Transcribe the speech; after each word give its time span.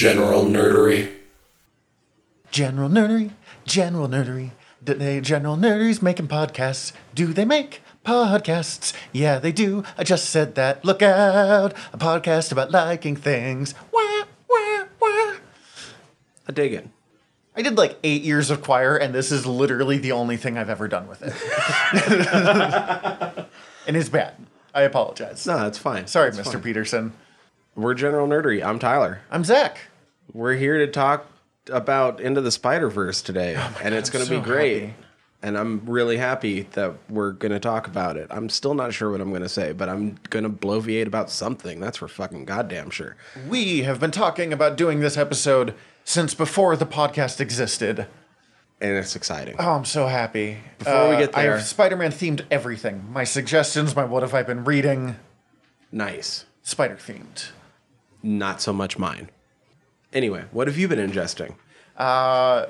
General 0.00 0.44
nerdery. 0.44 1.12
General 2.50 2.88
nerdery, 2.88 3.32
general 3.66 4.08
nerdery. 4.08 4.52
Do 4.82 4.94
they 4.94 5.20
general 5.20 5.58
nerderies 5.58 6.00
making 6.00 6.28
podcasts? 6.28 6.94
Do 7.14 7.34
they 7.34 7.44
make 7.44 7.82
podcasts? 8.02 8.94
Yeah, 9.12 9.38
they 9.38 9.52
do. 9.52 9.84
I 9.98 10.04
just 10.04 10.30
said 10.30 10.54
that. 10.54 10.82
Look 10.86 11.02
out! 11.02 11.74
A 11.92 11.98
podcast 11.98 12.50
about 12.50 12.70
liking 12.70 13.14
things. 13.14 13.74
Wah, 13.92 14.24
wah, 14.48 14.84
wah. 15.02 15.34
I 16.48 16.52
dig 16.54 16.72
it. 16.72 16.88
I 17.54 17.60
did 17.60 17.76
like 17.76 17.98
eight 18.02 18.22
years 18.22 18.48
of 18.48 18.62
choir, 18.62 18.96
and 18.96 19.14
this 19.14 19.30
is 19.30 19.44
literally 19.44 19.98
the 19.98 20.12
only 20.12 20.38
thing 20.38 20.56
I've 20.56 20.70
ever 20.70 20.88
done 20.88 21.08
with 21.08 21.20
it. 21.20 21.34
and 23.86 23.96
it's 23.98 24.08
bad. 24.08 24.32
I 24.74 24.80
apologize. 24.80 25.46
No, 25.46 25.58
that's 25.58 25.76
fine. 25.76 26.06
Sorry, 26.06 26.30
That's 26.30 26.48
Mr. 26.48 26.52
fine. 26.54 26.62
Peterson. 26.62 27.12
We're 27.76 27.92
General 27.92 28.26
Nerdery. 28.26 28.64
I'm 28.64 28.78
Tyler. 28.78 29.20
I'm 29.30 29.44
Zach. 29.44 29.89
We're 30.32 30.54
here 30.54 30.78
to 30.78 30.86
talk 30.86 31.26
about 31.70 32.20
Into 32.20 32.40
the 32.40 32.50
Spider 32.50 32.88
Verse 32.88 33.22
today, 33.22 33.54
oh 33.58 33.76
and 33.82 33.94
it's 33.94 34.10
going 34.10 34.24
to 34.26 34.34
I'm 34.34 34.40
be 34.42 34.44
great. 34.46 34.80
happy. 34.82 34.94
And 35.42 35.56
I'm 35.56 35.86
really 35.86 36.18
happy 36.18 36.62
that 36.72 36.94
we're 37.08 37.32
going 37.32 37.52
to 37.52 37.58
talk 37.60 37.86
about 37.86 38.18
it. 38.18 38.26
I'm 38.30 38.50
still 38.50 38.74
not 38.74 38.92
sure 38.92 39.10
what 39.10 39.22
I'm 39.22 39.30
going 39.30 39.40
to 39.42 39.48
say, 39.48 39.72
but 39.72 39.88
I'm 39.88 40.18
going 40.28 40.42
to 40.42 40.50
bloviate 40.50 41.06
about 41.06 41.30
something. 41.30 41.80
That's 41.80 41.96
for 41.96 42.08
fucking 42.08 42.44
goddamn 42.44 42.90
sure. 42.90 43.16
We 43.48 43.84
have 43.84 43.98
been 43.98 44.10
talking 44.10 44.52
about 44.52 44.76
doing 44.76 45.00
this 45.00 45.16
episode 45.16 45.72
since 46.04 46.34
before 46.34 46.76
the 46.76 46.84
podcast 46.84 47.40
existed. 47.40 48.06
And 48.82 48.92
it's 48.98 49.16
exciting. 49.16 49.56
Oh, 49.58 49.70
I'm 49.72 49.86
so 49.86 50.06
happy. 50.08 50.58
Before 50.78 51.08
we 51.08 51.14
uh, 51.14 51.18
get 51.20 51.32
there, 51.32 51.40
I 51.40 51.42
there- 51.44 51.56
have 51.56 51.66
Spider-Man 51.66 52.12
themed 52.12 52.42
everything. 52.50 53.10
My 53.10 53.24
suggestions, 53.24 53.96
my 53.96 54.04
what 54.04 54.22
have 54.22 54.34
I 54.34 54.42
been 54.42 54.64
reading, 54.64 55.16
Nice. 55.90 56.44
Spider 56.62 56.96
themed. 56.96 57.48
Not 58.22 58.60
so 58.60 58.72
much 58.74 58.98
mine. 58.98 59.30
Anyway, 60.12 60.44
what 60.50 60.66
have 60.66 60.76
you 60.76 60.88
been 60.88 60.98
ingesting? 60.98 61.54
I 61.96 62.66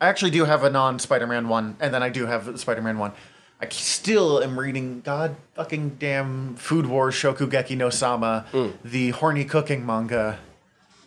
actually 0.00 0.30
do 0.30 0.44
have 0.44 0.64
a 0.64 0.70
non-Spider-Man 0.70 1.48
one, 1.48 1.76
and 1.80 1.92
then 1.94 2.02
I 2.02 2.08
do 2.08 2.26
have 2.26 2.48
a 2.48 2.58
Spider-Man 2.58 2.98
one. 2.98 3.12
I 3.60 3.68
still 3.68 4.42
am 4.42 4.58
reading 4.58 5.02
God 5.02 5.36
fucking 5.54 5.96
damn 6.00 6.56
Food 6.56 6.86
Wars 6.86 7.14
Shokugeki 7.14 7.76
no 7.76 7.90
Soma, 7.90 8.46
the 8.84 9.10
horny 9.10 9.44
cooking 9.44 9.86
manga. 9.86 10.38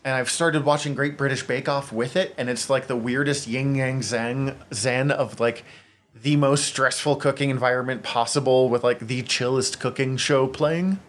And 0.05 0.13
I've 0.13 0.29
started 0.29 0.63
watching 0.63 0.93
Great 0.93 1.17
British 1.17 1.43
Bake 1.43 1.67
Off 1.67 1.91
with 1.91 2.15
it, 2.15 2.33
and 2.37 2.49
it's 2.49 2.69
like 2.69 2.87
the 2.87 2.95
weirdest 2.95 3.47
yin 3.47 3.75
yang 3.75 4.01
zen 4.03 4.55
zen 4.73 5.11
of 5.11 5.39
like 5.39 5.65
the 6.13 6.35
most 6.37 6.63
stressful 6.65 7.17
cooking 7.17 7.49
environment 7.49 8.03
possible 8.03 8.69
with 8.69 8.83
like 8.83 8.99
the 8.99 9.23
chillest 9.23 9.79
cooking 9.79 10.15
show 10.15 10.47
playing. 10.47 10.99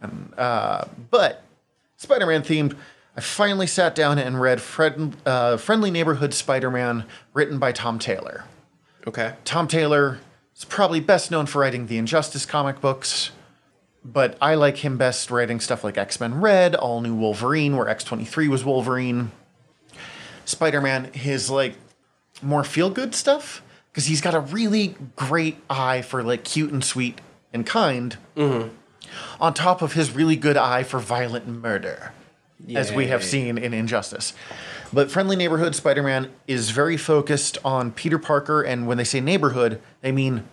And, 0.00 0.32
uh, 0.38 0.84
but 1.10 1.42
Spider-Man 1.96 2.42
themed. 2.42 2.76
I 3.16 3.20
finally 3.20 3.66
sat 3.66 3.94
down 3.94 4.18
and 4.18 4.40
read 4.40 4.60
Fred, 4.60 5.16
uh, 5.26 5.56
Friendly 5.56 5.90
Neighborhood 5.90 6.32
Spider-Man, 6.32 7.04
written 7.34 7.58
by 7.58 7.72
Tom 7.72 7.98
Taylor. 7.98 8.44
Okay. 9.06 9.34
Tom 9.44 9.66
Taylor 9.66 10.20
is 10.56 10.64
probably 10.64 11.00
best 11.00 11.30
known 11.30 11.46
for 11.46 11.60
writing 11.60 11.86
the 11.86 11.98
Injustice 11.98 12.46
comic 12.46 12.80
books, 12.80 13.30
but 14.04 14.36
I 14.40 14.54
like 14.54 14.78
him 14.78 14.96
best 14.96 15.30
writing 15.30 15.60
stuff 15.60 15.82
like 15.82 15.98
X 15.98 16.20
Men 16.20 16.40
Red, 16.40 16.74
All 16.74 17.00
New 17.00 17.14
Wolverine, 17.14 17.76
where 17.76 17.86
X23 17.86 18.48
was 18.48 18.64
Wolverine. 18.64 19.32
Spider 20.44 20.80
Man, 20.80 21.12
his 21.12 21.50
like 21.50 21.74
more 22.42 22.64
feel 22.64 22.90
good 22.90 23.14
stuff, 23.14 23.62
because 23.90 24.06
he's 24.06 24.20
got 24.20 24.34
a 24.34 24.40
really 24.40 24.94
great 25.16 25.58
eye 25.68 26.02
for 26.02 26.22
like 26.22 26.44
cute 26.44 26.72
and 26.72 26.84
sweet 26.84 27.20
and 27.52 27.66
kind, 27.66 28.16
on 29.40 29.52
top 29.54 29.82
of 29.82 29.94
his 29.94 30.12
really 30.14 30.36
good 30.36 30.56
eye 30.56 30.82
for 30.82 30.98
violent 31.00 31.46
murder, 31.48 32.12
as 32.74 32.92
we 32.92 33.06
have 33.08 33.24
seen 33.24 33.58
in 33.58 33.72
Injustice. 33.74 34.32
But 34.92 35.10
Friendly 35.10 35.36
Neighborhood 35.36 35.74
Spider 35.74 36.02
Man 36.02 36.30
is 36.46 36.70
very 36.70 36.96
focused 36.96 37.58
on 37.64 37.92
Peter 37.92 38.18
Parker, 38.18 38.62
and 38.62 38.86
when 38.86 38.96
they 38.98 39.04
say 39.04 39.20
neighborhood, 39.20 39.80
they 40.00 40.12
mean 40.12 40.44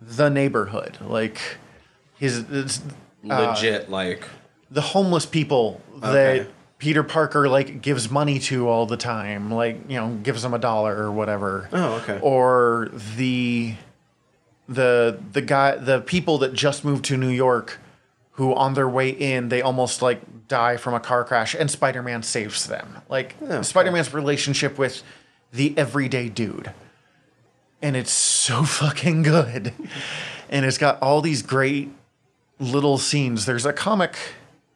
the 0.00 0.28
neighborhood. 0.28 0.98
Like 1.00 1.40
his 2.18 2.38
it's 2.50 2.80
uh, 3.28 3.54
Legit, 3.54 3.90
like, 3.90 4.24
the 4.70 4.80
homeless 4.80 5.26
people 5.26 5.80
Okay. 5.98 6.38
that 6.40 6.48
Peter 6.78 7.02
Parker 7.02 7.48
like 7.48 7.80
gives 7.80 8.10
money 8.10 8.38
to 8.38 8.68
all 8.68 8.86
the 8.86 8.96
time, 8.98 9.50
like 9.50 9.78
you 9.88 9.98
know, 9.98 10.14
gives 10.22 10.42
them 10.42 10.52
a 10.52 10.58
dollar 10.58 10.96
or 10.96 11.10
whatever. 11.12 11.68
Oh, 11.72 11.94
okay. 12.02 12.18
Or 12.22 12.90
the 13.16 13.74
the 14.68 15.18
the 15.32 15.40
guy 15.42 15.76
the 15.76 16.00
people 16.00 16.38
that 16.38 16.52
just 16.52 16.84
moved 16.84 17.04
to 17.06 17.16
New 17.16 17.28
York 17.30 17.78
who 18.36 18.54
on 18.54 18.74
their 18.74 18.88
way 18.88 19.08
in 19.10 19.48
they 19.48 19.62
almost 19.62 20.02
like 20.02 20.20
die 20.46 20.76
from 20.76 20.94
a 20.94 21.00
car 21.00 21.24
crash 21.24 21.54
and 21.54 21.70
Spider-Man 21.70 22.22
saves 22.22 22.66
them. 22.66 22.98
Like 23.08 23.34
okay. 23.42 23.62
Spider-Man's 23.62 24.12
relationship 24.14 24.78
with 24.78 25.02
the 25.52 25.76
everyday 25.76 26.28
dude. 26.28 26.72
And 27.82 27.96
it's 27.96 28.12
so 28.12 28.62
fucking 28.64 29.22
good. 29.22 29.72
And 30.48 30.64
it's 30.64 30.78
got 30.78 31.00
all 31.02 31.20
these 31.20 31.42
great 31.42 31.90
little 32.58 32.98
scenes. 32.98 33.46
There's 33.46 33.66
a 33.66 33.72
comic, 33.72 34.16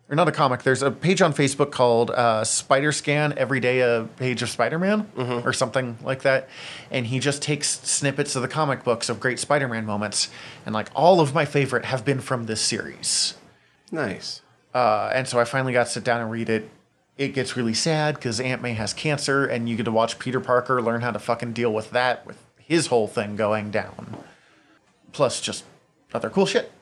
or 0.09 0.17
not 0.17 0.27
a 0.27 0.33
comic. 0.33 0.63
There's 0.63 0.83
a 0.83 0.91
page 0.91 1.23
on 1.23 1.33
Facebook 1.33 1.71
called 1.71 2.11
uh, 2.11 2.45
Spider 2.45 2.93
Scan 2.93 3.37
Every 3.37 3.61
Day 3.61 3.81
a 3.81 4.09
Page 4.17 4.43
of 4.43 4.49
Spider 4.49 4.79
Man 4.79 5.07
or 5.45 5.53
something 5.53 5.97
like 6.03 6.23
that, 6.23 6.49
and 6.91 7.07
he 7.07 7.21
just 7.21 7.43
takes 7.43 7.81
snippets 7.81 8.37
of 8.37 8.43
the 8.43 8.49
comic 8.49 8.85
books 8.85 9.09
of 9.09 9.21
great 9.21 9.39
Spider 9.39 9.69
Man 9.69 9.87
moments, 9.87 10.29
and 10.67 10.75
like 10.75 10.89
all 10.95 11.21
of 11.21 11.35
my 11.35 11.45
favorite 11.45 11.85
have 11.85 12.05
been 12.05 12.21
from 12.21 12.47
this 12.47 12.61
series. 12.61 13.35
Nice. 13.91 14.43
Uh, 14.75 15.11
and 15.13 15.27
so 15.27 15.41
I 15.41 15.45
finally 15.45 15.73
got 15.73 15.87
to 15.87 15.93
sit 15.93 16.05
down 16.05 16.21
and 16.21 16.31
read 16.31 16.49
it. 16.49 16.71
It 17.19 17.35
gets 17.35 17.57
really 17.57 17.75
sad 17.75 18.15
because 18.15 18.41
Aunt 18.41 18.63
May 18.63 18.73
has 18.75 18.95
cancer, 18.95 19.45
and 19.45 19.69
you 19.69 19.77
get 19.77 19.85
to 19.85 19.93
watch 19.93 20.19
Peter 20.19 20.41
Parker 20.41 20.81
learn 20.81 21.03
how 21.03 21.11
to 21.11 21.19
fucking 21.19 21.53
deal 21.53 21.73
with 21.73 21.91
that, 21.91 22.25
with 22.27 22.43
his 22.59 22.87
whole 22.87 23.09
thing 23.09 23.37
going 23.37 23.71
down. 23.71 24.17
Plus, 25.13 25.41
just 25.41 25.65
other 26.15 26.31
cool 26.31 26.47
shit. 26.47 26.73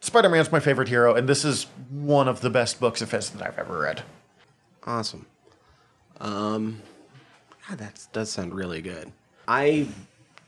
Spider 0.00 0.28
Man's 0.28 0.52
my 0.52 0.60
favorite 0.60 0.88
hero, 0.88 1.14
and 1.14 1.28
this 1.28 1.44
is 1.44 1.64
one 1.90 2.28
of 2.28 2.42
the 2.42 2.50
best 2.50 2.78
books 2.78 3.00
of 3.00 3.10
his 3.10 3.30
that 3.30 3.42
I've 3.42 3.58
ever 3.58 3.80
read. 3.80 4.02
Awesome. 4.86 5.26
Um, 6.20 6.82
God, 7.68 7.78
that 7.78 8.06
does 8.12 8.30
sound 8.30 8.54
really 8.54 8.82
good. 8.82 9.10
I 9.48 9.88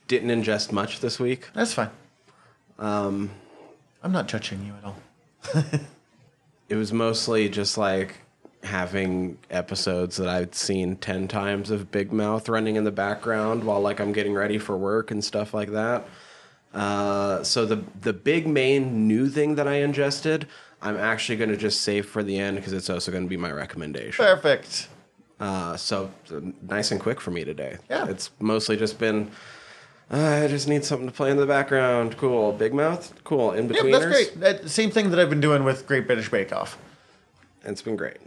didn't 0.09 0.29
ingest 0.29 0.73
much 0.73 1.01
this 1.01 1.19
week. 1.19 1.49
That's 1.55 1.73
fine. 1.73 1.91
Um, 2.79 3.31
I'm 4.03 4.13
not 4.13 4.29
judging 4.29 4.65
you 4.65 4.75
at 4.75 4.85
all. 4.85 4.97
It 6.69 6.75
was 6.75 6.93
mostly 6.93 7.49
just 7.49 7.79
like 7.79 8.17
having 8.65 9.39
episodes 9.51 10.17
that 10.17 10.29
I'd 10.29 10.55
seen 10.55 10.97
10 10.97 11.29
times 11.29 11.71
of 11.71 11.93
Big 11.93 12.13
Mouth 12.13 12.49
running 12.49 12.75
in 12.75 12.83
the 12.83 12.91
background 12.91 13.63
while 13.63 13.81
like 13.81 14.01
I'm 14.01 14.13
getting 14.13 14.35
ready 14.35 14.59
for 14.59 14.77
work 14.77 15.13
and 15.13 15.25
stuff 15.25 15.55
like 15.55 15.71
that. 15.71 16.09
Uh, 16.75 17.43
so 17.45 17.65
the 17.65 17.85
the 18.03 18.13
big 18.13 18.47
main 18.47 19.07
new 19.07 19.29
thing 19.29 19.55
that 19.55 19.69
I 19.69 19.77
ingested, 19.77 20.49
I'm 20.83 20.97
actually 20.97 21.37
going 21.37 21.51
to 21.51 21.57
just 21.57 21.83
save 21.83 22.07
for 22.07 22.23
the 22.23 22.37
end 22.37 22.57
because 22.57 22.73
it's 22.73 22.91
also 22.91 23.13
going 23.13 23.25
to 23.25 23.31
be 23.31 23.37
my 23.37 23.53
recommendation. 23.53 24.25
Perfect. 24.25 24.89
Uh, 25.39 25.77
so 25.77 26.11
uh, 26.33 26.41
nice 26.63 26.91
and 26.91 27.01
quick 27.01 27.21
for 27.21 27.31
me 27.31 27.45
today. 27.45 27.79
Yeah. 27.89 28.09
It's 28.09 28.31
mostly 28.41 28.77
just 28.77 28.99
been, 28.99 29.31
uh, 30.11 30.43
I 30.45 30.49
just 30.49 30.69
need 30.69 30.85
something 30.85 31.07
to 31.07 31.13
play 31.13 31.31
in 31.31 31.37
the 31.37 31.47
background. 31.47 32.17
Cool. 32.17 32.53
Big 32.53 32.73
Mouth. 32.73 33.13
Cool. 33.25 33.53
In 33.53 33.69
Yeah, 33.69 33.83
that's 33.85 34.07
great. 34.07 34.41
That, 34.41 34.71
same 34.71 34.91
thing 34.91 35.11
that 35.11 35.19
I've 35.19 35.31
been 35.31 35.41
doing 35.41 35.65
with 35.65 35.87
Great 35.87 36.07
British 36.07 36.31
Bake 36.31 36.53
Off. 36.53 36.79
It's 37.65 37.83
been 37.83 37.97
great. 37.97 38.19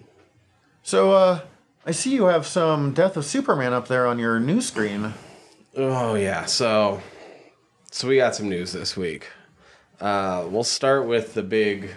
So, 0.83 1.11
uh, 1.11 1.41
I 1.85 1.91
see 1.91 2.13
you 2.13 2.25
have 2.25 2.45
some 2.45 2.93
Death 2.93 3.15
of 3.15 3.25
Superman 3.25 3.73
up 3.73 3.87
there 3.87 4.05
on 4.05 4.19
your 4.19 4.39
news 4.39 4.67
screen. 4.67 5.13
Oh 5.77 6.15
yeah, 6.15 6.45
so 6.45 7.01
so 7.89 8.07
we 8.07 8.17
got 8.17 8.35
some 8.35 8.49
news 8.49 8.73
this 8.73 8.97
week. 8.97 9.27
Uh, 10.01 10.45
we'll 10.49 10.63
start 10.63 11.07
with 11.07 11.33
the 11.33 11.43
big 11.43 11.91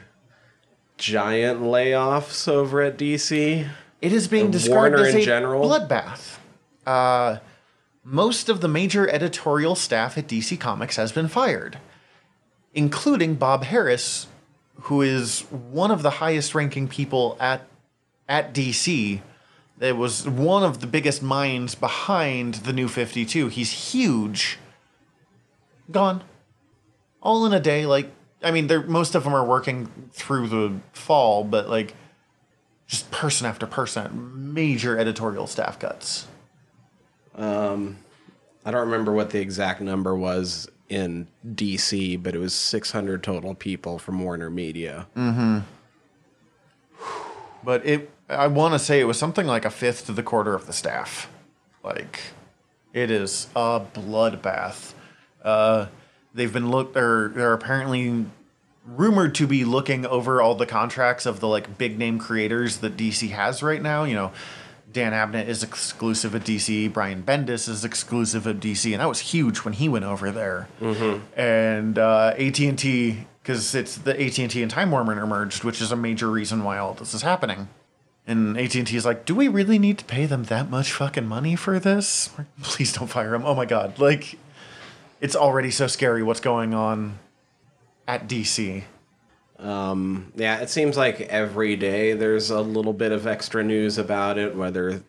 giant 0.98 1.60
layoffs 1.60 2.48
over 2.48 2.80
at 2.80 2.96
DC. 2.96 3.68
It 4.00 4.12
is 4.12 4.28
being 4.28 4.50
described 4.50 4.94
Warner 4.94 5.08
as 5.08 5.14
in 5.14 5.20
a 5.20 5.24
general? 5.24 5.68
bloodbath. 5.68 6.38
Uh, 6.86 7.38
most 8.04 8.48
of 8.48 8.60
the 8.60 8.68
major 8.68 9.08
editorial 9.08 9.74
staff 9.74 10.18
at 10.18 10.26
DC 10.26 10.58
Comics 10.58 10.96
has 10.96 11.12
been 11.12 11.28
fired, 11.28 11.78
including 12.74 13.36
Bob 13.36 13.64
Harris, 13.64 14.26
who 14.82 15.02
is 15.02 15.40
one 15.50 15.90
of 15.90 16.02
the 16.02 16.10
highest 16.10 16.54
ranking 16.54 16.88
people 16.88 17.36
at 17.40 17.66
at 18.28 18.52
DC. 18.52 19.20
That 19.78 19.96
was 19.96 20.28
one 20.28 20.62
of 20.62 20.80
the 20.80 20.86
biggest 20.86 21.22
minds 21.22 21.74
behind 21.74 22.54
the 22.54 22.72
New 22.72 22.88
Fifty 22.88 23.24
Two. 23.24 23.48
He's 23.48 23.92
huge. 23.92 24.58
Gone, 25.90 26.22
all 27.20 27.44
in 27.46 27.52
a 27.52 27.60
day. 27.60 27.86
Like 27.86 28.10
I 28.42 28.50
mean, 28.50 28.66
they're 28.66 28.82
most 28.82 29.14
of 29.14 29.24
them 29.24 29.34
are 29.34 29.44
working 29.44 30.10
through 30.12 30.48
the 30.48 30.80
fall, 30.92 31.44
but 31.44 31.68
like 31.68 31.94
just 32.86 33.10
person 33.10 33.46
after 33.46 33.66
person, 33.66 34.52
major 34.52 34.98
editorial 34.98 35.46
staff 35.46 35.78
cuts. 35.78 36.26
I 38.64 38.70
don't 38.70 38.80
remember 38.80 39.12
what 39.12 39.30
the 39.30 39.40
exact 39.40 39.80
number 39.80 40.14
was 40.16 40.68
in 40.88 41.26
DC, 41.46 42.22
but 42.22 42.34
it 42.34 42.38
was 42.38 42.54
600 42.54 43.22
total 43.22 43.54
people 43.54 43.98
from 43.98 44.22
Warner 44.22 44.50
Media. 44.50 45.06
But 47.64 47.86
it, 47.86 48.10
I 48.28 48.46
want 48.48 48.74
to 48.74 48.78
say 48.78 49.00
it 49.00 49.04
was 49.04 49.18
something 49.18 49.46
like 49.46 49.64
a 49.64 49.70
fifth 49.70 50.06
to 50.06 50.12
the 50.12 50.22
quarter 50.22 50.54
of 50.54 50.66
the 50.66 50.72
staff. 50.72 51.30
Like, 51.82 52.20
it 52.92 53.10
is 53.10 53.48
a 53.56 53.80
bloodbath. 53.94 54.92
Uh, 55.42 55.86
they've 56.34 56.52
been 56.52 56.70
look. 56.70 56.92
They're 56.92 57.28
they're 57.28 57.52
apparently 57.52 58.26
rumored 58.84 59.34
to 59.36 59.46
be 59.46 59.64
looking 59.64 60.04
over 60.04 60.42
all 60.42 60.54
the 60.56 60.66
contracts 60.66 61.24
of 61.24 61.40
the 61.40 61.48
like 61.48 61.78
big 61.78 61.98
name 61.98 62.18
creators 62.18 62.78
that 62.78 62.96
DC 62.96 63.30
has 63.30 63.62
right 63.62 63.80
now. 63.80 64.04
You 64.04 64.14
know, 64.14 64.32
Dan 64.92 65.12
Abnett 65.12 65.46
is 65.46 65.62
exclusive 65.62 66.34
at 66.34 66.42
DC. 66.42 66.92
Brian 66.92 67.22
Bendis 67.22 67.68
is 67.68 67.84
exclusive 67.84 68.46
at 68.46 68.56
DC, 68.60 68.92
and 68.92 69.00
that 69.00 69.08
was 69.08 69.20
huge 69.20 69.58
when 69.58 69.74
he 69.74 69.88
went 69.88 70.04
over 70.04 70.30
there. 70.30 70.68
And 71.36 71.98
uh, 71.98 72.34
AT 72.38 72.58
and 72.60 72.78
T, 72.78 73.26
because 73.42 73.74
it's 73.74 73.96
the 73.96 74.12
AT 74.12 74.38
and 74.38 74.50
T 74.50 74.62
and 74.62 74.70
Time 74.70 74.90
Warner 74.90 75.26
merged, 75.26 75.64
which 75.64 75.80
is 75.80 75.90
a 75.92 75.96
major 75.96 76.30
reason 76.30 76.62
why 76.64 76.78
all 76.78 76.94
this 76.94 77.14
is 77.14 77.22
happening. 77.22 77.68
And 78.26 78.56
AT 78.58 78.74
and 78.74 78.86
T 78.86 78.96
is 78.96 79.04
like, 79.04 79.24
do 79.24 79.34
we 79.34 79.48
really 79.48 79.78
need 79.78 79.98
to 79.98 80.04
pay 80.04 80.26
them 80.26 80.44
that 80.44 80.70
much 80.70 80.92
fucking 80.92 81.26
money 81.26 81.56
for 81.56 81.78
this? 81.80 82.30
Please 82.62 82.92
don't 82.92 83.08
fire 83.08 83.30
them. 83.30 83.44
Oh 83.44 83.54
my 83.54 83.64
god, 83.64 83.98
like, 83.98 84.38
it's 85.20 85.34
already 85.36 85.70
so 85.70 85.86
scary 85.86 86.22
what's 86.22 86.40
going 86.40 86.74
on 86.74 87.18
at 88.06 88.28
DC. 88.28 88.84
Yeah, 89.62 90.58
it 90.58 90.70
seems 90.70 90.96
like 90.96 91.20
every 91.22 91.76
day 91.76 92.12
there's 92.14 92.50
a 92.50 92.60
little 92.60 92.92
bit 92.92 93.12
of 93.12 93.26
extra 93.26 93.62
news 93.62 93.98
about 93.98 94.38
it, 94.38 94.56
whether 94.56 95.02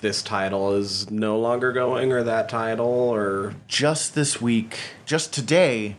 this 0.00 0.22
title 0.22 0.74
is 0.74 1.10
no 1.10 1.38
longer 1.38 1.72
going 1.72 2.12
or 2.12 2.22
that 2.22 2.48
title 2.48 2.86
or 2.86 3.54
just 3.66 4.14
this 4.14 4.40
week, 4.40 4.78
just 5.04 5.32
today, 5.32 5.96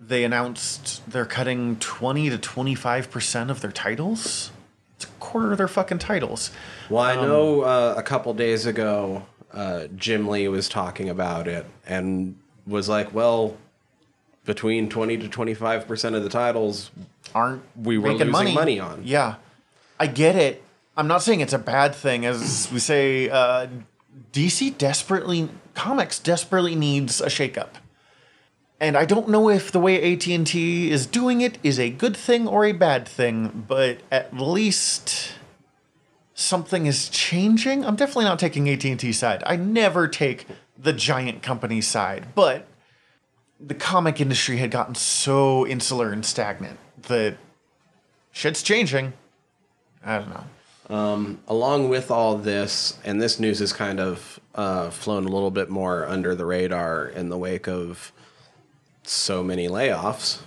they 0.00 0.24
announced 0.24 1.08
they're 1.10 1.24
cutting 1.24 1.76
20 1.76 2.30
to 2.30 2.38
25% 2.38 3.50
of 3.50 3.60
their 3.60 3.72
titles. 3.72 4.50
It's 4.96 5.04
a 5.04 5.08
quarter 5.20 5.52
of 5.52 5.58
their 5.58 5.68
fucking 5.68 5.98
titles. 5.98 6.50
Well, 6.90 7.02
I 7.02 7.14
know 7.14 7.62
uh, 7.62 7.94
a 7.96 8.02
couple 8.02 8.34
days 8.34 8.66
ago, 8.66 9.24
uh, 9.52 9.86
Jim 9.96 10.28
Lee 10.28 10.48
was 10.48 10.68
talking 10.68 11.08
about 11.08 11.46
it 11.46 11.66
and 11.86 12.36
was 12.66 12.88
like, 12.88 13.12
"Well, 13.14 13.56
between 14.44 14.88
twenty 14.88 15.16
to 15.18 15.28
twenty 15.28 15.54
five 15.54 15.86
percent 15.86 16.14
of 16.16 16.22
the 16.22 16.28
titles, 16.28 16.90
Aren't 17.34 17.62
We 17.76 17.98
were 17.98 18.12
making 18.12 18.32
losing 18.32 18.54
money 18.54 18.80
on. 18.80 19.02
Yeah. 19.04 19.36
I 19.98 20.06
get 20.06 20.36
it. 20.36 20.62
I'm 20.96 21.06
not 21.06 21.22
saying 21.22 21.40
it's 21.40 21.52
a 21.52 21.58
bad 21.58 21.94
thing. 21.94 22.26
As 22.26 22.68
we 22.72 22.78
say, 22.78 23.30
uh, 23.30 23.68
DC 24.32 24.76
desperately, 24.76 25.48
comics 25.74 26.18
desperately 26.18 26.74
needs 26.74 27.20
a 27.20 27.26
shakeup. 27.26 27.70
And 28.80 28.96
I 28.96 29.04
don't 29.04 29.28
know 29.28 29.48
if 29.48 29.70
the 29.70 29.78
way 29.78 30.12
AT&T 30.12 30.90
is 30.90 31.06
doing 31.06 31.40
it 31.40 31.56
is 31.62 31.78
a 31.78 31.88
good 31.88 32.16
thing 32.16 32.48
or 32.48 32.64
a 32.64 32.72
bad 32.72 33.06
thing, 33.06 33.64
but 33.68 33.98
at 34.10 34.36
least 34.36 35.34
something 36.34 36.86
is 36.86 37.08
changing. 37.08 37.84
I'm 37.84 37.94
definitely 37.94 38.24
not 38.24 38.40
taking 38.40 38.68
AT&T 38.68 39.12
side. 39.12 39.42
I 39.46 39.54
never 39.54 40.08
take 40.08 40.46
the 40.76 40.92
giant 40.92 41.42
company 41.42 41.80
side, 41.80 42.34
but 42.34 42.66
the 43.64 43.74
comic 43.74 44.20
industry 44.20 44.56
had 44.56 44.70
gotten 44.70 44.94
so 44.94 45.66
insular 45.66 46.12
and 46.12 46.24
stagnant 46.24 46.78
that 47.02 47.36
shit's 48.32 48.62
changing. 48.62 49.12
I 50.04 50.18
don't 50.18 50.30
know. 50.30 51.36
along 51.46 51.88
with 51.88 52.10
all 52.10 52.36
this, 52.36 52.98
and 53.04 53.22
this 53.22 53.38
news 53.38 53.60
has 53.60 53.72
kind 53.72 54.00
of 54.00 54.40
uh, 54.54 54.90
flown 54.90 55.24
a 55.24 55.28
little 55.28 55.50
bit 55.50 55.70
more 55.70 56.06
under 56.06 56.34
the 56.34 56.44
radar 56.44 57.06
in 57.06 57.28
the 57.28 57.38
wake 57.38 57.68
of 57.68 58.12
so 59.04 59.42
many 59.42 59.68
layoffs. 59.68 60.40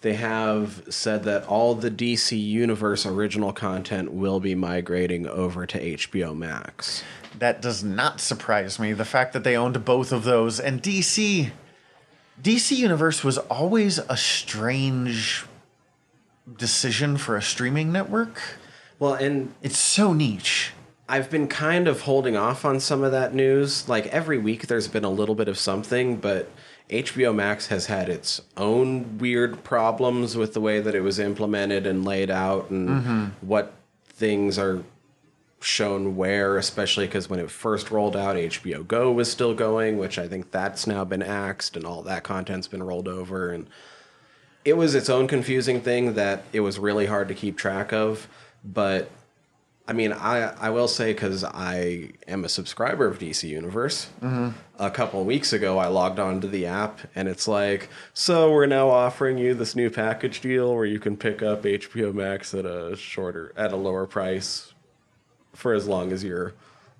They 0.00 0.14
have 0.14 0.84
said 0.88 1.24
that 1.24 1.44
all 1.46 1.74
the 1.74 1.90
DC 1.90 2.40
Universe 2.40 3.06
original 3.06 3.52
content 3.52 4.12
will 4.12 4.40
be 4.40 4.54
migrating 4.54 5.26
over 5.26 5.66
to 5.66 5.96
HBO 5.96 6.36
Max. 6.36 7.02
That 7.38 7.60
does 7.60 7.82
not 7.82 8.20
surprise 8.20 8.78
me. 8.78 8.92
The 8.92 9.04
fact 9.04 9.32
that 9.32 9.44
they 9.44 9.56
owned 9.56 9.84
both 9.84 10.12
of 10.12 10.24
those 10.24 10.60
and 10.60 10.82
DC 10.82 11.50
DC 12.42 12.76
Universe 12.76 13.24
was 13.24 13.38
always 13.38 13.98
a 13.98 14.16
strange 14.16 15.46
decision 16.58 17.16
for 17.16 17.36
a 17.36 17.42
streaming 17.42 17.92
network. 17.92 18.40
Well, 18.98 19.14
and 19.14 19.54
It's 19.62 19.78
so 19.78 20.12
niche. 20.12 20.72
I've 21.08 21.30
been 21.30 21.46
kind 21.46 21.86
of 21.86 22.02
holding 22.02 22.36
off 22.36 22.64
on 22.64 22.80
some 22.80 23.04
of 23.04 23.12
that 23.12 23.32
news. 23.32 23.88
Like 23.88 24.06
every 24.08 24.38
week, 24.38 24.66
there's 24.66 24.88
been 24.88 25.04
a 25.04 25.10
little 25.10 25.36
bit 25.36 25.46
of 25.48 25.56
something, 25.56 26.16
but 26.16 26.50
HBO 26.90 27.34
Max 27.34 27.68
has 27.68 27.86
had 27.86 28.08
its 28.08 28.40
own 28.56 29.18
weird 29.18 29.62
problems 29.62 30.36
with 30.36 30.52
the 30.54 30.60
way 30.60 30.80
that 30.80 30.94
it 30.94 31.00
was 31.00 31.18
implemented 31.18 31.86
and 31.86 32.04
laid 32.04 32.30
out 32.30 32.70
and 32.70 32.88
mm-hmm. 32.88 33.24
what 33.40 33.72
things 34.04 34.58
are 34.58 34.82
shown 35.60 36.16
where, 36.16 36.58
especially 36.58 37.06
because 37.06 37.28
when 37.28 37.40
it 37.40 37.50
first 37.50 37.90
rolled 37.90 38.16
out, 38.16 38.36
HBO 38.36 38.86
Go 38.86 39.10
was 39.10 39.30
still 39.30 39.54
going, 39.54 39.98
which 39.98 40.18
I 40.18 40.28
think 40.28 40.50
that's 40.50 40.86
now 40.86 41.04
been 41.04 41.22
axed 41.22 41.76
and 41.76 41.84
all 41.84 42.02
that 42.02 42.24
content's 42.24 42.68
been 42.68 42.82
rolled 42.82 43.08
over. 43.08 43.50
And 43.50 43.66
it 44.64 44.76
was 44.76 44.94
its 44.94 45.08
own 45.08 45.28
confusing 45.28 45.80
thing 45.80 46.14
that 46.14 46.44
it 46.52 46.60
was 46.60 46.78
really 46.78 47.06
hard 47.06 47.28
to 47.28 47.34
keep 47.34 47.56
track 47.56 47.92
of. 47.92 48.28
But 48.64 49.10
I 49.88 49.92
mean, 49.92 50.12
I 50.12 50.52
I 50.60 50.70
will 50.70 50.88
say 50.88 51.12
because 51.12 51.44
I 51.44 52.10
am 52.26 52.44
a 52.44 52.48
subscriber 52.48 53.06
of 53.06 53.18
DC 53.18 53.48
Universe. 53.48 54.08
Mm-hmm. 54.20 54.48
A 54.78 54.90
couple 54.90 55.20
of 55.20 55.26
weeks 55.26 55.52
ago, 55.52 55.78
I 55.78 55.86
logged 55.86 56.18
onto 56.18 56.48
the 56.48 56.66
app, 56.66 57.00
and 57.14 57.28
it's 57.28 57.46
like, 57.46 57.88
so 58.12 58.50
we're 58.52 58.66
now 58.66 58.90
offering 58.90 59.38
you 59.38 59.54
this 59.54 59.76
new 59.76 59.88
package 59.88 60.40
deal 60.40 60.74
where 60.74 60.84
you 60.84 60.98
can 60.98 61.16
pick 61.16 61.42
up 61.42 61.62
HBO 61.62 62.12
Max 62.12 62.52
at 62.52 62.66
a 62.66 62.96
shorter, 62.96 63.52
at 63.56 63.72
a 63.72 63.76
lower 63.76 64.06
price, 64.06 64.74
for 65.56 65.72
as 65.72 65.88
long 65.88 66.12
as 66.12 66.22
your 66.22 66.54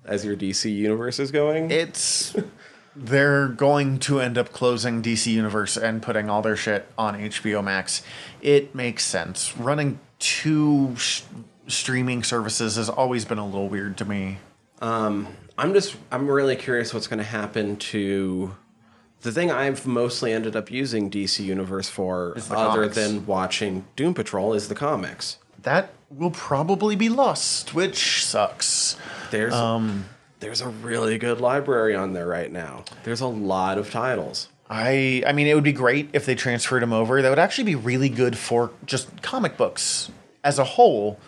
as 0.05 0.25
your 0.25 0.35
DC 0.35 0.73
Universe 0.73 1.19
is 1.19 1.31
going. 1.31 1.71
It's 1.71 2.35
they're 2.95 3.47
going 3.47 3.99
to 3.99 4.19
end 4.19 4.37
up 4.37 4.51
closing 4.51 5.01
DC 5.01 5.27
Universe 5.27 5.77
and 5.77 6.01
putting 6.01 6.29
all 6.29 6.41
their 6.41 6.55
shit 6.55 6.87
on 6.97 7.15
HBO 7.15 7.63
Max. 7.63 8.01
It 8.41 8.73
makes 8.73 9.05
sense. 9.05 9.55
Running 9.57 9.99
two 10.19 10.95
sh- 10.95 11.21
streaming 11.67 12.23
services 12.23 12.75
has 12.75 12.89
always 12.89 13.25
been 13.25 13.37
a 13.37 13.45
little 13.45 13.69
weird 13.69 13.97
to 13.97 14.05
me. 14.05 14.39
Um, 14.81 15.27
I'm 15.57 15.73
just 15.73 15.95
I'm 16.11 16.27
really 16.27 16.55
curious 16.55 16.93
what's 16.93 17.07
going 17.07 17.19
to 17.19 17.25
happen 17.25 17.77
to 17.77 18.55
the 19.21 19.31
thing 19.31 19.51
I've 19.51 19.85
mostly 19.85 20.31
ended 20.31 20.55
up 20.55 20.71
using 20.71 21.09
DC 21.09 21.43
Universe 21.43 21.89
for, 21.89 22.35
other 22.51 22.83
comics. 22.83 22.95
than 22.95 23.25
watching 23.25 23.85
Doom 23.95 24.13
Patrol, 24.13 24.53
is 24.53 24.69
the 24.69 24.75
comics. 24.75 25.37
That 25.67 25.89
will 26.09 26.31
probably 26.31 26.95
be 26.95 27.09
lost, 27.09 27.73
which 27.73 28.23
sucks. 28.23 28.95
There's 29.31 29.53
um, 29.53 30.05
there's 30.39 30.61
a 30.61 30.69
really 30.69 31.17
good 31.17 31.41
library 31.41 31.93
on 31.93 32.13
there 32.13 32.25
right 32.25 32.49
now. 32.49 32.85
There's 33.03 33.19
a 33.19 33.27
lot 33.27 33.77
of 33.77 33.91
titles. 33.91 34.47
I 34.69 35.23
I 35.27 35.33
mean 35.33 35.45
it 35.45 35.55
would 35.55 35.65
be 35.65 35.73
great 35.73 36.07
if 36.13 36.25
they 36.25 36.35
transferred 36.35 36.81
them 36.81 36.93
over. 36.93 37.21
That 37.21 37.29
would 37.29 37.37
actually 37.37 37.65
be 37.65 37.75
really 37.75 38.07
good 38.07 38.37
for 38.37 38.71
just 38.85 39.21
comic 39.21 39.57
books 39.57 40.09
as 40.41 40.57
a 40.57 40.63
whole. 40.63 41.19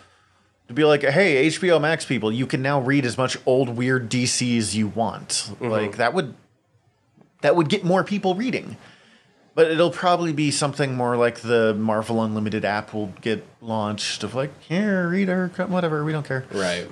To 0.68 0.72
be 0.72 0.84
like, 0.84 1.02
hey, 1.02 1.46
HBO 1.48 1.78
Max 1.78 2.06
people, 2.06 2.32
you 2.32 2.46
can 2.46 2.62
now 2.62 2.80
read 2.80 3.04
as 3.04 3.18
much 3.18 3.36
old 3.44 3.68
weird 3.68 4.08
DC 4.10 4.56
as 4.56 4.74
you 4.74 4.88
want. 4.88 5.28
Mm-hmm. 5.28 5.66
Like 5.66 5.96
that 5.98 6.14
would 6.14 6.34
that 7.42 7.56
would 7.56 7.68
get 7.68 7.84
more 7.84 8.04
people 8.04 8.34
reading. 8.34 8.78
But 9.54 9.70
it'll 9.70 9.90
probably 9.90 10.32
be 10.32 10.50
something 10.50 10.94
more 10.94 11.16
like 11.16 11.40
the 11.40 11.74
Marvel 11.74 12.22
Unlimited 12.22 12.64
app 12.64 12.94
will 12.94 13.12
get 13.20 13.44
launched 13.60 14.22
of 14.22 14.34
like, 14.34 14.50
here, 14.62 15.08
read 15.08 15.28
our 15.28 15.48
whatever, 15.48 16.04
we 16.04 16.12
don't 16.12 16.26
care. 16.26 16.44
Right. 16.52 16.88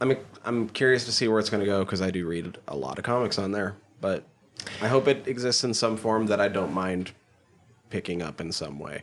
I'm 0.00 0.16
I'm 0.44 0.68
curious 0.68 1.04
to 1.06 1.12
see 1.12 1.28
where 1.28 1.38
it's 1.38 1.50
going 1.50 1.60
to 1.60 1.66
go 1.66 1.84
because 1.84 2.00
I 2.00 2.10
do 2.10 2.26
read 2.26 2.56
a 2.68 2.76
lot 2.76 2.98
of 2.98 3.04
comics 3.04 3.38
on 3.38 3.52
there, 3.52 3.76
but 4.00 4.24
I 4.80 4.88
hope 4.88 5.08
it 5.08 5.26
exists 5.28 5.64
in 5.64 5.74
some 5.74 5.96
form 5.96 6.26
that 6.26 6.40
I 6.40 6.48
don't 6.48 6.72
mind 6.72 7.12
picking 7.90 8.22
up 8.22 8.40
in 8.40 8.52
some 8.52 8.78
way. 8.78 9.02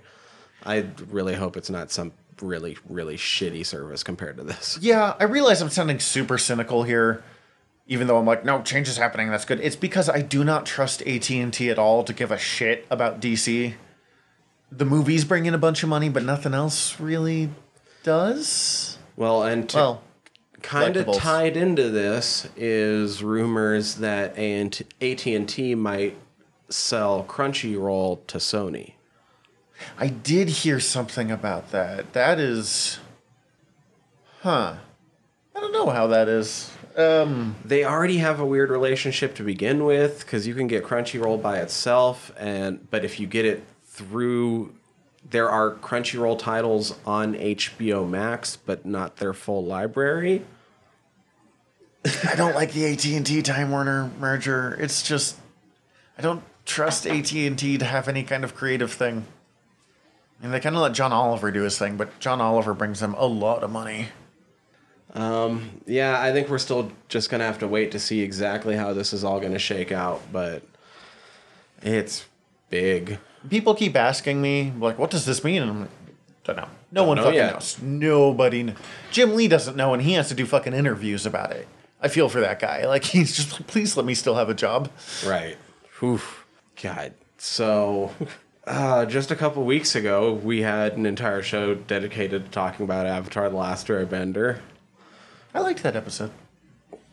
I 0.66 0.88
really 1.10 1.36
hope 1.36 1.56
it's 1.58 1.70
not 1.70 1.92
some 1.92 2.14
really 2.42 2.78
really 2.88 3.18
shitty 3.18 3.66
service 3.66 4.04
compared 4.04 4.38
to 4.38 4.44
this. 4.44 4.78
Yeah, 4.82 5.16
I 5.20 5.26
realize 5.26 5.62
I'm 5.62 5.70
sounding 5.70 6.00
super 6.00 6.38
cynical 6.38 6.84
here, 6.84 7.24
even 7.88 8.08
though 8.08 8.18
I'm 8.18 8.26
like, 8.26 8.44
no, 8.44 8.62
change 8.62 8.88
is 8.88 8.98
happening. 8.98 9.30
That's 9.30 9.46
good. 9.46 9.60
It's 9.62 9.76
because 9.76 10.10
I 10.10 10.22
do 10.22 10.44
not 10.44 10.66
trust 10.66 11.02
AT 11.04 11.30
and 11.30 11.54
T 11.54 11.70
at 11.70 11.80
all 11.80 12.04
to 12.04 12.14
give 12.14 12.32
a 12.32 12.38
shit 12.38 12.86
about 12.90 13.22
DC. 13.22 13.74
The 14.72 14.86
movies 14.86 15.24
bring 15.24 15.46
in 15.46 15.54
a 15.54 15.58
bunch 15.58 15.84
of 15.84 15.90
money, 15.90 16.10
but 16.10 16.24
nothing 16.24 16.54
else 16.54 17.00
really 17.00 17.50
does. 18.04 18.98
Well, 19.16 19.44
and 19.44 19.70
to 19.70 19.78
Well, 19.78 20.04
kind 20.62 20.98
of 20.98 21.16
tied 21.16 21.56
into 21.56 21.90
this 21.90 22.50
is 22.58 23.24
rumors 23.24 23.96
that 23.96 24.38
AT&T 24.38 25.76
might 25.76 26.18
sell 26.70 27.24
Crunchyroll 27.24 28.28
to 28.28 28.38
Sony. 28.38 28.94
I 29.98 30.08
did 30.08 30.50
hear 30.50 30.80
something 30.80 31.32
about 31.32 31.72
that. 31.72 32.12
That 32.14 32.40
is, 32.40 33.00
huh? 34.42 34.76
I 35.56 35.60
don't 35.60 35.72
know 35.72 35.90
how 35.90 36.08
that 36.08 36.28
is. 36.28 36.72
Um, 36.98 37.56
They 37.64 37.86
already 37.86 38.18
have 38.18 38.40
a 38.40 38.46
weird 38.46 38.72
relationship 38.72 39.36
to 39.36 39.44
begin 39.44 39.86
with 39.86 40.22
because 40.22 40.48
you 40.48 40.56
can 40.56 40.68
get 40.68 40.84
Crunchyroll 40.84 41.42
by 41.42 41.60
itself, 41.60 42.32
and 42.38 42.90
but 42.90 43.06
if 43.06 43.20
you 43.20 43.28
get 43.28 43.46
it 43.46 43.64
through 43.86 44.74
there 45.30 45.50
are 45.50 45.72
Crunchyroll 45.72 46.40
titles 46.40 46.98
on 47.06 47.36
HBO 47.36 48.08
Max, 48.08 48.56
but 48.56 48.86
not 48.86 49.18
their 49.18 49.34
full 49.34 49.64
library. 49.66 50.46
I 52.24 52.36
don't 52.36 52.56
like 52.56 52.72
the 52.72 52.86
AT 52.86 53.06
and 53.06 53.26
T 53.26 53.42
Time 53.42 53.72
Warner 53.72 54.10
merger. 54.20 54.78
It's 54.80 55.04
just 55.04 55.38
I 56.18 56.22
don't 56.22 56.44
trust 56.66 57.06
AT 57.06 57.32
and 57.34 57.60
T 57.60 57.78
to 57.78 57.86
have 57.86 58.08
any 58.08 58.24
kind 58.24 58.44
of 58.44 58.56
creative 58.56 58.94
thing. 58.94 59.26
And 60.42 60.54
they 60.54 60.60
kind 60.60 60.76
of 60.76 60.82
let 60.82 60.94
John 60.94 61.12
Oliver 61.12 61.52
do 61.52 61.64
his 61.64 61.78
thing, 61.78 61.98
but 61.98 62.20
John 62.20 62.40
Oliver 62.40 62.74
brings 62.74 63.00
them 63.00 63.16
a 63.16 63.26
lot 63.26 63.64
of 63.64 63.72
money. 63.72 64.10
Yeah, 65.86 66.22
I 66.22 66.32
think 66.32 66.50
we're 66.50 66.58
still 66.58 66.92
just 67.08 67.30
gonna 67.30 67.46
have 67.46 67.60
to 67.60 67.68
wait 67.68 67.92
to 67.92 68.00
see 68.00 68.22
exactly 68.22 68.76
how 68.76 68.94
this 68.94 69.14
is 69.14 69.24
all 69.24 69.40
gonna 69.40 69.60
shake 69.60 69.92
out, 69.92 70.22
but 70.32 70.64
it's 71.82 72.26
big. 72.70 73.20
People 73.50 73.76
keep 73.76 73.96
asking 73.96 74.42
me 74.42 74.74
like, 74.80 74.98
"What 75.00 75.10
does 75.12 75.26
this 75.26 75.44
mean?" 75.44 75.62
And 75.62 75.72
I'm 75.72 75.80
like, 75.82 75.90
"Don't 76.44 76.58
know. 76.58 76.68
No 76.92 77.04
one 77.04 77.18
know 77.18 77.24
fucking 77.24 77.38
yet. 77.38 77.54
knows. 77.54 77.78
Nobody. 77.82 78.64
Kn- 78.66 78.76
Jim 79.12 79.36
Lee 79.36 79.48
doesn't 79.48 79.76
know, 79.76 79.94
and 79.94 80.02
he 80.04 80.14
has 80.14 80.30
to 80.30 80.34
do 80.36 80.46
fucking 80.46 80.74
interviews 80.74 81.26
about 81.26 81.52
it. 81.52 81.68
I 82.02 82.08
feel 82.08 82.30
for 82.30 82.40
that 82.42 82.60
guy. 82.60 82.86
Like 82.86 83.04
he's 83.16 83.36
just 83.36 83.54
like, 83.54 83.68
please 83.68 83.96
let 83.98 84.06
me 84.06 84.14
still 84.14 84.36
have 84.36 84.50
a 84.50 84.54
job. 84.54 84.90
Right. 85.26 85.58
Oof. 86.04 86.46
God. 86.82 87.14
So, 87.38 88.12
uh, 88.68 89.06
just 89.06 89.32
a 89.32 89.36
couple 89.36 89.64
weeks 89.64 89.96
ago, 89.96 90.34
we 90.34 90.62
had 90.62 90.94
an 90.98 91.06
entire 91.06 91.42
show 91.42 91.76
dedicated 91.76 92.46
to 92.46 92.52
talking 92.52 92.84
about 92.84 93.06
Avatar: 93.06 93.50
The 93.50 93.56
Last 93.58 93.88
Airbender. 93.88 94.60
I 95.58 95.62
liked 95.62 95.82
that 95.82 95.96
episode. 95.96 96.30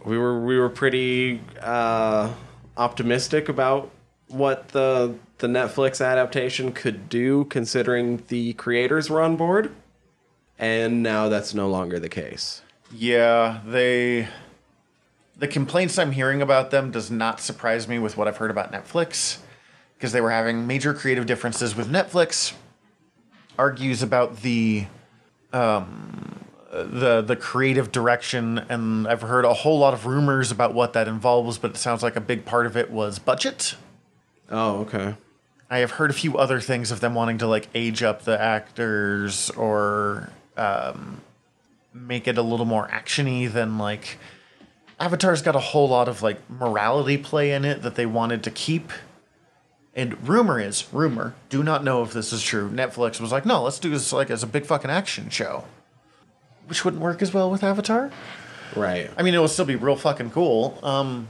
We 0.05 0.19
were 0.19 0.39
we 0.45 0.59
were 0.59 0.69
pretty 0.69 1.41
uh, 1.63 2.31
optimistic 2.77 3.49
about 3.49 3.91
what 4.29 4.69
the 4.69 5.15
the 5.39 5.47
Netflix 5.47 6.05
adaptation 6.05 6.71
could 6.73 7.09
do, 7.09 7.47
considering 7.47 8.23
the 8.29 8.53
creators 8.53 9.09
were 9.09 9.23
on 9.23 9.37
board, 9.37 9.75
and 10.59 11.03
now 11.03 11.31
that's 11.31 11.55
no 11.55 11.69
longer 11.69 11.99
the 11.99 12.11
case. 12.11 12.61
Yeah, 12.93 13.61
they. 13.67 14.29
The 15.37 15.49
complaints 15.49 15.99
I'm 15.99 16.13
hearing 16.13 16.43
about 16.43 16.71
them 16.71 16.91
does 16.91 17.11
not 17.11 17.41
surprise 17.41 17.89
me 17.89 17.99
with 17.99 18.19
what 18.19 18.29
I've 18.29 18.37
heard 18.37 18.51
about 18.51 18.71
Netflix, 18.71 19.39
because 19.97 20.13
they 20.13 20.21
were 20.21 20.31
having 20.31 20.67
major 20.67 20.93
creative 20.93 21.25
differences 21.25 21.75
with 21.75 21.91
Netflix. 21.91 22.53
Argues 23.59 24.03
about 24.03 24.43
the, 24.43 24.87
um, 25.53 26.34
the 26.83 27.23
the 27.23 27.37
creative 27.37 27.93
direction, 27.93 28.59
and 28.69 29.07
I've 29.07 29.23
heard 29.23 29.45
a 29.45 29.54
whole 29.54 29.78
lot 29.78 29.95
of 29.95 30.07
rumors 30.07 30.50
about 30.50 30.75
what 30.75 30.93
that 30.95 31.07
involves. 31.09 31.59
But 31.59 31.73
it 31.73 31.76
sounds 31.76 32.02
like 32.02 32.16
a 32.16 32.21
big 32.21 32.45
part 32.45 32.66
of 32.66 32.76
it 32.76 32.90
was 32.90 33.19
budget. 33.19 33.76
Oh, 34.50 34.81
okay. 34.81 35.14
I 35.71 35.78
have 35.78 35.93
heard 35.93 36.11
a 36.11 36.14
few 36.14 36.37
other 36.37 36.61
things 36.61 36.90
of 36.90 37.00
them 37.00 37.14
wanting 37.14 37.38
to 37.38 37.47
like 37.47 37.69
age 37.75 38.02
up 38.02 38.23
the 38.23 38.40
actors 38.40 39.50
or 39.50 40.31
um, 40.57 41.21
make 41.93 42.28
it 42.28 42.38
a 42.38 42.43
little 42.43 42.66
more 42.66 42.87
actiony 42.88 43.50
than 43.50 43.78
like 43.78 44.19
Avatar's 45.00 45.43
got 45.43 45.57
a 45.57 45.61
whole 45.61 45.88
lot 45.88 46.09
of 46.09 46.23
like 46.23 46.38
morality 46.49 47.16
play 47.16 47.52
in 47.52 47.64
it 47.64 47.83
that 47.83 47.95
they 47.95 48.07
wanted 48.07 48.43
to 48.45 48.50
keep. 48.50 48.93
And 49.97 50.28
rumor 50.28 50.61
is 50.61 50.93
rumor. 50.93 51.35
Do 51.49 51.62
not 51.62 51.85
know 51.85 52.02
if 52.02 52.12
this 52.12 52.33
is 52.33 52.43
true. 52.43 52.69
Netflix 52.69 53.21
was 53.21 53.31
like, 53.33 53.47
no, 53.47 53.62
let's 53.62 53.78
do 53.78 53.90
this 53.90 54.12
like 54.12 54.31
as 54.31 54.43
a 54.43 54.47
big 54.47 54.66
fucking 54.66 54.90
action 54.90 55.31
show, 55.31 55.64
which 56.66 56.85
wouldn't 56.85 57.02
work 57.02 57.23
as 57.23 57.33
well 57.33 57.50
with 57.50 57.62
Avatar. 57.62 58.11
Right. 58.76 59.11
I 59.16 59.23
mean, 59.23 59.35
it 59.35 59.38
will 59.38 59.49
still 59.49 59.64
be 59.64 59.76
real 59.76 59.97
fucking 59.97 60.30
cool. 60.30 60.78
Um, 60.83 61.28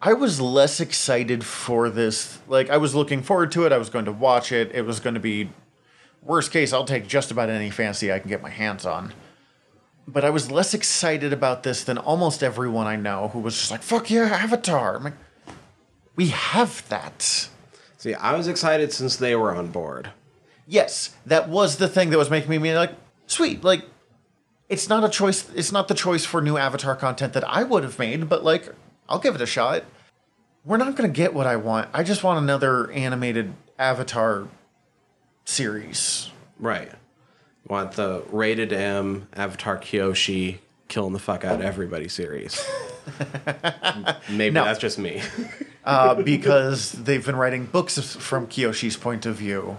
I 0.00 0.12
was 0.12 0.40
less 0.40 0.80
excited 0.80 1.44
for 1.44 1.90
this. 1.90 2.38
Like, 2.48 2.70
I 2.70 2.76
was 2.76 2.94
looking 2.94 3.22
forward 3.22 3.52
to 3.52 3.66
it. 3.66 3.72
I 3.72 3.78
was 3.78 3.90
going 3.90 4.04
to 4.04 4.12
watch 4.12 4.52
it. 4.52 4.70
It 4.74 4.82
was 4.82 5.00
going 5.00 5.14
to 5.14 5.20
be 5.20 5.50
worst 6.22 6.50
case. 6.52 6.72
I'll 6.72 6.84
take 6.84 7.06
just 7.06 7.30
about 7.30 7.48
any 7.50 7.70
fancy 7.70 8.12
I 8.12 8.18
can 8.18 8.28
get 8.28 8.42
my 8.42 8.50
hands 8.50 8.86
on. 8.86 9.12
But 10.08 10.24
I 10.24 10.30
was 10.30 10.50
less 10.52 10.72
excited 10.72 11.32
about 11.32 11.62
this 11.64 11.82
than 11.82 11.98
almost 11.98 12.42
everyone 12.42 12.86
I 12.86 12.94
know 12.96 13.28
who 13.32 13.40
was 13.40 13.58
just 13.58 13.72
like, 13.72 13.82
"Fuck 13.82 14.08
yeah, 14.08 14.22
Avatar!" 14.26 14.96
I'm 14.96 15.04
like, 15.04 15.14
we 16.14 16.28
have 16.28 16.88
that. 16.88 17.48
See, 17.98 18.14
I 18.14 18.36
was 18.36 18.46
excited 18.46 18.92
since 18.92 19.16
they 19.16 19.34
were 19.34 19.52
on 19.54 19.68
board. 19.72 20.10
yes, 20.68 21.14
that 21.26 21.48
was 21.48 21.76
the 21.78 21.88
thing 21.88 22.10
that 22.10 22.18
was 22.18 22.30
making 22.30 22.50
me 22.50 22.58
be 22.58 22.72
like, 22.74 22.92
sweet, 23.26 23.64
like 23.64 23.84
it's 24.68 24.88
not 24.88 25.04
a 25.04 25.08
choice 25.08 25.48
it's 25.54 25.70
not 25.72 25.88
the 25.88 25.94
choice 25.94 26.24
for 26.24 26.40
new 26.40 26.56
avatar 26.56 26.96
content 26.96 27.32
that 27.34 27.44
I 27.48 27.62
would 27.62 27.82
have 27.84 27.98
made, 27.98 28.28
but 28.28 28.44
like 28.44 28.68
I'll 29.08 29.18
give 29.20 29.34
it 29.34 29.40
a 29.40 29.46
shot. 29.46 29.84
We're 30.64 30.76
not 30.78 30.96
gonna 30.96 31.08
get 31.08 31.32
what 31.34 31.46
I 31.46 31.56
want. 31.56 31.88
I 31.92 32.02
just 32.02 32.24
want 32.24 32.38
another 32.42 32.90
animated 32.90 33.54
avatar 33.78 34.48
series. 35.44 36.30
Right. 36.58 36.90
Want 37.68 37.92
the 37.92 38.22
rated 38.30 38.72
M 38.72 39.28
Avatar 39.34 39.78
Kyoshi 39.78 40.58
killing 40.88 41.12
the 41.12 41.18
fuck 41.18 41.44
out 41.44 41.56
of 41.56 41.60
everybody 41.62 42.08
series. 42.08 42.64
Maybe 44.30 44.54
No. 44.54 44.64
that's 44.64 44.78
just 44.78 44.98
me. 44.98 45.22
Uh, 45.84 46.14
because 46.14 46.92
they've 46.92 47.24
been 47.24 47.36
writing 47.36 47.64
books 47.66 47.98
from 48.16 48.46
Kyoshi's 48.46 48.96
point 48.96 49.26
of 49.26 49.36
view. 49.36 49.76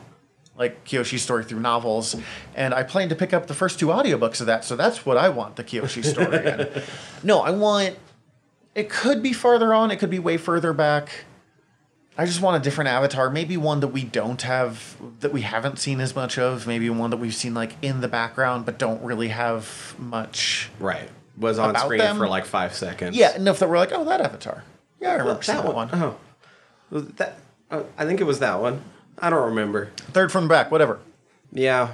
Like 0.57 0.85
Kyoshi's 0.85 1.21
story 1.21 1.43
through 1.43 1.59
novels. 1.59 2.15
And 2.55 2.73
I 2.73 2.83
plan 2.83 3.09
to 3.09 3.15
pick 3.15 3.33
up 3.33 3.47
the 3.47 3.53
first 3.53 3.79
two 3.79 3.87
audiobooks 3.87 4.41
of 4.41 4.47
that, 4.47 4.65
so 4.65 4.75
that's 4.75 5.05
what 5.05 5.17
I 5.17 5.29
want 5.29 5.55
the 5.55 5.63
Kyoshi 5.63 6.03
story 6.03 6.45
in. 6.45 6.83
No, 7.23 7.41
I 7.41 7.51
want 7.51 7.97
it 8.75 8.89
could 8.89 9.23
be 9.23 9.33
farther 9.33 9.73
on, 9.73 9.89
it 9.91 9.97
could 9.97 10.11
be 10.11 10.19
way 10.19 10.37
further 10.37 10.71
back. 10.73 11.25
I 12.17 12.25
just 12.25 12.41
want 12.41 12.59
a 12.59 12.63
different 12.63 12.89
avatar, 12.89 13.29
maybe 13.29 13.57
one 13.57 13.79
that 13.81 13.89
we 13.89 14.03
don't 14.03 14.41
have 14.41 14.97
that 15.19 15.31
we 15.31 15.41
haven't 15.41 15.77
seen 15.77 15.99
as 15.99 16.15
much 16.15 16.39
of, 16.39 16.65
maybe 16.65 16.89
one 16.89 17.11
that 17.11 17.17
we've 17.17 17.35
seen 17.35 17.53
like 17.53 17.75
in 17.83 18.01
the 18.01 18.07
background 18.07 18.65
but 18.65 18.79
don't 18.79 19.01
really 19.03 19.27
have 19.27 19.95
much 19.99 20.69
right. 20.79 21.09
Was 21.37 21.59
on 21.59 21.75
screen 21.75 21.99
them? 21.99 22.17
for 22.17 22.27
like 22.27 22.45
five 22.45 22.73
seconds. 22.73 23.15
Yeah, 23.15 23.35
enough 23.35 23.59
that 23.59 23.69
we're 23.69 23.77
like, 23.77 23.91
oh 23.91 24.03
that 24.05 24.21
avatar. 24.21 24.63
Yeah, 24.99 25.11
I 25.11 25.15
remember 25.15 25.43
that 25.43 25.63
that 25.63 25.65
one. 25.65 25.89
one. 25.89 25.89
Oh. 25.93 26.17
That, 26.91 27.37
uh, 27.69 27.83
I 27.97 28.05
think 28.05 28.21
it 28.21 28.23
was 28.23 28.39
that 28.39 28.59
one. 28.59 28.81
I 29.19 29.29
don't 29.29 29.49
remember. 29.49 29.91
Third 30.11 30.31
from 30.31 30.43
the 30.45 30.49
back, 30.49 30.71
whatever. 30.71 30.99
Yeah. 31.51 31.93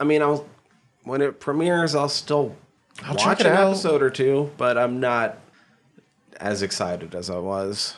I 0.00 0.04
mean, 0.04 0.22
I'll 0.22 0.46
when 1.04 1.20
it 1.20 1.40
premieres, 1.40 1.94
I'll 1.94 2.08
still 2.08 2.56
I'll 3.02 3.14
watch 3.14 3.40
an 3.40 3.46
out. 3.46 3.68
episode 3.68 4.02
or 4.02 4.10
two, 4.10 4.50
but 4.56 4.76
I'm 4.76 5.00
not 5.00 5.38
as 6.38 6.62
excited 6.62 7.14
as 7.14 7.30
I 7.30 7.38
was. 7.38 7.96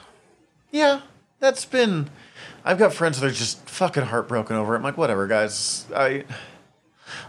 Yeah, 0.70 1.02
that's 1.38 1.64
been. 1.64 2.10
I've 2.64 2.78
got 2.78 2.92
friends 2.92 3.20
that 3.20 3.26
are 3.26 3.34
just 3.34 3.68
fucking 3.68 4.04
heartbroken 4.04 4.56
over 4.56 4.74
it. 4.74 4.78
I'm 4.78 4.82
like, 4.82 4.98
whatever, 4.98 5.26
guys. 5.26 5.86
I 5.94 6.24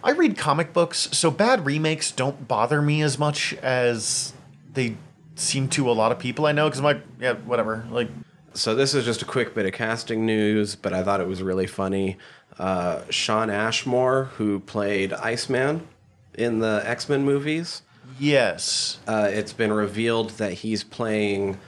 I 0.04 0.12
read 0.12 0.38
comic 0.38 0.74
books, 0.74 1.10
so 1.12 1.32
bad 1.32 1.66
remakes 1.66 2.12
don't 2.12 2.48
bother 2.48 2.82
me 2.82 3.02
as 3.02 3.20
much 3.20 3.54
as 3.56 4.34
they 4.74 4.98
seem 5.36 5.70
to 5.70 5.90
a 5.90 5.94
lot 5.94 6.12
of 6.12 6.20
people 6.20 6.46
I 6.46 6.52
know. 6.52 6.66
Because 6.66 6.80
I'm 6.80 6.86
like, 6.86 7.02
yeah, 7.20 7.34
whatever. 7.34 7.86
Like, 7.92 8.10
So 8.58 8.74
this 8.74 8.96
is 8.96 9.06
just 9.06 9.22
a 9.22 9.26
quick 9.26 9.54
bit 9.54 9.68
of 9.68 9.74
casting 9.74 10.26
news, 10.26 10.76
but 10.76 10.92
I 10.92 11.04
thought 11.04 11.22
it 11.22 11.28
was 11.28 11.44
really 11.44 11.68
funny. 11.68 12.18
Uh, 12.58 13.04
Shawn 13.12 13.52
Ashmore, 13.52 14.26
who 14.38 14.60
played 14.60 15.14
Iceman 15.14 15.88
in 16.34 16.58
the 16.58 16.82
X 16.84 17.08
Men 17.08 17.24
movies, 17.24 17.84
yes, 18.20 18.98
uh, 19.08 19.30
it's 19.32 19.54
been 19.54 19.72
revealed 19.72 20.32
that 20.32 20.54
he's 20.54 20.84
playing 20.84 21.60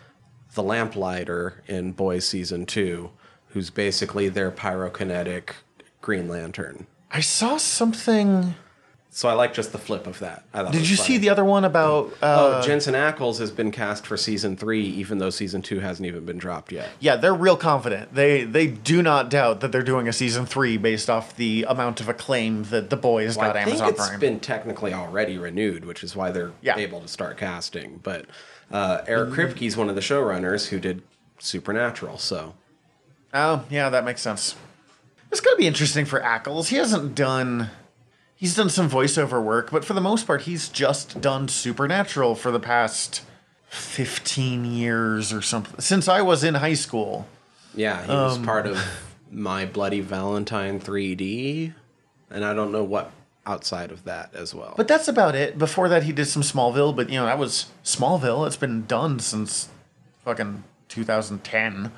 the 0.56 0.64
Lamplighter 0.64 1.64
in 1.68 1.92
Boys 1.92 2.26
season 2.26 2.66
two, 2.66 3.12
who's 3.50 3.70
basically 3.70 4.28
their 4.28 4.50
pyrokinetic 4.50 5.52
Green 6.02 6.28
Lantern. 6.28 6.88
I 7.12 7.20
saw 7.20 7.58
something. 7.58 8.56
So 9.12 9.28
I 9.28 9.34
like 9.34 9.56
just 9.56 9.72
the 9.72 9.80
flip 9.80 10.06
of 10.06 10.20
that. 10.20 10.44
I 10.54 10.62
thought 10.64 10.72
Did 10.72 10.88
you 10.88 10.96
funny. 10.96 11.08
see 11.08 11.18
the 11.18 11.30
other 11.30 11.44
one 11.44 11.66
about? 11.66 12.14
Oh, 12.22 12.52
Uh, 12.52 12.62
Jensen 12.62 12.94
Ackles 12.94 13.40
has 13.40 13.50
been 13.50 13.72
cast 13.72 14.06
for 14.06 14.16
season 14.16 14.56
three, 14.56 14.84
even 14.84 15.18
though 15.18 15.32
season 15.32 15.64
two 15.64 15.80
hasn't 15.80 16.06
even 16.06 16.26
been 16.26 16.38
dropped 16.38 16.72
yet. 16.72 16.90
yeah, 17.00 17.16
they're 17.16 17.34
real 17.34 17.58
confident. 17.58 18.14
They 18.14 18.44
they 18.44 18.68
do 18.68 19.02
not 19.02 19.30
doubt 19.32 19.62
that 19.62 19.72
they're 19.72 19.82
doing 19.82 20.08
a 20.08 20.14
season 20.14 20.46
three 20.46 20.78
based 20.78 21.10
off 21.10 21.36
the 21.36 21.66
amount 21.68 22.02
of 22.02 22.08
acclaim 22.08 22.64
that 22.66 22.92
the 22.92 22.98
boys 22.98 23.36
Well, 23.36 23.48
got 23.48 23.56
I 23.58 23.64
think 23.66 23.78
Amazon 23.80 23.90
it's 23.90 24.08
Prime. 24.10 24.20
been 24.20 24.40
technically 24.40 24.94
already 24.94 25.40
renewed, 25.40 25.86
which 25.86 26.04
is 26.04 26.16
why 26.16 26.30
they're 26.30 26.52
Yeah. 26.62 26.78
able 26.78 27.02
to 27.02 27.08
start 27.08 27.36
casting. 27.38 28.00
But 28.04 28.26
uh, 28.72 29.02
Eric 29.08 29.32
Kripke's 29.32 29.76
one 29.76 29.90
of 29.90 29.96
the 29.96 30.02
showrunners 30.02 30.68
who 30.70 30.80
did 30.80 31.02
Supernatural, 31.40 32.20
so 32.20 32.54
Oh, 33.34 33.64
yeah, 33.72 33.90
that 33.90 34.06
makes 34.06 34.22
sense. 34.22 34.56
It's 35.32 35.42
gonna 35.42 35.58
be 35.58 35.66
interesting 35.68 36.06
for 36.06 36.20
Ackles. 36.22 36.68
He 36.68 36.76
hasn't 36.76 37.16
done 37.16 37.70
he's 38.40 38.56
done 38.56 38.70
some 38.70 38.90
voiceover 38.90 39.44
work, 39.44 39.70
but 39.70 39.84
for 39.86 39.94
the 39.94 40.02
most 40.02 40.26
part 40.26 40.44
he's 40.44 40.70
just 40.70 41.20
done 41.22 41.48
Supernatural 41.50 42.34
for 42.36 42.50
the 42.52 42.60
past 42.60 43.22
15 43.68 44.66
years 44.66 45.32
or 45.34 45.42
something. 45.42 45.80
Since 45.80 46.08
I 46.08 46.22
was 46.22 46.44
in 46.44 46.56
high 46.56 46.74
school. 46.74 47.28
yeah, 47.76 48.04
he 48.06 48.12
Um, 48.12 48.24
was 48.24 48.38
part 48.40 48.66
of 48.66 48.82
My 49.32 49.66
Bloody 49.66 50.02
Valentine 50.02 50.80
3D, 50.80 51.74
and 52.32 52.44
I 52.46 52.54
don't 52.54 52.72
know 52.72 52.84
what 52.84 53.12
outside 53.46 53.92
of 53.92 54.04
that 54.06 54.34
as 54.36 54.54
well. 54.56 54.74
But 54.78 54.88
that's 54.88 55.08
about 55.08 55.36
it. 55.36 55.58
Before 55.58 55.90
that 55.90 56.04
he 56.04 56.12
did 56.12 56.26
some 56.26 56.42
Smallville, 56.44 56.96
but 56.96 57.10
you 57.10 57.20
know, 57.20 57.26
that 57.26 57.38
was 57.40 57.68
Smallville. 57.84 58.46
It's 58.48 58.56
been 58.58 58.86
done 58.86 59.20
since 59.20 59.70
fucking 60.24 60.64
2010. 60.88 61.92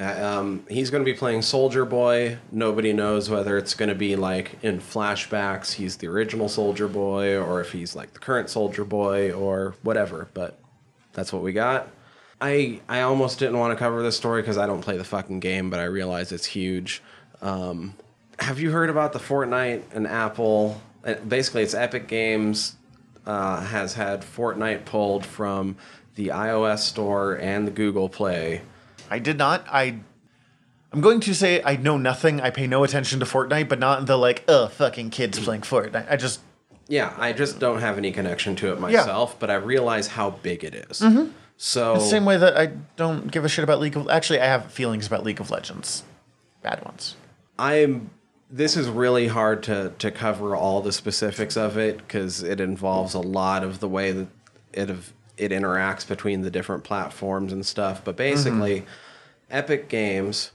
Uh, 0.00 0.38
Um, 0.40 0.64
he's 0.68 0.90
going 0.90 1.04
to 1.04 1.12
be 1.12 1.16
playing 1.16 1.42
Soldier 1.42 1.84
Boy. 1.84 2.38
Nobody 2.50 2.92
knows 2.92 3.28
whether 3.28 3.58
it's 3.58 3.74
going 3.74 3.90
to 3.90 3.94
be 3.94 4.16
like 4.16 4.56
in 4.62 4.78
flashbacks, 4.80 5.72
he's 5.74 5.98
the 5.98 6.06
original 6.06 6.48
Soldier 6.48 6.88
Boy, 6.88 7.36
or 7.36 7.60
if 7.60 7.72
he's 7.72 7.94
like 7.94 8.12
the 8.14 8.18
current 8.18 8.48
Soldier 8.48 8.84
Boy, 8.84 9.30
or 9.32 9.74
whatever. 9.82 10.28
But 10.32 10.58
that's 11.12 11.32
what 11.32 11.42
we 11.42 11.52
got. 11.52 11.88
I 12.40 12.80
I 12.88 13.02
almost 13.02 13.38
didn't 13.38 13.58
want 13.58 13.72
to 13.72 13.76
cover 13.76 14.02
this 14.02 14.16
story 14.16 14.40
because 14.40 14.56
I 14.56 14.66
don't 14.66 14.80
play 14.80 14.96
the 14.96 15.04
fucking 15.04 15.40
game, 15.40 15.68
but 15.68 15.78
I 15.80 15.84
realize 15.84 16.32
it's 16.32 16.46
huge. 16.46 17.02
Um, 17.42 17.94
have 18.38 18.58
you 18.58 18.70
heard 18.70 18.88
about 18.88 19.12
the 19.12 19.18
Fortnite 19.18 19.82
and 19.92 20.06
Apple? 20.06 20.80
uh, 21.04 21.14
Basically, 21.28 21.62
it's 21.62 21.74
Epic 21.74 22.08
Games 22.08 22.76
uh, 23.26 23.60
has 23.60 23.92
had 23.94 24.22
Fortnite 24.22 24.86
pulled 24.86 25.26
from 25.26 25.76
the 26.14 26.28
iOS 26.28 26.78
store 26.78 27.34
and 27.34 27.66
the 27.66 27.70
Google 27.70 28.08
Play. 28.08 28.62
I 29.10 29.18
did 29.18 29.36
not. 29.36 29.66
I. 29.70 29.96
I'm 30.92 31.00
going 31.00 31.20
to 31.20 31.34
say 31.34 31.62
I 31.64 31.76
know 31.76 31.96
nothing. 31.98 32.40
I 32.40 32.50
pay 32.50 32.66
no 32.66 32.82
attention 32.82 33.20
to 33.20 33.26
Fortnite, 33.26 33.68
but 33.68 33.78
not 33.78 34.06
the 34.06 34.16
like, 34.16 34.44
ugh, 34.48 34.70
fucking 34.72 35.10
kids 35.10 35.38
playing 35.38 35.60
Fortnite. 35.62 36.10
I 36.10 36.16
just 36.16 36.40
Yeah, 36.88 37.12
I 37.16 37.32
just 37.32 37.58
don't 37.60 37.80
have 37.80 37.96
any 37.98 38.10
connection 38.10 38.56
to 38.56 38.72
it 38.72 38.80
myself, 38.80 39.38
but 39.38 39.50
I 39.50 39.54
realize 39.54 40.08
how 40.08 40.30
big 40.30 40.64
it 40.64 40.74
is. 40.74 40.98
So 41.56 41.94
Mm-hmm. 41.96 42.00
same 42.08 42.24
way 42.24 42.36
that 42.38 42.56
I 42.56 42.72
don't 42.96 43.30
give 43.30 43.44
a 43.44 43.48
shit 43.48 43.62
about 43.62 43.78
League 43.80 43.96
of. 43.96 44.08
Actually, 44.08 44.40
I 44.40 44.46
have 44.46 44.72
feelings 44.72 45.06
about 45.06 45.22
League 45.24 45.40
of 45.40 45.50
Legends, 45.50 46.02
bad 46.62 46.84
ones. 46.84 47.16
I'm. 47.58 48.10
This 48.52 48.76
is 48.76 48.88
really 48.88 49.28
hard 49.28 49.62
to 49.64 49.92
to 49.98 50.10
cover 50.10 50.56
all 50.56 50.80
the 50.80 50.90
specifics 50.90 51.56
of 51.56 51.76
it 51.78 51.98
because 51.98 52.42
it 52.42 52.58
involves 52.60 53.14
a 53.14 53.20
lot 53.20 53.62
of 53.62 53.78
the 53.78 53.86
way 53.86 54.10
that 54.10 54.26
it 54.72 54.88
it 55.40 55.50
interacts 55.52 56.06
between 56.06 56.42
the 56.42 56.50
different 56.50 56.84
platforms 56.84 57.52
and 57.52 57.64
stuff. 57.64 58.02
But 58.04 58.16
basically, 58.16 58.84
Epic 59.50 59.88
Games, 59.88 60.52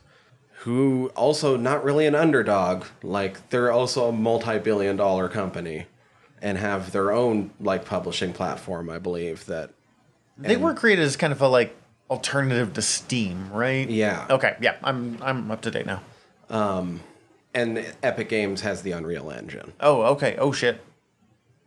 who 0.60 1.12
also 1.15 1.58
not 1.58 1.84
really 1.84 2.06
an 2.06 2.13
underdog, 2.15 2.86
like 3.01 3.50
they're 3.50 3.72
also 3.72 4.10
a 4.10 4.12
multi-billion 4.12 4.96
dollar 4.96 5.27
company, 5.27 5.88
and 6.42 6.58
have 6.60 6.92
their 6.92 7.12
own 7.12 7.50
like 7.60 7.84
publishing 7.86 8.32
platform. 8.32 8.89
I 8.89 9.00
believe 9.00 9.46
that 9.48 9.72
They 10.38 10.58
were 10.58 10.74
created 10.74 11.04
as 11.04 11.18
kind 11.18 11.34
of 11.34 11.42
a 11.42 11.48
like 11.48 11.75
alternative 12.10 12.74
to 12.74 12.82
Steam, 12.84 13.51
right? 13.51 13.89
Yeah. 13.89 14.27
Okay. 14.30 14.56
Yeah. 14.62 14.75
I'm 14.84 15.18
I'm 15.22 15.50
up 15.50 15.62
to 15.62 15.72
date 15.72 15.88
now. 15.88 16.01
Um 16.50 17.01
and 17.56 17.84
Epic 18.04 18.30
Games 18.30 18.62
has 18.62 18.84
the 18.84 18.92
Unreal 18.92 19.32
Engine. 19.32 19.74
Oh. 19.80 20.04
Okay. 20.13 20.36
Oh 20.38 20.51
shit. 20.51 20.82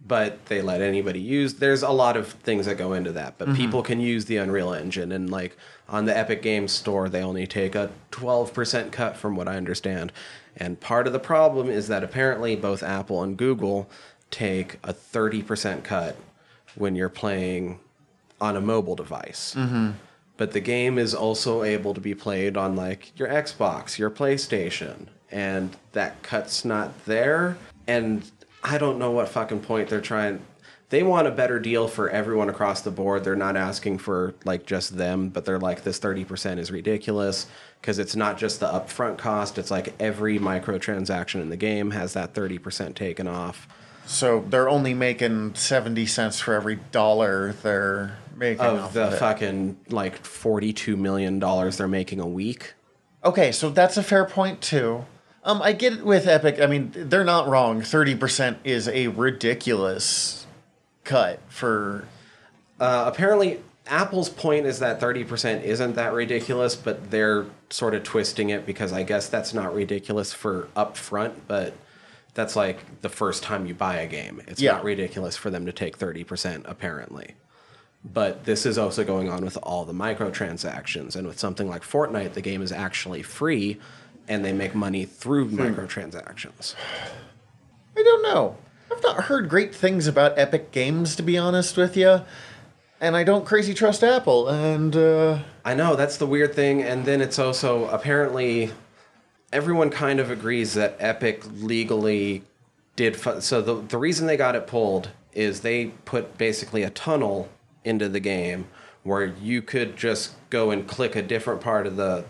But 0.07 0.47
they 0.47 0.63
let 0.63 0.81
anybody 0.81 1.21
use 1.21 1.55
there's 1.55 1.83
a 1.83 1.91
lot 1.91 2.17
of 2.17 2.29
things 2.29 2.67
that 2.67 2.77
go 2.77 2.93
into 2.93 3.13
that 3.13 3.37
but 3.39 3.49
mm-hmm. 3.49 3.57
people 3.57 3.83
can 3.83 4.01
use 4.01 4.27
the 4.27 4.37
unreal 4.37 4.73
engine 4.73 5.11
and 5.13 5.31
like 5.31 5.57
on 5.89 6.05
the 6.05 6.17
epic 6.17 6.41
games 6.43 6.73
store 6.73 7.09
they 7.09 7.23
only 7.23 7.47
take 7.47 7.75
a 7.75 7.91
12% 8.13 8.93
cut 8.93 9.17
from 9.17 9.35
what 9.35 9.49
i 9.49 9.57
understand 9.57 10.13
and 10.57 10.81
part 10.81 11.07
of 11.07 11.13
the 11.13 11.19
problem 11.19 11.69
is 11.69 11.89
that 11.89 12.05
apparently 12.05 12.55
both 12.55 12.83
apple 12.83 13.23
and 13.23 13.37
google 13.37 13.89
take 14.31 14.75
a 14.85 14.93
30% 14.93 15.83
cut 15.85 16.17
when 16.75 16.95
you're 16.95 17.09
playing 17.09 17.81
on 18.41 18.57
a 18.57 18.61
mobile 18.61 18.95
device 18.95 19.55
mm-hmm. 19.57 19.91
but 20.37 20.53
the 20.53 20.61
game 20.61 20.97
is 20.99 21.15
also 21.15 21.65
able 21.65 21.93
to 21.93 22.01
be 22.01 22.15
played 22.15 22.57
on 22.57 22.77
like 22.77 23.19
your 23.19 23.27
Xbox, 23.29 23.99
your 23.99 24.11
PlayStation, 24.11 25.09
and 25.31 25.77
that 25.93 26.23
cut's 26.23 26.65
not 26.65 27.05
there. 27.05 27.59
And 27.87 28.31
I 28.63 28.79
don't 28.79 28.99
know 28.99 29.11
what 29.11 29.29
fucking 29.29 29.61
point 29.61 29.89
they're 29.89 30.01
trying. 30.01 30.43
They 30.91 31.03
want 31.03 31.27
a 31.27 31.31
better 31.31 31.61
deal 31.61 31.87
for 31.87 32.09
everyone 32.09 32.49
across 32.49 32.81
the 32.81 32.91
board. 32.91 33.23
They're 33.23 33.37
not 33.37 33.57
asking 33.57 33.99
for 33.99 34.35
like 34.45 34.65
just 34.65 34.97
them, 34.97 35.29
but 35.29 35.45
they're 35.45 35.61
like 35.61 35.85
this 35.85 36.01
30% 36.01 36.59
is 36.59 36.71
ridiculous 36.71 37.47
because 37.81 37.99
it's 37.99 38.17
not 38.17 38.39
just 38.39 38.61
the 38.61 38.67
upfront 38.67 39.19
cost, 39.19 39.59
it's 39.59 39.71
like 39.71 39.95
every 40.01 40.39
microtransaction 40.39 41.43
in 41.43 41.51
the 41.51 41.57
game 41.57 41.91
has 41.91 42.15
that 42.15 42.35
30% 42.35 42.95
taken 42.95 43.29
off. 43.29 43.69
So 44.07 44.41
they're 44.49 44.71
only 44.71 44.95
making 44.95 45.55
seventy 45.55 46.07
cents 46.07 46.41
for 46.41 46.55
every 46.55 46.77
dollar 46.77 47.53
they're 47.53 48.17
making 48.35 48.65
Of 48.65 48.79
off 48.79 48.93
the 48.95 49.09
of 49.09 49.19
fucking 49.19 49.77
like 49.91 50.23
$42 50.23 50.97
million 50.97 51.39
they're 51.39 51.87
making 51.87 52.21
a 52.21 52.27
week. 52.27 52.73
Okay, 53.23 53.53
so 53.53 53.69
that's 53.69 53.99
a 53.99 54.03
fair 54.03 54.25
point 54.25 54.63
too. 54.63 55.05
Um, 55.49 55.63
I 55.63 55.73
get 55.73 55.95
it 55.95 56.05
with 56.05 56.27
Epic. 56.27 56.61
I 56.61 56.67
mean, 56.67 56.93
they're 56.95 57.25
not 57.25 57.49
wrong. 57.49 57.81
Thirty 57.81 58.15
percent 58.15 58.59
is 58.65 58.87
a 58.87 59.07
ridiculous 59.09 60.47
cut 61.05 61.41
for. 61.49 62.05
Uh, 62.79 63.05
apparently, 63.13 63.61
Apple's 63.89 64.29
point 64.29 64.67
is 64.67 64.79
that 64.79 65.01
30% 65.01 65.63
isn't 65.65 65.97
that 65.97 66.13
ridiculous, 66.13 66.77
but 66.77 67.11
they're 67.11 67.47
sort 67.71 67.95
of 67.95 68.05
twisting 68.05 68.51
it 68.51 68.65
because 68.65 68.93
I 68.93 69.03
guess 69.03 69.29
that's 69.29 69.53
not 69.53 69.75
ridiculous 69.75 70.33
for 70.33 70.69
upfront, 70.77 71.33
but 71.49 71.73
that's 72.35 72.55
like 72.55 73.01
the 73.03 73.09
first 73.09 73.43
time 73.43 73.67
you 73.67 73.75
buy 73.75 73.97
a 73.97 74.07
game. 74.07 74.41
It's 74.47 74.61
Yeah. 74.61 74.73
not 74.75 74.85
ridiculous 74.85 75.37
for 75.37 75.51
them 75.51 75.67
to 75.67 75.73
take 75.73 75.99
30%, 75.99 76.67
apparently. 76.69 77.35
But 78.05 78.45
this 78.45 78.65
is 78.65 78.79
also 78.79 79.03
going 79.03 79.29
on 79.29 79.45
with 79.45 79.59
all 79.65 79.85
the 79.85 79.93
microtransactions. 79.93 81.17
And 81.17 81.27
with 81.27 81.41
something 81.41 81.69
like 81.69 81.83
Fortnite, 81.83 82.35
the 82.35 82.41
game 82.41 82.63
is 82.63 82.71
actually 82.71 83.23
free 83.23 83.81
and 84.29 84.45
they 84.45 84.53
make 84.53 84.75
money 84.75 85.05
through 85.05 85.51
microtransactions. 85.51 86.75
I 87.97 88.03
don't 88.03 88.23
know. 88.23 88.57
I've 88.91 89.03
not 89.03 89.25
heard 89.25 89.49
great 89.49 89.75
things 89.75 90.07
about 90.07 90.39
Epic 90.39 90.71
Games, 90.71 91.17
to 91.17 91.23
be 91.23 91.37
honest 91.37 91.77
with 91.77 91.97
you, 91.97 92.23
and 93.01 93.17
I 93.17 93.25
don't 93.25 93.45
crazy 93.45 93.75
trust 93.75 94.03
Apple. 94.03 94.49
And 94.49 94.95
uh, 94.97 95.41
I 95.65 95.75
know 95.75 95.97
that's 95.97 96.17
the 96.17 96.27
weird 96.27 96.55
thing, 96.55 96.83
and 96.83 97.05
then 97.05 97.21
it's 97.21 97.39
also 97.39 97.89
apparently 97.89 98.71
everyone 99.53 99.91
kind 99.91 100.21
of 100.21 100.31
agrees 100.31 100.75
that 100.75 100.97
Epic 100.99 101.43
legally 101.61 102.43
did. 102.97 103.17
Fu- 103.17 103.41
so 103.41 103.61
the 103.61 103.75
the 103.75 103.99
reason 103.99 104.27
they 104.27 104.37
got 104.37 104.55
it 104.55 104.67
pulled 104.67 105.11
is 105.33 105.61
they 105.61 105.87
put 106.05 106.39
basically 106.39 106.83
a 106.83 106.91
tunnel 106.91 107.49
into 107.85 108.09
the 108.09 108.21
game 108.21 108.67
where 109.03 109.25
you 109.25 109.63
could 109.63 109.97
just 109.97 110.35
go 110.51 110.71
and 110.71 110.87
click 110.89 111.15
a 111.15 111.23
different 111.23 111.61
part 111.61 111.87
of 111.87 111.97
the 111.97 112.25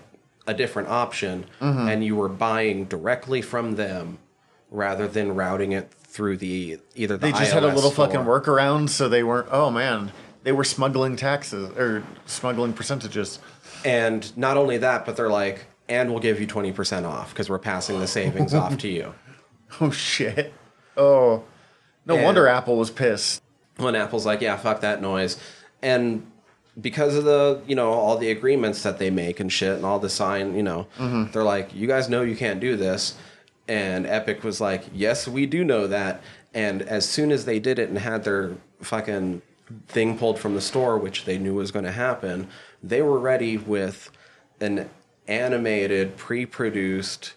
a 0.48 0.54
different 0.54 0.88
option, 0.88 1.44
mm-hmm. 1.60 1.88
and 1.88 2.02
you 2.02 2.16
were 2.16 2.28
buying 2.28 2.86
directly 2.86 3.42
from 3.42 3.76
them 3.76 4.18
rather 4.70 5.06
than 5.06 5.34
routing 5.34 5.72
it 5.72 5.92
through 5.92 6.38
the 6.38 6.78
either 6.96 7.16
the 7.16 7.26
they 7.26 7.32
just 7.32 7.52
had 7.52 7.62
a 7.62 7.72
little 7.72 7.90
store. 7.90 8.06
fucking 8.06 8.22
workaround, 8.22 8.88
so 8.88 9.08
they 9.08 9.22
weren't. 9.22 9.46
Oh 9.52 9.70
man, 9.70 10.10
they 10.42 10.52
were 10.52 10.64
smuggling 10.64 11.14
taxes 11.14 11.70
or 11.76 12.02
smuggling 12.26 12.72
percentages. 12.72 13.38
And 13.84 14.36
not 14.36 14.56
only 14.56 14.78
that, 14.78 15.04
but 15.06 15.16
they're 15.16 15.30
like, 15.30 15.66
and 15.88 16.10
we'll 16.10 16.18
give 16.20 16.40
you 16.40 16.46
20% 16.46 17.04
off 17.04 17.30
because 17.30 17.48
we're 17.48 17.58
passing 17.60 18.00
the 18.00 18.08
savings 18.08 18.54
off 18.54 18.78
to 18.78 18.88
you. 18.88 19.14
Oh 19.82 19.90
shit. 19.90 20.54
Oh, 20.96 21.44
no 22.06 22.14
And- 22.14 22.24
wonder 22.24 22.48
Apple 22.48 22.78
was 22.78 22.90
pissed. 22.90 23.42
When 23.76 23.94
Apple's 23.94 24.24
like, 24.24 24.40
yeah, 24.40 24.56
fuck 24.56 24.80
that 24.80 25.02
noise. 25.02 25.36
And 25.82 26.26
because 26.80 27.16
of 27.16 27.24
the, 27.24 27.60
you 27.66 27.74
know, 27.74 27.90
all 27.90 28.16
the 28.16 28.30
agreements 28.30 28.82
that 28.82 28.98
they 28.98 29.10
make 29.10 29.40
and 29.40 29.52
shit 29.52 29.76
and 29.76 29.84
all 29.84 29.98
the 29.98 30.08
sign, 30.08 30.54
you 30.54 30.62
know, 30.62 30.86
mm-hmm. 30.96 31.30
they're 31.32 31.42
like, 31.42 31.74
you 31.74 31.86
guys 31.86 32.08
know 32.08 32.22
you 32.22 32.36
can't 32.36 32.60
do 32.60 32.76
this. 32.76 33.16
And 33.66 34.06
Epic 34.06 34.44
was 34.44 34.60
like, 34.60 34.84
yes, 34.94 35.28
we 35.28 35.46
do 35.46 35.64
know 35.64 35.86
that. 35.86 36.22
And 36.54 36.82
as 36.82 37.08
soon 37.08 37.30
as 37.30 37.44
they 37.44 37.58
did 37.58 37.78
it 37.78 37.88
and 37.88 37.98
had 37.98 38.24
their 38.24 38.52
fucking 38.80 39.42
thing 39.88 40.18
pulled 40.18 40.38
from 40.38 40.54
the 40.54 40.60
store, 40.60 40.96
which 40.96 41.24
they 41.24 41.38
knew 41.38 41.54
was 41.54 41.70
going 41.70 41.84
to 41.84 41.92
happen, 41.92 42.48
they 42.82 43.02
were 43.02 43.18
ready 43.18 43.56
with 43.58 44.10
an 44.60 44.88
animated, 45.26 46.16
pre 46.16 46.46
produced 46.46 47.34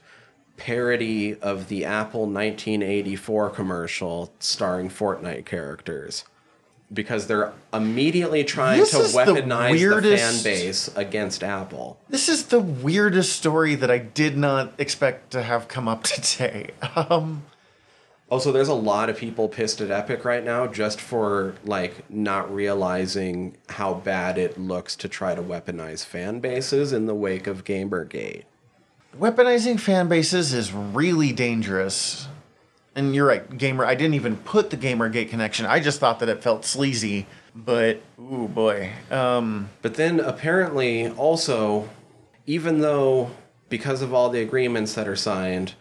parody 0.56 1.39
of 1.39 1.67
the 1.67 1.84
Apple 1.84 2.21
1984 2.21 3.49
commercial 3.49 4.32
starring 4.39 4.89
Fortnite 4.89 5.45
characters. 5.45 6.23
Because 6.93 7.27
they're 7.27 7.54
immediately 7.73 8.43
trying 8.43 8.80
This 8.80 8.91
to 8.91 8.99
is 8.99 9.13
the 9.13 9.19
weaponize 9.19 10.01
the, 10.01 10.17
fan 10.17 10.43
base 10.43 10.89
against 10.97 11.41
Apple. 11.43 11.97
This 12.10 12.27
is 12.27 12.47
the 12.47 12.60
weirdest 12.60 13.32
story 13.34 13.75
that 13.75 13.89
I 13.89 13.97
did 13.97 14.38
not 14.38 14.73
expect 14.77 15.32
to 15.32 15.41
have 15.41 15.67
come 15.69 15.88
up 15.88 16.04
today. 16.04 16.71
Um, 16.95 17.43
Also, 18.30 18.51
there's 18.54 18.69
a 18.69 18.73
lot 18.73 19.10
of 19.10 19.17
people 19.17 19.49
pissed 19.49 19.82
at 19.82 19.91
Epic 19.91 20.23
right 20.25 20.43
now 20.43 20.65
just 20.67 21.01
for 21.01 21.56
like 21.65 22.10
not 22.10 22.54
realizing 22.54 23.58
how 23.69 23.93
bad 23.93 24.38
it 24.38 24.58
looks 24.58 24.95
to 24.97 25.10
try 25.10 25.36
to 25.36 25.41
weaponize 25.41 26.06
fan 26.06 26.39
bases 26.39 26.93
in 26.93 27.06
the 27.08 27.15
wake 27.15 27.45
of 27.47 27.63
Gamergate. 27.65 28.43
weaponizing 29.19 29.77
fan 29.80 30.08
bases 30.08 30.54
is 30.54 30.71
really 30.73 31.34
dangerous. 31.34 32.27
And 32.95 33.15
you're 33.15 33.25
right, 33.25 33.58
gamer. 33.58 33.86
I 33.86 33.95
didn't 33.95 34.15
even 34.15 34.36
put 34.38 34.69
the 34.69 34.77
GamerGate 34.77 35.30
connection. 35.30 35.65
I 35.65 35.80
just 35.80 35.99
thought 35.99 36.19
that 36.19 36.30
it 36.30 36.43
felt 36.43 36.65
sleazy. 36.65 37.25
But 37.56 38.01
ooh 38.19 38.47
boy, 38.47 38.91
um, 39.10 39.69
But 39.82 39.95
then 39.95 40.19
apparently 40.19 41.10
also, 41.10 41.89
even 42.45 42.80
though 42.80 43.32
because 43.69 44.01
of 44.01 44.13
all 44.13 44.30
the 44.30 44.41
agreements 44.41 44.93
that 44.93 45.08
are 45.08 45.15
signed, 45.15 45.73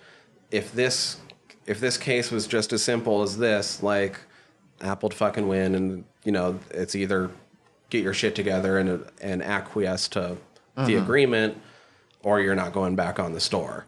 if 0.51 0.73
this 0.73 1.19
if 1.67 1.79
this 1.79 1.97
case 1.97 2.31
was 2.31 2.47
just 2.47 2.73
as 2.73 2.83
simple 2.83 3.23
as 3.23 3.39
this, 3.39 3.83
like 3.83 4.19
Apple'd 4.81 5.15
fucking 5.15 5.47
win, 5.47 5.75
and 5.75 6.05
you 6.25 6.33
know 6.33 6.59
it's 6.71 6.95
either 6.97 7.31
get 7.91 8.03
your 8.03 8.15
shit 8.15 8.35
together 8.35 8.79
and 8.79 9.05
and 9.21 9.43
acquiesce 9.43 10.09
to 10.09 10.37
the 10.87 10.95
agreement, 10.95 11.57
or 12.23 12.41
you're 12.41 12.55
not 12.55 12.73
going 12.73 12.97
back 12.97 13.19
on 13.21 13.33
the 13.33 13.41
store. 13.41 13.85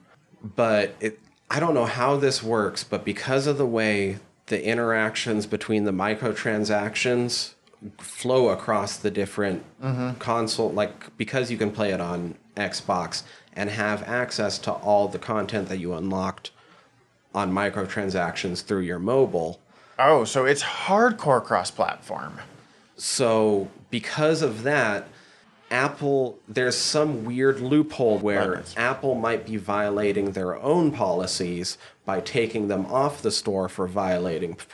But 0.54 0.94
it, 1.00 1.18
I 1.52 1.60
don't 1.60 1.74
know 1.74 1.84
how 1.84 2.16
this 2.16 2.42
works, 2.42 2.82
but 2.82 3.04
because 3.04 3.46
of 3.46 3.58
the 3.58 3.66
way 3.66 4.20
the 4.46 4.64
interactions 4.64 5.44
between 5.44 5.84
the 5.84 5.92
microtransactions 5.92 7.52
flow 7.98 8.48
across 8.48 8.96
the 8.96 9.10
different 9.10 9.62
mm-hmm. 9.82 10.18
console, 10.18 10.72
like 10.72 11.14
because 11.18 11.50
you 11.50 11.58
can 11.58 11.70
play 11.70 11.90
it 11.90 12.00
on 12.00 12.36
Xbox 12.56 13.24
and 13.52 13.68
have 13.68 14.02
access 14.04 14.58
to 14.60 14.72
all 14.72 15.08
the 15.08 15.18
content 15.18 15.68
that 15.68 15.76
you 15.76 15.92
unlocked 15.92 16.52
on 17.34 17.52
microtransactions 17.52 18.64
through 18.64 18.80
your 18.80 18.98
mobile. 18.98 19.60
Oh, 19.98 20.24
so 20.24 20.46
it's 20.46 20.62
hardcore 20.62 21.44
cross-platform. 21.44 22.38
So 22.96 23.68
because 23.90 24.40
of 24.40 24.62
that, 24.62 25.06
Apple 25.72 26.38
there's 26.46 26.76
some 26.76 27.24
weird 27.24 27.60
loophole 27.60 28.18
where. 28.18 28.62
Apple 28.76 29.14
might 29.16 29.46
be 29.46 29.56
violating 29.56 30.32
their 30.32 30.54
own 30.60 30.92
policies 30.92 31.78
by 32.04 32.20
taking 32.20 32.68
them 32.68 32.84
off 32.86 33.22
the 33.22 33.30
store 33.30 33.68
for 33.68 33.88
violating 33.88 34.54
p- 34.56 34.64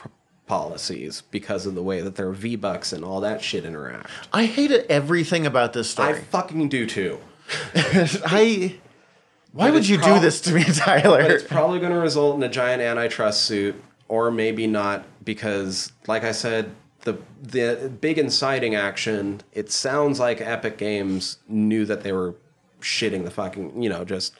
policies 0.45 1.21
because 1.31 1.65
of 1.65 1.73
the 1.75 1.81
way 1.83 2.01
that 2.01 2.15
their 2.15 2.31
V-bucks 2.31 2.91
and 2.91 3.05
all 3.05 3.21
that 3.21 3.41
shit 3.41 3.63
interact. 3.65 4.09
I 4.33 4.45
hated 4.45 4.85
everything 4.89 5.45
about 5.45 5.73
this 5.73 5.89
story. 5.91 6.09
I 6.09 6.19
fucking 6.19 6.69
do 6.69 6.85
too. 6.85 7.19
I. 7.75 8.75
Why 9.51 9.65
But 9.67 9.73
would 9.73 9.79
it's 9.79 9.89
you 9.89 9.97
do 9.97 10.03
prob- 10.03 10.21
this 10.21 10.41
to 10.41 10.53
me, 10.53 10.63
But 10.63 10.75
Tyler? 10.75 11.21
it's 11.21 11.43
probably 11.43 11.79
going 11.79 11.91
to 11.91 11.97
result 11.99 12.35
in 12.35 12.43
a 12.43 12.49
giant 12.49 12.81
antitrust 12.83 13.43
suit, 13.45 13.81
or 14.07 14.29
maybe 14.29 14.67
not, 14.67 15.05
because, 15.25 15.91
like 16.07 16.23
I 16.23 16.31
said, 16.33 16.69
the 17.01 17.17
the 17.41 17.91
big 18.01 18.17
inciting 18.17 18.75
action. 18.75 19.41
It 19.53 19.71
sounds 19.71 20.19
like 20.19 20.41
Epic 20.41 20.77
Games 20.77 21.37
knew 21.47 21.85
that 21.85 22.03
they 22.03 22.11
were 22.11 22.35
shitting 22.81 23.23
the 23.25 23.31
fucking, 23.31 23.81
you 23.81 23.89
know, 23.89 24.05
just 24.05 24.33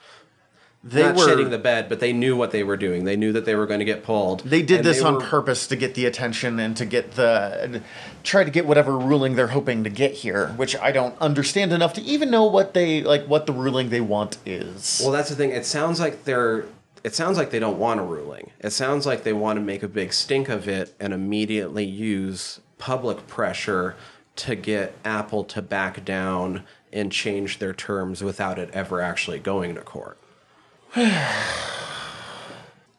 They 0.84 1.04
not 1.04 1.16
were. 1.16 1.28
shitting 1.28 1.50
the 1.50 1.58
bed, 1.58 1.90
but 1.90 2.00
they 2.00 2.14
knew 2.14 2.38
what 2.38 2.52
they 2.52 2.64
were 2.64 2.78
doing. 2.78 3.04
They 3.04 3.18
knew 3.18 3.34
that 3.34 3.44
they 3.44 3.54
were 3.56 3.66
going 3.66 3.80
to 3.80 3.86
get 3.86 4.02
pulled. 4.04 4.42
They 4.42 4.62
did 4.62 4.84
this 4.84 5.00
they 5.00 5.04
on 5.04 5.16
were- 5.16 5.22
purpose 5.22 5.68
to 5.68 5.76
get 5.76 5.94
the 5.96 6.06
attention 6.06 6.58
and 6.60 6.76
to 6.78 6.86
get 6.86 7.14
the 7.16 7.60
and 7.62 7.84
try 8.24 8.44
to 8.46 8.50
get 8.52 8.66
whatever 8.66 8.98
ruling 8.98 9.36
they're 9.36 9.48
hoping 9.48 9.84
to 9.84 9.90
get 9.90 10.14
here, 10.14 10.50
which 10.56 10.76
I 10.78 10.92
don't 10.94 11.18
understand 11.20 11.74
enough 11.74 11.94
to 11.94 12.02
even 12.02 12.30
know 12.32 12.46
what 12.46 12.74
they 12.74 13.02
like 13.04 13.26
what 13.26 13.46
the 13.46 13.54
ruling 13.54 13.90
they 13.90 14.02
want 14.02 14.38
is. 14.46 15.02
Well, 15.04 15.12
that's 15.12 15.30
the 15.30 15.36
thing. 15.36 15.52
It 15.52 15.66
sounds 15.66 16.00
like 16.00 16.24
they're. 16.26 16.66
It 17.04 17.16
sounds 17.16 17.38
like 17.38 17.52
they 17.52 17.60
don't 17.60 17.80
want 17.80 18.00
a 18.00 18.04
ruling. 18.04 18.52
It 18.60 18.72
sounds 18.72 19.06
like 19.06 19.24
they 19.24 19.34
want 19.34 19.58
to 19.58 19.62
make 19.62 19.84
a 19.84 19.88
big 19.88 20.12
stink 20.14 20.50
of 20.50 20.68
it 20.68 20.94
and 21.00 21.14
immediately 21.14 21.86
use 21.86 22.60
public 22.78 23.28
pressure 23.28 23.96
to 24.38 24.56
get 24.56 24.96
Apple 25.06 25.44
to 25.46 25.62
back 25.62 26.04
down 26.06 26.64
and 26.92 27.12
change 27.12 27.60
their 27.60 27.74
terms 27.74 28.24
without 28.24 28.58
it 28.58 28.70
ever 28.72 29.02
actually 29.02 29.40
going 29.40 29.76
to 29.76 29.82
court. 29.82 30.18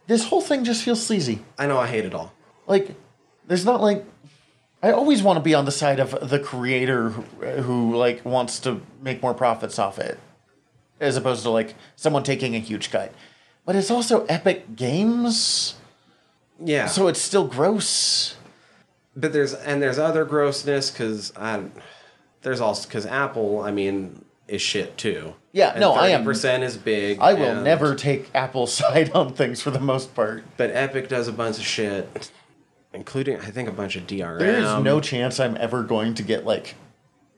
this 0.06 0.24
whole 0.24 0.40
thing 0.40 0.64
just 0.64 0.82
feels 0.82 1.04
sleazy. 1.04 1.44
I 1.58 1.66
know 1.66 1.78
I 1.78 1.86
hate 1.86 2.04
it 2.04 2.14
all. 2.14 2.32
Like 2.66 2.94
there's 3.46 3.64
not 3.64 3.80
like 3.80 4.04
I 4.82 4.92
always 4.92 5.22
want 5.22 5.36
to 5.36 5.42
be 5.42 5.54
on 5.54 5.66
the 5.66 5.72
side 5.72 6.00
of 6.00 6.30
the 6.30 6.38
creator 6.38 7.10
who, 7.10 7.22
who 7.62 7.96
like 7.96 8.24
wants 8.24 8.60
to 8.60 8.80
make 9.02 9.22
more 9.22 9.34
profits 9.34 9.78
off 9.78 9.98
it 9.98 10.18
as 11.00 11.16
opposed 11.16 11.42
to 11.42 11.50
like 11.50 11.74
someone 11.96 12.22
taking 12.22 12.54
a 12.54 12.58
huge 12.58 12.90
cut. 12.90 13.12
But 13.70 13.76
it's 13.76 13.88
also 13.92 14.24
Epic 14.26 14.74
Games, 14.74 15.76
Yeah. 16.58 16.86
so 16.86 17.06
it's 17.06 17.20
still 17.22 17.44
gross. 17.46 18.34
but 19.14 19.32
there's 19.32 19.54
and 19.54 19.80
there's 19.80 19.96
other 19.96 20.24
grossness 20.24 20.90
because 20.90 21.32
I 21.36 21.62
there's 22.42 22.60
also 22.60 22.88
because 22.88 23.06
Apple 23.06 23.60
I 23.60 23.70
mean 23.70 24.24
is 24.48 24.60
shit 24.60 24.98
too. 24.98 25.34
Yeah, 25.52 25.76
no, 25.78 25.92
I 25.92 26.08
am- 26.08 26.24
Percent 26.24 26.64
is 26.64 26.76
big. 26.76 27.20
I 27.20 27.34
will 27.34 27.44
and- 27.44 27.62
never 27.62 27.94
take 27.94 28.28
Apple's 28.34 28.72
side 28.82 29.12
on 29.12 29.34
things 29.34 29.62
for 29.62 29.70
the 29.70 29.78
most 29.78 30.16
part. 30.16 30.42
But 30.56 30.70
Epic 30.72 31.08
does 31.08 31.28
a 31.28 31.32
bunch 31.32 31.58
of 31.58 31.64
shit, 31.64 32.32
including 32.92 33.36
I 33.38 33.52
think 33.52 33.68
a 33.68 33.72
bunch 33.72 33.94
of 33.94 34.04
DRM. 34.08 34.40
There 34.40 34.58
is 34.58 34.82
no 34.82 35.00
chance 35.00 35.38
I'm 35.38 35.56
ever 35.58 35.84
going 35.84 36.14
to 36.14 36.24
get 36.24 36.44
like 36.44 36.74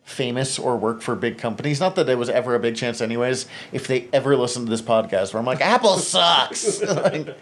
famous 0.04 0.58
or 0.58 0.76
work 0.76 1.00
for 1.00 1.14
big 1.14 1.38
companies. 1.38 1.80
Not 1.80 1.94
that 1.96 2.08
it 2.08 2.18
was 2.18 2.28
ever 2.28 2.54
a 2.54 2.58
big 2.60 2.76
chance, 2.76 3.00
anyways. 3.00 3.46
If 3.72 3.86
they 3.86 4.08
ever 4.12 4.36
listen 4.36 4.64
to 4.64 4.70
this 4.70 4.82
podcast, 4.82 5.32
where 5.32 5.38
I'm 5.40 5.46
like, 5.46 5.60
Apple 5.60 5.96
sucks. 5.96 6.80
Like, 6.92 7.36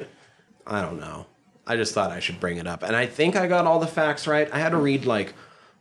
I 0.67 0.83
don't 0.83 1.01
know. 1.01 1.27
I 1.67 1.77
just 1.77 1.95
thought 1.95 2.11
I 2.11 2.21
should 2.21 2.39
bring 2.41 2.59
it 2.59 2.67
up. 2.67 2.83
And 2.83 2.95
I 2.95 3.07
think 3.07 3.35
I 3.37 3.47
got 3.47 3.67
all 3.67 3.79
the 3.81 3.87
facts 3.87 4.27
right. 4.27 4.49
I 4.53 4.59
had 4.59 4.71
to 4.71 4.77
read 4.77 5.05
like 5.05 5.35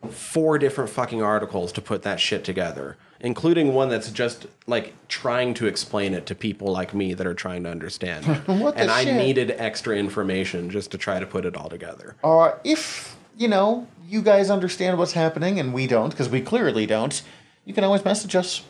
four 0.10 0.58
different 0.58 0.90
fucking 0.90 1.22
articles 1.22 1.72
to 1.74 1.82
put 1.82 2.04
that 2.04 2.20
shit 2.20 2.44
together, 2.44 2.98
including 3.20 3.74
one 3.74 3.90
that's 3.90 4.12
just 4.12 4.48
like 4.66 4.94
trying 5.10 5.54
to 5.56 5.68
explain 5.68 6.14
it 6.14 6.26
to 6.28 6.36
people 6.36 6.72
like 6.72 6.94
me 6.94 7.14
that 7.14 7.28
are 7.28 7.34
trying 7.34 7.64
to 7.64 7.70
understand. 7.70 8.26
What 8.48 8.76
the 8.76 8.82
and 8.82 8.92
I 8.92 9.04
needed 9.04 9.52
extra 9.52 9.96
information 9.98 10.70
just 10.70 10.92
to 10.92 10.98
try 10.98 11.20
to 11.20 11.26
put 11.26 11.46
it 11.46 11.56
all 11.58 11.70
together. 11.70 12.16
uh, 12.24 12.52
if 12.64 13.18
you 13.40 13.48
know 13.48 13.88
you 14.06 14.22
guys 14.22 14.50
understand 14.50 14.98
what's 14.98 15.14
happening 15.14 15.60
and 15.60 15.74
we 15.74 15.88
don't, 15.88 16.10
because 16.10 16.30
we 16.30 16.42
clearly 16.42 16.86
don't, 16.86 17.22
you 17.64 17.74
can 17.74 17.84
always 17.84 18.04
message 18.04 18.36
us. 18.36 18.64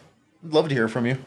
I'd 0.46 0.54
love 0.54 0.70
to 0.70 0.76
hear 0.76 0.88
from 0.88 1.06
you. 1.06 1.18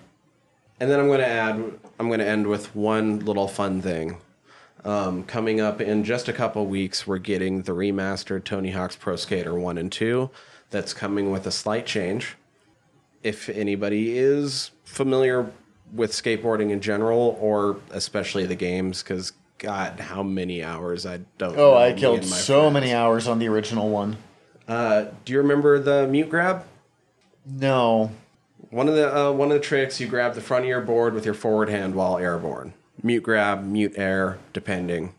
And 0.79 0.91
then 0.91 1.01
I'm 1.01 1.09
going 1.09 1.21
to 1.21 1.27
add, 1.27 1.57
I'm 1.99 2.07
going 2.07 2.21
to 2.21 2.27
end 2.27 2.47
with 2.47 2.75
one 2.75 3.19
little 3.21 3.49
fun 3.49 3.83
thing. 3.83 4.19
Um, 4.85 5.25
coming 5.25 5.61
up 5.61 5.81
in 5.81 6.05
just 6.05 6.29
a 6.29 6.33
couple 6.33 6.67
weeks, 6.67 7.07
we're 7.07 7.19
getting 7.19 7.63
the 7.63 7.73
remastered 7.73 8.45
Tony 8.45 8.71
Hawk's 8.71 8.97
Pro 8.97 9.17
Skater 9.17 9.55
1 9.55 9.77
and 9.77 9.91
2 9.91 10.31
that's 10.71 10.95
coming 10.95 11.31
with 11.33 11.47
a 11.47 11.53
slight 11.53 11.87
change. 11.87 12.37
If 13.23 13.49
anybody 13.49 14.19
is 14.19 14.71
familiar 14.85 15.51
with 15.93 16.13
skateboarding 16.13 16.71
in 16.71 16.81
general, 16.81 17.37
or 17.41 17.79
especially 17.91 18.47
the 18.47 18.57
games, 18.57 19.03
because 19.03 19.33
God, 19.63 20.01
how 20.01 20.25
many 20.25 20.65
hours 20.65 21.07
I 21.07 21.21
don't 21.39 21.57
Oh, 21.57 21.75
I 21.77 21.93
killed 21.93 22.25
so 22.25 22.63
friends. 22.63 22.75
many 22.75 22.93
hours 22.93 23.29
on 23.29 23.39
the 23.39 23.47
original 23.49 23.89
one. 23.89 24.17
Uh, 24.67 25.05
do 25.25 25.33
you 25.33 25.39
remember 25.39 25.79
the 25.79 26.09
mute 26.09 26.29
grab? 26.29 26.65
No. 27.47 28.11
One 28.71 28.89
of 28.89 28.97
the 28.97 29.17
uh, 29.17 29.31
one 29.33 29.53
of 29.53 29.55
the 29.55 29.61
tricks 29.65 30.01
you 30.01 30.09
grab 30.09 30.35
the 30.35 30.41
front 30.41 30.65
of 30.65 30.69
your 30.69 30.81
board 30.81 31.15
with 31.15 31.25
your 31.25 31.35
forward 31.35 31.69
hand 31.69 31.95
while 31.95 32.19
airborne. 32.19 32.73
Mute 33.05 33.23
grab, 33.23 33.65
mute 33.65 33.93
air, 33.97 34.39
depending. 34.53 35.15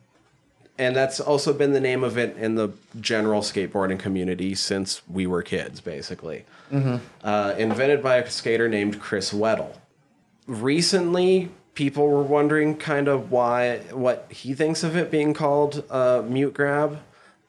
And 0.78 0.94
that's 0.96 1.20
also 1.22 1.54
been 1.54 1.72
the 1.72 1.80
name 1.80 2.04
of 2.04 2.18
it 2.18 2.36
in 2.36 2.56
the 2.56 2.70
general 3.00 3.42
skateboarding 3.42 4.00
community 4.00 4.56
since 4.56 5.02
we 5.08 5.26
were 5.26 5.42
kids, 5.44 5.80
basically. 5.82 6.44
Uh, 7.24 7.54
invented 7.58 8.02
by 8.04 8.16
a 8.18 8.30
skater 8.30 8.68
named 8.68 9.00
Chris 9.00 9.32
Weddle. 9.32 9.76
Recently, 10.48 11.50
people 11.74 12.08
were 12.08 12.24
wondering 12.24 12.78
kind 12.78 13.08
of 13.08 13.32
why 13.32 13.80
what 13.92 14.28
he 14.30 14.54
thinks 14.54 14.84
of 14.84 14.96
it 14.96 15.10
being 15.12 15.34
called 15.34 15.84
uh, 15.90 16.22
mute 16.26 16.54
grab, 16.54 17.00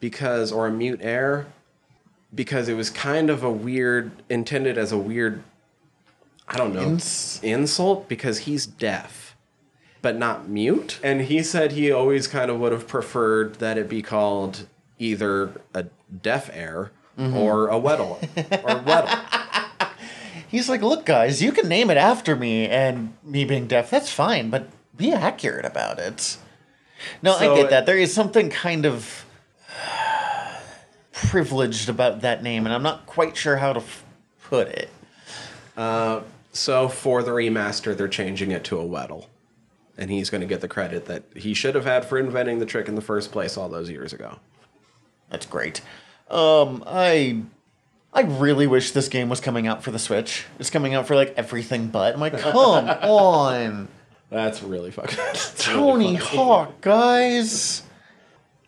because 0.00 0.52
or 0.52 0.66
a 0.66 0.70
mute 0.70 1.00
air, 1.02 1.46
because 2.34 2.68
it 2.68 2.74
was 2.74 2.90
kind 2.90 3.30
of 3.30 3.42
a 3.42 3.50
weird 3.50 4.10
intended 4.28 4.78
as 4.78 4.92
a 4.92 4.98
weird 4.98 5.42
I 6.46 6.56
don't 6.56 6.74
know 6.74 6.82
Ins- 6.82 7.40
insult 7.42 8.08
because 8.08 8.40
he's 8.40 8.66
deaf 8.66 9.34
but 10.02 10.18
not 10.18 10.46
mute. 10.46 11.00
And 11.02 11.22
he 11.22 11.42
said 11.42 11.72
he 11.72 11.90
always 11.90 12.26
kind 12.28 12.50
of 12.50 12.58
would 12.60 12.72
have 12.72 12.86
preferred 12.86 13.54
that 13.54 13.78
it 13.78 13.88
be 13.88 14.02
called 14.02 14.66
either 14.98 15.62
a 15.72 15.86
deaf 16.20 16.50
air 16.52 16.90
or 17.16 17.68
a 17.70 17.80
weddle 17.80 18.18
or 18.36 18.82
weddle 18.82 19.43
He's 20.54 20.68
like, 20.68 20.82
look, 20.82 21.04
guys, 21.04 21.42
you 21.42 21.50
can 21.50 21.68
name 21.68 21.90
it 21.90 21.96
after 21.96 22.36
me 22.36 22.68
and 22.68 23.12
me 23.24 23.44
being 23.44 23.66
deaf. 23.66 23.90
That's 23.90 24.08
fine, 24.08 24.50
but 24.50 24.68
be 24.96 25.12
accurate 25.12 25.64
about 25.64 25.98
it. 25.98 26.36
No, 27.22 27.36
So 27.36 27.52
I 27.52 27.56
get 27.60 27.70
that. 27.70 27.86
There 27.86 27.98
is 27.98 28.14
something 28.14 28.50
kind 28.50 28.86
of 28.86 29.26
privileged 31.12 31.88
about 31.88 32.20
that 32.20 32.44
name, 32.44 32.66
and 32.66 32.72
I'm 32.72 32.84
not 32.84 33.04
quite 33.04 33.36
sure 33.36 33.56
how 33.56 33.72
to 33.72 33.80
f- 33.80 34.04
put 34.44 34.68
it. 34.68 34.90
so 36.52 36.88
for 36.88 37.24
the 37.24 37.32
remaster 37.32 37.96
they're 37.96 38.06
changing 38.06 38.52
it 38.52 38.62
to 38.62 38.78
a 38.78 38.84
weddle 38.84 39.26
and 39.98 40.08
he's 40.08 40.30
going 40.30 40.40
to 40.40 40.46
get 40.46 40.60
the 40.60 40.68
credit 40.68 41.06
that 41.06 41.24
he 41.34 41.52
should 41.52 41.74
have 41.74 41.84
had 41.84 42.04
for 42.04 42.16
inventing 42.16 42.60
the 42.60 42.66
trick 42.66 42.86
in 42.86 42.94
the 42.94 43.00
first 43.02 43.32
place 43.32 43.56
all 43.56 43.68
those 43.68 43.90
years 43.90 44.12
ago 44.12 44.38
That's 45.30 45.46
great. 45.46 45.80
Um, 46.30 46.84
I 46.86 47.42
I 48.14 48.22
really 48.22 48.68
wish 48.68 48.92
this 48.92 49.08
game 49.08 49.28
was 49.28 49.40
coming 49.40 49.66
out 49.66 49.82
for 49.82 49.90
the 49.90 49.98
Switch. 49.98 50.46
It's 50.60 50.70
coming 50.70 50.94
out 50.94 51.08
for 51.08 51.16
like 51.16 51.34
everything 51.36 51.88
but. 51.88 52.14
I'm 52.14 52.20
like, 52.20 52.38
come 52.38 52.56
on, 52.56 53.88
that's 54.30 54.62
really 54.62 54.92
fucking 54.92 55.16
that's 55.16 55.66
really 55.68 55.80
Tony 55.80 56.16
funny. 56.16 56.36
Hawk, 56.36 56.80
guys. 56.80 57.82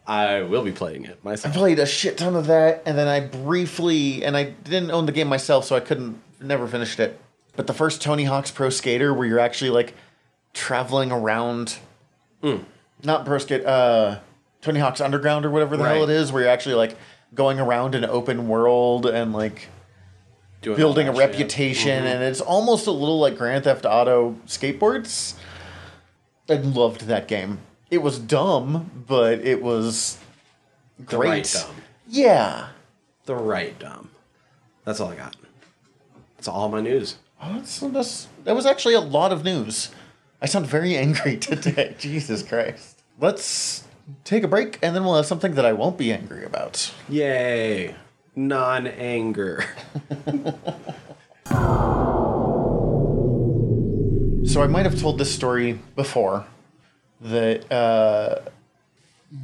i 0.07 0.43
will 0.43 0.65
be 0.65 0.73
playing 0.73 1.05
it 1.05 1.21
I 1.25 1.37
played 1.37 1.79
a 1.79 1.87
shit 1.87 2.19
ton 2.19 2.35
of 2.35 2.49
that, 2.49 2.83
and 2.87 2.99
then 2.99 3.07
I 3.07 3.21
briefly, 3.21 4.25
and 4.25 4.37
I 4.37 4.45
didn't 4.45 4.91
own 4.91 5.07
the 5.07 5.13
game 5.13 5.29
myself, 5.29 5.65
so 5.65 5.77
I 5.77 5.81
couldn't, 5.81 6.21
never 6.41 6.67
finished 6.67 6.99
it. 6.99 7.21
But 7.55 7.69
the 7.69 7.75
first 7.75 8.03
Tony 8.03 8.25
Hawk's 8.25 8.51
Pro 8.51 8.69
Skater, 8.69 9.15
where 9.15 9.27
you're 9.27 9.39
actually 9.39 9.71
like 9.71 9.95
traveling 10.55 11.13
around, 11.13 11.79
not 13.05 13.25
Pro 13.25 13.39
Skate, 13.39 13.65
uh, 13.65 14.19
Tony 14.61 14.81
Hawk's 14.81 15.01
Underground 15.01 15.47
or 15.47 15.51
whatever 15.51 15.77
the 15.77 15.85
hell 15.85 16.03
it 16.03 16.11
is, 16.11 16.33
where 16.33 16.43
you're 16.43 16.51
actually 16.51 16.75
like 16.75 16.97
going 17.37 17.61
around 17.61 17.95
an 17.95 18.05
open 18.05 18.49
world 18.49 19.07
and 19.07 19.33
like 19.33 19.69
Doing 20.63 20.77
building 20.77 21.07
a 21.07 21.13
all 21.13 21.17
that 21.19 21.23
shit. 21.23 21.31
reputation, 21.31 21.99
mm-hmm. 21.99 22.07
and 22.07 22.23
it's 22.25 22.41
almost 22.41 22.89
a 22.89 22.91
little 22.91 23.21
like 23.21 23.37
Grand 23.39 23.63
Theft 23.65 23.85
Auto 23.87 24.37
skateboards. 24.47 25.35
I 26.49 26.55
loved 26.55 27.03
that 27.03 27.29
game. 27.29 27.59
It 27.91 27.99
was 27.99 28.19
dumb, 28.19 29.05
but 29.07 29.41
it 29.41 29.63
was 29.63 30.19
The 30.99 31.05
great. 31.05 31.29
right 31.29 31.53
dumb. 31.53 31.77
Yeah. 32.09 32.69
The 33.27 33.37
right 33.37 33.79
dumb. 33.79 34.11
That's 34.85 34.99
all 35.01 35.11
I 35.11 35.17
got. 35.17 35.37
That's 36.37 36.49
all 36.49 36.69
my 36.69 36.81
news. 36.81 37.17
Oh, 37.41 37.55
that's, 37.55 37.79
that's, 37.81 38.29
that 38.45 38.57
was 38.57 38.67
actually 38.67 38.95
a 38.95 39.01
lot 39.01 39.33
of 39.33 39.45
news. 39.45 39.91
I 40.41 40.47
sound 40.47 40.67
very 40.67 40.97
angry 40.97 41.37
today. 41.37 41.95
Jesus 41.99 42.43
Christ. 42.43 43.03
Let's 43.21 43.85
take 44.25 44.43
a 44.45 44.49
break, 44.49 44.79
and 44.83 44.95
then 44.95 45.05
we'll 45.05 45.17
have 45.17 45.27
something 45.27 45.55
that 45.55 45.65
I 45.65 45.73
won't 45.73 45.99
be 45.99 46.13
angry 46.13 46.45
about. 46.45 46.93
Yay. 47.09 47.95
Non 48.35 48.87
anger. 48.87 49.65
So 54.47 54.63
I 54.63 54.69
might 54.69 54.87
have 54.87 54.99
told 54.99 55.19
this 55.19 55.35
story 55.35 55.79
before 55.97 56.47
that 57.21 57.71
uh, 57.71 58.37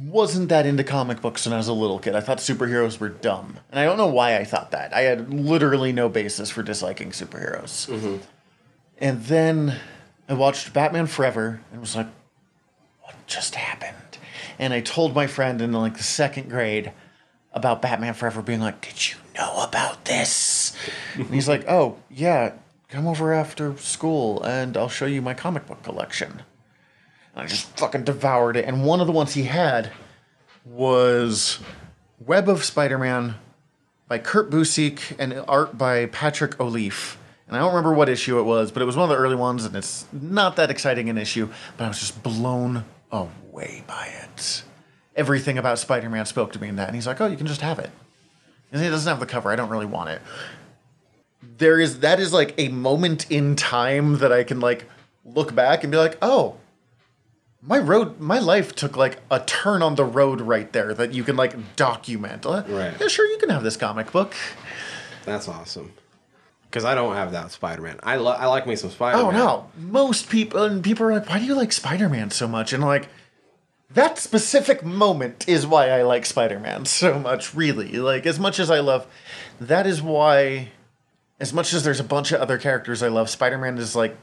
wasn't 0.05 0.47
that 0.49 0.65
into 0.65 0.83
comic 0.83 1.21
books 1.21 1.45
when 1.45 1.53
I 1.53 1.57
was 1.57 1.67
a 1.67 1.73
little 1.73 1.99
kid. 1.99 2.15
I 2.15 2.21
thought 2.21 2.37
superheroes 2.37 2.99
were 2.99 3.09
dumb, 3.09 3.59
and 3.69 3.79
I 3.79 3.83
don't 3.83 3.97
know 3.97 4.07
why 4.07 4.37
I 4.37 4.45
thought 4.45 4.71
that. 4.71 4.93
I 4.93 5.01
had 5.01 5.31
literally 5.33 5.91
no 5.91 6.07
basis 6.07 6.49
for 6.49 6.63
disliking 6.63 7.11
superheroes. 7.11 8.19
And 8.97 9.23
then 9.25 9.75
I 10.29 10.33
watched 10.35 10.71
Batman 10.73 11.07
Forever 11.07 11.59
and 11.71 11.81
was 11.81 11.95
like, 11.97 12.07
"What 13.01 13.15
just 13.27 13.55
happened?" 13.55 13.97
And 14.59 14.73
I 14.73 14.81
told 14.81 15.15
my 15.15 15.27
friend 15.27 15.61
in 15.61 15.71
like 15.71 15.97
the 15.97 16.03
second 16.03 16.49
grade 16.49 16.91
about 17.51 17.81
Batman 17.81 18.13
Forever, 18.13 18.41
being 18.41 18.61
like, 18.61 18.81
"Did 18.81 19.09
you 19.09 19.15
know 19.35 19.63
about 19.63 20.05
this?" 20.05 20.75
and 21.15 21.33
he's 21.33 21.47
like, 21.47 21.67
"Oh 21.67 21.97
yeah, 22.09 22.53
come 22.89 23.07
over 23.07 23.33
after 23.33 23.77
school 23.77 24.41
and 24.43 24.75
I'll 24.77 24.89
show 24.89 25.05
you 25.05 25.21
my 25.21 25.33
comic 25.33 25.67
book 25.67 25.83
collection." 25.83 26.43
And 27.35 27.43
I 27.43 27.47
just 27.47 27.77
fucking 27.77 28.03
devoured 28.03 28.57
it. 28.57 28.65
And 28.65 28.85
one 28.85 29.01
of 29.01 29.07
the 29.07 29.13
ones 29.13 29.33
he 29.33 29.43
had 29.43 29.91
was 30.65 31.59
Web 32.19 32.47
of 32.47 32.63
Spider-Man 32.63 33.35
by 34.07 34.17
Kurt 34.19 34.49
Busiek 34.49 35.15
and 35.17 35.43
art 35.47 35.77
by 35.77 36.05
Patrick 36.07 36.59
Olliffe. 36.59 37.17
And 37.47 37.57
I 37.57 37.59
don't 37.59 37.69
remember 37.69 37.93
what 37.93 38.09
issue 38.09 38.39
it 38.39 38.43
was, 38.43 38.71
but 38.71 38.81
it 38.81 38.85
was 38.85 38.95
one 38.95 39.03
of 39.03 39.09
the 39.09 39.21
early 39.21 39.35
ones, 39.35 39.65
and 39.65 39.75
it's 39.75 40.05
not 40.11 40.55
that 40.55 40.71
exciting 40.71 41.09
an 41.09 41.17
issue, 41.17 41.49
but 41.77 41.85
I 41.85 41.87
was 41.87 41.99
just 41.99 42.23
blown 42.23 42.85
away 43.13 43.83
by 43.87 44.07
it. 44.23 44.63
Everything 45.15 45.57
about 45.57 45.77
Spider-Man 45.79 46.25
spoke 46.25 46.51
to 46.53 46.59
me 46.59 46.67
in 46.67 46.75
that, 46.77 46.87
and 46.87 46.95
he's 46.95 47.05
like, 47.07 47.21
"Oh, 47.21 47.27
you 47.27 47.37
can 47.37 47.47
just 47.47 47.61
have 47.61 47.79
it." 47.79 47.91
And 48.71 48.83
it 48.83 48.89
doesn't 48.89 49.07
have 49.09 49.19
the 49.19 49.25
cover. 49.27 49.51
I 49.51 49.55
don't 49.55 49.69
really 49.69 49.85
want 49.85 50.09
it. 50.09 50.21
There 51.57 51.79
is 51.79 51.99
that 51.99 52.19
is 52.19 52.33
like 52.33 52.55
a 52.57 52.69
moment 52.69 53.29
in 53.29 53.55
time 53.55 54.17
that 54.17 54.31
I 54.31 54.43
can 54.43 54.59
like 54.59 54.89
look 55.23 55.53
back 55.53 55.83
and 55.83 55.91
be 55.91 55.97
like, 55.97 56.17
"Oh, 56.21 56.55
my 57.61 57.77
road 57.77 58.19
my 58.19 58.39
life 58.39 58.73
took 58.73 58.97
like 58.97 59.19
a 59.29 59.39
turn 59.41 59.81
on 59.83 59.95
the 59.95 60.03
road 60.05 60.41
right 60.41 60.71
there 60.73 60.93
that 60.95 61.13
you 61.13 61.23
can 61.23 61.35
like 61.35 61.75
document 61.75 62.45
Uh, 62.45 62.63
Right. 62.67 62.93
yeah 62.99 63.07
sure 63.07 63.25
you 63.27 63.37
can 63.37 63.49
have 63.49 63.63
this 63.63 63.77
comic 63.77 64.11
book 64.11 64.33
That's 65.25 65.47
awesome. 65.47 65.93
Because 66.73 66.85
I 66.85 66.95
don't 66.95 67.15
have 67.15 67.33
that 67.33 67.51
Spider 67.51 67.83
Man. 67.83 67.99
I, 68.01 68.15
lo- 68.15 68.31
I 68.31 68.47
like 68.47 68.65
me 68.65 68.75
some 68.75 68.89
Spider 68.89 69.17
Man. 69.17 69.25
oh 69.27 69.29
no 69.29 69.69
most 69.77 70.27
people 70.27 70.63
and 70.63 70.83
people 70.83 71.05
are 71.05 71.13
like 71.13 71.29
why 71.29 71.37
do 71.37 71.45
you 71.45 71.53
like 71.53 71.71
spider-man 71.71 72.31
so 72.31 72.47
much 72.47 72.73
and 72.73 72.83
like 72.83 73.07
that 73.91 74.17
specific 74.17 74.83
moment 74.83 75.47
is 75.47 75.67
why 75.67 75.89
i 75.89 76.01
like 76.01 76.25
spider-man 76.25 76.83
so 76.85 77.19
much 77.19 77.53
really 77.53 77.91
like 77.93 78.25
as 78.25 78.39
much 78.39 78.59
as 78.59 78.71
i 78.71 78.79
love 78.79 79.05
that 79.61 79.85
is 79.85 80.01
why 80.01 80.69
as 81.39 81.53
much 81.53 81.73
as 81.73 81.83
there's 81.83 81.99
a 81.99 82.03
bunch 82.03 82.31
of 82.31 82.41
other 82.41 82.57
characters 82.57 83.03
i 83.03 83.07
love 83.07 83.29
spider-man 83.29 83.77
is 83.77 83.95
like 83.95 84.17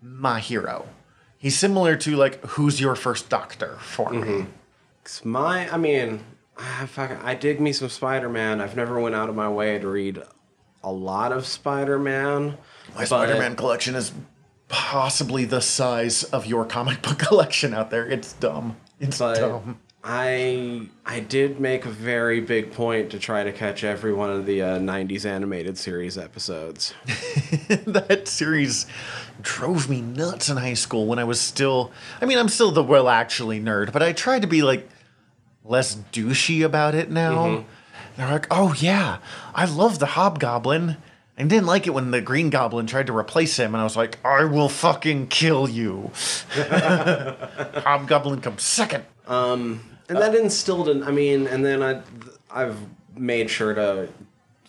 my 0.00 0.38
hero 0.38 0.86
he's 1.38 1.58
similar 1.58 1.96
to 1.96 2.14
like 2.14 2.40
who's 2.44 2.80
your 2.80 2.94
first 2.94 3.28
doctor 3.28 3.76
for 3.80 4.10
me 4.10 4.18
mm-hmm. 4.18 4.50
It's 5.02 5.24
my, 5.24 5.68
I 5.72 5.76
mean, 5.76 6.22
ah, 6.58 6.82
I, 6.82 6.86
fucking, 6.86 7.16
I 7.24 7.34
dig 7.34 7.58
me 7.58 7.72
some 7.72 7.88
Spider 7.88 8.28
Man. 8.28 8.60
I've 8.60 8.76
never 8.76 9.00
went 9.00 9.14
out 9.14 9.30
of 9.30 9.34
my 9.34 9.48
way 9.48 9.78
to 9.78 9.88
read 9.88 10.22
a 10.82 10.92
lot 10.92 11.32
of 11.32 11.46
Spider 11.46 11.98
Man. 11.98 12.56
My 12.94 13.04
Spider-Man 13.04 13.56
collection 13.56 13.94
is 13.94 14.12
possibly 14.68 15.44
the 15.44 15.60
size 15.60 16.24
of 16.24 16.46
your 16.46 16.64
comic 16.64 17.02
book 17.02 17.18
collection 17.28 17.74
out 17.74 17.90
there. 17.90 18.06
It's 18.06 18.32
dumb. 18.34 18.76
It's 18.98 19.18
But 19.18 19.36
dumb. 19.38 19.78
I 20.02 20.88
I 21.04 21.20
did 21.20 21.60
make 21.60 21.84
a 21.84 21.90
very 21.90 22.40
big 22.40 22.72
point 22.72 23.10
to 23.10 23.18
try 23.18 23.44
to 23.44 23.52
catch 23.52 23.84
every 23.84 24.14
one 24.14 24.30
of 24.30 24.46
the 24.46 24.62
uh, 24.62 24.78
'90s 24.78 25.26
animated 25.26 25.76
series 25.76 26.16
episodes. 26.16 26.94
that 27.86 28.22
series 28.26 28.86
drove 29.42 29.90
me 29.90 30.00
nuts 30.00 30.48
in 30.48 30.56
high 30.56 30.72
school 30.74 31.06
when 31.06 31.18
I 31.18 31.24
was 31.24 31.38
still. 31.38 31.92
I 32.18 32.24
mean, 32.24 32.38
I'm 32.38 32.48
still 32.48 32.70
the 32.70 32.82
well 32.82 33.10
actually 33.10 33.60
nerd, 33.60 33.92
but 33.92 34.02
I 34.02 34.14
tried 34.14 34.40
to 34.40 34.48
be 34.48 34.62
like 34.62 34.88
less 35.64 35.96
douchey 36.12 36.64
about 36.64 36.94
it 36.94 37.10
now. 37.10 37.66
They're 38.16 38.30
like, 38.30 38.46
oh 38.50 38.74
yeah, 38.78 39.18
I 39.54 39.64
love 39.64 39.98
the 39.98 40.06
Hobgoblin. 40.06 40.96
I 41.38 41.42
didn't 41.44 41.66
like 41.66 41.86
it 41.86 41.90
when 41.94 42.10
the 42.10 42.20
Green 42.20 42.50
Goblin 42.50 42.86
tried 42.86 43.06
to 43.06 43.16
replace 43.16 43.58
him, 43.58 43.74
and 43.74 43.80
I 43.80 43.84
was 43.84 43.96
like, 43.96 44.18
I 44.24 44.44
will 44.44 44.68
fucking 44.68 45.28
kill 45.28 45.68
you. 45.68 46.10
Hobgoblin 46.56 48.40
comes 48.40 48.62
second. 48.62 49.04
Um, 49.26 49.80
and 50.08 50.18
that 50.18 50.34
instilled 50.34 50.88
an 50.88 51.04
i 51.04 51.12
mean 51.12 51.46
and 51.46 51.64
then 51.64 51.84
i 51.84 52.02
i've 52.50 52.76
made 53.16 53.48
sure 53.48 53.72
to 53.72 54.08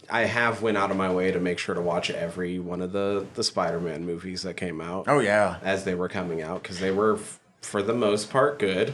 i 0.07 0.25
have 0.25 0.61
went 0.61 0.77
out 0.77 0.91
of 0.91 0.97
my 0.97 1.11
way 1.11 1.31
to 1.31 1.39
make 1.39 1.57
sure 1.57 1.73
to 1.73 1.81
watch 1.81 2.11
every 2.11 2.59
one 2.59 2.79
of 2.79 2.91
the 2.91 3.25
the 3.33 3.43
spider-man 3.43 4.05
movies 4.05 4.43
that 4.43 4.55
came 4.55 4.79
out 4.79 5.05
Oh 5.07 5.17
yeah. 5.17 5.57
as 5.63 5.83
they 5.83 5.95
were 5.95 6.07
coming 6.07 6.43
out 6.43 6.61
because 6.61 6.79
they 6.79 6.91
were 6.91 7.15
f- 7.15 7.39
for 7.63 7.81
the 7.81 7.95
most 7.95 8.29
part 8.29 8.59
good 8.59 8.93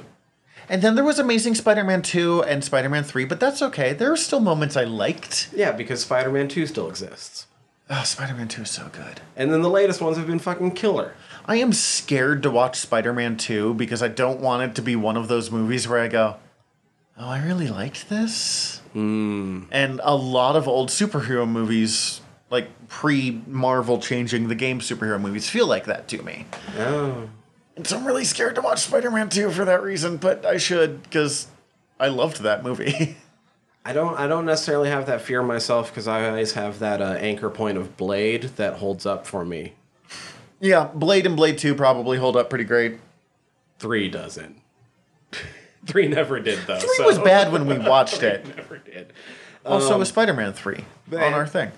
And 0.69 0.81
then 0.81 0.95
there 0.95 1.03
was 1.03 1.17
Amazing 1.19 1.55
Spider-Man 1.55 2.01
2 2.01 2.43
and 2.43 2.63
Spider-Man 2.63 3.03
3, 3.03 3.25
but 3.25 3.39
that's 3.39 3.61
okay. 3.61 3.93
There 3.93 4.11
are 4.11 4.17
still 4.17 4.39
moments 4.41 4.75
I 4.75 4.83
liked. 4.83 5.49
yeah 5.53 5.71
because 5.71 6.01
spider-man 6.01 6.47
2 6.49 6.65
still 6.67 6.89
exists 6.89 7.47
Oh, 7.89 8.03
Spider-Man 8.03 8.49
2 8.49 8.63
is 8.63 8.69
so 8.69 8.89
good. 8.91 9.21
and 9.37 9.51
then 9.53 9.61
the 9.61 9.69
latest 9.69 10.01
ones 10.01 10.17
have 10.17 10.27
been 10.27 10.39
fucking 10.39 10.71
killer 10.71 11.13
I 11.45 11.55
am 11.57 11.71
scared 11.71 12.43
to 12.43 12.51
watch 12.51 12.75
Spider-Man 12.75 13.37
2 13.37 13.75
because 13.75 14.03
I 14.03 14.09
don't 14.09 14.41
want 14.41 14.63
it 14.63 14.75
to 14.75 14.81
be 14.81 14.97
one 14.97 15.15
of 15.15 15.29
those 15.29 15.49
movies 15.49 15.87
where 15.87 15.99
I 16.01 16.09
go, 16.09 16.35
"Oh, 17.17 17.29
I 17.29 17.41
really 17.41 17.69
liked 17.69 18.09
this." 18.09 18.81
Hmm. 18.91 19.61
And 19.71 20.01
a 20.03 20.13
lot 20.13 20.57
of 20.57 20.67
old 20.67 20.89
superhero 20.89 21.47
movies, 21.47 22.19
like 22.49 22.67
pre-Marvel 22.89 23.99
changing 24.01 24.49
the 24.49 24.55
game 24.55 24.81
superhero 24.81 25.21
movies, 25.21 25.49
feel 25.49 25.67
like 25.67 25.85
that 25.85 26.09
to 26.09 26.21
me. 26.21 26.47
oh 26.77 27.29
And 27.77 27.85
so 27.87 27.95
I'm 27.97 28.05
really 28.05 28.25
scared 28.25 28.55
to 28.55 28.61
watch 28.61 28.79
Spider-Man 28.79 29.29
2 29.29 29.51
for 29.51 29.63
that 29.63 29.81
reason, 29.83 30.17
but 30.17 30.45
I 30.45 30.57
should 30.57 31.03
because 31.03 31.47
I 31.99 32.07
loved 32.09 32.41
that 32.41 32.63
movie. 32.63 33.15
I 33.85 33.93
don't. 33.93 34.19
I 34.19 34.27
don't 34.27 34.45
necessarily 34.45 34.89
have 34.89 35.05
that 35.05 35.21
fear 35.21 35.41
myself 35.41 35.89
because 35.89 36.09
I 36.09 36.27
always 36.27 36.51
have 36.53 36.79
that 36.79 37.01
uh, 37.01 37.13
anchor 37.19 37.49
point 37.49 37.77
of 37.77 37.95
Blade 37.95 38.43
that 38.57 38.73
holds 38.79 39.05
up 39.05 39.25
for 39.25 39.45
me. 39.45 39.75
yeah, 40.59 40.89
Blade 40.93 41.25
and 41.25 41.37
Blade 41.37 41.57
2 41.57 41.73
probably 41.75 42.17
hold 42.17 42.35
up 42.35 42.49
pretty 42.49 42.65
great. 42.65 42.99
Three 43.79 44.09
doesn't. 44.09 44.59
Three 45.85 46.07
never 46.09 46.39
did 46.41 46.59
though. 46.67 46.79
Three 46.79 46.95
so- 46.97 47.05
was 47.05 47.19
bad 47.19 47.53
when 47.53 47.65
we 47.65 47.77
watched 47.87 48.23
it. 48.23 48.57
never 48.57 48.77
did. 48.79 49.13
Also, 49.65 49.97
was 49.99 50.09
Spider-Man 50.09 50.51
3 50.53 50.83
on 51.13 51.33
our 51.33 51.45
thing. 51.45 51.71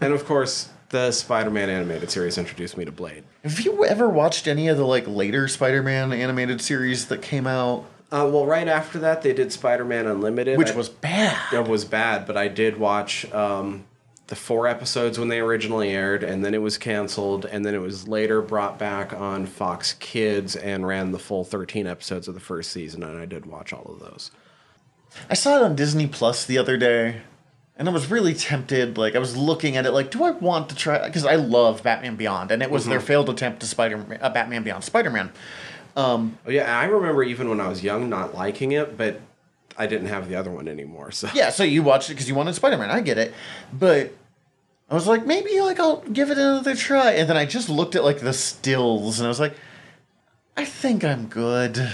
And 0.00 0.12
of 0.14 0.24
course, 0.24 0.68
the 0.92 1.10
Spider-Man 1.10 1.68
animated 1.68 2.10
series 2.10 2.38
introduced 2.38 2.76
me 2.76 2.84
to 2.84 2.92
Blade. 2.92 3.24
Have 3.42 3.58
you 3.60 3.84
ever 3.84 4.08
watched 4.08 4.46
any 4.46 4.68
of 4.68 4.76
the 4.76 4.84
like 4.86 5.08
later 5.08 5.48
Spider-Man 5.48 6.12
animated 6.12 6.60
series 6.60 7.08
that 7.08 7.20
came 7.22 7.46
out, 7.46 7.84
Uh, 8.12 8.28
well, 8.32 8.46
right 8.46 8.68
after 8.68 8.98
that, 9.00 9.22
they 9.22 9.32
did 9.32 9.50
Spider-Man 9.52 10.06
Unlimited, 10.06 10.56
which 10.58 10.70
I- 10.72 10.76
was 10.76 10.88
bad? 10.88 11.36
it 11.52 11.66
was 11.66 11.84
bad, 11.84 12.26
but 12.26 12.36
I 12.36 12.46
did 12.48 12.78
watch 12.78 13.24
um, 13.32 13.84
the 14.28 14.36
four 14.36 14.66
episodes 14.68 15.18
when 15.18 15.28
they 15.28 15.40
originally 15.40 15.90
aired, 15.90 16.22
and 16.22 16.44
then 16.44 16.52
it 16.54 16.60
was 16.62 16.76
canceled, 16.78 17.44
and 17.46 17.64
then 17.64 17.74
it 17.74 17.80
was 17.80 18.06
later 18.06 18.40
brought 18.42 18.78
back 18.78 19.12
on 19.14 19.46
Fox 19.46 19.94
Kids 19.94 20.54
and 20.56 20.86
ran 20.86 21.12
the 21.12 21.18
full 21.18 21.42
thirteen 21.44 21.86
episodes 21.86 22.28
of 22.28 22.34
the 22.34 22.40
first 22.40 22.70
season, 22.70 23.02
and 23.02 23.18
I 23.18 23.24
did 23.24 23.46
watch 23.46 23.72
all 23.72 23.90
of 23.92 23.98
those. 23.98 24.30
I 25.30 25.34
saw 25.34 25.56
it 25.56 25.62
on 25.62 25.74
Disney 25.74 26.06
Plus 26.06 26.44
the 26.46 26.56
other 26.58 26.76
day, 26.76 27.22
and 27.76 27.88
I 27.88 27.92
was 27.92 28.10
really 28.10 28.34
tempted. 28.34 28.98
Like 28.98 29.14
I 29.14 29.18
was 29.18 29.36
looking 29.36 29.76
at 29.76 29.86
it, 29.86 29.92
like, 29.92 30.10
do 30.10 30.24
I 30.24 30.30
want 30.30 30.68
to 30.70 30.74
try? 30.74 31.04
Because 31.06 31.24
I 31.24 31.36
love 31.36 31.82
Batman 31.82 32.16
Beyond, 32.16 32.50
and 32.50 32.62
it 32.62 32.70
was 32.70 32.86
their 32.86 33.00
failed 33.00 33.28
attempt 33.30 33.60
to 33.60 33.66
Spider 33.66 34.18
uh, 34.20 34.30
Batman 34.30 34.62
Beyond 34.62 34.84
Spider-Man. 34.84 35.32
Um, 35.96 36.38
Oh 36.46 36.50
yeah, 36.50 36.78
I 36.78 36.84
remember 36.84 37.22
even 37.22 37.48
when 37.48 37.60
I 37.60 37.68
was 37.68 37.82
young 37.84 38.08
not 38.08 38.34
liking 38.34 38.72
it, 38.72 38.96
but 38.96 39.20
I 39.76 39.86
didn't 39.86 40.08
have 40.08 40.28
the 40.28 40.36
other 40.36 40.50
one 40.50 40.68
anymore. 40.68 41.10
So 41.10 41.28
Yeah, 41.34 41.50
so 41.50 41.64
you 41.64 41.82
watched 41.82 42.10
it 42.10 42.14
because 42.14 42.28
you 42.28 42.34
wanted 42.34 42.54
Spider-Man. 42.54 42.90
I 42.90 43.00
get 43.00 43.18
it, 43.18 43.34
but 43.72 44.12
I 44.90 44.94
was 44.94 45.06
like, 45.06 45.26
maybe 45.26 45.60
like 45.60 45.80
I'll 45.80 46.00
give 46.02 46.30
it 46.30 46.38
another 46.38 46.74
try. 46.74 47.12
And 47.12 47.28
then 47.28 47.36
I 47.36 47.46
just 47.46 47.68
looked 47.68 47.94
at 47.94 48.04
like 48.04 48.20
the 48.20 48.32
stills, 48.32 49.18
and 49.20 49.26
I 49.26 49.28
was 49.28 49.40
like, 49.40 49.54
I 50.56 50.64
think 50.64 51.04
I'm 51.04 51.26
good. 51.26 51.90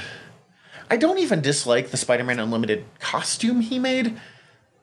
I 0.91 0.97
don't 0.97 1.19
even 1.19 1.41
dislike 1.41 1.91
the 1.91 1.97
Spider-Man 1.97 2.41
Unlimited 2.41 2.85
costume 2.99 3.61
he 3.61 3.79
made, 3.79 4.19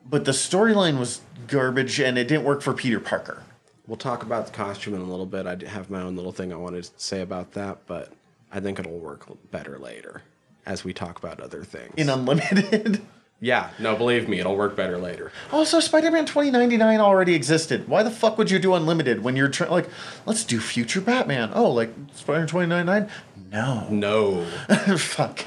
but 0.06 0.26
the 0.26 0.32
storyline 0.32 1.00
was 1.00 1.22
garbage 1.48 2.00
and 2.00 2.18
it 2.18 2.28
didn't 2.28 2.44
work 2.44 2.62
for 2.62 2.74
Peter 2.74 3.00
Parker. 3.00 3.44
We'll 3.88 3.98
talk 3.98 4.24
about 4.24 4.48
the 4.48 4.52
costume 4.52 4.96
in 4.96 5.02
a 5.02 5.06
little 5.06 5.26
bit. 5.26 5.46
I 5.46 5.58
have 5.70 5.90
my 5.90 6.02
own 6.02 6.16
little 6.16 6.32
thing 6.32 6.52
I 6.52 6.56
wanted 6.56 6.86
to 6.86 6.92
say 6.98 7.22
about 7.22 7.52
that, 7.54 7.86
but 7.86 8.12
I 8.52 8.60
think 8.60 8.80
it'll 8.80 8.98
work 8.98 9.28
better 9.52 9.78
later 9.78 10.24
as 10.66 10.84
we 10.84 10.94
talk 10.94 11.20
about 11.20 11.40
other 11.40 11.64
things. 11.64 11.94
In 11.98 12.10
Unlimited. 12.10 13.02
yeah, 13.40 13.70
no, 13.78 13.96
believe 13.96 14.28
me, 14.28 14.40
it'll 14.40 14.56
work 14.56 14.76
better 14.76 14.98
later. 14.98 15.32
Also, 15.52 15.80
Spider-Man 15.80 16.26
2099 16.26 17.00
already 17.00 17.36
existed. 17.36 17.88
Why 17.88 18.02
the 18.02 18.10
fuck 18.10 18.38
would 18.38 18.50
you 18.50 18.58
do 18.58 18.74
Unlimited 18.74 19.24
when 19.24 19.36
you're 19.36 19.50
trying 19.50 19.70
like, 19.70 19.90
let's 20.26 20.44
do 20.44 20.60
Future 20.60 21.02
Batman? 21.02 21.52
Oh, 21.54 21.70
like 21.70 21.94
Spider-Man 22.14 22.48
2099? 22.48 23.10
No. 23.52 23.88
No. 23.90 24.46
fuck. 24.98 25.46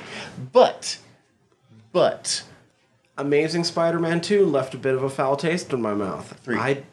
But, 0.52 0.98
but, 1.92 2.44
Amazing 3.18 3.64
Spider-Man 3.64 4.20
2 4.20 4.46
left 4.46 4.74
a 4.74 4.78
bit 4.78 4.94
of 4.94 5.02
a 5.02 5.10
foul 5.10 5.36
taste 5.36 5.72
in 5.72 5.82
my 5.82 5.92
mouth. 5.92 6.38
Three. 6.42 6.56
I 6.56 6.84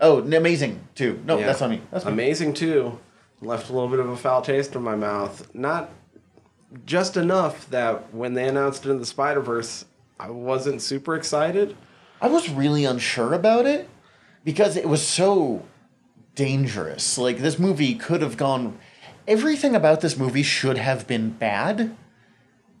oh, 0.00 0.20
amazing 0.20 0.88
too. 0.94 1.22
No, 1.24 1.38
yeah. 1.38 1.46
that's 1.46 1.62
on 1.62 1.70
me. 1.70 1.82
That's 1.90 2.04
me. 2.04 2.12
Amazing 2.12 2.54
2 2.54 2.98
left 3.42 3.68
a 3.68 3.72
little 3.72 3.88
bit 3.88 4.00
of 4.00 4.08
a 4.08 4.16
foul 4.16 4.42
taste 4.42 4.74
in 4.74 4.82
my 4.82 4.96
mouth. 4.96 5.54
Not 5.54 5.90
just 6.86 7.16
enough 7.16 7.68
that 7.70 8.12
when 8.12 8.34
they 8.34 8.48
announced 8.48 8.86
it 8.86 8.90
in 8.90 8.98
the 8.98 9.06
Spider-Verse, 9.06 9.84
I 10.18 10.30
wasn't 10.30 10.82
super 10.82 11.14
excited. 11.14 11.76
I 12.20 12.28
was 12.28 12.48
really 12.48 12.84
unsure 12.84 13.34
about 13.34 13.66
it 13.66 13.88
because 14.44 14.76
it 14.76 14.88
was 14.88 15.06
so 15.06 15.62
dangerous. 16.34 17.18
Like 17.18 17.38
this 17.38 17.58
movie 17.58 17.94
could 17.94 18.22
have 18.22 18.36
gone 18.36 18.78
everything 19.26 19.74
about 19.74 20.00
this 20.00 20.16
movie 20.16 20.42
should 20.42 20.78
have 20.78 21.06
been 21.06 21.30
bad, 21.30 21.96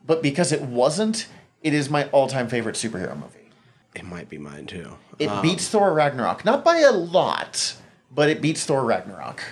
but 0.06 0.22
because 0.22 0.52
it 0.52 0.62
wasn't, 0.62 1.26
it 1.64 1.74
is 1.74 1.90
my 1.90 2.04
all-time 2.10 2.46
favorite 2.46 2.76
superhero 2.76 3.16
movie. 3.18 3.50
It 3.96 4.04
might 4.04 4.28
be 4.28 4.38
mine 4.38 4.66
too. 4.66 4.96
It 5.18 5.28
Um, 5.28 5.42
beats 5.42 5.68
Thor 5.68 5.92
Ragnarok, 5.92 6.44
not 6.44 6.64
by 6.64 6.78
a 6.78 6.92
lot, 6.92 7.74
but 8.12 8.28
it 8.28 8.40
beats 8.40 8.64
Thor 8.64 8.84
Ragnarok. 8.84 9.42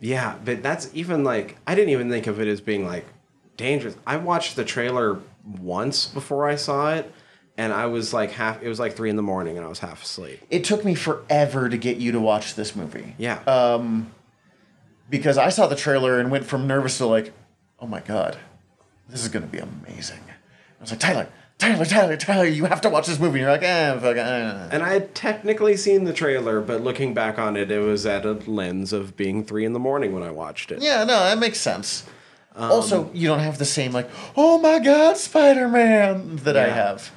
Yeah, 0.00 0.36
but 0.44 0.62
that's 0.62 0.88
even 0.94 1.24
like 1.24 1.56
I 1.66 1.74
didn't 1.74 1.90
even 1.90 2.08
think 2.08 2.26
of 2.26 2.40
it 2.40 2.48
as 2.48 2.60
being 2.60 2.86
like 2.86 3.04
dangerous. 3.56 3.96
I 4.06 4.16
watched 4.16 4.56
the 4.56 4.64
trailer 4.64 5.18
once 5.60 6.06
before 6.06 6.48
I 6.48 6.54
saw 6.54 6.92
it, 6.94 7.10
and 7.56 7.72
I 7.72 7.86
was 7.86 8.12
like 8.14 8.30
half. 8.32 8.62
It 8.62 8.68
was 8.68 8.78
like 8.78 8.94
three 8.94 9.10
in 9.10 9.16
the 9.16 9.22
morning, 9.22 9.56
and 9.56 9.64
I 9.66 9.68
was 9.68 9.80
half 9.80 10.04
asleep. 10.04 10.40
It 10.50 10.62
took 10.64 10.84
me 10.84 10.94
forever 10.94 11.68
to 11.68 11.76
get 11.76 11.96
you 11.96 12.12
to 12.12 12.20
watch 12.20 12.54
this 12.54 12.76
movie. 12.76 13.14
Yeah, 13.18 13.40
Um, 13.46 14.12
because 15.10 15.38
I 15.38 15.48
saw 15.48 15.66
the 15.66 15.74
trailer 15.74 16.20
and 16.20 16.30
went 16.30 16.44
from 16.46 16.66
nervous 16.66 16.98
to 16.98 17.06
like, 17.06 17.32
oh 17.80 17.86
my 17.86 18.00
god, 18.00 18.36
this 19.08 19.22
is 19.22 19.28
gonna 19.28 19.46
be 19.46 19.58
amazing. 19.58 20.20
I 20.78 20.82
was 20.82 20.90
like, 20.90 21.00
Tyler, 21.00 21.28
Tyler, 21.58 21.84
Tyler, 21.84 22.16
Tyler, 22.16 22.44
you 22.44 22.66
have 22.66 22.80
to 22.82 22.88
watch 22.88 23.06
this 23.08 23.18
movie. 23.18 23.40
And 23.40 23.46
you're 23.46 23.50
like, 23.50 23.62
eh, 23.64 23.98
fuck, 23.98 24.16
eh. 24.16 24.68
and 24.70 24.82
I 24.82 24.92
had 24.92 25.14
technically 25.14 25.76
seen 25.76 26.04
the 26.04 26.12
trailer, 26.12 26.60
but 26.60 26.82
looking 26.82 27.14
back 27.14 27.38
on 27.38 27.56
it, 27.56 27.70
it 27.70 27.80
was 27.80 28.06
at 28.06 28.24
a 28.24 28.32
lens 28.32 28.92
of 28.92 29.16
being 29.16 29.44
three 29.44 29.64
in 29.64 29.72
the 29.72 29.80
morning 29.80 30.12
when 30.12 30.22
I 30.22 30.30
watched 30.30 30.70
it. 30.70 30.80
Yeah, 30.80 30.98
no, 31.04 31.18
that 31.18 31.38
makes 31.38 31.58
sense. 31.58 32.04
also, 32.56 33.10
you 33.12 33.26
don't 33.26 33.40
have 33.40 33.58
the 33.58 33.64
same 33.64 33.92
like, 33.92 34.08
oh 34.36 34.58
my 34.58 34.78
god, 34.78 35.16
Spider 35.16 35.68
Man 35.68 36.36
that 36.36 36.56
I 36.56 36.68
have. 36.68 37.10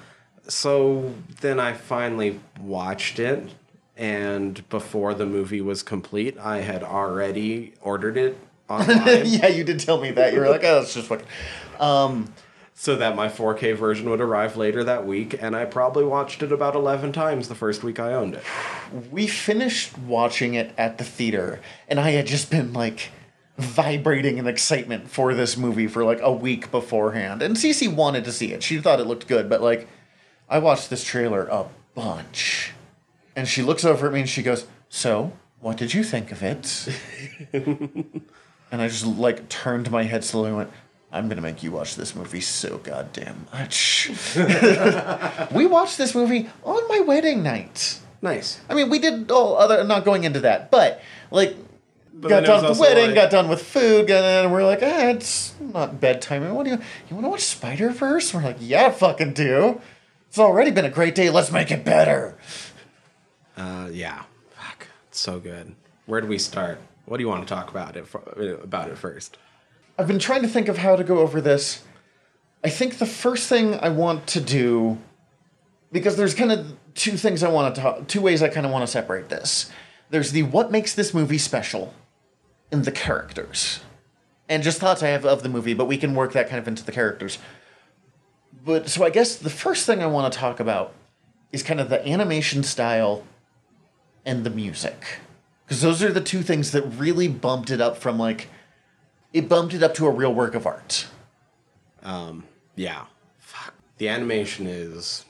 So 0.47 1.13
then 1.41 1.59
I 1.59 1.73
finally 1.73 2.39
watched 2.59 3.19
it, 3.19 3.47
and 3.95 4.67
before 4.69 5.13
the 5.13 5.25
movie 5.27 5.61
was 5.61 5.83
complete, 5.83 6.37
I 6.39 6.61
had 6.61 6.81
already 6.83 7.73
ordered 7.79 8.17
it 8.17 8.37
online. 8.69 9.25
yeah, 9.25 9.47
you 9.47 9.63
did 9.63 9.79
tell 9.79 10.01
me 10.01 10.09
that. 10.11 10.33
You 10.33 10.39
were 10.39 10.49
like, 10.49 10.63
oh, 10.63 10.81
it's 10.81 10.95
just 10.95 11.07
fucking. 11.07 11.27
So 12.81 12.95
that 12.95 13.15
my 13.15 13.27
4K 13.27 13.77
version 13.77 14.09
would 14.09 14.19
arrive 14.19 14.57
later 14.57 14.83
that 14.83 15.05
week, 15.05 15.35
and 15.39 15.55
I 15.55 15.65
probably 15.65 16.03
watched 16.03 16.41
it 16.41 16.51
about 16.51 16.73
11 16.73 17.11
times 17.11 17.47
the 17.47 17.53
first 17.53 17.83
week 17.83 17.99
I 17.99 18.11
owned 18.13 18.33
it. 18.33 18.43
we 19.11 19.27
finished 19.27 19.95
watching 19.99 20.55
it 20.55 20.73
at 20.79 20.97
the 20.97 21.03
theater 21.03 21.59
and 21.87 21.99
i 21.99 22.09
had 22.09 22.25
just 22.25 22.49
been 22.49 22.73
like 22.73 23.11
vibrating 23.59 24.39
in 24.39 24.47
excitement 24.47 25.11
for 25.11 25.35
this 25.35 25.55
movie 25.57 25.85
for 25.85 26.03
like 26.03 26.21
a 26.23 26.33
week 26.33 26.71
beforehand. 26.71 27.43
And 27.43 27.55
Cece 27.55 27.93
wanted 27.93 28.25
to 28.25 28.31
see 28.31 28.51
it. 28.51 28.63
She 28.63 28.79
thought 28.79 28.99
it 28.99 29.05
looked 29.05 29.27
good 29.27 29.47
but 29.47 29.61
like 29.61 29.87
i 30.49 30.57
watched 30.57 30.89
this 30.89 31.03
trailer 31.03 31.43
a 31.51 31.67
bunch. 31.93 32.71
And 33.35 33.47
she 33.47 33.61
looks 33.61 33.85
over 33.85 34.07
at 34.07 34.13
me 34.13 34.21
and 34.21 34.29
she 34.29 34.41
goes 34.41 34.65
so 34.89 35.33
what 35.59 35.77
did 35.77 35.93
you 35.93 36.03
think 36.03 36.31
of 36.31 36.41
it? 36.41 36.87
And 38.73 38.81
i 38.81 38.87
just 38.87 39.05
like 39.05 39.49
turned 39.49 39.91
my 39.91 40.03
head 40.03 40.23
slowly 40.23 40.47
and 40.47 40.57
went 40.57 40.71
i'm 41.11 41.27
gonna 41.27 41.41
make 41.41 41.63
you 41.63 41.71
watch 41.71 41.95
this 41.95 42.15
movie 42.15 42.41
so 42.41 42.77
goddamn 42.79 43.47
much 43.53 44.09
we 45.53 45.65
watched 45.65 45.97
this 45.97 46.15
movie 46.15 46.49
on 46.63 46.87
my 46.87 46.99
wedding 46.99 47.43
night 47.43 47.99
Nice. 48.21 48.59
I 48.69 48.75
mean, 48.75 48.89
we 48.89 48.99
did 48.99 49.31
all 49.31 49.57
other. 49.57 49.83
Not 49.83 50.05
going 50.05 50.23
into 50.23 50.41
that, 50.41 50.69
but 50.69 51.01
like, 51.31 51.55
got 52.19 52.43
done 52.45 52.63
with 52.63 52.77
the 52.77 52.81
wedding, 52.81 53.07
like- 53.07 53.15
got 53.15 53.31
done 53.31 53.49
with 53.49 53.63
food, 53.63 54.07
got, 54.07 54.23
and 54.23 54.51
we're 54.51 54.63
like, 54.63 54.79
ah, 54.83 55.09
it's 55.09 55.53
not 55.59 55.99
bedtime. 55.99 56.53
What 56.53 56.65
do 56.65 56.71
you? 56.71 56.77
You 57.09 57.15
want 57.15 57.25
to 57.25 57.29
watch 57.29 57.41
Spider 57.41 57.89
Verse? 57.89 58.33
We're 58.33 58.43
like, 58.43 58.57
yeah, 58.59 58.87
I 58.87 58.91
fucking 58.91 59.33
do. 59.33 59.81
It's 60.29 60.37
already 60.37 60.71
been 60.71 60.85
a 60.85 60.89
great 60.89 61.15
day. 61.15 61.29
Let's 61.29 61.51
make 61.51 61.71
it 61.71 61.83
better. 61.83 62.37
Uh, 63.57 63.89
yeah. 63.91 64.23
Fuck. 64.51 64.87
It's 65.09 65.19
so 65.19 65.39
good. 65.39 65.75
Where 66.05 66.21
do 66.21 66.27
we 66.27 66.37
start? 66.37 66.79
What 67.05 67.17
do 67.17 67.23
you 67.23 67.27
want 67.27 67.45
to 67.45 67.53
talk 67.53 67.69
about 67.69 67.97
it 67.97 68.07
for, 68.07 68.21
about 68.63 68.89
it 68.89 68.97
first? 68.97 69.37
I've 70.01 70.07
been 70.07 70.17
trying 70.17 70.41
to 70.41 70.47
think 70.47 70.67
of 70.67 70.79
how 70.79 70.95
to 70.95 71.03
go 71.03 71.19
over 71.19 71.39
this. 71.39 71.83
I 72.63 72.69
think 72.69 72.97
the 72.97 73.05
first 73.05 73.47
thing 73.47 73.75
I 73.75 73.89
want 73.89 74.25
to 74.29 74.41
do, 74.41 74.97
because 75.91 76.17
there's 76.17 76.33
kind 76.33 76.51
of 76.51 76.73
two 76.95 77.17
things 77.17 77.43
I 77.43 77.49
want 77.49 77.75
to 77.75 77.81
talk, 77.81 78.07
two 78.07 78.19
ways 78.19 78.41
I 78.41 78.49
kind 78.49 78.65
of 78.65 78.71
want 78.71 78.81
to 78.81 78.91
separate 78.91 79.29
this. 79.29 79.69
There's 80.09 80.31
the 80.31 80.41
what 80.41 80.71
makes 80.71 80.95
this 80.95 81.13
movie 81.13 81.37
special, 81.37 81.93
and 82.71 82.83
the 82.83 82.91
characters, 82.91 83.81
and 84.49 84.63
just 84.63 84.79
thoughts 84.79 85.03
I 85.03 85.09
have 85.09 85.23
of 85.23 85.43
the 85.43 85.49
movie, 85.49 85.75
but 85.75 85.85
we 85.85 85.97
can 85.97 86.15
work 86.15 86.33
that 86.33 86.49
kind 86.49 86.57
of 86.57 86.67
into 86.67 86.83
the 86.83 86.91
characters. 86.91 87.37
But 88.65 88.89
so 88.89 89.05
I 89.05 89.11
guess 89.11 89.35
the 89.35 89.51
first 89.51 89.85
thing 89.85 90.01
I 90.01 90.07
want 90.07 90.33
to 90.33 90.39
talk 90.39 90.59
about 90.59 90.95
is 91.51 91.61
kind 91.61 91.79
of 91.79 91.89
the 91.89 92.03
animation 92.07 92.63
style 92.63 93.23
and 94.25 94.43
the 94.43 94.49
music. 94.49 95.19
Because 95.63 95.83
those 95.83 96.01
are 96.01 96.11
the 96.11 96.21
two 96.21 96.41
things 96.41 96.71
that 96.71 96.81
really 96.81 97.27
bumped 97.27 97.69
it 97.69 97.79
up 97.79 97.97
from 97.97 98.17
like 98.17 98.47
it 99.33 99.47
bumped 99.49 99.73
it 99.73 99.83
up 99.83 99.93
to 99.95 100.05
a 100.07 100.11
real 100.11 100.33
work 100.33 100.55
of 100.55 100.65
art. 100.65 101.07
Um, 102.03 102.43
yeah. 102.75 103.05
Fuck. 103.39 103.73
The 103.97 104.09
animation 104.09 104.65
is 104.67 105.25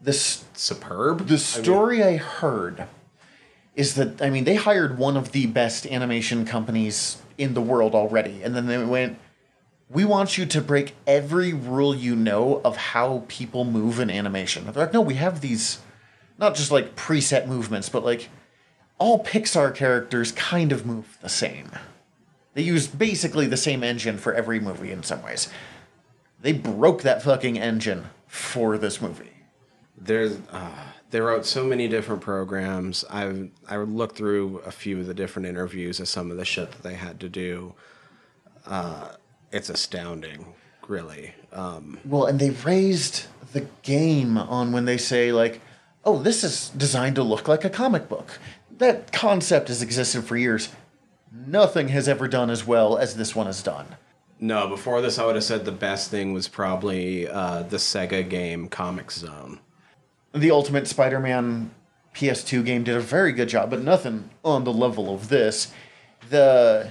This 0.00 0.44
superb. 0.54 1.26
the 1.26 1.38
story 1.38 2.02
I 2.02 2.16
heard 2.16 2.86
is 3.74 3.94
that 3.94 4.20
I 4.22 4.30
mean 4.30 4.44
they 4.44 4.54
hired 4.56 4.98
one 4.98 5.16
of 5.16 5.32
the 5.32 5.46
best 5.46 5.86
animation 5.86 6.44
companies 6.44 7.18
in 7.38 7.54
the 7.54 7.60
world 7.62 7.94
already, 7.94 8.42
and 8.42 8.54
then 8.54 8.66
they 8.66 8.78
went, 8.84 9.18
"We 9.88 10.04
want 10.04 10.36
you 10.38 10.44
to 10.46 10.60
break 10.60 10.94
every 11.06 11.52
rule 11.52 11.94
you 11.94 12.14
know 12.14 12.60
of 12.64 12.76
how 12.76 13.24
people 13.28 13.64
move 13.64 13.98
in 13.98 14.10
animation." 14.10 14.64
They're 14.66 14.84
like, 14.84 14.92
"No, 14.92 15.00
we 15.00 15.14
have 15.14 15.40
these, 15.40 15.78
not 16.38 16.54
just 16.54 16.70
like 16.70 16.94
preset 16.94 17.46
movements, 17.48 17.88
but 17.88 18.04
like 18.04 18.28
all 18.98 19.24
Pixar 19.24 19.74
characters 19.74 20.30
kind 20.32 20.70
of 20.70 20.84
move 20.86 21.18
the 21.22 21.28
same. 21.30 21.70
They 22.54 22.62
used 22.62 22.98
basically 22.98 23.46
the 23.46 23.56
same 23.56 23.82
engine 23.82 24.18
for 24.18 24.34
every 24.34 24.60
movie 24.60 24.92
in 24.92 25.02
some 25.02 25.22
ways. 25.22 25.48
They 26.40 26.52
broke 26.52 27.02
that 27.02 27.22
fucking 27.22 27.58
engine 27.58 28.06
for 28.26 28.78
this 28.78 29.00
movie." 29.00 29.30
There's 29.96 30.38
uh, 30.50 30.70
they 31.10 31.20
wrote 31.20 31.46
so 31.46 31.64
many 31.64 31.88
different 31.88 32.22
programs. 32.22 33.04
I've 33.08 33.50
I 33.68 33.76
looked 33.76 34.16
through 34.16 34.58
a 34.66 34.72
few 34.72 35.00
of 35.00 35.06
the 35.06 35.14
different 35.14 35.46
interviews 35.46 36.00
of 36.00 36.08
some 36.08 36.30
of 36.30 36.36
the 36.36 36.44
shit 36.44 36.72
that 36.72 36.82
they 36.82 36.94
had 36.94 37.20
to 37.20 37.28
do. 37.28 37.74
Uh, 38.66 39.08
it's 39.52 39.68
astounding, 39.68 40.46
really. 40.88 41.34
Um, 41.52 41.98
Well, 42.04 42.26
and 42.26 42.38
they 42.38 42.50
raised 42.50 43.26
the 43.52 43.66
game 43.82 44.38
on 44.38 44.72
when 44.72 44.86
they 44.86 44.96
say 44.98 45.30
like, 45.32 45.60
"Oh, 46.04 46.18
this 46.18 46.42
is 46.42 46.70
designed 46.70 47.16
to 47.16 47.22
look 47.22 47.46
like 47.48 47.64
a 47.64 47.70
comic 47.70 48.08
book." 48.08 48.38
That 48.78 49.12
concept 49.12 49.68
has 49.68 49.82
existed 49.82 50.24
for 50.24 50.36
years. 50.36 50.70
Nothing 51.34 51.88
has 51.88 52.08
ever 52.08 52.28
done 52.28 52.50
as 52.50 52.66
well 52.66 52.98
as 52.98 53.16
this 53.16 53.34
one 53.34 53.46
has 53.46 53.62
done. 53.62 53.96
no, 54.38 54.66
before 54.68 55.00
this, 55.00 55.18
I 55.18 55.24
would 55.24 55.36
have 55.36 55.44
said 55.44 55.64
the 55.64 55.72
best 55.72 56.10
thing 56.10 56.32
was 56.32 56.48
probably 56.48 57.28
uh, 57.28 57.62
the 57.62 57.76
Sega 57.76 58.28
game 58.28 58.68
Comix 58.68 59.12
Zone. 59.12 59.60
The 60.34 60.50
Ultimate 60.50 60.88
Spider-Man 60.88 61.70
PS2 62.14 62.64
game 62.64 62.84
did 62.84 62.96
a 62.96 63.00
very 63.00 63.32
good 63.32 63.48
job, 63.48 63.70
but 63.70 63.82
nothing 63.82 64.30
on 64.44 64.64
the 64.64 64.72
level 64.72 65.14
of 65.14 65.28
this. 65.28 65.72
The 66.28 66.90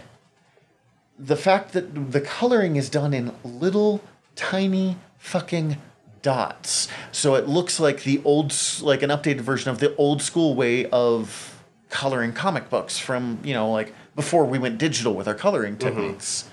the 1.20 1.36
fact 1.36 1.74
that 1.74 2.12
the 2.12 2.22
coloring 2.22 2.78
is 2.78 2.90
done 2.90 3.14
in 3.14 3.32
little 3.44 4.02
tiny 4.36 4.98
fucking 5.20 5.78
dots. 6.24 6.88
So 7.12 7.36
it 7.36 7.48
looks 7.48 7.80
like 7.80 8.04
the 8.04 8.22
old 8.24 8.56
like 8.82 9.04
an 9.04 9.10
updated 9.12 9.42
version 9.42 9.70
of 9.70 9.80
the 9.80 9.96
old 9.98 10.22
school 10.22 10.56
way 10.56 10.88
of 10.88 11.64
coloring 11.90 12.34
comic 12.34 12.70
books 12.70 12.98
from, 12.98 13.40
you 13.44 13.54
know, 13.54 13.70
like 13.72 13.94
before 14.16 14.46
we 14.46 14.60
went 14.60 14.78
digital 14.78 15.14
with 15.14 15.28
our 15.28 15.36
coloring 15.36 15.76
mm-hmm. 15.76 15.88
techniques. 15.88 16.50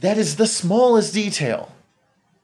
That 0.00 0.18
is 0.18 0.36
the 0.36 0.46
smallest 0.46 1.14
detail 1.14 1.72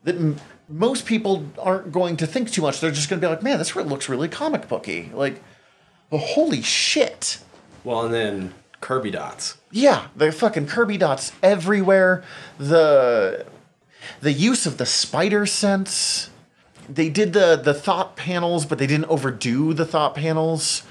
that 0.05 0.16
m- 0.16 0.36
most 0.68 1.05
people 1.05 1.47
aren't 1.59 1.93
going 1.93 2.16
to 2.18 2.26
think 2.26 2.51
too 2.51 2.62
much. 2.62 2.80
They're 2.80 2.91
just 2.91 3.11
going 3.11 3.20
to 3.20 3.26
be 3.26 3.30
like, 3.30 3.43
man, 3.43 3.59
this 3.59 3.74
looks 3.74 4.09
really 4.09 4.28
comic 4.28 4.68
booky. 4.68 5.11
Like, 5.12 5.43
oh, 6.12 6.18
holy 6.18 6.62
shit. 6.62 7.38
Well, 7.84 8.05
and 8.05 8.14
then 8.14 8.55
Kirby 8.80 9.11
dots. 9.11 9.59
Yeah, 9.70 10.09
the 10.16 10.32
fucking 10.32 10.66
Kirby 10.66 10.99
dots 10.99 11.32
everywhere. 11.43 12.22
The 12.59 13.47
the 14.20 14.32
use 14.32 14.66
of 14.66 14.78
the 14.78 14.86
spider 14.86 15.47
sense. 15.47 16.30
They 16.88 17.09
did 17.09 17.32
the 17.32 17.61
the 17.62 17.74
thought 17.74 18.16
panels, 18.16 18.64
but 18.64 18.78
they 18.78 18.86
didn't 18.86 19.11
overdo 19.11 19.74
the 19.74 19.86
thought 19.86 20.14
panels. 20.14 20.82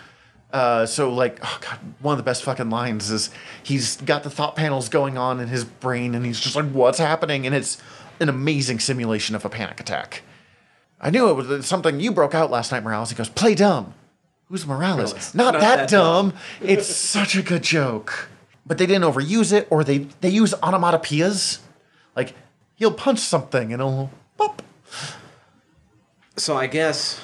Uh, 0.51 0.85
so 0.85 1.13
like, 1.13 1.39
oh 1.43 1.59
god, 1.61 1.79
one 1.99 2.13
of 2.13 2.17
the 2.17 2.23
best 2.23 2.43
fucking 2.43 2.69
lines 2.69 3.11
is 3.11 3.29
he's 3.61 3.97
got 3.97 4.23
the 4.23 4.29
thought 4.31 4.55
panels 4.55 4.89
going 4.89 5.17
on 5.17 5.39
in 5.39 5.47
his 5.47 5.63
brain, 5.63 6.15
and 6.15 6.25
he's 6.25 6.39
just 6.39 6.55
like, 6.55 6.65
"What's 6.71 6.97
happening?" 6.97 7.45
And 7.45 7.53
it's 7.55 7.77
an 8.19 8.29
amazing 8.29 8.79
simulation 8.79 9.35
of 9.35 9.45
a 9.45 9.49
panic 9.49 9.79
attack. 9.79 10.23
I 10.99 11.11
knew 11.11 11.29
it 11.29 11.33
was 11.33 11.65
something 11.67 11.99
you 11.99 12.11
broke 12.11 12.33
out 12.33 12.49
last 12.49 12.71
night, 12.71 12.83
Morales. 12.83 13.09
He 13.11 13.15
goes, 13.15 13.29
"Play 13.29 13.53
dumb." 13.55 13.93
Who's 14.49 14.65
Morales? 14.65 15.11
Morales. 15.11 15.35
Not, 15.35 15.53
Not 15.53 15.61
that, 15.61 15.75
that 15.77 15.89
dumb. 15.89 16.31
dumb. 16.31 16.39
it's 16.61 16.87
such 16.87 17.35
a 17.35 17.43
good 17.43 17.61
joke. 17.61 18.29
But 18.65 18.79
they 18.79 18.87
didn't 18.87 19.03
overuse 19.03 19.53
it, 19.53 19.67
or 19.69 19.83
they 19.83 19.99
they 20.21 20.29
use 20.29 20.53
onomatopoeias. 20.63 21.59
Like 22.15 22.33
he'll 22.75 22.91
punch 22.91 23.19
something 23.19 23.71
and 23.71 23.79
it'll 23.81 24.09
pop. 24.37 24.63
So 26.37 26.57
I 26.57 26.65
guess 26.67 27.19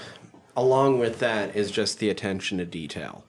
along 0.56 1.00
with 1.00 1.20
that 1.20 1.56
is 1.56 1.72
just 1.72 2.00
the 2.00 2.10
attention 2.10 2.58
to 2.60 2.66
detail. 2.66 3.24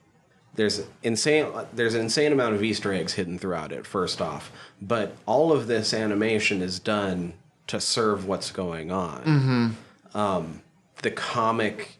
There's 0.55 0.83
insane 1.03 1.51
there's 1.73 1.93
an 1.93 2.01
insane 2.01 2.31
amount 2.31 2.55
of 2.55 2.63
Easter 2.63 2.91
eggs 2.91 3.13
hidden 3.13 3.37
throughout 3.37 3.71
it, 3.71 3.85
first 3.85 4.21
off. 4.21 4.51
But 4.81 5.15
all 5.25 5.51
of 5.51 5.67
this 5.67 5.93
animation 5.93 6.61
is 6.61 6.79
done 6.79 7.33
to 7.67 7.79
serve 7.79 8.25
what's 8.25 8.51
going 8.51 8.91
on. 8.91 9.75
Um, 10.13 10.61
the 11.03 11.11
comic 11.11 11.99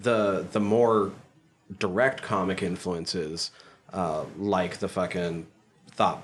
the 0.00 0.46
the 0.52 0.60
more 0.60 1.10
direct 1.78 2.22
comic 2.22 2.62
influences, 2.62 3.50
uh, 3.92 4.24
like 4.38 4.78
the 4.78 4.88
fucking 4.88 5.46
thought 5.90 6.22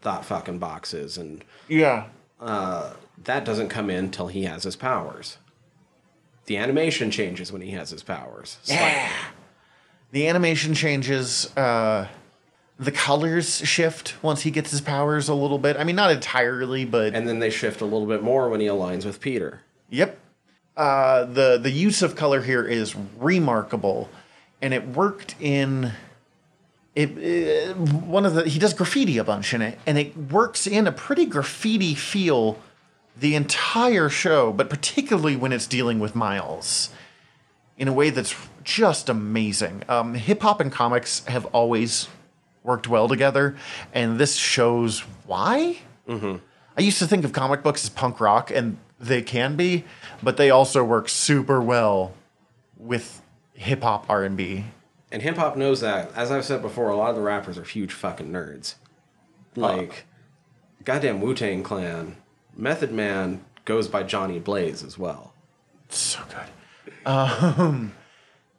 thought 0.00 0.24
fucking 0.24 0.58
boxes 0.58 1.18
and 1.18 1.42
Yeah. 1.68 2.04
that 2.40 3.44
doesn't 3.44 3.68
come 3.68 3.88
in 3.90 4.10
till 4.10 4.26
he 4.28 4.44
has 4.44 4.64
his 4.64 4.76
powers. 4.76 5.38
The 6.46 6.56
animation 6.58 7.10
changes 7.10 7.50
when 7.50 7.62
he 7.62 7.70
has 7.70 7.90
his 7.90 8.02
powers. 8.02 8.58
Yeah. 8.64 9.10
The 10.12 10.28
animation 10.28 10.74
changes. 10.74 11.54
Uh, 11.56 12.08
the 12.78 12.92
colors 12.92 13.58
shift 13.58 14.22
once 14.22 14.42
he 14.42 14.50
gets 14.50 14.70
his 14.70 14.80
powers 14.80 15.28
a 15.28 15.34
little 15.34 15.58
bit. 15.58 15.76
I 15.76 15.84
mean, 15.84 15.96
not 15.96 16.10
entirely, 16.10 16.84
but 16.84 17.14
And 17.14 17.28
then 17.28 17.38
they 17.38 17.50
shift 17.50 17.80
a 17.80 17.84
little 17.84 18.06
bit 18.06 18.22
more 18.22 18.48
when 18.48 18.60
he 18.60 18.66
aligns 18.66 19.04
with 19.04 19.20
Peter. 19.20 19.62
Yep. 19.90 20.18
Uh, 20.76 21.24
the 21.24 21.58
the 21.60 21.70
use 21.70 22.02
of 22.02 22.16
color 22.16 22.42
here 22.42 22.64
is 22.64 22.96
remarkable, 23.18 24.08
and 24.60 24.74
it 24.74 24.88
worked 24.88 25.36
in. 25.40 25.92
It, 26.96 27.70
uh, 27.70 27.74
one 27.74 28.26
of 28.26 28.34
the 28.34 28.48
he 28.48 28.58
does 28.58 28.74
graffiti 28.74 29.18
a 29.18 29.24
bunch 29.24 29.54
in 29.54 29.62
it, 29.62 29.78
and 29.86 29.98
it 29.98 30.16
works 30.16 30.66
in 30.66 30.88
a 30.88 30.92
pretty 30.92 31.26
graffiti 31.26 31.94
feel 31.94 32.58
the 33.16 33.34
entire 33.34 34.08
show, 34.08 34.52
but 34.52 34.68
particularly 34.68 35.36
when 35.36 35.52
it's 35.52 35.66
dealing 35.66 36.00
with 36.00 36.14
Miles, 36.14 36.90
in 37.76 37.88
a 37.88 37.92
way 37.92 38.10
that's 38.10 38.34
just 38.62 39.08
amazing. 39.08 39.82
Um, 39.88 40.14
Hip 40.14 40.42
hop 40.42 40.60
and 40.60 40.70
comics 40.72 41.24
have 41.26 41.46
always 41.46 42.08
worked 42.62 42.88
well 42.88 43.08
together, 43.08 43.56
and 43.92 44.18
this 44.18 44.36
shows 44.36 45.00
why. 45.26 45.78
I 46.76 46.80
used 46.80 46.98
to 46.98 47.06
think 47.06 47.24
of 47.24 47.32
comic 47.32 47.62
books 47.62 47.84
as 47.84 47.90
punk 47.90 48.20
rock, 48.20 48.50
and 48.50 48.78
they 48.98 49.22
can 49.22 49.54
be, 49.56 49.84
but 50.22 50.36
they 50.36 50.50
also 50.50 50.82
work 50.82 51.08
super 51.08 51.60
well 51.60 52.14
with 52.76 53.22
hip 53.54 53.82
hop 53.82 54.06
R 54.08 54.24
and 54.24 54.36
B. 54.36 54.64
And 55.12 55.22
hip 55.22 55.36
hop 55.36 55.56
knows 55.56 55.80
that. 55.80 56.10
As 56.16 56.30
I've 56.32 56.44
said 56.44 56.62
before, 56.62 56.88
a 56.90 56.96
lot 56.96 57.10
of 57.10 57.16
the 57.16 57.22
rappers 57.22 57.56
are 57.58 57.62
huge 57.64 57.92
fucking 57.92 58.30
nerds. 58.32 58.74
Like, 59.54 60.06
goddamn 60.84 61.20
Wu 61.20 61.34
Tang 61.34 61.62
Clan. 61.62 62.16
Method 62.56 62.92
Man 62.92 63.44
goes 63.64 63.88
by 63.88 64.02
Johnny 64.02 64.38
Blaze 64.38 64.82
as 64.82 64.98
well. 64.98 65.32
So 65.88 66.20
good. 66.28 67.06
Um, 67.06 67.94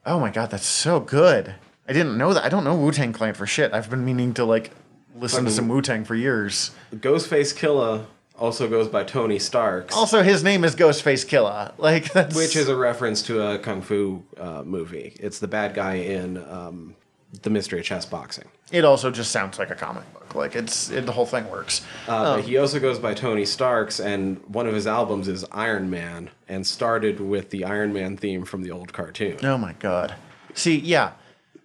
oh 0.05 0.19
my 0.19 0.29
god, 0.29 0.51
that's 0.51 0.65
so 0.65 0.99
good. 0.99 1.55
I 1.87 1.93
didn't 1.93 2.17
know 2.17 2.33
that. 2.33 2.43
I 2.43 2.49
don't 2.49 2.63
know 2.63 2.75
Wu 2.75 2.91
Tang 2.91 3.13
Clan 3.13 3.33
for 3.33 3.45
shit. 3.45 3.73
I've 3.73 3.89
been 3.89 4.05
meaning 4.05 4.33
to 4.35 4.45
like 4.45 4.71
listen 5.15 5.45
to 5.45 5.51
some 5.51 5.67
Wu 5.67 5.81
Tang 5.81 6.03
for 6.03 6.15
years. 6.15 6.71
Ghostface 6.93 7.55
Killa 7.55 8.07
also 8.37 8.67
goes 8.67 8.87
by 8.87 9.03
Tony 9.03 9.39
Starks, 9.39 9.95
Also, 9.95 10.21
his 10.21 10.43
name 10.43 10.63
is 10.65 10.75
Ghostface 10.75 11.27
Killa. 11.27 11.73
Like 11.79 12.11
that's 12.11 12.35
which 12.35 12.55
is 12.55 12.67
a 12.67 12.75
reference 12.75 13.21
to 13.23 13.41
a 13.41 13.59
kung 13.59 13.81
fu 13.81 14.23
uh, 14.37 14.63
movie. 14.63 15.15
It's 15.19 15.39
the 15.39 15.47
bad 15.47 15.73
guy 15.73 15.95
in 15.95 16.37
um, 16.49 16.95
The 17.43 17.49
Mystery 17.49 17.79
of 17.79 17.85
Chess 17.85 18.05
Boxing. 18.05 18.45
It 18.71 18.83
also 18.83 19.11
just 19.11 19.31
sounds 19.31 19.59
like 19.59 19.69
a 19.69 19.75
comic 19.75 20.11
book. 20.13 20.24
Like 20.36 20.55
it's 20.55 20.89
it, 20.89 21.05
the 21.05 21.11
whole 21.11 21.25
thing 21.25 21.49
works. 21.49 21.81
Uh, 22.07 22.38
but 22.38 22.45
he 22.45 22.57
also 22.57 22.79
goes 22.79 22.99
by 22.99 23.13
Tony 23.13 23.45
Starks, 23.45 23.99
and 23.99 24.41
one 24.47 24.67
of 24.67 24.73
his 24.73 24.88
albums 24.88 25.27
is 25.27 25.45
Iron 25.51 25.89
Man, 25.89 26.29
and 26.47 26.65
started 26.65 27.19
with 27.19 27.49
the 27.49 27.63
Iron 27.65 27.93
Man 27.93 28.17
theme 28.17 28.45
from 28.45 28.63
the 28.63 28.71
old 28.71 28.93
cartoon. 28.93 29.38
Oh 29.43 29.57
my 29.57 29.73
god. 29.73 30.15
See, 30.53 30.77
yeah. 30.77 31.11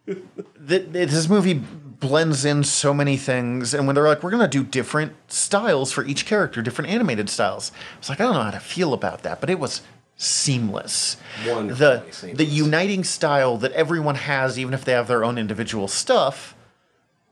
Th 0.06 0.86
this 0.90 1.28
movie 1.28 1.54
blends 1.54 2.44
in 2.44 2.64
so 2.64 2.94
many 2.94 3.16
things, 3.16 3.74
and 3.74 3.86
when 3.86 3.94
they're 3.94 4.08
like, 4.08 4.22
we're 4.22 4.30
gonna 4.30 4.48
do 4.48 4.64
different 4.64 5.12
styles 5.28 5.92
for 5.92 6.04
each 6.04 6.26
character, 6.26 6.62
different 6.62 6.90
animated 6.90 7.28
styles, 7.28 7.70
it's 7.98 8.08
like 8.08 8.20
I 8.20 8.24
don't 8.24 8.34
know 8.34 8.42
how 8.42 8.50
to 8.50 8.60
feel 8.60 8.92
about 8.94 9.22
that, 9.22 9.40
but 9.40 9.50
it 9.50 9.60
was 9.60 9.82
seamless. 10.16 11.16
Wonderfully 11.46 11.78
the 11.78 12.12
seamless. 12.12 12.38
the 12.38 12.44
uniting 12.44 13.04
style 13.04 13.56
that 13.58 13.72
everyone 13.72 14.16
has, 14.16 14.58
even 14.58 14.74
if 14.74 14.84
they 14.84 14.92
have 14.92 15.08
their 15.08 15.24
own 15.24 15.38
individual 15.38 15.88
stuff, 15.88 16.54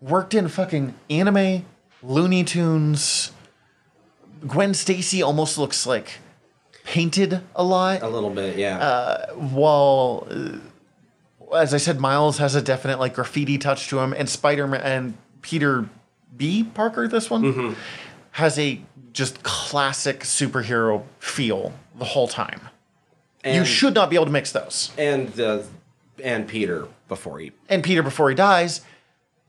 worked 0.00 0.34
in 0.34 0.48
fucking 0.48 0.94
anime, 1.10 1.64
Looney 2.02 2.44
Tunes. 2.44 3.32
Gwen 4.46 4.74
Stacy 4.74 5.22
almost 5.22 5.58
looks 5.58 5.86
like 5.86 6.18
painted 6.84 7.40
a 7.54 7.64
lot 7.64 8.02
A 8.02 8.08
little 8.08 8.30
bit, 8.30 8.56
yeah. 8.56 8.78
Uh, 8.78 9.32
while 9.34 10.26
uh, 10.30 10.58
as 11.54 11.74
I 11.74 11.78
said, 11.78 12.00
Miles 12.00 12.38
has 12.38 12.54
a 12.54 12.62
definite 12.62 12.98
like 12.98 13.14
graffiti 13.14 13.58
touch 13.58 13.88
to 13.88 13.98
him, 13.98 14.12
and 14.12 14.28
Spider 14.28 14.66
Man 14.66 14.80
and 14.80 15.14
Peter 15.42 15.88
B. 16.36 16.64
Parker, 16.64 17.08
this 17.08 17.30
one 17.30 17.42
mm-hmm. 17.42 17.72
has 18.32 18.58
a 18.58 18.80
just 19.12 19.42
classic 19.42 20.20
superhero 20.20 21.04
feel 21.18 21.72
the 21.96 22.04
whole 22.04 22.28
time. 22.28 22.60
you 23.44 23.64
should 23.64 23.94
not 23.94 24.10
be 24.10 24.16
able 24.16 24.26
to 24.26 24.32
mix 24.32 24.52
those. 24.52 24.92
and 24.98 25.28
the 25.30 25.66
and 26.22 26.48
Peter 26.48 26.88
before 27.08 27.38
he 27.38 27.52
And 27.68 27.82
Peter 27.82 28.02
before 28.02 28.28
he 28.28 28.34
dies. 28.34 28.80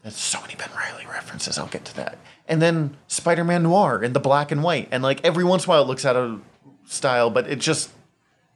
There's 0.01 0.15
so 0.15 0.39
many 0.41 0.55
Ben 0.55 0.69
Reilly 0.77 1.05
references. 1.05 1.57
I'll 1.57 1.67
get 1.67 1.85
to 1.85 1.95
that. 1.97 2.17
And 2.47 2.61
then 2.61 2.95
Spider 3.07 3.43
Man 3.43 3.63
Noir 3.63 4.01
in 4.01 4.13
the 4.13 4.19
black 4.19 4.51
and 4.51 4.63
white, 4.63 4.87
and 4.91 5.03
like 5.03 5.23
every 5.25 5.43
once 5.43 5.65
in 5.65 5.69
a 5.69 5.73
while 5.73 5.83
it 5.83 5.87
looks 5.87 6.05
out 6.05 6.15
of 6.15 6.41
style, 6.85 7.29
but 7.29 7.47
it 7.47 7.59
just 7.59 7.91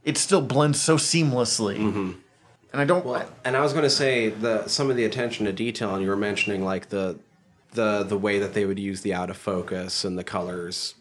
it 0.03 0.17
still 0.17 0.41
blends 0.41 0.81
so 0.81 0.97
seamlessly. 0.97 1.77
And 2.71 2.81
I 2.81 2.85
don't. 2.85 3.05
Well, 3.05 3.29
and 3.45 3.55
I 3.55 3.61
was 3.61 3.71
going 3.73 3.83
to 3.83 3.89
say 3.89 4.29
the 4.29 4.67
some 4.67 4.89
of 4.89 4.95
the 4.95 5.05
attention 5.05 5.45
to 5.45 5.53
detail, 5.53 5.93
and 5.93 6.03
you 6.03 6.09
were 6.09 6.15
mentioning 6.15 6.63
like 6.63 6.89
the 6.89 7.19
the 7.73 8.03
the 8.03 8.17
way 8.17 8.39
that 8.39 8.53
they 8.53 8.65
would 8.65 8.79
use 8.79 9.01
the 9.01 9.13
out 9.13 9.29
of 9.29 9.37
focus 9.37 10.03
and 10.03 10.17
the 10.17 10.23
colors, 10.23 10.95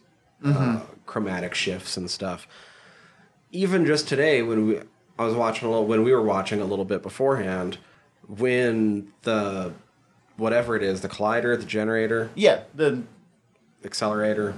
uh, 0.44 0.80
chromatic 1.06 1.54
shifts 1.54 1.96
and 1.96 2.10
stuff. 2.10 2.46
Even 3.52 3.86
just 3.86 4.06
today, 4.08 4.42
when 4.42 4.66
we 4.66 4.80
I 5.18 5.24
was 5.24 5.34
watching 5.34 5.68
a 5.68 5.70
little 5.70 5.86
when 5.86 6.02
we 6.02 6.12
were 6.12 6.22
watching 6.22 6.60
a 6.60 6.64
little 6.64 6.84
bit 6.84 7.02
beforehand, 7.02 7.78
when 8.28 9.12
the 9.22 9.72
whatever 10.36 10.76
it 10.76 10.82
is, 10.82 11.00
the 11.00 11.08
collider, 11.08 11.58
the 11.58 11.66
generator, 11.66 12.30
yeah, 12.34 12.62
the 12.74 13.02
accelerator, 13.84 14.54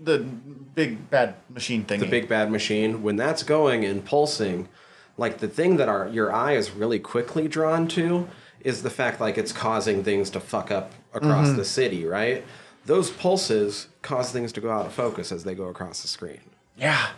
the 0.00 0.18
big 0.18 1.10
bad 1.10 1.34
machine 1.48 1.84
thing. 1.84 2.00
the 2.00 2.06
big 2.06 2.28
bad 2.28 2.50
machine 2.50 3.02
when 3.02 3.16
that's 3.16 3.42
going 3.42 3.84
and 3.84 4.04
pulsing 4.04 4.68
like 5.16 5.38
the 5.38 5.48
thing 5.48 5.76
that 5.76 5.88
our 5.88 6.08
your 6.08 6.32
eye 6.32 6.52
is 6.52 6.70
really 6.70 7.00
quickly 7.00 7.48
drawn 7.48 7.88
to 7.88 8.28
is 8.60 8.82
the 8.82 8.90
fact 8.90 9.20
like 9.20 9.36
it's 9.36 9.52
causing 9.52 10.04
things 10.04 10.30
to 10.30 10.38
fuck 10.38 10.70
up 10.70 10.92
across 11.12 11.48
mm-hmm. 11.48 11.56
the 11.56 11.64
city 11.64 12.06
right 12.06 12.44
those 12.86 13.10
pulses 13.10 13.88
cause 14.02 14.30
things 14.30 14.52
to 14.52 14.60
go 14.60 14.70
out 14.70 14.86
of 14.86 14.92
focus 14.92 15.32
as 15.32 15.42
they 15.42 15.54
go 15.54 15.64
across 15.64 16.00
the 16.02 16.08
screen 16.08 16.40
Yeah. 16.76 17.08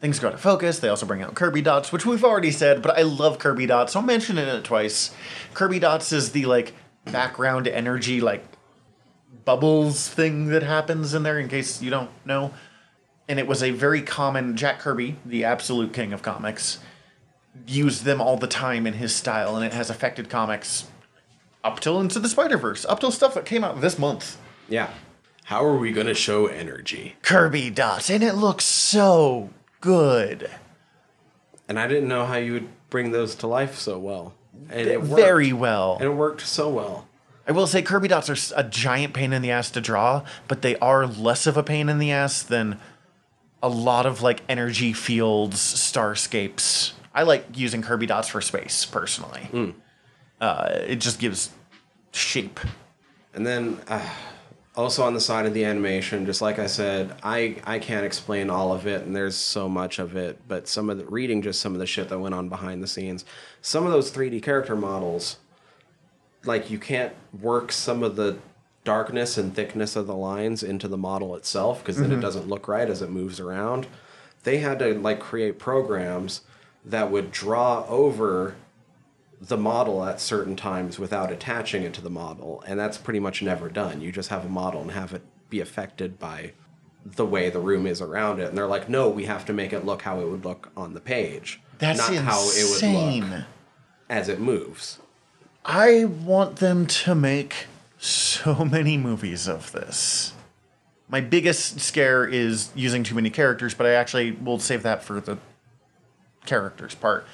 Things 0.00 0.18
go 0.18 0.28
out 0.28 0.34
of 0.34 0.40
focus. 0.40 0.78
They 0.80 0.88
also 0.88 1.06
bring 1.06 1.22
out 1.22 1.34
Kirby 1.34 1.62
Dots, 1.62 1.90
which 1.90 2.04
we've 2.04 2.22
already 2.22 2.50
said, 2.50 2.82
but 2.82 2.98
I 2.98 3.02
love 3.02 3.38
Kirby 3.38 3.64
Dots. 3.64 3.94
So 3.94 4.00
I'm 4.00 4.06
mentioning 4.06 4.46
it 4.46 4.62
twice. 4.62 5.14
Kirby 5.54 5.78
Dots 5.78 6.12
is 6.12 6.32
the 6.32 6.44
like 6.44 6.74
background 7.06 7.66
energy, 7.66 8.20
like 8.20 8.44
bubbles 9.44 10.08
thing 10.08 10.46
that 10.48 10.62
happens 10.62 11.14
in 11.14 11.22
there, 11.22 11.38
in 11.38 11.48
case 11.48 11.80
you 11.82 11.90
don't 11.90 12.10
know. 12.24 12.52
And 13.28 13.38
it 13.38 13.46
was 13.46 13.62
a 13.62 13.70
very 13.70 14.02
common 14.02 14.56
Jack 14.56 14.78
Kirby, 14.78 15.16
the 15.24 15.44
absolute 15.44 15.92
king 15.92 16.12
of 16.12 16.22
comics, 16.22 16.78
used 17.66 18.04
them 18.04 18.20
all 18.20 18.36
the 18.36 18.46
time 18.46 18.86
in 18.86 18.94
his 18.94 19.14
style, 19.14 19.56
and 19.56 19.64
it 19.64 19.72
has 19.72 19.90
affected 19.90 20.28
comics 20.28 20.86
up 21.64 21.80
till 21.80 22.00
into 22.00 22.20
the 22.20 22.28
Spider 22.28 22.56
Verse, 22.56 22.84
up 22.84 23.00
till 23.00 23.10
stuff 23.10 23.34
that 23.34 23.44
came 23.44 23.64
out 23.64 23.80
this 23.80 23.98
month. 23.98 24.38
yeah 24.68 24.90
how 25.44 25.64
are 25.64 25.76
we 25.76 25.92
going 25.92 26.08
to 26.08 26.14
show 26.14 26.46
energy 26.46 27.14
Kirby 27.22 27.70
dots, 27.70 28.10
and 28.10 28.22
it 28.22 28.34
looks 28.34 28.64
so 28.64 29.50
good. 29.80 30.50
And 31.68 31.78
I 31.78 31.86
didn't 31.86 32.08
know 32.08 32.26
how 32.26 32.36
you 32.36 32.52
would 32.52 32.68
bring 32.90 33.12
those 33.12 33.34
to 33.36 33.46
life 33.46 33.76
so 33.76 33.98
well. 33.98 34.34
And 34.70 34.88
it 34.88 35.00
worked. 35.02 35.22
Very 35.22 35.52
well. 35.52 35.94
And 35.94 36.04
it 36.04 36.14
worked 36.14 36.42
so 36.42 36.68
well. 36.68 37.06
I 37.48 37.52
will 37.52 37.66
say 37.68 37.80
Kirby 37.80 38.08
dots 38.08 38.28
are 38.28 38.58
a 38.58 38.64
giant 38.64 39.14
pain 39.14 39.32
in 39.32 39.40
the 39.40 39.52
ass 39.52 39.70
to 39.72 39.80
draw, 39.80 40.24
but 40.48 40.62
they 40.62 40.76
are 40.78 41.06
less 41.06 41.46
of 41.46 41.56
a 41.56 41.62
pain 41.62 41.88
in 41.88 41.98
the 41.98 42.10
ass 42.10 42.42
than 42.42 42.80
a 43.62 43.68
lot 43.68 44.04
of 44.04 44.20
like 44.20 44.42
energy 44.48 44.92
fields, 44.92 45.58
starscapes. 45.58 46.92
I 47.14 47.22
like 47.22 47.46
using 47.54 47.82
Kirby 47.82 48.06
dots 48.06 48.28
for 48.28 48.40
space 48.40 48.84
personally. 48.84 49.72
Uh, 50.40 50.68
it 50.86 50.96
just 50.96 51.18
gives 51.20 51.50
shape. 52.12 52.58
And 53.32 53.46
then 53.46 53.78
uh, 53.88 54.06
also 54.76 55.02
on 55.02 55.14
the 55.14 55.20
side 55.20 55.46
of 55.46 55.54
the 55.54 55.64
animation, 55.64 56.26
just 56.26 56.42
like 56.42 56.58
I 56.58 56.66
said, 56.66 57.14
I 57.22 57.56
I 57.64 57.78
can't 57.78 58.04
explain 58.04 58.50
all 58.50 58.72
of 58.72 58.86
it, 58.86 59.02
and 59.02 59.16
there's 59.16 59.36
so 59.36 59.68
much 59.68 59.98
of 59.98 60.16
it. 60.16 60.38
But 60.46 60.68
some 60.68 60.90
of 60.90 60.98
the 60.98 61.06
reading, 61.06 61.42
just 61.42 61.60
some 61.60 61.72
of 61.72 61.78
the 61.78 61.86
shit 61.86 62.08
that 62.08 62.18
went 62.18 62.34
on 62.34 62.48
behind 62.48 62.82
the 62.82 62.86
scenes, 62.86 63.24
some 63.62 63.86
of 63.86 63.92
those 63.92 64.10
3D 64.10 64.42
character 64.42 64.76
models, 64.76 65.38
like 66.44 66.70
you 66.70 66.78
can't 66.78 67.14
work 67.40 67.72
some 67.72 68.02
of 68.02 68.16
the 68.16 68.38
darkness 68.84 69.36
and 69.36 69.54
thickness 69.54 69.96
of 69.96 70.06
the 70.06 70.14
lines 70.14 70.62
into 70.62 70.86
the 70.86 70.96
model 70.96 71.34
itself 71.34 71.80
because 71.80 71.96
then 71.96 72.06
it 72.06 72.14
mm-hmm. 72.14 72.20
doesn't 72.20 72.46
look 72.46 72.68
right 72.68 72.88
as 72.88 73.02
it 73.02 73.10
moves 73.10 73.40
around. 73.40 73.86
They 74.44 74.58
had 74.58 74.78
to 74.78 74.94
like 74.94 75.18
create 75.18 75.58
programs 75.58 76.42
that 76.84 77.10
would 77.10 77.32
draw 77.32 77.84
over 77.88 78.54
the 79.40 79.56
model 79.56 80.04
at 80.04 80.20
certain 80.20 80.56
times 80.56 80.98
without 80.98 81.30
attaching 81.30 81.82
it 81.82 81.92
to 81.94 82.00
the 82.00 82.10
model, 82.10 82.62
and 82.66 82.78
that's 82.78 82.98
pretty 82.98 83.20
much 83.20 83.42
never 83.42 83.68
done. 83.68 84.00
You 84.00 84.12
just 84.12 84.30
have 84.30 84.44
a 84.44 84.48
model 84.48 84.80
and 84.80 84.90
have 84.92 85.12
it 85.12 85.22
be 85.50 85.60
affected 85.60 86.18
by 86.18 86.52
the 87.04 87.26
way 87.26 87.50
the 87.50 87.60
room 87.60 87.86
is 87.86 88.00
around 88.00 88.40
it. 88.40 88.48
And 88.48 88.58
they're 88.58 88.66
like, 88.66 88.88
no, 88.88 89.08
we 89.08 89.26
have 89.26 89.44
to 89.46 89.52
make 89.52 89.72
it 89.72 89.84
look 89.84 90.02
how 90.02 90.20
it 90.20 90.28
would 90.28 90.44
look 90.44 90.70
on 90.76 90.94
the 90.94 91.00
page, 91.00 91.60
That's 91.78 91.98
not 91.98 92.14
how 92.14 92.42
it 92.50 92.82
would 92.82 93.30
look 93.30 93.44
as 94.08 94.28
it 94.28 94.40
moves. 94.40 94.98
I 95.64 96.04
want 96.04 96.56
them 96.56 96.86
to 96.86 97.14
make 97.14 97.66
so 97.98 98.64
many 98.70 98.96
movies 98.96 99.48
of 99.48 99.72
this. 99.72 100.32
My 101.08 101.20
biggest 101.20 101.78
scare 101.80 102.26
is 102.26 102.70
using 102.74 103.04
too 103.04 103.14
many 103.14 103.30
characters, 103.30 103.74
but 103.74 103.86
I 103.86 103.92
actually 103.92 104.32
will 104.32 104.58
save 104.58 104.82
that 104.82 105.04
for 105.04 105.20
the 105.20 105.38
characters 106.44 106.96
part. 106.96 107.26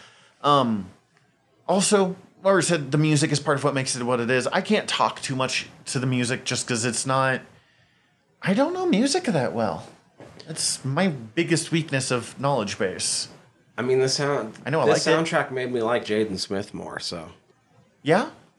Um, 0.43 0.91
also, 1.73 2.15
Laura 2.45 2.63
said 2.63 2.93
the 2.93 2.99
music 2.99 3.33
is 3.33 3.41
part 3.41 3.57
of 3.57 3.65
what 3.65 3.73
makes 3.75 3.97
it 3.97 4.03
what 4.03 4.21
it 4.21 4.31
is. 4.31 4.47
I 4.49 4.61
can't 4.61 4.87
talk 4.89 5.21
too 5.23 5.35
much 5.35 5.69
to 5.87 5.99
the 5.99 6.07
music 6.07 6.45
just 6.45 6.67
because 6.67 6.85
it's 6.85 7.07
not. 7.07 7.41
I 8.43 8.55
don't 8.55 8.75
know 8.75 8.87
music 8.87 9.25
that 9.25 9.53
well. 9.55 9.87
That's 10.47 10.85
my 10.85 11.09
biggest 11.09 11.71
weakness 11.73 12.11
of 12.11 12.39
knowledge 12.41 12.79
base. 12.79 13.29
I 13.79 13.83
mean, 13.83 14.01
the 14.01 14.09
sound. 14.09 14.55
I 14.67 14.71
know, 14.71 14.81
I 14.81 14.85
like 14.85 14.97
it. 14.99 15.01
soundtrack 15.01 15.51
made 15.51 15.73
me 15.73 15.81
like 15.83 16.05
Jaden 16.05 16.39
Smith 16.39 16.75
more. 16.75 16.99
So 17.01 17.31
Yeah, 18.03 18.31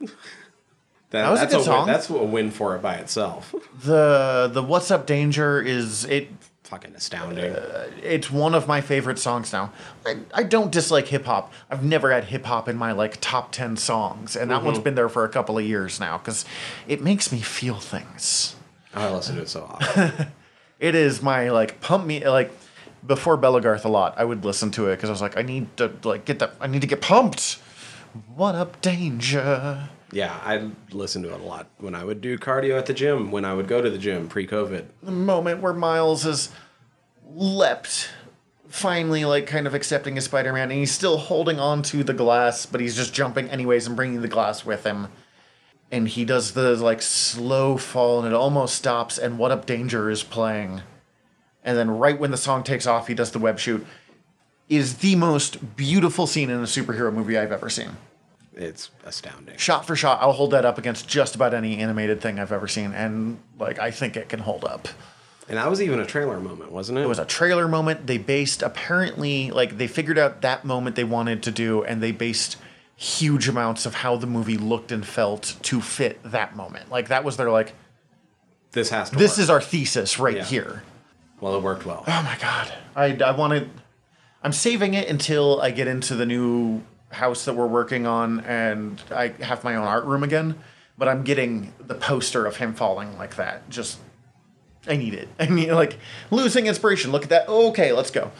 that, 1.10 1.30
was 1.30 1.40
a 1.40 1.42
that's 1.42 1.52
good 1.52 1.58
win- 1.58 1.64
song. 1.64 1.86
that's 1.86 2.10
a 2.10 2.14
win 2.14 2.50
for 2.50 2.74
it 2.74 2.82
by 2.82 2.94
itself. 2.94 3.54
the 3.84 4.50
the 4.52 4.62
What's 4.62 4.90
Up 4.90 5.06
Danger 5.06 5.60
is 5.60 6.04
it 6.06 6.28
Fucking 6.64 6.94
astounding. 6.94 7.54
it's 8.02 8.30
one 8.30 8.54
of 8.54 8.66
my 8.66 8.80
favorite 8.80 9.18
songs 9.18 9.52
now. 9.52 9.70
I, 10.06 10.16
I 10.32 10.42
don't 10.44 10.72
dislike 10.72 11.08
hip 11.08 11.26
hop. 11.26 11.52
I've 11.70 11.84
never 11.84 12.10
had 12.10 12.24
hip 12.24 12.46
hop 12.46 12.68
in 12.70 12.76
my 12.76 12.92
like 12.92 13.18
top 13.20 13.52
10 13.52 13.76
songs, 13.76 14.34
and 14.34 14.50
that 14.50 14.56
Mm-hmm. 14.56 14.66
one's 14.66 14.78
been 14.78 14.94
there 14.94 15.10
for 15.10 15.24
a 15.24 15.28
couple 15.28 15.58
of 15.58 15.64
years 15.64 16.00
now 16.00 16.16
because 16.16 16.44
it 16.88 17.02
makes 17.02 17.30
me 17.30 17.40
feel 17.40 17.76
things. 17.76 18.56
I 18.94 19.10
listen 19.10 19.36
to 19.36 19.42
it 19.42 19.48
so 19.48 19.64
often. 19.64 20.28
It 20.80 20.94
is 20.96 21.22
my 21.22 21.50
like 21.50 21.80
pump 21.80 22.04
me 22.04 22.26
like 22.26 22.50
before 23.06 23.38
Bellagarth 23.38 23.84
a 23.84 23.88
lot. 23.88 24.14
I 24.18 24.24
would 24.24 24.44
listen 24.44 24.70
to 24.72 24.88
it 24.88 24.96
because 24.96 25.08
I 25.08 25.12
was 25.12 25.22
like, 25.22 25.36
I 25.38 25.42
need 25.42 25.74
to 25.76 25.92
like 26.02 26.24
get 26.24 26.40
that. 26.40 26.54
I 26.60 26.66
need 26.66 26.80
to 26.80 26.86
get 26.86 27.00
pumped. 27.00 27.58
What 28.34 28.54
up, 28.54 28.80
danger? 28.82 29.88
Yeah, 30.14 30.38
I 30.44 30.70
listened 30.92 31.24
to 31.24 31.34
it 31.34 31.40
a 31.40 31.44
lot 31.44 31.68
when 31.78 31.94
I 31.94 32.04
would 32.04 32.20
do 32.20 32.38
cardio 32.38 32.78
at 32.78 32.86
the 32.86 32.94
gym. 32.94 33.32
When 33.32 33.44
I 33.44 33.52
would 33.52 33.66
go 33.66 33.82
to 33.82 33.90
the 33.90 33.98
gym 33.98 34.28
pre-COVID. 34.28 34.86
the 35.02 35.10
moment 35.10 35.60
where 35.60 35.72
Miles 35.72 36.22
has 36.22 36.50
leapt, 37.28 38.10
finally, 38.68 39.24
like 39.24 39.48
kind 39.48 39.66
of 39.66 39.74
accepting 39.74 40.14
his 40.14 40.24
Spider 40.24 40.52
Man, 40.52 40.70
and 40.70 40.78
he's 40.78 40.92
still 40.92 41.18
holding 41.18 41.58
on 41.58 41.82
to 41.84 42.04
the 42.04 42.12
glass, 42.12 42.64
but 42.64 42.80
he's 42.80 42.94
just 42.94 43.12
jumping 43.12 43.50
anyways 43.50 43.88
and 43.88 43.96
bringing 43.96 44.22
the 44.22 44.28
glass 44.28 44.64
with 44.64 44.84
him. 44.84 45.08
And 45.90 46.08
he 46.08 46.24
does 46.24 46.52
the 46.52 46.76
like 46.76 47.02
slow 47.02 47.76
fall, 47.76 48.20
and 48.20 48.28
it 48.28 48.34
almost 48.34 48.76
stops, 48.76 49.18
and 49.18 49.36
What 49.36 49.50
Up 49.50 49.66
Danger 49.66 50.10
is 50.10 50.22
playing. 50.22 50.82
And 51.64 51.76
then, 51.76 51.90
right 51.90 52.18
when 52.18 52.30
the 52.30 52.36
song 52.36 52.62
takes 52.62 52.86
off, 52.86 53.08
he 53.08 53.14
does 53.14 53.32
the 53.32 53.38
web 53.40 53.58
shoot. 53.58 53.84
Is 54.68 54.98
the 54.98 55.16
most 55.16 55.76
beautiful 55.76 56.26
scene 56.26 56.50
in 56.50 56.60
a 56.60 56.64
superhero 56.64 57.12
movie 57.12 57.36
I've 57.36 57.52
ever 57.52 57.68
seen. 57.68 57.96
It's 58.56 58.90
astounding. 59.04 59.56
Shot 59.58 59.86
for 59.86 59.96
shot, 59.96 60.20
I'll 60.22 60.32
hold 60.32 60.52
that 60.52 60.64
up 60.64 60.78
against 60.78 61.08
just 61.08 61.34
about 61.34 61.54
any 61.54 61.78
animated 61.78 62.20
thing 62.20 62.38
I've 62.38 62.52
ever 62.52 62.68
seen, 62.68 62.92
and 62.92 63.38
like 63.58 63.78
I 63.78 63.90
think 63.90 64.16
it 64.16 64.28
can 64.28 64.40
hold 64.40 64.64
up. 64.64 64.88
And 65.48 65.58
that 65.58 65.68
was 65.68 65.82
even 65.82 66.00
a 66.00 66.06
trailer 66.06 66.40
moment, 66.40 66.72
wasn't 66.72 66.98
it? 66.98 67.02
It 67.02 67.08
was 67.08 67.18
a 67.18 67.24
trailer 67.26 67.68
moment. 67.68 68.06
They 68.06 68.16
based 68.16 68.62
apparently 68.62 69.50
like 69.50 69.76
they 69.76 69.86
figured 69.88 70.18
out 70.18 70.40
that 70.42 70.64
moment 70.64 70.96
they 70.96 71.04
wanted 71.04 71.42
to 71.44 71.50
do, 71.50 71.82
and 71.84 72.02
they 72.02 72.12
based 72.12 72.56
huge 72.96 73.48
amounts 73.48 73.86
of 73.86 73.94
how 73.96 74.16
the 74.16 74.26
movie 74.26 74.56
looked 74.56 74.92
and 74.92 75.04
felt 75.04 75.56
to 75.62 75.80
fit 75.80 76.20
that 76.24 76.54
moment. 76.54 76.90
Like 76.90 77.08
that 77.08 77.24
was 77.24 77.36
their 77.36 77.50
like 77.50 77.72
this 78.70 78.90
has 78.90 79.10
to. 79.10 79.16
this 79.16 79.32
work. 79.32 79.38
is 79.42 79.50
our 79.50 79.60
thesis 79.60 80.18
right 80.18 80.36
Yeah. 80.36 80.44
here. 80.44 80.82
well, 81.40 81.56
it 81.56 81.62
worked 81.62 81.84
well. 81.84 82.04
Oh 82.06 82.22
my 82.22 82.36
god. 82.40 82.72
I 82.94 83.16
I 83.16 83.32
wanted 83.32 83.68
I'm 84.44 84.52
saving 84.52 84.94
it 84.94 85.08
until 85.08 85.60
I 85.60 85.72
get 85.72 85.88
into 85.88 86.14
the 86.14 86.24
new 86.26 86.82
house 87.14 87.44
that 87.46 87.54
we're 87.54 87.66
working 87.66 88.06
on 88.06 88.40
and 88.40 89.02
I 89.10 89.28
have 89.40 89.64
my 89.64 89.76
own 89.76 89.86
art 89.86 90.04
room 90.04 90.22
again. 90.22 90.58
But 90.96 91.08
I'm 91.08 91.24
getting 91.24 91.72
the 91.80 91.96
poster 91.96 92.46
of 92.46 92.56
him 92.56 92.72
falling 92.74 93.18
like 93.18 93.34
that. 93.36 93.68
Just 93.68 93.98
I 94.86 94.96
need 94.96 95.14
it. 95.14 95.28
I 95.40 95.48
mean 95.48 95.70
like 95.74 95.98
losing 96.30 96.66
inspiration. 96.66 97.10
Look 97.10 97.24
at 97.24 97.30
that. 97.30 97.48
Okay, 97.48 97.92
let's 97.92 98.10
go. 98.12 98.30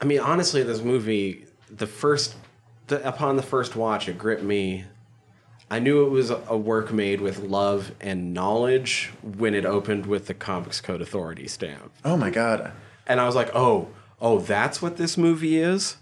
I 0.00 0.04
mean, 0.04 0.20
honestly, 0.20 0.62
this 0.62 0.80
movie, 0.82 1.46
the 1.70 1.86
first, 1.86 2.34
the, 2.88 3.06
upon 3.08 3.36
the 3.36 3.42
first 3.42 3.74
watch, 3.74 4.08
it 4.08 4.18
gripped 4.18 4.42
me. 4.42 4.84
I 5.70 5.78
knew 5.78 6.04
it 6.06 6.10
was 6.10 6.30
a 6.30 6.56
work 6.56 6.92
made 6.92 7.20
with 7.20 7.38
love 7.40 7.92
and 8.00 8.34
knowledge 8.34 9.10
when 9.22 9.54
it 9.54 9.64
opened 9.64 10.06
with 10.06 10.26
the 10.26 10.34
Comics 10.34 10.80
Code 10.80 11.00
Authority 11.00 11.48
stamp, 11.48 11.90
Oh 12.04 12.16
my 12.16 12.30
god. 12.30 12.70
and 13.06 13.18
I 13.20 13.26
was 13.26 13.34
like, 13.34 13.50
"Oh, 13.54 13.88
oh, 14.20 14.38
that's 14.40 14.82
what 14.82 14.98
this 14.98 15.16
movie 15.16 15.56
is." 15.56 15.96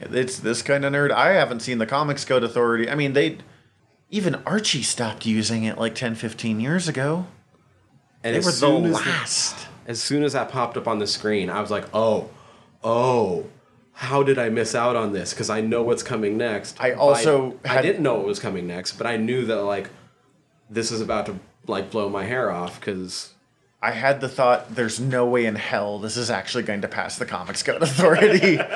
It's 0.00 0.38
this 0.38 0.62
kind 0.62 0.84
of 0.84 0.92
nerd. 0.92 1.10
I 1.10 1.32
haven't 1.32 1.60
seen 1.60 1.78
the 1.78 1.86
Comics 1.86 2.24
Code 2.24 2.44
Authority. 2.44 2.88
I 2.88 2.94
mean, 2.94 3.12
they 3.14 3.38
even 4.10 4.36
Archie 4.46 4.82
stopped 4.82 5.26
using 5.26 5.64
it 5.64 5.78
like 5.78 5.94
10, 5.94 6.14
15 6.14 6.60
years 6.60 6.88
ago. 6.88 7.26
And 8.22 8.34
They 8.34 8.40
were 8.40 8.46
the 8.46 8.52
soon 8.52 8.84
as 8.86 8.92
last. 8.92 9.66
as 9.86 10.02
soon 10.02 10.22
as 10.22 10.32
that 10.34 10.50
popped 10.50 10.76
up 10.76 10.86
on 10.88 10.98
the 10.98 11.06
screen, 11.06 11.48
I 11.48 11.60
was 11.60 11.70
like, 11.70 11.84
"Oh, 11.94 12.30
oh." 12.82 13.46
How 13.98 14.22
did 14.22 14.38
I 14.38 14.50
miss 14.50 14.74
out 14.74 14.94
on 14.94 15.14
this? 15.14 15.32
Because 15.32 15.48
I 15.48 15.62
know 15.62 15.82
what's 15.82 16.02
coming 16.02 16.36
next. 16.36 16.76
I 16.78 16.92
also 16.92 17.58
I, 17.64 17.68
had- 17.68 17.78
I 17.78 17.82
didn't 17.82 18.02
know 18.02 18.16
what 18.16 18.26
was 18.26 18.38
coming 18.38 18.66
next, 18.66 18.98
but 18.98 19.06
I 19.06 19.16
knew 19.16 19.46
that 19.46 19.56
like 19.62 19.88
this 20.68 20.92
is 20.92 21.00
about 21.00 21.24
to 21.26 21.38
like 21.66 21.90
blow 21.90 22.10
my 22.10 22.24
hair 22.24 22.50
off 22.50 22.78
because 22.78 23.32
I 23.80 23.92
had 23.92 24.20
the 24.20 24.28
thought, 24.28 24.74
there's 24.74 25.00
no 25.00 25.24
way 25.24 25.46
in 25.46 25.54
hell 25.54 25.98
this 25.98 26.18
is 26.18 26.28
actually 26.30 26.64
going 26.64 26.82
to 26.82 26.88
pass 26.88 27.16
the 27.16 27.24
Comics 27.24 27.62
Code 27.62 27.82
Authority. 27.82 28.58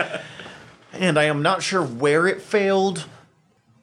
and 0.92 1.18
I 1.18 1.24
am 1.24 1.42
not 1.42 1.62
sure 1.62 1.82
where 1.82 2.26
it 2.26 2.42
failed, 2.42 3.06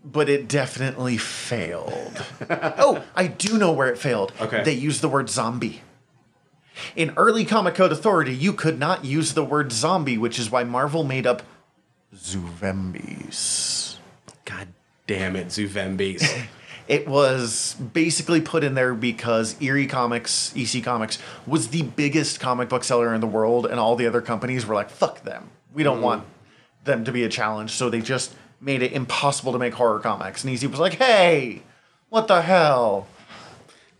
but 0.03 0.29
it 0.29 0.47
definitely 0.47 1.17
failed. 1.17 2.25
oh, 2.49 3.03
I 3.15 3.27
do 3.27 3.57
know 3.57 3.71
where 3.71 3.87
it 3.87 3.97
failed. 3.97 4.33
Okay. 4.39 4.63
They 4.63 4.73
used 4.73 5.01
the 5.01 5.09
word 5.09 5.29
zombie. 5.29 5.81
In 6.95 7.13
early 7.17 7.43
Comic 7.43 7.75
Code 7.75 7.91
Authority, 7.91 8.35
you 8.35 8.53
could 8.53 8.77
not 8.77 9.03
use 9.03 9.33
the 9.33 9.43
word 9.43 9.71
zombie, 9.71 10.17
which 10.17 10.37
is 10.37 10.51
why 10.51 10.63
Marvel 10.63 11.03
made 11.03 11.25
up 11.25 11.41
Zuvembies. 12.15 13.97
God 14.45 14.67
damn 15.07 15.35
it, 15.35 15.47
Zuvembies. 15.47 16.45
It 16.87 17.05
was 17.05 17.73
basically 17.73 18.39
put 18.39 18.63
in 18.63 18.73
there 18.73 18.93
because 18.93 19.61
Eerie 19.61 19.87
Comics, 19.87 20.53
EC 20.55 20.81
Comics, 20.83 21.19
was 21.45 21.67
the 21.67 21.81
biggest 21.81 22.39
comic 22.39 22.69
book 22.69 22.85
seller 22.85 23.13
in 23.13 23.19
the 23.19 23.27
world, 23.27 23.65
and 23.65 23.77
all 23.77 23.97
the 23.97 24.07
other 24.07 24.21
companies 24.21 24.65
were 24.65 24.73
like, 24.73 24.89
fuck 24.89 25.23
them. 25.23 25.49
We 25.73 25.83
don't 25.83 25.99
mm. 25.99 26.03
want 26.03 26.25
them 26.87 27.03
to 27.05 27.11
be 27.11 27.23
a 27.23 27.29
challenge. 27.29 27.71
So 27.71 27.89
they 27.91 28.01
just 28.01 28.33
made 28.59 28.81
it 28.81 28.91
impossible 28.93 29.51
to 29.53 29.59
make 29.59 29.75
horror 29.75 29.99
comics. 29.99 30.43
And 30.43 30.51
EC 30.51 30.69
was 30.71 30.79
like, 30.79 30.95
hey, 30.95 31.61
what 32.09 32.27
the 32.27 32.41
hell? 32.41 33.07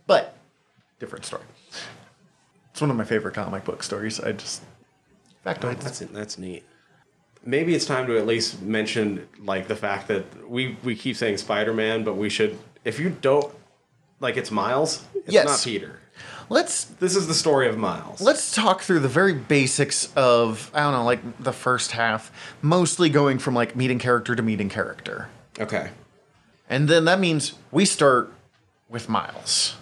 But, 0.08 0.34
different 0.98 1.24
story. 1.24 1.42
It's 2.72 2.80
one 2.80 2.90
of 2.90 2.96
my 2.96 3.04
favorite 3.04 3.34
comic 3.34 3.64
book 3.64 3.82
stories. 3.82 4.18
I 4.20 4.32
just. 4.32 4.62
Factoids. 5.46 5.80
that's 5.80 5.98
that's 6.00 6.36
neat. 6.38 6.64
Maybe 7.44 7.74
it's 7.74 7.86
time 7.86 8.06
to 8.08 8.18
at 8.18 8.26
least 8.26 8.60
mention 8.60 9.28
like 9.38 9.68
the 9.68 9.76
fact 9.76 10.08
that 10.08 10.50
we 10.50 10.76
we 10.82 10.94
keep 10.96 11.16
saying 11.16 11.38
Spider-Man, 11.38 12.02
but 12.04 12.14
we 12.16 12.28
should 12.28 12.58
if 12.84 12.98
you 12.98 13.10
don't 13.10 13.52
Like 14.20 14.36
it's 14.36 14.50
Miles. 14.50 15.04
It's 15.14 15.32
Yes. 15.32 15.46
not 15.46 15.60
Peter. 15.62 16.00
Let's 16.50 16.84
This 16.84 17.14
is 17.14 17.26
the 17.26 17.34
story 17.34 17.68
of 17.68 17.76
Miles. 17.76 18.20
let's 18.20 18.54
talk 18.54 18.80
through 18.80 19.00
the 19.00 19.08
very 19.08 19.34
basics 19.34 20.12
of 20.16 20.70
I 20.74 20.80
don't 20.80 20.92
know, 20.92 21.04
like 21.04 21.20
the 21.38 21.52
first 21.52 21.92
half, 21.92 22.32
mostly 22.62 23.10
going 23.10 23.38
from 23.38 23.54
like 23.54 23.76
meeting 23.76 23.98
character 23.98 24.34
to 24.34 24.42
meeting 24.42 24.68
character. 24.68 25.28
Okay. 25.60 25.90
And 26.68 26.88
then 26.88 27.04
that 27.06 27.20
means 27.20 27.54
we 27.70 27.84
start 27.84 28.32
with 28.88 29.08
Miles. 29.08 29.76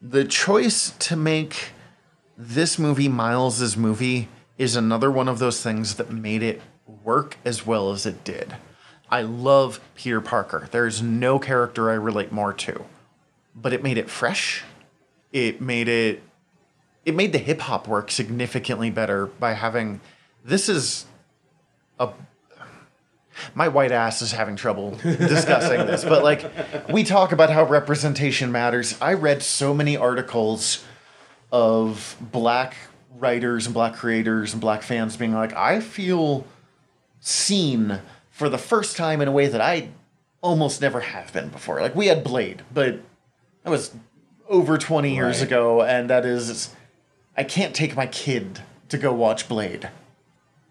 The 0.00 0.24
choice 0.24 0.90
to 0.98 1.16
make 1.16 1.70
this 2.36 2.78
movie 2.78 3.08
Miles's 3.08 3.76
movie 3.76 4.28
is 4.56 4.76
another 4.76 5.10
one 5.10 5.28
of 5.28 5.38
those 5.38 5.62
things 5.62 5.96
that 5.96 6.10
made 6.10 6.42
it 6.42 6.62
work 7.04 7.36
as 7.44 7.66
well 7.66 7.90
as 7.92 8.06
it 8.06 8.24
did. 8.24 8.56
I 9.10 9.22
love 9.22 9.80
Peter 9.94 10.20
Parker. 10.20 10.68
There's 10.70 11.02
no 11.02 11.38
character 11.38 11.90
I 11.90 11.94
relate 11.94 12.30
more 12.30 12.52
to. 12.52 12.84
But 13.54 13.72
it 13.72 13.82
made 13.82 13.98
it 13.98 14.10
fresh. 14.10 14.64
It 15.32 15.60
made 15.60 15.88
it 15.88 16.22
it 17.04 17.14
made 17.14 17.32
the 17.32 17.38
hip 17.38 17.60
hop 17.60 17.88
work 17.88 18.10
significantly 18.10 18.90
better 18.90 19.26
by 19.26 19.52
having 19.52 20.00
this 20.44 20.68
is 20.68 21.06
a 21.98 22.10
my 23.54 23.68
white 23.68 23.92
ass 23.92 24.20
is 24.22 24.32
having 24.32 24.56
trouble 24.56 24.90
discussing 25.02 25.86
this, 25.86 26.04
but 26.04 26.24
like 26.24 26.50
we 26.90 27.04
talk 27.04 27.32
about 27.32 27.50
how 27.50 27.64
representation 27.64 28.50
matters. 28.52 28.96
I 29.00 29.14
read 29.14 29.42
so 29.42 29.72
many 29.72 29.96
articles 29.96 30.84
of 31.52 32.16
black 32.20 32.76
writers 33.16 33.66
and 33.66 33.74
black 33.74 33.94
creators 33.94 34.52
and 34.52 34.60
black 34.60 34.82
fans 34.82 35.16
being 35.16 35.32
like, 35.32 35.54
I 35.54 35.80
feel 35.80 36.46
seen 37.20 38.00
for 38.30 38.48
the 38.48 38.58
first 38.58 38.96
time 38.96 39.20
in 39.20 39.28
a 39.28 39.32
way 39.32 39.48
that 39.48 39.60
I 39.60 39.88
almost 40.40 40.80
never 40.80 41.00
have 41.00 41.32
been 41.32 41.48
before. 41.48 41.80
Like 41.80 41.94
we 41.94 42.06
had 42.06 42.22
Blade, 42.22 42.62
but 42.72 43.00
that 43.64 43.70
was 43.70 43.94
over 44.48 44.78
20 44.78 45.14
years 45.14 45.38
Right. 45.38 45.46
ago, 45.46 45.82
and 45.82 46.08
that 46.10 46.24
is 46.24 46.70
I 47.36 47.44
can't 47.44 47.74
take 47.74 47.94
my 47.96 48.06
kid 48.06 48.60
to 48.88 48.98
go 48.98 49.12
watch 49.12 49.48
Blade. 49.48 49.90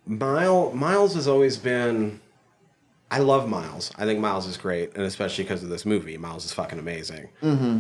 Miles 0.06 0.74
Miles 0.74 1.16
has 1.16 1.28
always 1.28 1.58
been 1.58 2.20
I 3.10 3.20
love 3.20 3.48
Miles. 3.48 3.92
I 3.98 4.04
think 4.06 4.20
Miles 4.20 4.46
is 4.48 4.58
great, 4.58 4.94
and 4.96 5.04
especially 5.06 5.46
because 5.46 5.64
of 5.64 5.70
this 5.70 5.86
movie, 5.86 6.18
Miles 6.18 6.44
is 6.46 6.54
fucking 6.54 6.78
amazing. 6.80 7.30
Mm-hmm. 7.42 7.80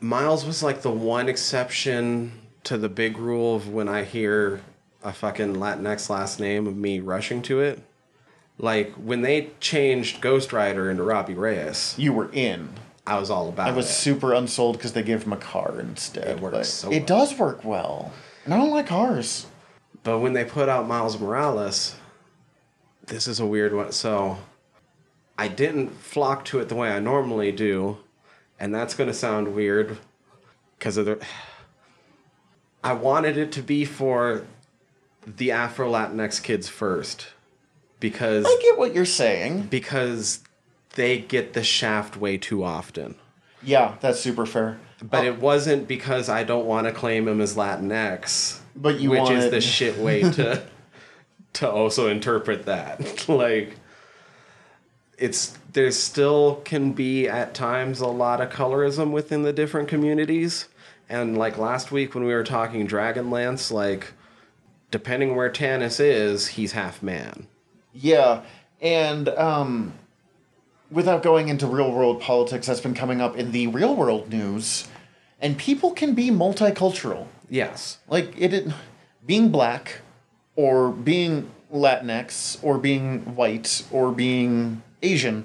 Miles 0.00 0.44
was 0.44 0.62
like 0.62 0.82
the 0.82 0.90
one 0.90 1.28
exception 1.28 2.32
to 2.64 2.76
the 2.76 2.88
big 2.88 3.16
rule 3.18 3.56
of 3.56 3.68
when 3.68 3.88
I 3.88 4.04
hear 4.04 4.60
a 5.02 5.12
fucking 5.12 5.54
Latinx 5.56 6.10
last 6.10 6.38
name 6.40 6.66
of 6.66 6.76
me 6.76 7.00
rushing 7.00 7.40
to 7.42 7.60
it. 7.60 7.80
Like 8.58 8.92
when 8.94 9.22
they 9.22 9.50
changed 9.60 10.20
Ghost 10.20 10.52
Rider 10.52 10.90
into 10.90 11.02
Robbie 11.04 11.34
Reyes, 11.34 11.94
You 11.96 12.12
were 12.12 12.30
in. 12.32 12.68
I 13.08 13.18
was 13.18 13.30
all 13.30 13.48
about 13.48 13.68
it. 13.68 13.72
I 13.72 13.74
was 13.74 13.86
it. 13.88 13.92
super 13.94 14.34
unsold 14.34 14.76
because 14.76 14.92
they 14.92 15.02
gave 15.02 15.22
him 15.24 15.32
a 15.32 15.36
car 15.38 15.80
instead. 15.80 16.26
It 16.28 16.40
works 16.40 16.68
so 16.68 16.90
It 16.90 16.98
well. 16.98 17.06
does 17.06 17.38
work 17.38 17.64
well, 17.64 18.12
and 18.44 18.52
I 18.54 18.58
don't 18.58 18.70
like 18.70 18.86
cars. 18.86 19.46
But 20.02 20.18
when 20.20 20.32
they 20.34 20.44
put 20.44 20.68
out 20.68 20.86
Miles 20.86 21.18
Morales, 21.18 21.96
this 23.06 23.26
is 23.26 23.40
a 23.40 23.46
weird 23.46 23.74
one. 23.74 23.92
So 23.92 24.38
I 25.38 25.48
didn't 25.48 25.90
flock 26.00 26.44
to 26.46 26.60
it 26.60 26.68
the 26.68 26.74
way 26.74 26.90
I 26.90 26.98
normally 27.00 27.50
do, 27.52 27.98
and 28.60 28.74
that's 28.74 28.94
going 28.94 29.08
to 29.08 29.14
sound 29.14 29.54
weird 29.54 29.98
because 30.78 30.96
of 30.96 31.06
the. 31.06 31.18
I 32.84 32.92
wanted 32.92 33.36
it 33.36 33.50
to 33.52 33.62
be 33.62 33.84
for 33.84 34.44
the 35.26 35.50
Afro 35.50 35.90
Latinx 35.90 36.42
kids 36.42 36.68
first 36.68 37.28
because 38.00 38.44
I 38.46 38.58
get 38.62 38.78
what 38.78 38.94
you're 38.94 39.04
saying. 39.04 39.62
because 39.62 40.40
they 40.98 41.16
get 41.16 41.52
the 41.52 41.62
shaft 41.62 42.16
way 42.16 42.36
too 42.36 42.64
often. 42.64 43.14
Yeah, 43.62 43.94
that's 44.00 44.18
super 44.18 44.44
fair. 44.44 44.80
But 45.00 45.24
it 45.24 45.38
wasn't 45.38 45.86
because 45.86 46.28
I 46.28 46.42
don't 46.42 46.66
want 46.66 46.88
to 46.88 46.92
claim 46.92 47.28
him 47.28 47.40
as 47.40 47.54
Latinx. 47.54 48.58
But 48.74 48.98
you 48.98 49.10
which 49.10 49.30
is 49.30 49.48
the 49.52 49.60
shit 49.60 49.96
way 49.98 50.22
to 50.32 50.64
to 51.54 51.70
also 51.70 52.08
interpret 52.08 52.66
that. 52.66 53.28
like 53.28 53.76
it's 55.16 55.56
there 55.72 55.92
still 55.92 56.56
can 56.64 56.92
be 56.92 57.28
at 57.28 57.54
times 57.54 58.00
a 58.00 58.08
lot 58.08 58.40
of 58.40 58.50
colorism 58.50 59.12
within 59.12 59.44
the 59.44 59.52
different 59.52 59.88
communities. 59.88 60.66
And 61.08 61.38
like 61.38 61.58
last 61.58 61.92
week 61.92 62.16
when 62.16 62.24
we 62.24 62.34
were 62.34 62.42
talking 62.42 62.88
Dragonlance, 62.88 63.70
like 63.70 64.14
depending 64.90 65.36
where 65.36 65.48
Tanis 65.48 66.00
is, 66.00 66.48
he's 66.48 66.72
half 66.72 67.04
man. 67.04 67.46
Yeah, 67.92 68.42
and 68.80 69.28
um, 69.30 69.94
without 70.90 71.22
going 71.22 71.48
into 71.48 71.66
real 71.66 71.92
world 71.92 72.20
politics, 72.20 72.66
that's 72.66 72.80
been 72.80 72.94
coming 72.94 73.20
up 73.20 73.36
in 73.36 73.52
the 73.52 73.66
real 73.66 73.94
world 73.94 74.30
news, 74.30 74.88
and 75.40 75.56
people 75.58 75.90
can 75.92 76.14
be 76.14 76.30
multicultural. 76.30 77.26
Yes. 77.50 77.98
Like 78.08 78.34
it, 78.38 78.52
it 78.54 78.68
being 79.26 79.50
black, 79.50 80.00
or 80.56 80.90
being 80.90 81.50
Latinx, 81.72 82.58
or 82.62 82.78
being 82.78 83.34
white, 83.36 83.84
or 83.90 84.12
being 84.12 84.82
Asian, 85.02 85.44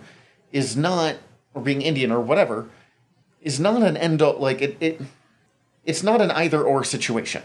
is 0.52 0.76
not, 0.78 1.16
or 1.54 1.62
being 1.62 1.82
Indian 1.82 2.12
or 2.12 2.20
whatever, 2.22 2.70
is 3.42 3.60
not 3.60 3.84
an 3.84 3.98
end. 3.98 4.22
all- 4.22 4.40
Like 4.40 4.62
it, 4.62 4.78
it, 4.80 5.02
it's 5.86 6.04
not 6.04 6.22
an 6.22 6.32
either 6.32 6.64
or 6.64 6.84
situation. 6.84 7.44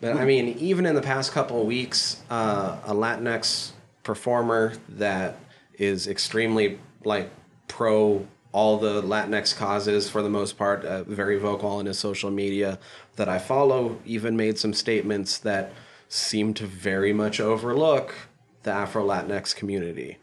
But 0.00 0.16
I 0.16 0.24
mean, 0.26 0.48
even 0.58 0.84
in 0.86 0.94
the 0.94 1.02
past 1.02 1.32
couple 1.32 1.60
of 1.60 1.66
weeks, 1.66 2.20
uh, 2.30 2.78
a 2.84 2.92
Latinx 2.94 3.70
performer 4.02 4.74
that 4.90 5.36
is 5.78 6.06
extremely 6.06 6.78
like 7.06 7.30
pro 7.68 8.26
all 8.52 8.78
the 8.78 9.02
Latinx 9.02 9.54
causes 9.54 10.08
for 10.08 10.22
the 10.22 10.30
most 10.30 10.56
part, 10.56 10.84
uh, 10.84 11.04
very 11.04 11.38
vocal 11.38 11.78
in 11.78 11.84
his 11.86 11.98
social 11.98 12.30
media 12.30 12.78
that 13.16 13.28
I 13.28 13.38
follow, 13.38 13.98
even 14.06 14.34
made 14.34 14.58
some 14.58 14.72
statements 14.72 15.36
that 15.38 15.72
seem 16.08 16.54
to 16.54 16.66
very 16.66 17.12
much 17.12 17.38
overlook 17.38 18.14
the 18.62 18.70
Afro 18.70 19.06
Latinx 19.06 19.54
community. 19.54 20.16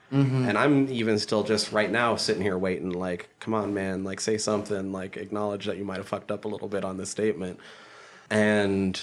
And 0.49 0.57
I'm 0.57 0.89
even 0.89 1.19
still 1.19 1.43
just 1.43 1.71
right 1.71 1.91
now 1.91 2.15
sitting 2.15 2.41
here 2.41 2.57
waiting, 2.57 2.89
like, 2.89 3.29
come 3.39 3.53
on, 3.53 3.73
man, 3.73 4.03
like, 4.03 4.19
say 4.19 4.37
something, 4.39 4.91
like, 4.91 5.15
acknowledge 5.15 5.65
that 5.65 5.77
you 5.77 5.85
might 5.85 5.97
have 5.97 6.07
fucked 6.07 6.31
up 6.31 6.45
a 6.45 6.47
little 6.47 6.67
bit 6.67 6.83
on 6.83 6.97
this 6.97 7.11
statement. 7.11 7.59
And 8.31 8.99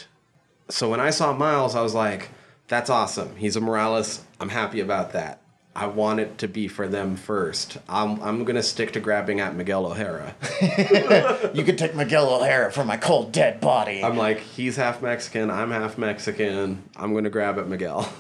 so 0.69 0.91
when 0.91 1.01
I 1.01 1.11
saw 1.11 1.33
Miles, 1.33 1.77
I 1.77 1.83
was 1.83 1.95
like, 1.95 2.31
that's 2.67 2.91
awesome. 2.91 3.37
He's 3.37 3.57
a 3.57 3.61
Morales. 3.61 4.23
I'm 4.41 4.49
happy 4.49 4.81
about 4.81 5.13
that. 5.13 5.40
I 5.75 5.87
want 5.87 6.19
it 6.21 6.39
to 6.39 6.49
be 6.49 6.67
for 6.67 6.89
them 6.89 7.17
first. 7.17 7.79
I'm, 7.89 8.21
I'm 8.23 8.45
going 8.45 8.57
to 8.57 8.63
stick 8.63 8.93
to 8.93 9.01
grabbing 9.01 9.41
at 9.41 9.55
Miguel 9.55 9.87
O'Hara. 9.87 10.35
You 11.55 11.65
could 11.65 11.79
take 11.79 11.95
Miguel 11.95 12.29
O'Hara 12.29 12.71
from 12.71 12.87
my 12.87 12.97
cold 12.97 13.33
dead 13.33 13.61
body. 13.61 14.03
I'm 14.05 14.17
like, 14.17 14.39
he's 14.41 14.77
half 14.77 15.03
Mexican. 15.03 15.51
I'm 15.51 15.71
half 15.71 15.99
Mexican. 15.99 16.83
I'm 16.97 17.13
going 17.13 17.25
to 17.25 17.31
grab 17.31 17.59
at 17.59 17.69
Miguel. 17.69 18.13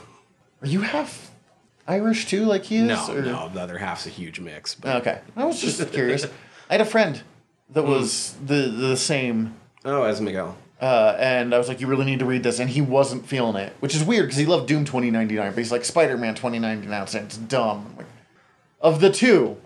Are 0.62 0.66
you 0.66 0.80
half 0.82 1.30
Irish 1.86 2.26
too, 2.26 2.44
like 2.44 2.64
he 2.64 2.78
is? 2.78 2.86
No, 2.86 3.14
or- 3.14 3.22
no, 3.22 3.48
the 3.48 3.60
other 3.60 3.78
half's 3.78 4.06
a 4.06 4.10
huge 4.10 4.40
mix. 4.40 4.74
But, 4.74 4.94
oh, 4.94 4.98
Okay, 4.98 5.20
I 5.36 5.44
was 5.44 5.60
just 5.60 5.92
curious. 5.92 6.24
I 6.68 6.74
had 6.74 6.80
a 6.80 6.84
friend 6.84 7.22
that 7.70 7.82
hmm. 7.82 7.90
was 7.90 8.36
the 8.44 8.68
the 8.68 8.96
same, 8.96 9.56
oh, 9.84 10.02
as 10.04 10.20
Miguel. 10.20 10.56
Uh, 10.80 11.14
and 11.18 11.54
I 11.54 11.58
was 11.58 11.68
like, 11.68 11.80
"You 11.80 11.86
really 11.86 12.06
need 12.06 12.20
to 12.20 12.24
read 12.24 12.42
this," 12.42 12.58
and 12.58 12.70
he 12.70 12.80
wasn't 12.80 13.26
feeling 13.26 13.56
it, 13.56 13.74
which 13.80 13.94
is 13.94 14.02
weird 14.02 14.26
because 14.26 14.38
he 14.38 14.46
loved 14.46 14.66
Doom 14.66 14.84
twenty 14.84 15.10
ninety 15.10 15.34
nine, 15.34 15.50
but 15.50 15.58
he's 15.58 15.72
like 15.72 15.84
Spider 15.84 16.16
Man 16.16 16.34
twenty 16.34 16.58
ninety 16.58 16.86
nine, 16.86 17.06
saying 17.06 17.26
it's 17.26 17.36
dumb. 17.36 17.86
I'm 17.90 17.96
like, 17.98 18.06
of 18.80 19.00
the 19.00 19.10
two, 19.10 19.58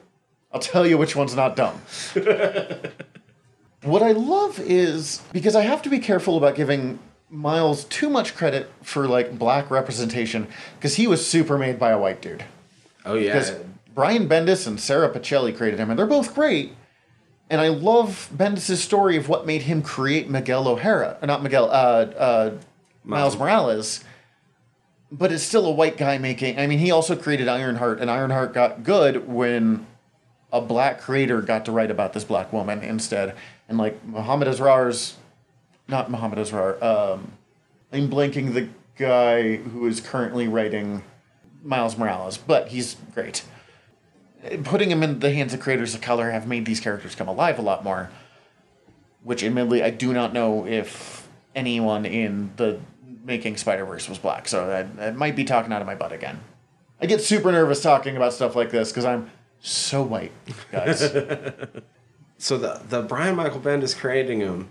I'll 0.53 0.61
tell 0.61 0.87
you 0.87 0.99
which 0.99 1.15
one's 1.15 1.37
not 1.37 1.55
dumb. 1.55 1.81
what 3.83 4.03
I 4.03 4.13
love 4.13 4.59
is 4.59 5.23
because 5.33 5.55
I 5.55 5.63
have 5.63 5.83
to 5.83 5.89
be 5.89 6.01
careful 6.01 6.37
about 6.37 6.57
giving 6.57 6.99
Miles 7.31 7.85
too 7.85 8.09
much 8.09 8.35
credit 8.35 8.71
for 8.83 9.07
like 9.07 9.39
black 9.39 9.71
representation 9.71 10.49
because 10.79 10.97
he 10.97 11.07
was 11.07 11.27
super 11.27 11.59
made 11.59 11.79
by 11.79 11.91
a 11.91 11.99
white 11.99 12.23
dude. 12.23 12.45
Oh, 13.05 13.15
yeah. 13.15 13.33
because 13.33 13.55
Brian 13.95 14.29
Bendis 14.29 14.67
and 14.67 14.81
Sara 14.81 15.11
Pichelli 15.11 15.57
created 15.57 15.79
him, 15.79 15.91
and 15.91 15.99
they're 15.99 16.07
both 16.07 16.35
great. 16.35 16.73
And 17.51 17.61
I 17.61 17.69
love 17.69 18.31
Bendis' 18.35 18.77
story 18.77 19.17
of 19.17 19.29
what 19.29 19.47
made 19.47 19.63
him 19.63 19.83
create 19.83 20.31
Miguel 20.31 20.67
O'Hara, 20.67 21.19
not 21.23 21.43
Miguel, 21.43 21.71
uh, 21.71 22.07
uh, 22.17 22.51
Miles 23.05 23.37
Morales. 23.37 24.03
But 25.13 25.31
it's 25.31 25.45
still 25.45 25.67
a 25.67 25.71
white 25.71 25.97
guy 25.97 26.19
making. 26.19 26.59
I 26.59 26.67
mean, 26.67 26.79
he 26.79 26.91
also 26.91 27.15
created 27.15 27.47
Ironheart, 27.47 28.01
and 28.01 28.11
Ironheart 28.11 28.55
got 28.55 28.83
good 28.83 29.29
when 29.29 29.87
a 30.53 30.61
black 30.61 31.01
creator 31.01 31.43
got 31.43 31.65
to 31.67 31.73
write 31.73 31.91
about 31.91 32.13
this 32.13 32.25
black 32.25 32.53
woman 32.53 32.83
instead. 32.83 33.37
And 33.69 33.77
like 33.77 34.05
Muhammad 34.05 34.49
Asrar's, 34.49 35.17
not 35.89 36.11
Muhammad 36.11 36.39
Asrar. 36.39 36.83
Um, 36.83 37.33
I'm 37.93 38.09
blanking 38.09 38.55
the 38.55 38.69
guy 38.97 39.57
who 39.57 39.87
is 39.87 40.01
currently 40.01 40.49
writing 40.49 41.03
Miles 41.63 41.97
Morales, 41.97 42.39
but 42.39 42.69
he's 42.69 42.97
great. 43.15 43.45
Putting 44.65 44.91
him 44.91 45.03
in 45.03 45.21
the 45.21 45.33
hands 45.33 45.55
of 45.55 45.61
creators 45.61 45.95
of 45.95 46.01
color 46.01 46.31
have 46.31 46.47
made 46.47 46.67
these 46.67 46.81
characters 46.81 47.15
come 47.15 47.29
alive 47.29 47.59
a 47.59 47.63
lot 47.63 47.83
more. 47.85 48.11
Which, 49.23 49.43
admittedly, 49.43 49.83
I 49.83 49.91
do 49.91 50.13
not 50.13 50.33
know 50.33 50.67
if 50.67 51.29
anyone 51.55 52.05
in 52.05 52.51
the 52.57 52.81
making 53.25 53.57
Spider 53.57 53.85
Verse 53.85 54.09
was 54.09 54.19
black, 54.19 54.49
so 54.49 54.87
I, 54.99 55.07
I 55.07 55.11
might 55.13 55.35
be 55.35 55.45
talking 55.45 55.73
out 55.73 55.81
of 55.81 55.87
my 55.87 55.95
butt 55.95 56.13
again. 56.13 56.41
I 57.01 57.07
get 57.07 57.23
super 57.23 57.51
nervous 57.51 57.83
talking 57.83 58.17
about 58.17 58.33
stuff 58.33 58.55
like 58.55 58.71
this 58.71 58.91
because 58.91 59.05
I'm 59.05 59.31
so 59.61 60.03
white, 60.03 60.33
guys. 60.71 61.01
so 62.39 62.59
the 62.59 62.81
the 62.89 63.03
Brian 63.03 63.37
Michael 63.37 63.61
Bendis 63.61 63.99
creating 63.99 64.41
him. 64.41 64.69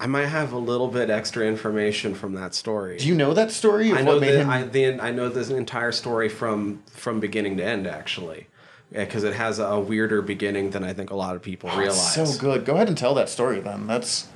I 0.00 0.06
might 0.06 0.26
have 0.26 0.52
a 0.52 0.58
little 0.58 0.88
bit 0.88 1.08
extra 1.08 1.46
information 1.46 2.16
from 2.16 2.34
that 2.34 2.52
story. 2.52 2.98
Do 2.98 3.06
you 3.06 3.14
know 3.14 3.32
that 3.32 3.52
story? 3.52 3.92
I 3.92 4.02
know 4.02 4.14
what 4.14 4.20
made 4.20 4.32
that 4.32 4.40
him? 4.40 4.50
I 4.50 4.62
the, 4.64 5.00
I 5.00 5.12
know 5.12 5.28
this 5.28 5.50
entire 5.50 5.92
story 5.92 6.28
from 6.28 6.82
from 6.86 7.20
beginning 7.20 7.56
to 7.58 7.64
end 7.64 7.86
actually, 7.86 8.48
Eh, 8.94 9.04
because 9.04 9.24
it 9.24 9.34
has 9.34 9.58
a 9.58 9.78
weirder 9.80 10.22
beginning 10.22 10.70
than 10.70 10.84
I 10.84 10.92
think 10.92 11.10
a 11.10 11.16
lot 11.16 11.34
of 11.34 11.42
people 11.42 11.68
Oh, 11.72 11.78
realize. 11.78 12.14
so 12.14 12.38
good. 12.38 12.64
Go 12.64 12.74
ahead 12.76 12.88
and 12.88 12.96
tell 12.96 13.14
that 13.14 13.28
story 13.28 13.58
then. 13.60 13.86
That's 13.86 14.28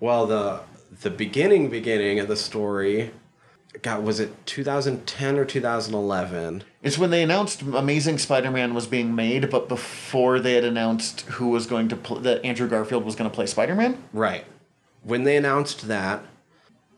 Well, 0.00 0.26
the 0.26 0.60
the 1.02 1.10
beginning 1.10 1.70
beginning 1.70 2.18
of 2.20 2.28
the 2.28 2.36
story, 2.36 3.10
God, 3.82 4.04
was 4.04 4.20
it 4.20 4.46
2010 4.46 5.36
or 5.38 5.44
2011? 5.44 6.62
it's 6.82 6.98
when 6.98 7.10
they 7.10 7.22
announced 7.22 7.62
Amazing 7.62 8.18
Spider-Man 8.18 8.74
was 8.74 8.86
being 8.86 9.14
made, 9.14 9.48
but 9.50 9.68
before 9.68 10.38
they 10.40 10.54
had 10.54 10.64
announced 10.64 11.22
who 11.22 11.48
was 11.48 11.66
going 11.66 11.88
to 11.88 11.96
pl- 11.96 12.20
that 12.20 12.44
Andrew 12.44 12.68
Garfield 12.68 13.04
was 13.04 13.14
going 13.16 13.28
to 13.30 13.34
play 13.34 13.46
Spider-Man. 13.46 13.98
Right. 14.12 14.44
When 15.02 15.24
they 15.24 15.36
announced 15.36 15.88
that, 15.88 16.22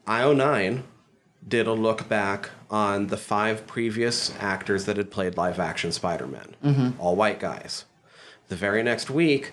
IO9 0.06 0.82
did 1.46 1.66
a 1.66 1.72
look 1.72 2.08
back 2.08 2.50
on 2.70 3.08
the 3.08 3.16
five 3.16 3.66
previous 3.66 4.34
actors 4.40 4.84
that 4.86 4.96
had 4.96 5.10
played 5.10 5.36
live 5.36 5.58
action 5.58 5.92
Spider 5.92 6.26
Man, 6.26 6.54
mm-hmm. 6.64 7.00
all 7.00 7.16
white 7.16 7.40
guys. 7.40 7.84
The 8.48 8.56
very 8.56 8.82
next 8.82 9.10
week, 9.10 9.52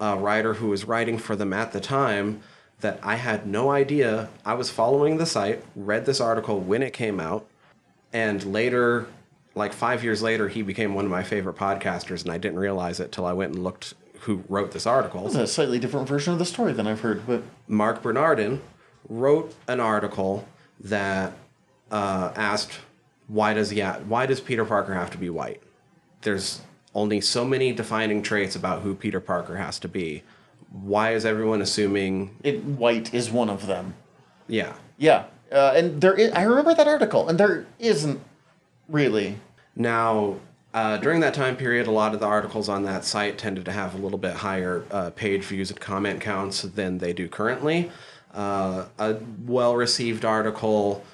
a 0.00 0.16
writer 0.16 0.54
who 0.54 0.68
was 0.68 0.84
writing 0.84 1.18
for 1.18 1.36
them 1.36 1.52
at 1.52 1.72
the 1.72 1.80
time 1.80 2.42
that 2.80 2.98
I 3.02 3.16
had 3.16 3.46
no 3.46 3.70
idea, 3.70 4.28
I 4.44 4.54
was 4.54 4.70
following 4.70 5.16
the 5.16 5.26
site, 5.26 5.62
read 5.74 6.04
this 6.06 6.20
article 6.20 6.60
when 6.60 6.82
it 6.82 6.92
came 6.92 7.20
out, 7.20 7.46
and 8.12 8.44
later, 8.52 9.06
like 9.54 9.72
five 9.72 10.04
years 10.04 10.22
later, 10.22 10.48
he 10.48 10.62
became 10.62 10.94
one 10.94 11.04
of 11.04 11.10
my 11.10 11.22
favorite 11.22 11.56
podcasters, 11.56 12.22
and 12.22 12.30
I 12.30 12.38
didn't 12.38 12.58
realize 12.58 13.00
it 13.00 13.12
till 13.12 13.24
I 13.24 13.32
went 13.32 13.54
and 13.54 13.64
looked 13.64 13.94
who 14.20 14.42
wrote 14.48 14.72
this 14.72 14.86
article. 14.86 15.26
It's 15.26 15.34
a 15.34 15.46
slightly 15.46 15.78
different 15.78 16.08
version 16.08 16.32
of 16.32 16.38
the 16.38 16.46
story 16.46 16.72
than 16.72 16.86
I've 16.86 17.00
heard, 17.00 17.26
but 17.26 17.42
Marc 17.68 18.02
Bernardin 18.02 18.62
wrote 19.08 19.54
an 19.68 19.80
article 19.80 20.46
that 20.80 21.32
uh, 21.90 22.32
asked 22.34 22.80
why 23.26 23.54
does 23.54 23.70
he 23.70 23.80
ha- 23.80 24.00
why 24.06 24.26
does 24.26 24.40
Peter 24.40 24.64
Parker 24.64 24.94
have 24.94 25.10
to 25.10 25.18
be 25.18 25.30
white? 25.30 25.62
There's 26.22 26.60
only 26.94 27.20
so 27.20 27.44
many 27.44 27.72
defining 27.72 28.22
traits 28.22 28.54
about 28.54 28.82
who 28.82 28.94
Peter 28.94 29.20
Parker 29.20 29.56
has 29.56 29.78
to 29.80 29.88
be. 29.88 30.22
Why 30.70 31.14
is 31.14 31.24
everyone 31.24 31.62
assuming? 31.62 32.36
it 32.42 32.64
white 32.64 33.14
is 33.14 33.30
one 33.30 33.48
of 33.48 33.66
them. 33.66 33.94
Yeah, 34.46 34.74
Yeah, 34.98 35.24
uh, 35.50 35.72
and 35.74 36.00
there 36.00 36.14
is, 36.14 36.30
I 36.32 36.42
remember 36.42 36.74
that 36.74 36.86
article, 36.86 37.28
and 37.28 37.40
there 37.40 37.66
isn't 37.78 38.20
really. 38.88 39.38
Now, 39.74 40.36
uh, 40.74 40.98
during 40.98 41.20
that 41.20 41.32
time 41.32 41.56
period, 41.56 41.86
a 41.86 41.90
lot 41.90 42.12
of 42.12 42.20
the 42.20 42.26
articles 42.26 42.68
on 42.68 42.82
that 42.84 43.04
site 43.04 43.38
tended 43.38 43.64
to 43.64 43.72
have 43.72 43.94
a 43.94 43.98
little 43.98 44.18
bit 44.18 44.34
higher 44.34 44.84
uh, 44.90 45.10
page 45.10 45.44
views 45.44 45.70
and 45.70 45.80
comment 45.80 46.20
counts 46.20 46.62
than 46.62 46.98
they 46.98 47.12
do 47.12 47.28
currently. 47.28 47.90
Uh, 48.34 48.86
a 48.98 49.16
well 49.46 49.76
received 49.76 50.24
article 50.24 51.04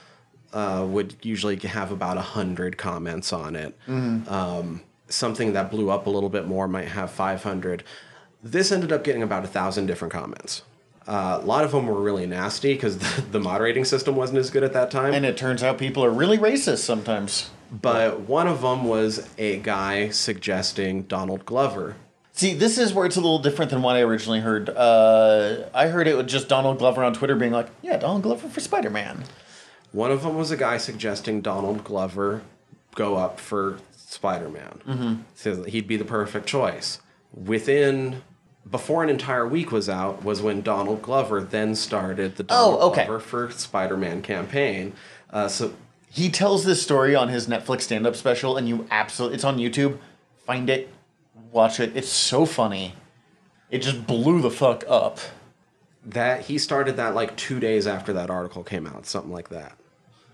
uh, 0.53 0.85
would 0.89 1.17
usually 1.23 1.57
have 1.57 1.93
about 1.93 2.17
100 2.17 2.77
comments 2.77 3.33
on 3.33 3.57
it. 3.57 3.77
Um, 3.89 4.83
something 5.09 5.53
that 5.53 5.71
blew 5.71 5.91
up 5.91 6.07
a 6.07 6.11
little 6.11 6.29
bit 6.29 6.47
more 6.47 6.69
might 6.69 6.89
have 6.89 7.11
500. 7.11 7.85
This 8.43 8.73
ended 8.73 8.93
up 8.93 9.05
getting 9.05 9.23
about 9.23 9.45
a 9.45 9.49
thousand 9.49 9.87
different 9.87 10.13
comments. 10.13 10.63
Uh, 11.07 11.41
a 11.43 11.45
lot 11.45 11.65
of 11.65 11.73
them 11.73 11.87
were 11.87 12.01
really 12.01 12.27
nasty 12.27 12.75
because 12.75 12.99
the, 12.99 13.23
the 13.33 13.41
moderating 13.41 13.85
system 13.85 14.17
wasn't 14.17 14.39
as 14.39 14.51
good 14.51 14.63
at 14.63 14.73
that 14.73 14.91
time. 14.91 15.13
And 15.15 15.25
it 15.27 15.37
turns 15.37 15.63
out 15.63 15.79
people 15.79 16.05
are 16.05 16.11
really 16.11 16.39
racist 16.39 16.79
sometimes. 16.79 17.51
But 17.71 18.21
one 18.23 18.49
of 18.49 18.63
them 18.63 18.85
was 18.85 19.29
a 19.39 19.59
guy 19.59 20.11
suggesting 20.11 21.03
Donald 21.05 21.47
Glover. 21.47 21.97
See, 22.33 22.55
this 22.55 22.79
is 22.79 22.95
where 22.95 23.07
it's 23.07 23.17
a 23.17 23.21
little 23.21 23.39
different 23.39 23.71
than 23.71 23.83
what 23.83 23.97
I 23.97 24.01
originally 24.01 24.41
heard. 24.41 24.71
Uh, 24.71 25.69
I 25.75 25.89
heard 25.89 26.09
it 26.09 26.17
was 26.17 26.27
just 26.27 26.49
Donald 26.49 26.79
Glover 26.79 27.05
on 27.05 27.13
Twitter 27.13 27.37
being 27.37 27.53
like, 27.53 27.69
"Yeah, 27.83 27.97
Donald 27.99 28.23
Glover 28.23 28.49
for 28.49 28.61
Spider 28.61 28.91
Man." 28.91 29.25
One 29.93 30.11
of 30.11 30.23
them 30.23 30.37
was 30.37 30.51
a 30.51 30.57
guy 30.57 30.77
suggesting 30.79 31.41
Donald 31.41 31.83
Glover 31.85 32.43
go 32.95 33.17
up 33.17 33.41
for 33.41 33.79
Spider 33.97 34.49
Man. 34.49 34.81
Mm-hmm. 34.87 35.15
Says 35.35 35.65
he'd 35.67 35.87
be 35.89 35.97
the 35.97 36.05
perfect 36.05 36.47
choice. 36.47 37.01
Within, 37.33 38.23
before 38.71 39.03
an 39.03 39.09
entire 39.11 39.47
week 39.47 39.73
was 39.73 39.89
out, 39.89 40.25
was 40.25 40.43
when 40.43 40.63
Donald 40.63 41.03
Glover 41.03 41.41
then 41.43 41.75
started 41.75 42.37
the 42.37 42.43
Donald 42.45 42.79
Oh, 42.81 42.91
okay. 42.91 43.05
Glover 43.07 43.21
for 43.21 43.51
Spider 43.51 43.97
Man 43.97 44.23
campaign. 44.23 44.93
Uh, 45.31 45.49
so 45.49 45.73
He 46.09 46.29
tells 46.31 46.65
this 46.65 46.83
story 46.83 47.15
on 47.15 47.29
his 47.29 47.47
Netflix 47.47 47.83
stand-up 47.83 48.17
special, 48.17 48.57
and 48.57 48.69
you 48.69 48.87
absolutely 48.91 49.37
it's 49.37 49.45
on 49.45 49.59
YouTube. 49.59 49.99
Find 50.45 50.69
it, 50.69 50.89
watch 51.53 51.79
it. 51.81 51.97
It's 51.97 52.09
so 52.09 52.45
funny. 52.47 52.95
It 53.71 53.83
just 53.83 54.07
blew 54.07 54.41
the 54.41 54.51
fuck 54.51 54.85
up. 54.89 55.19
that 56.05 56.43
he 56.47 56.59
started 56.59 56.97
that 56.97 57.15
like 57.15 57.37
two 57.37 57.61
days 57.61 57.87
after 57.87 58.13
that 58.15 58.31
article 58.31 58.65
came 58.65 58.87
out, 58.87 59.07
something 59.07 59.31
like 59.33 59.51
that. 59.51 59.73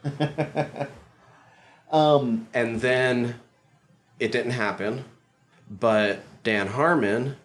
um, 1.90 2.48
and 2.54 2.80
then 2.80 3.36
it 4.18 4.32
didn't 4.32 4.52
happen, 4.52 5.04
but 5.70 6.20
Dan 6.42 6.68
Harmon 6.68 7.36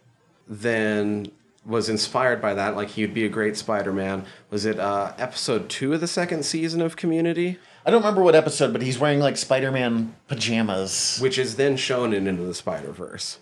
then 0.47 1.32
was 1.66 1.89
inspired 1.89 2.41
by 2.41 2.53
that. 2.53 2.76
Like 2.76 2.89
he'd 2.89 3.14
be 3.14 3.26
a 3.26 3.30
great 3.30 3.57
Spider-Man. 3.57 4.26
Was 4.49 4.66
it 4.66 4.80
uh, 4.80 5.14
episode 5.18 5.70
two 5.70 5.93
of 5.93 6.01
the 6.01 6.07
second 6.07 6.43
season 6.43 6.82
of 6.82 6.95
Community, 6.95 7.59
I 7.86 7.89
don't 7.89 8.01
remember 8.01 8.22
what 8.22 8.36
episode, 8.36 8.74
but 8.74 8.82
he's 8.82 8.99
wearing 8.99 9.20
like 9.20 9.38
Spider-Man 9.38 10.16
pajamas. 10.28 11.18
which 11.20 11.38
is 11.38 11.55
then 11.55 11.78
shown 11.78 12.14
in 12.14 12.28
Into 12.28 12.43
the 12.43 12.53
Spider 12.53 12.91
Verse? 12.91 13.39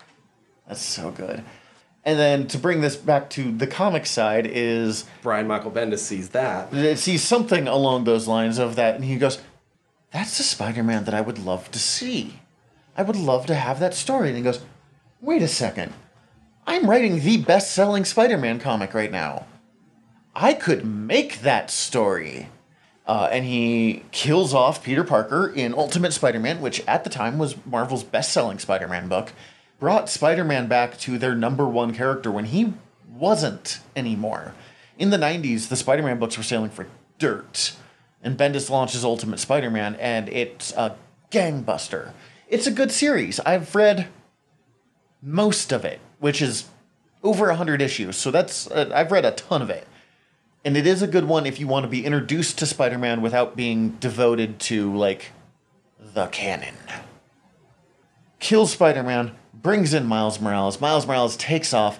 That's 0.68 0.82
so 0.82 1.12
good. 1.12 1.44
And 2.10 2.18
then 2.18 2.47
to 2.47 2.57
bring 2.57 2.82
this 2.82 2.95
back 2.95 3.30
to 3.32 3.51
the 3.51 3.68
comic 3.68 4.07
side 4.07 4.47
is 4.47 5.05
Brian 5.22 5.45
Michael 5.45 5.70
Bendis 5.70 5.99
sees 5.99 6.30
that. 6.30 6.74
it 6.74 6.97
sees 6.97 7.22
something 7.22 7.68
along 7.68 8.05
those 8.05 8.28
lines 8.28 8.57
of 8.57 8.76
that, 8.78 8.95
and 8.95 9.05
he 9.05 9.16
goes, 9.16 9.38
"That's 10.10 10.36
the 10.39 10.43
Spider-Man 10.43 11.03
that 11.03 11.14
I 11.14 11.22
would 11.22 11.38
love 11.38 11.70
to 11.70 11.78
see. 11.78 12.39
I 12.97 13.03
would 13.03 13.16
love 13.16 13.45
to 13.45 13.53
have 13.53 13.80
that 13.82 13.93
story." 13.93 14.30
And 14.30 14.38
he 14.38 14.41
goes, 14.41 14.62
"Wait 15.22 15.43
a 15.43 15.47
second, 15.47 15.93
I'm 16.66 16.89
writing 16.89 17.20
the 17.20 17.38
best-selling 17.38 18.05
Spider-Man 18.05 18.57
comic 18.57 18.95
right 18.95 19.12
now. 19.12 19.45
I 20.36 20.53
could 20.55 20.84
make 20.84 21.41
that 21.41 21.70
story." 21.70 22.49
Uh, 23.05 23.30
and 23.32 23.45
he 23.45 24.03
kills 24.12 24.51
off 24.55 24.84
Peter 24.84 25.03
Parker 25.03 25.47
in 25.47 25.76
Ultimate 25.76 26.14
Spider-Man, 26.14 26.60
which 26.60 26.84
at 26.88 27.03
the 27.03 27.12
time 27.12 27.38
was 27.38 27.53
Marvel's 27.68 28.03
best-selling 28.03 28.57
Spider-Man 28.57 29.07
book. 29.07 29.32
Brought 29.80 30.10
Spider-Man 30.10 30.68
back 30.68 30.98
to 31.00 31.18
their 31.18 31.36
number 31.36 31.68
one 31.68 31.94
character 31.94 32.30
when 32.32 32.46
he 32.46 32.74
wasn't 33.10 33.80
anymore. 33.96 34.54
In 34.98 35.10
the 35.10 35.18
90s, 35.18 35.70
the 35.70 35.76
Spider-Man 35.76 36.20
books 36.20 36.38
were 36.38 36.44
selling 36.44 36.70
for 36.70 36.88
dirt. 37.18 37.74
And 38.22 38.38
Bendis 38.38 38.70
launches 38.70 39.06
Ultimate 39.06 39.40
Spider-Man, 39.40 39.96
and 39.96 40.28
it's 40.28 40.74
a 40.74 40.98
gangbuster. 41.32 42.12
It's 42.50 42.68
a 42.68 42.72
good 42.72 42.92
series. 42.92 43.40
I've 43.42 43.74
read 43.74 44.08
most 45.22 45.72
of 45.72 45.86
it, 45.86 46.02
which 46.20 46.42
is 46.42 46.66
over 47.24 47.48
100 47.48 47.82
issues. 47.82 48.18
So 48.18 48.32
that's 48.32 48.70
uh, 48.70 48.92
I've 48.94 49.12
read 49.12 49.26
a 49.26 49.32
ton 49.32 49.62
of 49.62 49.70
it. 49.70 49.88
And 50.66 50.76
it 50.76 50.86
is 50.86 51.02
a 51.02 51.08
good 51.08 51.26
one 51.26 51.46
if 51.46 51.60
you 51.60 51.68
want 51.68 51.86
to 51.86 51.90
be 51.90 52.06
introduced 52.06 52.58
to 52.60 52.66
Spider-Man 52.66 53.22
without 53.22 53.56
being 53.56 53.92
devoted 53.92 54.60
to 54.62 54.94
like 54.94 55.32
the 56.00 56.28
canon. 56.28 56.76
Kill 58.40 58.68
Spider-Man, 58.68 59.36
brings 59.62 59.93
in 59.93 60.05
Miles 60.05 60.39
Morales. 60.39 60.80
Miles 60.80 61.05
Morales 61.05 61.38
takes 61.38 61.74
off 61.74 61.99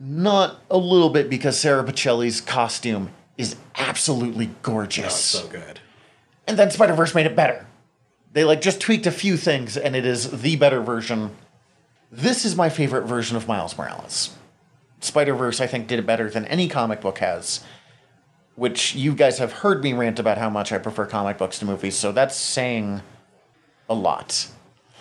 not 0.00 0.60
a 0.70 0.78
little 0.78 1.10
bit 1.10 1.28
because 1.28 1.58
Sara 1.58 1.84
Pichelli's 1.84 2.40
costume 2.40 3.10
is 3.36 3.56
absolutely 3.76 4.50
gorgeous. 4.62 5.34
Oh, 5.34 5.40
so 5.40 5.48
good. 5.48 5.80
And 6.46 6.58
then 6.58 6.70
Spider 6.70 6.94
Verse 6.94 7.14
made 7.14 7.26
it 7.26 7.36
better. 7.36 7.66
They 8.32 8.44
like 8.44 8.60
just 8.60 8.80
tweaked 8.80 9.06
a 9.06 9.10
few 9.10 9.36
things, 9.36 9.76
and 9.76 9.96
it 9.96 10.06
is 10.06 10.42
the 10.42 10.56
better 10.56 10.80
version. 10.80 11.34
This 12.10 12.44
is 12.44 12.56
my 12.56 12.68
favorite 12.68 13.06
version 13.06 13.36
of 13.36 13.48
Miles 13.48 13.76
Morales. 13.76 14.34
Spider 15.00 15.34
Verse, 15.34 15.60
I 15.60 15.66
think, 15.66 15.86
did 15.88 15.98
it 15.98 16.06
better 16.06 16.30
than 16.30 16.44
any 16.46 16.68
comic 16.68 17.00
book 17.00 17.18
has. 17.18 17.64
Which 18.56 18.94
you 18.94 19.14
guys 19.14 19.38
have 19.38 19.52
heard 19.52 19.84
me 19.84 19.92
rant 19.92 20.18
about 20.18 20.38
how 20.38 20.50
much 20.50 20.72
I 20.72 20.78
prefer 20.78 21.06
comic 21.06 21.38
books 21.38 21.58
to 21.60 21.64
movies, 21.64 21.96
so 21.96 22.10
that's 22.10 22.34
saying 22.34 23.02
a 23.88 23.94
lot. 23.94 24.48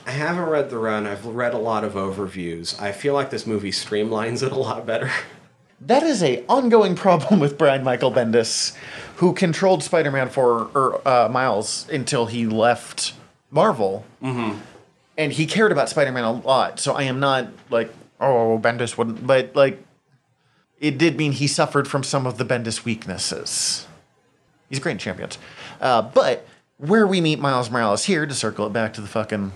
I 0.07 0.11
haven't 0.11 0.45
read 0.45 0.69
the 0.69 0.77
run. 0.77 1.05
I've 1.05 1.25
read 1.25 1.53
a 1.53 1.57
lot 1.57 1.83
of 1.83 1.93
overviews. 1.93 2.81
I 2.81 2.93
feel 2.93 3.13
like 3.13 3.29
this 3.29 3.45
movie 3.45 3.71
streamlines 3.71 4.41
it 4.41 4.53
a 4.53 4.57
lot 4.57 4.85
better. 4.85 5.11
That 5.79 6.01
is 6.01 6.23
a 6.23 6.43
ongoing 6.47 6.95
problem 6.95 7.39
with 7.39 7.55
Brian 7.55 7.83
Michael 7.83 8.11
Bendis, 8.11 8.75
who 9.17 9.31
controlled 9.31 9.83
Spider-Man 9.83 10.29
for 10.29 10.71
or 10.73 11.07
uh, 11.07 11.29
Miles 11.29 11.87
until 11.89 12.25
he 12.25 12.47
left 12.47 13.13
Marvel, 13.51 14.03
mm-hmm. 14.19 14.57
and 15.19 15.31
he 15.31 15.45
cared 15.45 15.71
about 15.71 15.87
Spider-Man 15.87 16.23
a 16.23 16.31
lot. 16.31 16.79
So 16.79 16.93
I 16.93 17.03
am 17.03 17.19
not 17.19 17.49
like, 17.69 17.93
oh, 18.19 18.59
Bendis 18.59 18.97
wouldn't, 18.97 19.27
but 19.27 19.55
like, 19.55 19.79
it 20.79 20.97
did 20.97 21.15
mean 21.15 21.33
he 21.33 21.45
suffered 21.45 21.87
from 21.87 22.01
some 22.01 22.25
of 22.25 22.39
the 22.39 22.43
Bendis 22.43 22.83
weaknesses. 22.83 23.85
He's 24.69 24.79
a 24.79 24.81
great 24.81 24.97
champion, 24.97 25.29
uh, 25.79 26.01
but 26.01 26.47
where 26.77 27.05
we 27.05 27.21
meet 27.21 27.37
Miles 27.37 27.69
Morales 27.69 28.05
here 28.05 28.25
to 28.25 28.33
circle 28.33 28.65
it 28.65 28.73
back 28.73 28.93
to 28.93 29.01
the 29.01 29.07
fucking 29.07 29.51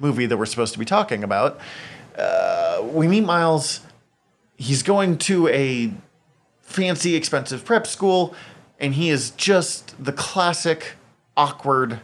movie 0.00 0.26
that 0.26 0.36
we're 0.36 0.46
supposed 0.46 0.72
to 0.72 0.78
be 0.78 0.84
talking 0.84 1.22
about, 1.22 1.60
uh, 2.18 2.82
we 2.92 3.06
meet 3.06 3.22
Miles 3.22 3.80
he's 4.60 4.82
going 4.82 5.16
to 5.16 5.48
a 5.48 5.90
fancy, 6.60 7.16
expensive 7.16 7.64
prep 7.64 7.86
school, 7.86 8.34
and 8.78 8.94
he 8.94 9.08
is 9.08 9.30
just 9.30 10.02
the 10.02 10.12
classic 10.12 10.92
awkward 11.36 12.00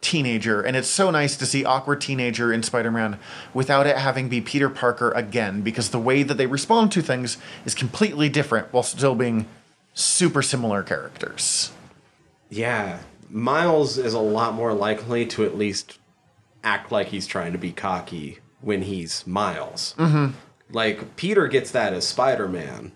teenager. 0.00 0.62
And 0.62 0.76
it's 0.76 0.88
so 0.88 1.10
nice 1.10 1.36
to 1.36 1.46
see 1.46 1.64
awkward 1.64 2.00
teenager 2.00 2.52
in 2.52 2.62
Spider 2.62 2.90
Man 2.90 3.18
without 3.52 3.86
it 3.86 3.98
having 3.98 4.28
be 4.30 4.40
Peter 4.40 4.70
Parker 4.70 5.12
again, 5.12 5.60
because 5.60 5.90
the 5.90 5.98
way 5.98 6.22
that 6.22 6.38
they 6.38 6.46
respond 6.46 6.90
to 6.92 7.02
things 7.02 7.36
is 7.66 7.74
completely 7.74 8.28
different 8.28 8.72
while 8.72 8.82
still 8.82 9.14
being 9.14 9.46
super 9.94 10.40
similar 10.40 10.82
characters. 10.82 11.70
Yeah, 12.48 13.00
Miles 13.28 13.98
is 13.98 14.14
a 14.14 14.18
lot 14.18 14.54
more 14.54 14.72
likely 14.72 15.26
to 15.26 15.44
at 15.44 15.56
least 15.56 15.98
act 16.64 16.92
like 16.92 17.08
he's 17.08 17.26
trying 17.26 17.52
to 17.52 17.58
be 17.58 17.72
cocky 17.72 18.38
when 18.60 18.82
he's 18.82 19.26
Miles. 19.26 19.94
Mm-hmm. 19.98 20.32
Like 20.70 21.16
Peter 21.16 21.48
gets 21.48 21.70
that 21.72 21.92
as 21.92 22.06
Spider 22.06 22.48
Man. 22.48 22.92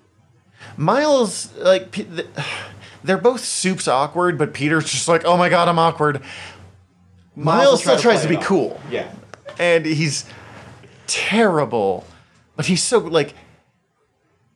Miles, 0.77 1.55
like, 1.57 1.95
they're 3.05 3.19
both 3.19 3.41
soups 3.41 3.87
awkward, 3.89 4.39
but 4.39 4.55
Peter's 4.55 4.91
just 4.91 5.09
like, 5.09 5.25
oh 5.25 5.37
my 5.37 5.49
god, 5.49 5.69
I'm 5.69 5.79
awkward. 5.79 6.23
Miles 7.35 7.83
still 7.83 7.99
tries 7.99 8.23
to 8.23 8.29
be 8.29 8.39
cool. 8.39 8.81
Yeah. 8.91 9.11
and 9.59 9.85
he's 9.85 10.25
terrible, 11.07 12.07
but 12.57 12.67
he's 12.67 12.83
so 12.83 12.99
like 12.99 13.35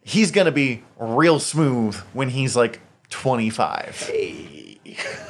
he's 0.03 0.31
gonna 0.31 0.51
be 0.51 0.83
real 0.99 1.39
smooth 1.39 1.95
when 2.15 2.31
he's 2.31 2.57
like 2.57 2.81
25. 3.11 4.07
Hey, 4.09 4.79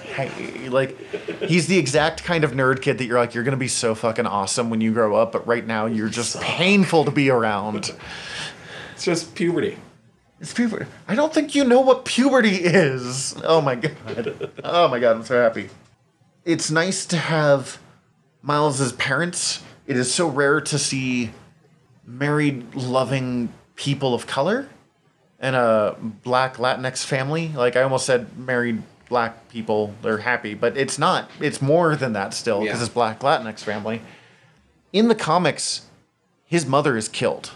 like 0.69 0.99
he's 1.43 1.67
the 1.67 1.79
exact 1.79 2.25
kind 2.25 2.45
of 2.45 2.53
nerd 2.53 2.83
kid 2.83 2.99
that 2.99 3.05
you're 3.05 3.19
like 3.19 3.35
you're 3.35 3.45
gonna 3.45 3.57
be 3.57 3.69
so 3.69 3.95
fucking 3.95 4.27
awesome 4.27 4.71
when 4.71 4.81
you 4.81 4.93
grow 4.93 5.17
up, 5.17 5.33
but 5.33 5.47
right 5.47 5.67
now 5.67 5.87
you're 5.87 6.09
just 6.09 6.41
painful 6.41 7.05
to 7.05 7.11
be 7.11 7.31
around. 7.31 7.93
It's 8.95 9.05
just 9.05 9.35
puberty. 9.35 9.79
It's 10.41 10.55
puberty. 10.55 10.87
I 11.07 11.15
don't 11.15 11.33
think 11.33 11.55
you 11.55 11.65
know 11.65 11.81
what 11.81 12.05
puberty 12.05 12.57
is. 12.57 13.35
Oh 13.45 13.61
my 13.61 13.75
god. 13.75 14.51
Oh 14.65 14.89
my 14.89 14.99
god, 14.99 15.17
I'm 15.17 15.25
so 15.25 15.41
happy. 15.41 15.69
It's 16.45 16.71
nice 16.71 17.05
to 17.07 17.17
have 17.17 17.79
Miles's 18.43 18.93
parents. 18.93 19.63
It 19.87 19.97
is 19.97 20.13
so 20.13 20.29
rare 20.29 20.61
to 20.63 20.79
see 20.79 21.31
married, 22.07 22.75
loving 22.75 23.53
people 23.77 24.15
of 24.15 24.27
color 24.27 24.69
and 25.39 25.57
a 25.57 25.97
black 26.23 26.57
Latinx 26.57 27.05
family. 27.05 27.49
Like 27.49 27.77
I 27.77 27.83
almost 27.83 28.07
said 28.07 28.39
married 28.39 28.83
black 29.11 29.51
people, 29.51 29.93
they're 30.01 30.19
happy, 30.19 30.55
but 30.55 30.79
it's 30.79 30.99
not. 30.99 31.31
It's 31.41 31.61
more 31.61 31.95
than 31.97 32.15
that 32.15 32.33
still 32.33 32.61
because 32.63 32.79
Yeah. 32.79 32.85
it's 32.87 32.95
black 32.95 33.21
Latinx 33.21 33.61
family. 33.61 34.01
In 34.95 35.09
the 35.09 35.15
comics, 35.15 35.83
his 36.47 36.65
mother 36.65 36.97
is 36.97 37.09
killed 37.09 37.51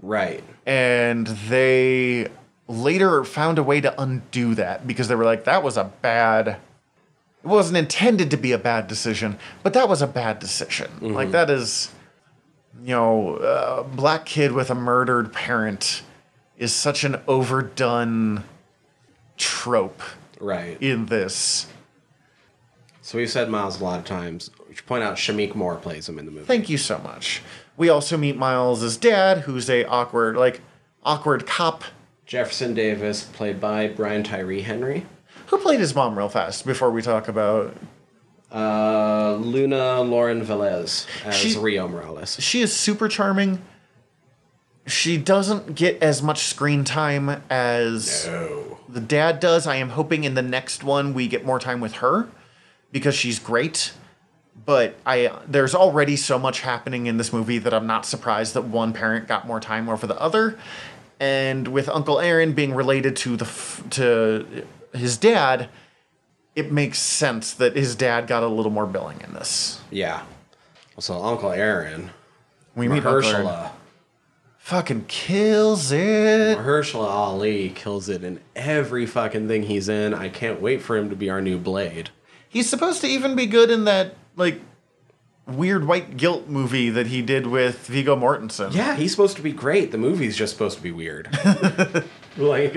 Right. 0.00 0.44
and 0.64 1.26
they 1.26 2.28
later 2.68 3.24
found 3.24 3.58
a 3.58 3.62
way 3.64 3.80
to 3.80 4.00
undo 4.00 4.54
that 4.54 4.86
because 4.86 5.08
they 5.08 5.14
were 5.16 5.24
like 5.24 5.42
that 5.44 5.62
was 5.64 5.76
a 5.76 5.84
bad 6.02 6.46
it 7.42 7.46
wasn't 7.46 7.76
intended 7.76 8.30
to 8.30 8.36
be 8.36 8.52
a 8.52 8.58
bad 8.58 8.86
decision 8.86 9.36
but 9.64 9.72
that 9.72 9.88
was 9.88 10.00
a 10.00 10.06
bad 10.06 10.38
decision 10.38 10.86
mm-hmm. 11.00 11.12
like 11.12 11.32
that 11.32 11.50
is 11.50 11.90
you 12.84 12.94
know 12.94 13.34
a 13.36 13.82
black 13.82 14.24
kid 14.24 14.52
with 14.52 14.70
a 14.70 14.74
murdered 14.74 15.32
parent 15.32 16.02
is 16.56 16.72
such 16.72 17.02
an 17.02 17.16
overdone 17.26 18.44
trope 19.36 20.00
Right. 20.40 20.80
in 20.80 21.06
this 21.06 21.66
So 23.02 23.18
we've 23.18 23.30
said 23.30 23.48
Miles 23.50 23.80
a 23.80 23.84
lot 23.84 23.98
of 23.98 24.04
times. 24.04 24.50
We 24.68 24.74
should 24.74 24.86
point 24.86 25.02
out 25.04 25.16
Shameik 25.16 25.54
Moore 25.54 25.76
plays 25.76 26.08
him 26.08 26.18
in 26.18 26.24
the 26.26 26.30
movie. 26.32 26.46
thank 26.46 26.68
you 26.68 26.78
so 26.78 26.98
much 26.98 27.42
we 27.76 27.88
also 27.88 28.16
meet 28.16 28.36
miles's 28.36 28.96
dad 28.96 29.38
who's 29.38 29.68
a 29.70 29.84
awkward 29.84 30.36
like 30.36 30.60
awkward 31.04 31.46
cop 31.46 31.84
Jefferson 32.26 32.74
Davis, 32.74 33.24
played 33.24 33.58
by 33.60 33.88
Brian 33.88 34.22
Tyree 34.22 34.60
Henry. 34.62 35.04
who 35.46 35.58
played 35.58 35.80
his 35.80 35.94
mom 35.94 36.16
real 36.16 36.28
fast 36.28 36.64
before 36.66 36.90
we 36.90 37.02
talk 37.02 37.26
about 37.28 37.74
Uh, 38.52 39.34
Luna 39.36 40.02
Lauren 40.02 40.44
Velez 40.44 41.06
as 41.24 41.36
She- 41.36 41.56
Rio 41.58 41.86
Morales. 41.88 42.36
she 42.40 42.60
is 42.60 42.72
super 42.72 43.08
charming. 43.08 43.60
She 44.86 45.16
doesn't 45.16 45.74
get 45.74 46.02
as 46.02 46.22
much 46.22 46.44
screen 46.44 46.84
time 46.84 47.42
as 47.50 48.26
Oh. 48.28 48.78
the 48.88 49.00
dad 49.00 49.38
does. 49.40 49.66
I 49.66 49.76
am 49.76 49.90
hoping 49.90 50.24
in 50.24 50.34
the 50.34 50.42
next 50.42 50.82
one 50.82 51.14
we 51.14 51.28
get 51.28 51.44
more 51.44 51.58
time 51.60 51.80
with 51.80 51.94
her 51.94 52.28
because 52.90 53.14
she's 53.14 53.38
great. 53.38 53.92
But 54.66 54.96
I 55.06 55.32
there's 55.46 55.74
already 55.74 56.16
so 56.16 56.38
much 56.38 56.60
happening 56.60 57.06
in 57.06 57.16
this 57.16 57.32
movie 57.32 57.58
that 57.58 57.72
I'm 57.72 57.86
not 57.86 58.04
surprised 58.04 58.54
that 58.54 58.62
one 58.64 58.92
parent 58.92 59.26
got 59.28 59.46
more 59.46 59.60
time 59.60 59.88
over 59.88 60.06
the 60.06 60.20
other. 60.20 60.58
And 61.18 61.68
with 61.68 61.88
Uncle 61.88 62.18
Aaron 62.18 62.52
being 62.52 62.74
related 62.74 63.14
to 63.16 63.36
the 63.36 63.48
to 63.90 64.66
his 64.92 65.16
dad, 65.16 65.68
it 66.56 66.72
makes 66.72 66.98
sense 66.98 67.52
that 67.54 67.76
his 67.76 67.94
dad 67.94 68.26
got 68.26 68.42
a 68.42 68.48
little 68.48 68.72
more 68.72 68.86
billing 68.86 69.20
in 69.20 69.34
this. 69.34 69.80
Yeah. 69.90 70.22
So 70.98 71.22
Uncle 71.22 71.52
Aaron. 71.52 72.10
We 72.74 72.88
meet 72.88 73.04
Uncle 73.06 73.30
Aaron. 73.30 73.70
Fucking 74.70 75.06
kills 75.08 75.90
it. 75.90 76.56
Mahershala 76.56 77.08
Ali 77.08 77.70
kills 77.70 78.08
it 78.08 78.22
in 78.22 78.38
every 78.54 79.04
fucking 79.04 79.48
thing 79.48 79.64
he's 79.64 79.88
in. 79.88 80.14
I 80.14 80.28
can't 80.28 80.60
wait 80.60 80.80
for 80.80 80.96
him 80.96 81.10
to 81.10 81.16
be 81.16 81.28
our 81.28 81.40
new 81.40 81.58
Blade. 81.58 82.10
He's 82.48 82.70
supposed 82.70 83.00
to 83.00 83.08
even 83.08 83.34
be 83.34 83.46
good 83.46 83.68
in 83.68 83.82
that 83.86 84.14
like 84.36 84.60
weird 85.44 85.88
white 85.88 86.16
guilt 86.16 86.46
movie 86.46 86.88
that 86.88 87.08
he 87.08 87.20
did 87.20 87.48
with 87.48 87.84
Viggo 87.88 88.14
Mortensen. 88.14 88.72
Yeah, 88.72 88.94
he's 88.94 89.10
supposed 89.10 89.34
to 89.38 89.42
be 89.42 89.50
great. 89.50 89.90
The 89.90 89.98
movie's 89.98 90.36
just 90.36 90.52
supposed 90.52 90.76
to 90.76 90.82
be 90.84 90.92
weird. 90.92 91.36
like, 92.36 92.76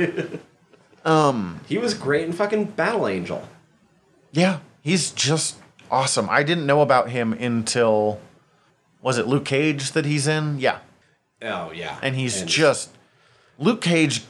um, 1.06 1.60
he 1.68 1.78
was 1.78 1.94
great 1.94 2.26
in 2.26 2.34
fucking 2.34 2.66
Battle 2.72 3.08
Angel. 3.08 3.48
Yeah, 4.32 4.62
he's 4.82 5.12
just 5.12 5.58
awesome. 5.92 6.28
I 6.28 6.42
didn't 6.42 6.66
know 6.66 6.82
about 6.82 7.12
him 7.12 7.34
until 7.34 8.20
was 9.04 9.20
it 9.20 9.28
Luke 9.28 9.46
Cage 9.46 9.92
that 9.92 10.06
he's 10.06 10.26
in? 10.26 10.60
Yeah. 10.60 10.80
Oh 11.44 11.72
yeah, 11.72 12.00
And 12.02 12.16
he's 12.16 12.42
just 12.44 12.90
Luke 13.60 13.82
Cage 13.82 14.24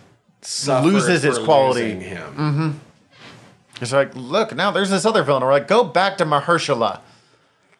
loses 0.68 1.24
his 1.24 1.38
quality. 1.38 1.92
Him. 1.92 2.36
Mm-hmm. 2.36 3.84
is 3.84 3.94
like, 3.94 4.16
look, 4.16 4.56
now 4.56 4.72
there's 4.72 4.90
this 4.90 5.06
other 5.06 5.24
villain. 5.24 5.44
We're 5.44 5.52
like, 5.52 5.68
go 5.68 5.84
back 5.84 6.18
to 6.18 6.26
Mahershala. 6.26 7.00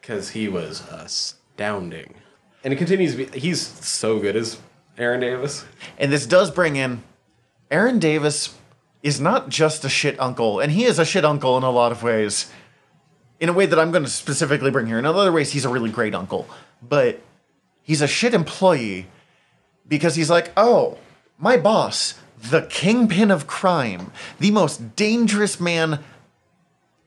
because 0.00 0.30
he 0.30 0.48
was 0.48 0.82
astounding. 0.90 2.14
And 2.62 2.72
it 2.72 2.76
continues 2.76 3.16
to 3.16 3.26
be. 3.26 3.38
He's 3.38 3.60
so 3.60 4.18
good 4.20 4.36
as 4.36 4.58
Aaron 4.96 5.20
Davis. 5.20 5.64
And 5.98 6.10
this 6.12 6.26
does 6.26 6.50
bring 6.50 6.76
in 6.76 7.02
Aaron 7.70 7.98
Davis 7.98 8.54
is 9.02 9.20
not 9.20 9.50
just 9.50 9.84
a 9.84 9.88
shit 9.88 10.18
uncle, 10.18 10.60
and 10.60 10.72
he 10.72 10.84
is 10.84 10.98
a 10.98 11.04
shit 11.04 11.24
uncle 11.24 11.58
in 11.58 11.62
a 11.62 11.70
lot 11.70 11.92
of 11.92 12.02
ways. 12.02 12.50
In 13.40 13.48
a 13.48 13.52
way 13.52 13.66
that 13.66 13.78
I'm 13.78 13.90
going 13.90 14.04
to 14.04 14.10
specifically 14.10 14.70
bring 14.70 14.86
here. 14.86 14.98
In 14.98 15.04
other 15.04 15.32
ways, 15.32 15.52
he's 15.52 15.64
a 15.64 15.68
really 15.68 15.90
great 15.90 16.14
uncle, 16.14 16.48
but 16.80 17.20
he's 17.82 18.00
a 18.00 18.06
shit 18.06 18.32
employee 18.32 19.06
because 19.88 20.14
he's 20.14 20.30
like, 20.30 20.52
oh, 20.56 20.98
my 21.38 21.56
boss, 21.56 22.14
the 22.40 22.62
kingpin 22.62 23.30
of 23.30 23.46
crime, 23.46 24.12
the 24.38 24.50
most 24.50 24.96
dangerous 24.96 25.60
man 25.60 26.00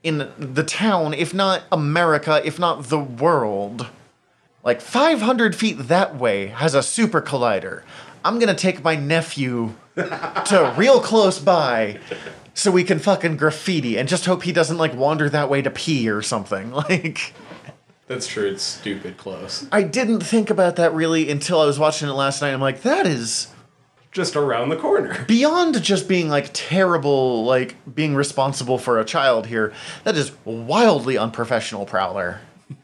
in 0.04 0.32
the 0.38 0.64
town, 0.64 1.14
if 1.14 1.34
not 1.34 1.64
America, 1.72 2.42
if 2.46 2.60
not 2.60 2.86
the 2.86 3.00
world 3.00 3.88
like 4.68 4.82
500 4.82 5.56
feet 5.56 5.78
that 5.88 6.18
way 6.18 6.48
has 6.48 6.76
a 6.76 6.84
super 6.84 7.22
collider. 7.22 7.84
I'm 8.26 8.38
gonna 8.38 8.54
take 8.54 8.84
my 8.84 8.98
nephew 8.98 9.76
to 9.96 10.74
real 10.76 11.00
close 11.00 11.40
by 11.40 12.02
so 12.54 12.70
we 12.70 12.84
can 12.84 13.00
fucking 13.00 13.38
graffiti 13.38 13.98
and 13.98 14.10
just 14.10 14.26
hope 14.26 14.44
he 14.44 14.52
doesn't 14.52 14.78
like 14.78 14.94
wander 14.94 15.30
that 15.30 15.50
way 15.50 15.62
to 15.62 15.72
pee 15.72 16.10
or 16.10 16.22
something. 16.22 16.72
Like, 16.90 17.34
That's 18.08 18.26
true. 18.26 18.47
It's 18.47 18.64
stupid 18.64 19.18
close. 19.18 19.68
I 19.72 19.84
didn't 19.84 20.22
think 20.22 20.49
about 20.49 20.78
that 20.78 20.93
really 20.93 21.30
until 21.30 21.60
I 21.60 21.66
was 21.66 21.78
watching 21.78 22.08
it 22.08 22.14
last 22.14 22.41
night. 22.41 22.53
I'm 22.53 22.62
like, 22.62 22.82
that 22.84 23.05
is 23.05 23.47
Just 24.12 24.38
around 24.38 24.70
the 24.70 24.78
corner. 24.78 25.26
beyond 25.28 25.82
just 25.84 26.08
being 26.08 26.30
like 26.30 26.49
terrible, 26.53 27.43
like 27.43 27.76
being 27.93 28.16
responsible 28.16 28.78
for 28.78 28.97
a 28.99 29.05
child 29.05 29.47
here. 29.47 29.74
That 30.05 30.16
is 30.16 30.32
wildly 30.45 31.18
unprofessional, 31.18 31.86
Prowler. 31.86 32.39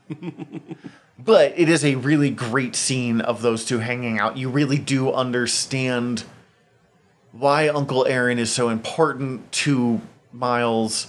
but 1.18 1.54
it 1.56 1.70
is 1.70 1.86
a 1.86 1.96
really 1.96 2.30
great 2.30 2.76
scene 2.76 3.22
of 3.22 3.42
those 3.42 3.64
two 3.64 3.80
hanging 3.80 4.20
out. 4.20 4.36
You 4.38 4.50
really 4.50 4.78
do 4.78 5.12
understand 5.14 6.26
why 7.32 7.70
Uncle 7.70 8.06
Aaron 8.06 8.40
is 8.40 8.52
so 8.52 8.68
important 8.68 9.52
to 9.54 10.02
Miles. 10.34 11.08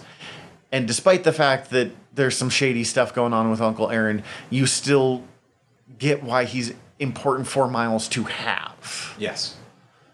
And 0.70 0.86
despite 0.86 1.24
the 1.24 1.32
fact 1.32 1.70
that 1.70 1.90
there's 2.14 2.36
some 2.36 2.50
shady 2.50 2.84
stuff 2.84 3.14
going 3.14 3.32
on 3.32 3.50
with 3.50 3.60
Uncle 3.60 3.90
Aaron, 3.90 4.22
you 4.50 4.66
still 4.66 5.22
get 5.98 6.22
why 6.22 6.44
he's 6.44 6.72
important 6.98 7.48
for 7.48 7.68
Miles 7.68 8.08
to 8.08 8.24
have 8.24 9.14
Yes. 9.18 9.56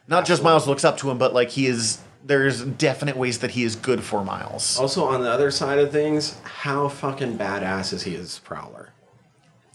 not 0.08 0.26
just 0.26 0.42
Miles 0.42 0.66
looks 0.66 0.84
up 0.84 0.98
to 0.98 1.10
him, 1.10 1.18
but 1.18 1.34
like 1.34 1.50
he 1.50 1.66
is. 1.66 2.00
There's 2.22 2.62
definite 2.62 3.16
ways 3.16 3.38
that 3.38 3.52
he 3.52 3.64
is 3.64 3.76
good 3.76 4.02
for 4.02 4.22
Miles. 4.22 4.78
Also, 4.78 5.04
on 5.04 5.22
the 5.22 5.30
other 5.30 5.50
side 5.50 5.78
of 5.78 5.90
things, 5.90 6.38
how 6.44 6.88
fucking 6.88 7.38
badass 7.38 7.94
is 7.94 8.02
he 8.02 8.14
as 8.14 8.40
Prowler? 8.40 8.90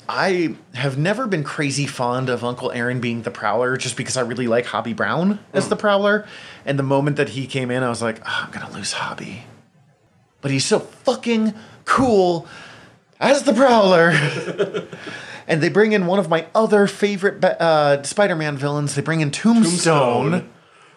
I 0.07 0.55
have 0.75 0.95
never 0.95 1.25
been 1.25 1.43
crazy 1.43 1.87
fond 1.87 2.29
of 2.29 2.43
Uncle 2.43 2.71
Aaron 2.71 2.99
being 2.99 3.23
the 3.23 3.31
Prowler 3.31 3.77
just 3.77 3.97
because 3.97 4.15
I 4.15 4.21
really 4.21 4.47
like 4.47 4.67
Hobie 4.67 4.95
Brown 4.95 5.39
as 5.53 5.63
hmm. 5.63 5.69
the 5.71 5.75
Prowler. 5.75 6.27
And 6.65 6.77
the 6.77 6.83
moment 6.83 7.17
that 7.17 7.29
he 7.29 7.47
came 7.47 7.71
in, 7.71 7.81
I 7.81 7.89
was 7.89 8.03
like, 8.03 8.19
oh, 8.23 8.43
I'm 8.45 8.51
going 8.51 8.65
to 8.67 8.71
lose 8.71 8.93
Hobie. 8.93 9.41
But 10.41 10.51
he's 10.51 10.65
so 10.65 10.79
fucking 10.79 11.55
cool 11.85 12.47
as 13.19 13.43
the 13.43 13.53
Prowler. 13.53 14.11
and 15.47 15.61
they 15.61 15.69
bring 15.69 15.93
in 15.93 16.07
one 16.07 16.19
of 16.19 16.29
my 16.29 16.47
other 16.53 16.87
favorite 16.87 17.43
uh, 17.43 18.03
Spider 18.03 18.35
Man 18.35 18.57
villains. 18.57 18.95
They 18.95 19.01
bring 19.01 19.21
in 19.21 19.31
Tombstone. 19.31 20.49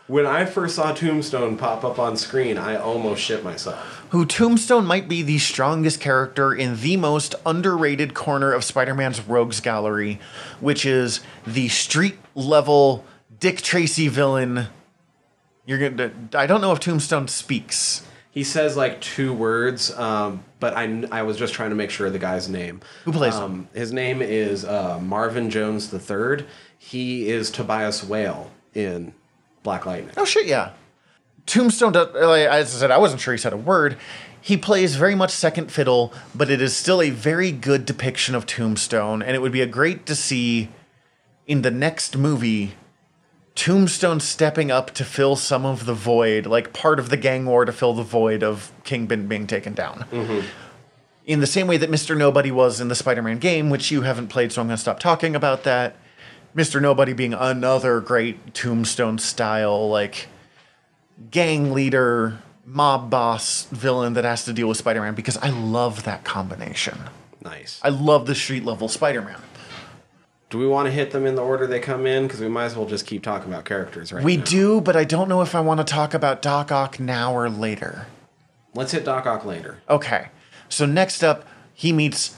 When 0.06 0.24
I 0.24 0.46
first 0.46 0.76
saw 0.76 0.94
Tombstone 0.94 1.58
pop 1.58 1.84
up 1.84 1.98
on 1.98 2.16
screen, 2.16 2.56
I 2.56 2.76
almost 2.76 3.20
shit 3.20 3.44
myself. 3.44 4.06
who 4.08 4.24
Tombstone 4.24 4.86
might 4.86 5.06
be 5.06 5.20
the 5.20 5.36
strongest 5.36 6.00
character 6.00 6.54
in 6.54 6.80
the 6.80 6.96
most 6.96 7.34
underrated 7.44 8.14
corner 8.14 8.50
of 8.50 8.64
Spider 8.64 8.94
Man's 8.94 9.20
Rogues 9.20 9.60
Gallery, 9.60 10.18
which 10.60 10.86
is 10.86 11.20
the 11.46 11.68
street 11.68 12.16
level 12.34 13.04
Dick 13.38 13.60
Tracy 13.60 14.08
villain. 14.08 14.68
You're 15.66 15.90
gonna. 15.90 16.10
I 16.32 16.46
don't 16.46 16.62
know 16.62 16.72
if 16.72 16.80
Tombstone 16.80 17.28
speaks. 17.28 18.02
He 18.38 18.44
says 18.44 18.76
like 18.76 19.00
two 19.00 19.32
words, 19.32 19.90
um, 19.98 20.44
but 20.60 20.72
I, 20.76 21.02
I 21.10 21.22
was 21.22 21.36
just 21.36 21.54
trying 21.54 21.70
to 21.70 21.74
make 21.74 21.90
sure 21.90 22.06
of 22.06 22.12
the 22.12 22.20
guy's 22.20 22.48
name. 22.48 22.80
Who 23.04 23.10
plays 23.10 23.34
him? 23.34 23.42
um, 23.42 23.68
His 23.74 23.92
name 23.92 24.22
is 24.22 24.64
uh, 24.64 25.00
Marvin 25.00 25.50
Jones 25.50 25.92
III. 25.92 26.46
He 26.78 27.28
is 27.30 27.50
Tobias 27.50 28.04
Whale 28.04 28.48
in 28.74 29.12
Black 29.64 29.86
Lightning. 29.86 30.12
Oh 30.16 30.24
shit, 30.24 30.46
yeah. 30.46 30.70
Tombstone. 31.46 31.90
Does, 31.90 32.14
like, 32.14 32.46
as 32.46 32.76
I 32.76 32.78
said, 32.78 32.92
I 32.92 32.98
wasn't 32.98 33.20
sure 33.20 33.34
he 33.34 33.38
said 33.38 33.52
a 33.52 33.56
word. 33.56 33.96
He 34.40 34.56
plays 34.56 34.94
very 34.94 35.16
much 35.16 35.32
second 35.32 35.72
fiddle, 35.72 36.12
but 36.32 36.48
it 36.48 36.62
is 36.62 36.76
still 36.76 37.02
a 37.02 37.10
very 37.10 37.50
good 37.50 37.84
depiction 37.84 38.36
of 38.36 38.46
Tombstone, 38.46 39.20
and 39.20 39.34
it 39.34 39.40
would 39.40 39.50
be 39.50 39.62
a 39.62 39.66
great 39.66 40.06
to 40.06 40.14
see 40.14 40.68
in 41.48 41.62
the 41.62 41.72
next 41.72 42.16
movie 42.16 42.76
Tombstone 43.58 44.20
stepping 44.20 44.70
up 44.70 44.92
to 44.92 45.04
fill 45.04 45.34
some 45.34 45.66
of 45.66 45.84
the 45.84 45.92
void, 45.92 46.46
like 46.46 46.72
part 46.72 47.00
of 47.00 47.08
the 47.08 47.16
gang 47.16 47.44
war 47.44 47.64
to 47.64 47.72
fill 47.72 47.92
the 47.92 48.04
void 48.04 48.44
of 48.44 48.70
Kingpin 48.84 49.26
being 49.26 49.48
taken 49.48 49.74
down. 49.74 50.06
Mm-hmm. 50.12 50.46
In 51.26 51.40
the 51.40 51.46
same 51.48 51.66
way 51.66 51.76
that 51.76 51.90
Mr. 51.90 52.16
Nobody 52.16 52.52
was 52.52 52.80
in 52.80 52.86
the 52.86 52.94
Spider 52.94 53.20
Man 53.20 53.40
game, 53.40 53.68
which 53.68 53.90
you 53.90 54.02
haven't 54.02 54.28
played, 54.28 54.52
so 54.52 54.60
I'm 54.60 54.68
going 54.68 54.76
to 54.76 54.80
stop 54.80 55.00
talking 55.00 55.34
about 55.34 55.64
that. 55.64 55.96
Mr. 56.54 56.80
Nobody 56.80 57.12
being 57.12 57.34
another 57.34 58.00
great 58.00 58.54
Tombstone 58.54 59.18
style, 59.18 59.88
like 59.88 60.28
gang 61.32 61.72
leader, 61.72 62.38
mob 62.64 63.10
boss 63.10 63.64
villain 63.72 64.12
that 64.12 64.22
has 64.22 64.44
to 64.44 64.52
deal 64.52 64.68
with 64.68 64.76
Spider 64.76 65.00
Man 65.00 65.16
because 65.16 65.36
I 65.38 65.50
love 65.50 66.04
that 66.04 66.22
combination. 66.22 66.96
Nice. 67.42 67.80
I 67.82 67.88
love 67.88 68.26
the 68.26 68.36
street 68.36 68.64
level 68.64 68.88
Spider 68.88 69.22
Man. 69.22 69.40
Do 70.50 70.58
we 70.58 70.66
want 70.66 70.86
to 70.86 70.92
hit 70.92 71.10
them 71.10 71.26
in 71.26 71.34
the 71.34 71.42
order 71.42 71.66
they 71.66 71.78
come 71.80 72.06
in? 72.06 72.26
Because 72.26 72.40
we 72.40 72.48
might 72.48 72.64
as 72.64 72.76
well 72.76 72.86
just 72.86 73.06
keep 73.06 73.22
talking 73.22 73.52
about 73.52 73.64
characters 73.66 74.12
right 74.12 74.24
We 74.24 74.38
now. 74.38 74.44
do, 74.44 74.80
but 74.80 74.96
I 74.96 75.04
don't 75.04 75.28
know 75.28 75.42
if 75.42 75.54
I 75.54 75.60
want 75.60 75.78
to 75.78 75.84
talk 75.84 76.14
about 76.14 76.40
Doc 76.40 76.72
Ock 76.72 76.98
now 76.98 77.34
or 77.34 77.50
later. 77.50 78.06
Let's 78.74 78.92
hit 78.92 79.04
Doc 79.04 79.26
Ock 79.26 79.44
later. 79.44 79.78
Okay. 79.90 80.28
So 80.70 80.86
next 80.86 81.22
up, 81.22 81.44
he 81.74 81.92
meets 81.92 82.36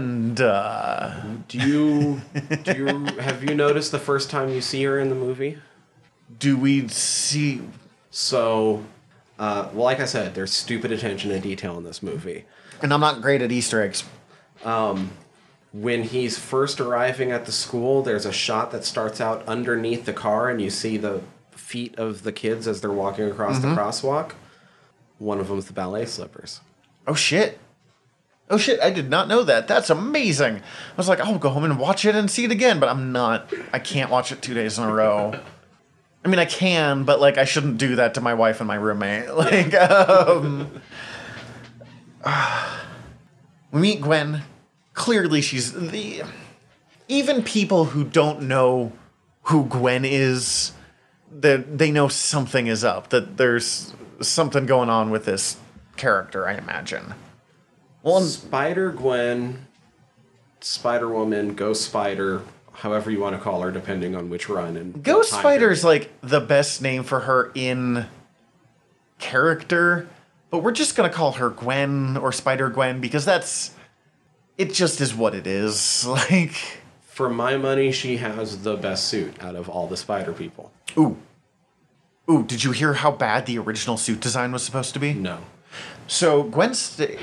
Gwanda. 0.00 1.42
Do 1.48 1.58
you 1.58 2.20
do 2.64 2.72
you 2.76 3.04
have 3.20 3.42
you 3.44 3.54
noticed 3.54 3.92
the 3.92 3.98
first 3.98 4.30
time 4.30 4.48
you 4.50 4.60
see 4.60 4.82
her 4.84 4.98
in 4.98 5.08
the 5.08 5.14
movie? 5.14 5.58
Do 6.38 6.56
we 6.56 6.86
see? 6.88 7.62
So, 8.10 8.84
uh, 9.38 9.68
well, 9.72 9.84
like 9.84 10.00
I 10.00 10.04
said, 10.04 10.34
there's 10.34 10.52
stupid 10.52 10.90
attention 10.92 11.30
to 11.30 11.38
detail 11.40 11.78
in 11.78 11.84
this 11.84 12.02
movie. 12.02 12.44
And 12.82 12.92
I'm 12.92 13.00
not 13.00 13.20
great 13.22 13.42
at 13.42 13.52
Easter 13.52 13.80
eggs. 13.82 14.04
When 15.72 16.02
he's 16.02 16.38
first 16.38 16.80
arriving 16.80 17.30
at 17.30 17.46
the 17.46 17.52
school, 17.52 18.02
there's 18.02 18.26
a 18.26 18.32
shot 18.32 18.72
that 18.72 18.84
starts 18.84 19.20
out 19.20 19.46
underneath 19.46 20.04
the 20.04 20.12
car, 20.12 20.48
and 20.48 20.60
you 20.60 20.68
see 20.68 20.96
the 20.96 21.22
feet 21.52 21.96
of 21.96 22.24
the 22.24 22.32
kids 22.32 22.66
as 22.66 22.80
they're 22.80 22.90
walking 22.90 23.30
across 23.30 23.60
the 23.60 23.68
crosswalk. 23.68 24.32
One 25.18 25.38
of 25.38 25.46
them's 25.48 25.66
the 25.66 25.72
ballet 25.72 26.06
slippers. 26.06 26.60
Oh 27.06 27.14
shit. 27.14 27.60
Oh 28.48 28.56
shit, 28.58 28.80
I 28.80 28.90
did 28.90 29.08
not 29.08 29.28
know 29.28 29.44
that. 29.44 29.68
That's 29.68 29.90
amazing. 29.90 30.56
I 30.56 30.96
was 30.96 31.08
like, 31.08 31.20
I'll 31.20 31.38
go 31.38 31.50
home 31.50 31.62
and 31.62 31.78
watch 31.78 32.04
it 32.04 32.16
and 32.16 32.28
see 32.28 32.44
it 32.44 32.50
again, 32.50 32.80
but 32.80 32.88
I'm 32.88 33.12
not. 33.12 33.52
I 33.72 33.78
can't 33.78 34.10
watch 34.10 34.32
it 34.32 34.42
two 34.42 34.54
days 34.54 34.76
in 34.76 34.82
a 34.82 34.92
row. 34.92 35.38
I 36.24 36.28
mean, 36.28 36.40
I 36.40 36.46
can, 36.46 37.04
but 37.04 37.20
like, 37.20 37.38
I 37.38 37.44
shouldn't 37.44 37.78
do 37.78 37.94
that 37.94 38.14
to 38.14 38.20
my 38.20 38.34
wife 38.34 38.60
and 38.60 38.66
my 38.66 38.74
roommate. 38.74 39.28
Like, 39.34 39.72
um, 39.74 40.80
we 43.70 43.80
meet 43.80 44.00
Gwen. 44.00 44.42
Clearly, 44.94 45.40
she's 45.40 45.72
the. 45.72 46.22
Even 47.08 47.42
people 47.42 47.86
who 47.86 48.04
don't 48.04 48.42
know 48.42 48.92
who 49.44 49.64
Gwen 49.64 50.04
is, 50.04 50.72
that 51.32 51.78
they 51.78 51.90
know 51.90 52.08
something 52.08 52.66
is 52.66 52.84
up. 52.84 53.10
That 53.10 53.36
there's 53.36 53.94
something 54.20 54.66
going 54.66 54.88
on 54.88 55.10
with 55.10 55.24
this 55.24 55.56
character. 55.96 56.46
I 56.46 56.54
imagine. 56.54 57.14
Well, 58.02 58.20
Spider 58.22 58.92
Gwen, 58.92 59.66
Spider 60.60 61.08
Woman, 61.08 61.54
Ghost 61.54 61.84
Spider, 61.84 62.42
however 62.72 63.10
you 63.10 63.20
want 63.20 63.36
to 63.36 63.42
call 63.42 63.60
her, 63.62 63.70
depending 63.70 64.14
on 64.14 64.30
which 64.30 64.48
run. 64.48 64.76
And 64.76 65.02
Ghost 65.02 65.32
time 65.32 65.40
Spider's 65.40 65.84
like 65.84 66.10
the 66.22 66.40
best 66.40 66.80
name 66.80 67.02
for 67.02 67.20
her 67.20 67.52
in 67.54 68.06
character, 69.18 70.08
but 70.50 70.62
we're 70.62 70.72
just 70.72 70.96
gonna 70.96 71.10
call 71.10 71.32
her 71.32 71.50
Gwen 71.50 72.16
or 72.16 72.32
Spider 72.32 72.70
Gwen 72.70 73.00
because 73.00 73.24
that's 73.24 73.72
it. 74.60 74.72
Just 74.74 75.00
is 75.00 75.14
what 75.14 75.34
it 75.34 75.46
is. 75.46 76.04
Like, 76.06 76.54
For 77.02 77.28
my 77.30 77.56
money, 77.56 77.92
she 77.92 78.16
has 78.18 78.62
the 78.62 78.76
best 78.76 79.08
suit 79.08 79.42
out 79.42 79.54
of 79.56 79.68
all 79.68 79.86
the 79.86 79.96
Spider 79.96 80.32
people. 80.32 80.72
ooh, 80.96 81.16
ooh. 82.30 82.42
Did 82.44 82.64
you 82.64 82.72
hear 82.72 82.94
how 82.94 83.10
bad 83.10 83.46
the 83.46 83.58
original 83.58 83.96
suit 83.96 84.20
design 84.20 84.52
was 84.52 84.62
supposed 84.62 84.94
to 84.94 85.00
be? 85.00 85.12
No. 85.14 85.38
So 86.06 86.42
Gwen 86.44 86.74
Sta- 86.74 87.18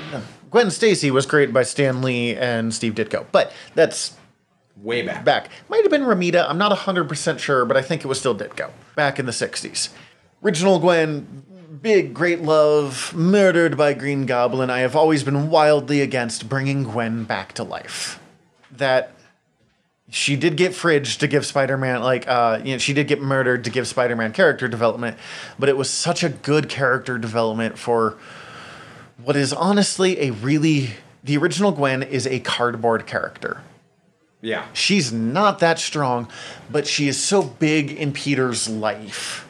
Gwen 0.50 0.70
Stacy 0.70 1.10
was 1.10 1.26
created 1.26 1.52
by 1.52 1.62
Stan 1.62 2.00
Lee 2.00 2.34
and 2.36 2.72
Steve 2.72 2.94
Ditko, 2.94 3.26
but 3.32 3.52
that's 3.74 4.16
Way 4.76 5.02
back. 5.02 5.24
back. 5.24 5.50
Might 5.68 5.82
have 5.82 5.90
been 5.90 6.02
Romita. 6.02 6.48
I'm 6.48 6.56
not 6.58 6.70
100% 6.76 7.38
sure, 7.40 7.64
but 7.64 7.76
I 7.76 7.82
think 7.82 8.04
it 8.04 8.06
was 8.08 8.18
still 8.20 8.34
Ditko. 8.34 8.70
Back 8.94 9.18
in 9.18 9.26
the 9.26 9.32
60s. 9.32 9.88
Original 10.44 10.78
Gwen, 10.78 11.42
big, 11.82 12.14
great 12.14 12.42
love, 12.42 13.14
murdered 13.14 13.76
by 13.76 13.94
Green 13.94 14.26
Goblin. 14.26 14.70
I 14.70 14.80
have 14.80 14.96
always 14.96 15.22
been 15.22 15.50
wildly 15.50 16.00
against 16.00 16.48
bringing 16.48 16.84
Gwen 16.84 17.24
back 17.24 17.52
to 17.54 17.64
life. 17.64 18.20
That 18.70 19.12
she 20.10 20.36
did 20.36 20.56
get 20.56 20.72
fridged 20.72 21.18
to 21.18 21.26
give 21.26 21.44
Spider-Man 21.44 22.02
like 22.02 22.26
uh 22.26 22.60
you 22.64 22.72
know 22.72 22.78
she 22.78 22.94
did 22.94 23.08
get 23.08 23.20
murdered 23.20 23.64
to 23.64 23.70
give 23.70 23.86
Spider-Man 23.86 24.32
character 24.32 24.68
development, 24.68 25.16
but 25.58 25.68
it 25.68 25.76
was 25.76 25.90
such 25.90 26.22
a 26.22 26.28
good 26.28 26.68
character 26.68 27.18
development 27.18 27.78
for 27.78 28.16
what 29.22 29.36
is 29.36 29.52
honestly 29.52 30.20
a 30.20 30.30
really 30.30 30.90
the 31.22 31.36
original 31.36 31.72
Gwen 31.72 32.02
is 32.02 32.26
a 32.26 32.40
cardboard 32.40 33.06
character. 33.06 33.62
Yeah. 34.40 34.66
She's 34.72 35.12
not 35.12 35.58
that 35.58 35.78
strong, 35.78 36.28
but 36.70 36.86
she 36.86 37.08
is 37.08 37.22
so 37.22 37.42
big 37.42 37.90
in 37.90 38.12
Peter's 38.12 38.68
life. 38.68 39.47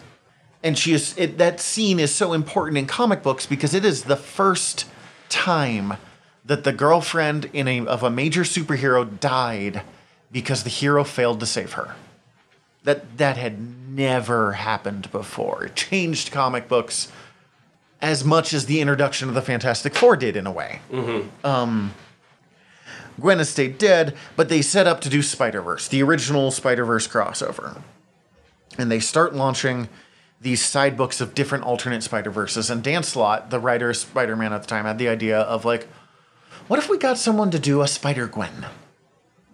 And 0.62 0.76
she 0.76 0.92
is 0.92 1.16
it, 1.16 1.38
that 1.38 1.60
scene 1.60 2.00
is 2.00 2.14
so 2.14 2.32
important 2.32 2.78
in 2.78 2.86
comic 2.86 3.22
books 3.22 3.46
because 3.46 3.74
it 3.74 3.84
is 3.84 4.04
the 4.04 4.16
first 4.16 4.86
time 5.28 5.94
that 6.44 6.64
the 6.64 6.72
girlfriend 6.72 7.50
in 7.52 7.68
a 7.68 7.86
of 7.86 8.02
a 8.02 8.10
major 8.10 8.42
superhero 8.42 9.18
died 9.20 9.82
because 10.32 10.64
the 10.64 10.70
hero 10.70 11.04
failed 11.04 11.40
to 11.40 11.46
save 11.46 11.72
her. 11.74 11.94
That 12.84 13.18
that 13.18 13.36
had 13.36 13.60
never 13.88 14.52
happened 14.52 15.10
before. 15.12 15.64
It 15.64 15.76
changed 15.76 16.32
comic 16.32 16.68
books 16.68 17.12
as 18.00 18.24
much 18.24 18.52
as 18.52 18.66
the 18.66 18.80
introduction 18.80 19.28
of 19.28 19.34
the 19.34 19.42
Fantastic 19.42 19.94
Four 19.94 20.16
did 20.16 20.36
in 20.36 20.46
a 20.46 20.52
way. 20.52 20.80
Um, 21.44 21.92
Gwen 23.20 23.38
has 23.38 23.48
stayed 23.50 23.78
dead, 23.78 24.16
but 24.36 24.48
they 24.48 24.62
set 24.62 24.86
up 24.86 25.00
to 25.02 25.08
do 25.08 25.22
Spider 25.22 25.60
Verse, 25.60 25.88
the 25.88 26.02
original 26.02 26.50
Spider 26.50 26.84
Verse 26.84 27.08
crossover. 27.08 27.82
And 28.78 28.90
they 28.90 29.00
start 29.00 29.34
launching 29.34 29.88
these 30.40 30.64
side 30.64 30.96
books 30.96 31.20
of 31.20 31.34
different 31.34 31.64
alternate 31.64 32.02
Spider 32.02 32.30
Verses. 32.30 32.70
And 32.70 32.82
Dan 32.82 33.02
Slott, 33.02 33.50
the 33.50 33.58
writer 33.58 33.90
of 33.90 33.96
Spider 33.96 34.36
Man 34.36 34.52
at 34.52 34.62
the 34.62 34.68
time, 34.68 34.84
had 34.84 34.98
the 34.98 35.08
idea 35.08 35.40
of 35.40 35.64
like, 35.64 35.88
what 36.68 36.78
if 36.78 36.88
we 36.88 36.98
got 36.98 37.18
someone 37.18 37.50
to 37.50 37.58
do 37.58 37.82
a 37.82 37.88
Spider 37.88 38.26
Gwen? 38.26 38.66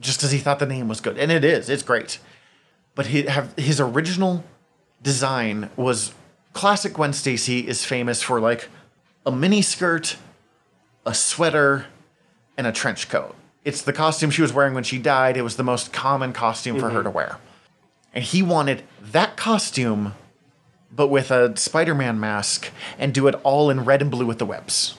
Just 0.00 0.18
because 0.18 0.32
he 0.32 0.38
thought 0.38 0.58
the 0.58 0.66
name 0.66 0.88
was 0.88 1.00
good. 1.00 1.16
And 1.16 1.30
it 1.32 1.44
is, 1.44 1.70
it's 1.70 1.82
great. 1.82 2.18
But 2.94 3.06
he, 3.06 3.22
have, 3.22 3.54
his 3.56 3.80
original 3.80 4.44
design 5.02 5.70
was 5.76 6.12
classic 6.52 6.94
Gwen 6.94 7.12
Stacy 7.12 7.66
is 7.66 7.84
famous 7.84 8.22
for 8.22 8.40
like 8.40 8.68
a 9.24 9.32
mini 9.32 9.62
skirt, 9.62 10.16
a 11.06 11.14
sweater, 11.14 11.86
and 12.56 12.66
a 12.66 12.72
trench 12.72 13.08
coat. 13.08 13.34
It's 13.64 13.82
the 13.82 13.92
costume 13.92 14.30
she 14.30 14.42
was 14.42 14.52
wearing 14.52 14.74
when 14.74 14.84
she 14.84 14.98
died. 14.98 15.36
It 15.36 15.42
was 15.42 15.56
the 15.56 15.64
most 15.64 15.92
common 15.92 16.32
costume 16.32 16.78
for 16.78 16.90
her 16.90 16.96
mm-hmm. 16.96 17.04
to 17.04 17.10
wear. 17.10 17.38
And 18.12 18.22
he 18.22 18.42
wanted 18.42 18.84
that 19.00 19.36
costume, 19.36 20.14
but 20.94 21.08
with 21.08 21.30
a 21.30 21.56
Spider 21.56 21.94
Man 21.94 22.20
mask, 22.20 22.70
and 22.98 23.12
do 23.12 23.26
it 23.26 23.34
all 23.42 23.70
in 23.70 23.84
red 23.84 24.02
and 24.02 24.10
blue 24.10 24.26
with 24.26 24.38
the 24.38 24.46
webs. 24.46 24.96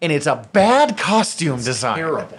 And 0.00 0.12
it's 0.12 0.26
a 0.26 0.48
bad 0.52 0.98
costume 0.98 1.62
design. 1.62 1.96
Terrible. 1.96 2.38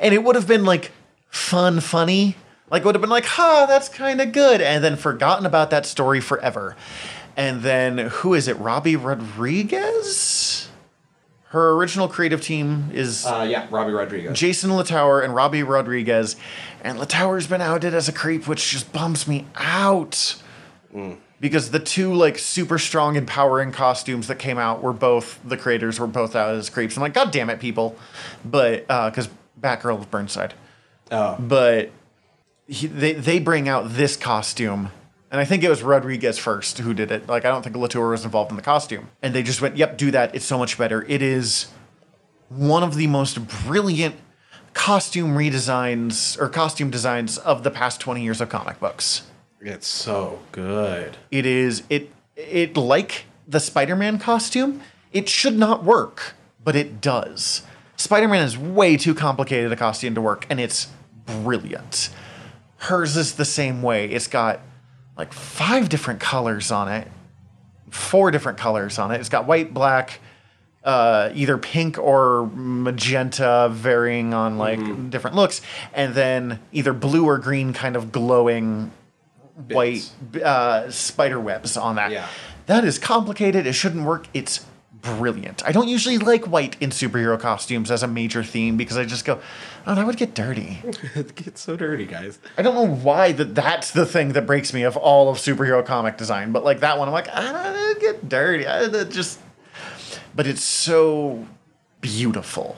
And 0.00 0.14
it 0.14 0.24
would 0.24 0.34
have 0.34 0.48
been 0.48 0.64
like 0.64 0.92
fun, 1.28 1.80
funny. 1.80 2.36
Like, 2.70 2.84
would 2.84 2.94
have 2.94 3.02
been 3.02 3.10
like, 3.10 3.26
ha, 3.26 3.66
that's 3.66 3.88
kind 3.90 4.20
of 4.20 4.32
good. 4.32 4.62
And 4.62 4.82
then 4.82 4.96
forgotten 4.96 5.44
about 5.44 5.70
that 5.70 5.84
story 5.84 6.20
forever. 6.20 6.74
And 7.36 7.62
then, 7.62 7.98
who 7.98 8.32
is 8.32 8.48
it? 8.48 8.56
Robbi 8.58 8.96
Rodriguez? 9.02 10.68
Her 11.48 11.72
original 11.72 12.08
creative 12.08 12.40
team 12.40 12.88
is 12.94 13.26
Uh, 13.26 13.46
yeah, 13.48 13.68
Robbi 13.68 13.94
Rodriguez. 13.94 14.38
Jason 14.38 14.74
Latour 14.74 15.20
and 15.20 15.34
Robbi 15.34 15.66
Rodriguez. 15.66 16.36
And 16.82 16.98
Latour's 16.98 17.46
been 17.46 17.60
outed 17.60 17.92
as 17.92 18.08
a 18.08 18.12
creep, 18.12 18.48
which 18.48 18.70
just 18.70 18.90
bums 18.90 19.28
me 19.28 19.46
out. 19.56 20.36
Because 21.42 21.72
the 21.72 21.80
two 21.80 22.14
like 22.14 22.38
super 22.38 22.78
strong 22.78 23.16
empowering 23.16 23.72
costumes 23.72 24.28
that 24.28 24.38
came 24.38 24.58
out 24.58 24.80
were 24.80 24.92
both 24.92 25.40
the 25.44 25.56
creators 25.56 25.98
were 25.98 26.06
both 26.06 26.36
out 26.36 26.54
as 26.54 26.70
creeps. 26.70 26.96
I'm 26.96 27.02
like, 27.02 27.14
God 27.14 27.32
damn 27.32 27.50
it, 27.50 27.58
people. 27.58 27.96
But 28.44 28.86
uh, 28.88 29.10
because 29.10 29.28
Batgirl 29.60 29.98
was 29.98 30.06
Burnside. 30.06 30.54
oh, 31.10 31.36
But 31.40 31.90
he, 32.68 32.86
they 32.86 33.12
they 33.14 33.40
bring 33.40 33.68
out 33.68 33.94
this 33.94 34.16
costume. 34.16 34.92
And 35.32 35.40
I 35.40 35.44
think 35.44 35.64
it 35.64 35.68
was 35.68 35.82
Rodriguez 35.82 36.38
first 36.38 36.78
who 36.78 36.94
did 36.94 37.10
it. 37.10 37.28
Like 37.28 37.44
I 37.44 37.48
don't 37.48 37.62
think 37.64 37.74
Latour 37.74 38.10
was 38.10 38.24
involved 38.24 38.52
in 38.52 38.56
the 38.56 38.62
costume. 38.62 39.08
And 39.20 39.34
they 39.34 39.42
just 39.42 39.60
went, 39.60 39.76
"Yep, 39.76 39.98
do 39.98 40.12
that. 40.12 40.34
It's 40.36 40.44
so 40.44 40.58
much 40.58 40.78
better." 40.78 41.04
It 41.08 41.22
is 41.22 41.66
one 42.50 42.84
of 42.84 42.94
the 42.94 43.08
most 43.08 43.44
brilliant 43.66 44.14
costume 44.74 45.36
redesigns 45.36 46.40
or 46.40 46.48
costume 46.48 46.90
designs 46.90 47.36
of 47.36 47.64
the 47.64 47.70
past 47.70 48.00
20 48.00 48.22
years 48.22 48.40
of 48.40 48.48
comic 48.48 48.78
books. 48.78 49.22
It's 49.62 49.86
so 49.86 50.40
good. 50.50 51.16
It 51.30 51.46
is 51.46 51.84
it 51.88 52.10
it 52.36 52.76
like 52.76 53.26
the 53.46 53.60
Spider-Man 53.60 54.18
costume. 54.18 54.82
It 55.12 55.28
should 55.28 55.56
not 55.56 55.84
work, 55.84 56.34
but 56.62 56.74
it 56.74 57.00
does. 57.00 57.62
Spider-Man 57.96 58.42
is 58.42 58.58
way 58.58 58.96
too 58.96 59.14
complicated 59.14 59.70
a 59.70 59.76
costume 59.76 60.14
to 60.14 60.20
work, 60.20 60.46
and 60.50 60.58
it's 60.58 60.88
brilliant. 61.26 62.10
Hers 62.78 63.16
is 63.16 63.34
the 63.34 63.44
same 63.44 63.82
way. 63.82 64.06
It's 64.06 64.26
got 64.26 64.60
like 65.16 65.32
five 65.32 65.88
different 65.88 66.18
colors 66.18 66.72
on 66.72 66.88
it, 66.88 67.06
four 67.90 68.30
different 68.30 68.58
colors 68.58 68.98
on 68.98 69.12
it. 69.12 69.20
It's 69.20 69.28
got 69.28 69.46
white, 69.46 69.72
black, 69.72 70.20
uh, 70.82 71.30
either 71.34 71.58
pink 71.58 71.98
or 71.98 72.50
magenta, 72.54 73.68
varying 73.70 74.34
on 74.34 74.58
like 74.58 75.10
different 75.10 75.36
looks, 75.36 75.60
and 75.92 76.14
then 76.14 76.58
either 76.72 76.92
blue 76.92 77.24
or 77.26 77.38
green, 77.38 77.72
kind 77.72 77.94
of 77.94 78.10
glowing 78.10 78.90
white 79.54 80.10
uh, 80.42 80.90
spider 80.90 81.40
webs 81.40 81.76
on 81.76 81.96
that. 81.96 82.10
Yeah. 82.10 82.28
That 82.66 82.84
is 82.84 82.98
complicated. 82.98 83.66
It 83.66 83.72
shouldn't 83.74 84.04
work. 84.04 84.26
It's 84.32 84.64
brilliant. 85.02 85.66
I 85.66 85.72
don't 85.72 85.88
usually 85.88 86.16
like 86.16 86.44
white 86.44 86.76
in 86.80 86.90
superhero 86.90 87.38
costumes 87.38 87.90
as 87.90 88.02
a 88.02 88.06
major 88.06 88.42
theme 88.42 88.76
because 88.76 88.96
I 88.96 89.04
just 89.04 89.24
go, 89.24 89.40
oh, 89.86 89.94
that 89.94 90.06
would 90.06 90.16
get 90.16 90.34
dirty. 90.34 90.78
it 91.14 91.34
gets 91.34 91.60
so 91.60 91.76
dirty, 91.76 92.06
guys. 92.06 92.38
I 92.56 92.62
don't 92.62 92.74
know 92.74 92.86
why 92.86 93.32
that 93.32 93.54
that's 93.54 93.90
the 93.90 94.06
thing 94.06 94.32
that 94.32 94.46
breaks 94.46 94.72
me 94.72 94.84
of 94.84 94.96
all 94.96 95.28
of 95.28 95.38
superhero 95.38 95.84
comic 95.84 96.16
design, 96.16 96.52
but 96.52 96.64
like 96.64 96.80
that 96.80 96.98
one, 96.98 97.08
I'm 97.08 97.12
like, 97.12 97.28
ah, 97.32 97.90
it 97.90 98.00
get 98.00 98.28
dirty. 98.28 98.66
I, 98.66 98.86
that 98.86 99.10
just, 99.10 99.40
but 100.34 100.46
it's 100.46 100.62
so 100.62 101.46
beautiful. 102.00 102.76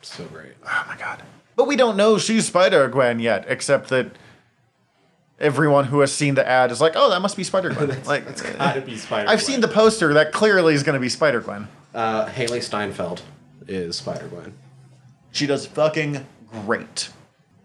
So 0.00 0.24
great. 0.26 0.54
Oh 0.64 0.84
my 0.88 0.96
god! 0.96 1.22
But 1.56 1.66
we 1.66 1.74
don't 1.74 1.96
know 1.96 2.18
she's 2.18 2.46
Spider 2.46 2.88
Gwen 2.88 3.18
yet, 3.18 3.44
except 3.48 3.88
that 3.88 4.12
everyone 5.38 5.84
who 5.84 6.00
has 6.00 6.12
seen 6.12 6.34
the 6.34 6.46
ad 6.46 6.70
is 6.70 6.80
like, 6.80 6.92
oh, 6.96 7.10
that 7.10 7.20
must 7.20 7.36
be 7.36 7.44
Spider 7.44 7.70
Gwen. 7.70 8.02
like, 8.06 8.26
It's 8.26 8.42
gotta 8.56 8.80
be 8.80 8.96
Spider. 8.96 9.28
I've 9.28 9.42
seen 9.42 9.60
the 9.60 9.68
poster 9.68 10.14
that 10.14 10.32
clearly 10.32 10.74
is 10.74 10.82
going 10.82 10.94
to 10.94 11.00
be 11.00 11.08
Spider 11.08 11.40
Gwen. 11.40 11.68
Uh, 11.94 12.26
Hailee 12.26 12.62
Steinfeld 12.62 13.22
is 13.66 13.96
Spider 13.96 14.28
Gwen. 14.28 14.54
She 15.32 15.46
does 15.46 15.66
fucking 15.66 16.26
great. 16.64 17.10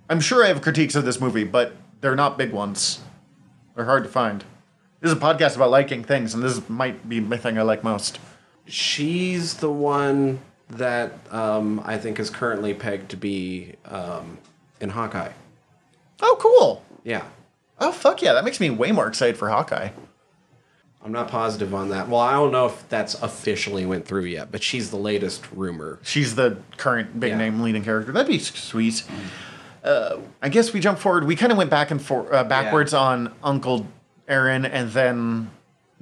I'm 0.09 0.19
sure 0.19 0.43
I 0.43 0.47
have 0.47 0.61
critiques 0.61 0.95
of 0.95 1.05
this 1.05 1.19
movie, 1.19 1.43
but 1.43 1.73
they're 2.01 2.15
not 2.15 2.37
big 2.37 2.51
ones. 2.51 2.99
They're 3.75 3.85
hard 3.85 4.03
to 4.03 4.09
find. 4.09 4.43
This 4.99 5.11
is 5.11 5.17
a 5.17 5.19
podcast 5.19 5.55
about 5.55 5.69
liking 5.69 6.03
things, 6.03 6.33
and 6.33 6.43
this 6.43 6.69
might 6.69 7.07
be 7.09 7.19
the 7.19 7.37
thing 7.37 7.57
I 7.57 7.63
like 7.63 7.83
most. 7.83 8.19
She's 8.65 9.55
the 9.55 9.71
one 9.71 10.39
that 10.69 11.13
um, 11.31 11.81
I 11.83 11.97
think 11.97 12.19
is 12.19 12.29
currently 12.29 12.73
pegged 12.73 13.09
to 13.11 13.17
be 13.17 13.73
um, 13.85 14.37
in 14.79 14.89
Hawkeye. 14.89 15.31
Oh, 16.21 16.37
cool. 16.39 16.85
Yeah. 17.03 17.23
Oh, 17.83 17.91
fuck 17.91 18.21
yeah. 18.21 18.33
That 18.33 18.45
makes 18.45 18.59
me 18.59 18.69
way 18.69 18.91
more 18.91 19.07
excited 19.07 19.37
for 19.37 19.49
Hawkeye. 19.49 19.89
I'm 21.03 21.11
not 21.11 21.27
positive 21.27 21.73
on 21.73 21.89
that. 21.89 22.07
Well, 22.07 22.21
I 22.21 22.31
don't 22.31 22.51
know 22.53 22.67
if 22.67 22.87
that's 22.87 23.13
officially 23.21 23.85
went 23.85 24.05
through 24.05 24.23
yet, 24.23 24.53
but 24.53 24.63
she's 24.63 24.89
the 24.89 24.95
latest 24.97 25.43
rumor. 25.51 25.99
She's 26.01 26.35
the 26.35 26.57
current 26.77 27.19
big 27.19 27.31
Yeah. 27.31 27.37
name 27.39 27.59
leading 27.61 27.83
character. 27.83 28.13
That'd 28.13 28.29
be 28.29 28.39
sweet. 28.39 29.03
Uh, 29.83 30.19
I 30.41 30.47
guess 30.47 30.71
we 30.71 30.79
jump 30.79 30.97
forward. 30.99 31.25
We 31.25 31.35
kind 31.35 31.51
of 31.51 31.57
went 31.57 31.69
back 31.69 31.91
and 31.91 32.01
for, 32.01 32.33
uh, 32.33 32.45
backwards 32.45 32.93
on 32.93 33.33
Uncle 33.43 33.85
Aaron 34.29 34.65
and 34.65 34.91
then 34.91 35.49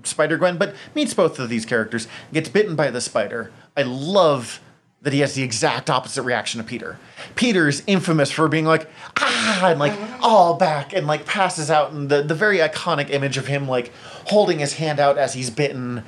Spider 0.03 0.38
Gwen, 0.38 0.57
but 0.59 0.75
meets 0.93 1.15
both 1.15 1.39
of 1.39 1.49
these 1.49 1.65
characters. 1.65 2.07
Gets 2.32 2.49
bitten 2.49 2.75
by 2.75 2.91
the 2.91 3.01
spider. 3.01 3.51
I 3.75 3.82
love 3.82 4.61
that 5.02 5.14
he 5.14 5.20
has 5.20 5.34
the 5.34 5.43
exact 5.43 5.89
opposite 5.89 6.24
reaction 6.24 6.62
to 6.62 6.68
Peter. 6.68 6.99
Peter's 7.36 7.82
infamous 7.88 8.32
for 8.32 8.47
being 8.47 8.66
like 8.66 8.89
ah 9.18 9.70
and 9.70 9.80
like 9.80 9.97
all 10.22 10.56
back 10.56 10.93
and 10.93 11.08
like 11.08 11.26
passes 11.26 11.72
out 11.72 11.91
and 11.91 12.10
the 12.10 12.22
the 12.22 12.36
very 12.36 12.58
iconic 12.58 13.10
image 13.10 13.38
of 13.38 13.47
him 13.47 13.68
like 13.68 13.91
holding 14.28 14.60
his 14.60 14.74
hand 14.74 14.99
out 14.99 15.18
as 15.18 15.34
he's 15.34 15.49
bitten, 15.49 16.04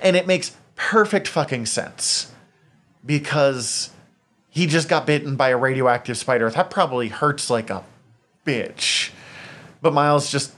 and 0.00 0.16
it 0.16 0.26
makes 0.26 0.56
perfect 0.76 1.26
fucking 1.26 1.66
sense 1.66 2.32
because 3.04 3.90
he 4.50 4.66
just 4.66 4.88
got 4.88 5.06
bitten 5.06 5.36
by 5.36 5.50
a 5.50 5.56
radioactive 5.56 6.16
spider. 6.16 6.48
That 6.50 6.70
probably 6.70 7.08
hurts 7.08 7.50
like 7.50 7.70
a 7.70 7.84
bitch. 8.46 9.10
But 9.82 9.92
Miles 9.92 10.30
just 10.30 10.54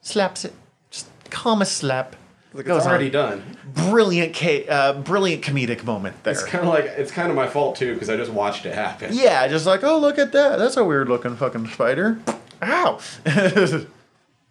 slaps 0.00 0.44
it. 0.44 0.52
Just 0.90 1.08
calm 1.30 1.62
as 1.62 1.70
slap. 1.70 2.16
Like 2.58 2.66
Goes 2.66 2.78
it's 2.78 2.86
on. 2.86 2.90
already 2.90 3.08
done. 3.08 3.42
Brilliant, 3.72 4.34
ca- 4.34 4.66
uh, 4.68 4.92
brilliant 4.94 5.44
comedic 5.44 5.84
moment 5.84 6.24
there. 6.24 6.32
It's 6.32 6.42
kind 6.42 6.64
of 6.66 6.70
like 6.74 6.86
it's 6.86 7.12
kind 7.12 7.30
of 7.30 7.36
my 7.36 7.46
fault 7.46 7.76
too 7.76 7.94
because 7.94 8.10
I 8.10 8.16
just 8.16 8.32
watched 8.32 8.66
it 8.66 8.74
happen. 8.74 9.10
yeah, 9.14 9.46
just 9.46 9.64
like, 9.64 9.84
oh, 9.84 9.96
look 9.98 10.18
at 10.18 10.32
that. 10.32 10.58
That's 10.58 10.76
a 10.76 10.84
weird 10.84 11.08
looking 11.08 11.36
fucking 11.36 11.68
spider. 11.68 12.18
Ow. 12.60 12.98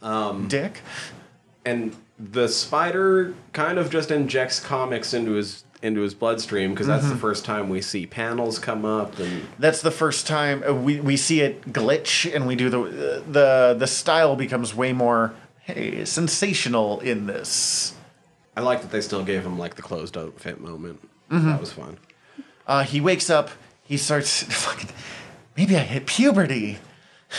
um, 0.01 0.47
Dick. 0.47 0.79
and 1.65 1.95
the 2.17 2.47
spider 2.47 3.33
kind 3.53 3.77
of 3.77 3.89
just 3.89 4.09
injects 4.09 4.59
comics 4.61 5.13
into 5.13 5.33
his 5.33 5.65
into 5.83 6.01
his 6.01 6.13
bloodstream 6.13 6.71
because 6.71 6.87
that's 6.87 7.07
the 7.09 7.15
first 7.17 7.43
time 7.45 7.69
we 7.69 7.81
see 7.81 8.05
panels 8.07 8.57
come 8.57 8.83
up 8.85 9.19
and 9.19 9.43
That's 9.59 9.81
the 9.81 9.91
first 9.91 10.25
time 10.25 10.63
uh, 10.67 10.73
we, 10.73 10.99
we 11.01 11.17
see 11.17 11.41
it 11.41 11.61
glitch, 11.73 12.33
and 12.33 12.47
we 12.47 12.55
do 12.55 12.69
the 12.69 12.81
uh, 12.81 13.21
the 13.29 13.75
the 13.77 13.87
style 13.87 14.37
becomes 14.37 14.73
way 14.73 14.93
more 14.93 15.33
hey 15.65 16.05
sensational 16.05 17.01
in 17.01 17.27
this. 17.27 17.93
I 18.57 18.61
like 18.61 18.81
that 18.81 18.89
they 18.89 19.01
still 19.01 19.23
gave 19.23 19.45
him 19.45 19.59
like 19.59 19.75
the 19.75 19.83
closed 19.83 20.17
outfit 20.17 20.59
moment. 20.59 20.99
Mm-hmm. 21.29 21.47
That 21.47 21.59
was 21.59 21.71
fun. 21.71 21.99
Uh, 22.65 22.83
he 22.83 22.99
wakes 22.99 23.29
up. 23.29 23.51
He 23.83 23.97
starts 23.97 24.41
fucking. 24.49 24.89
Maybe 25.55 25.77
I 25.77 25.81
hit 25.81 26.07
puberty. 26.07 26.79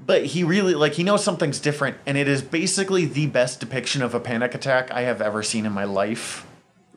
But 0.00 0.24
he 0.24 0.42
really 0.42 0.74
like 0.74 0.94
he 0.94 1.02
knows 1.02 1.22
something's 1.22 1.60
different, 1.60 1.98
and 2.06 2.16
it 2.16 2.28
is 2.28 2.40
basically 2.40 3.04
the 3.04 3.26
best 3.26 3.60
depiction 3.60 4.00
of 4.00 4.14
a 4.14 4.20
panic 4.20 4.54
attack 4.54 4.90
I 4.90 5.02
have 5.02 5.20
ever 5.20 5.42
seen 5.42 5.66
in 5.66 5.72
my 5.72 5.84
life. 5.84 6.46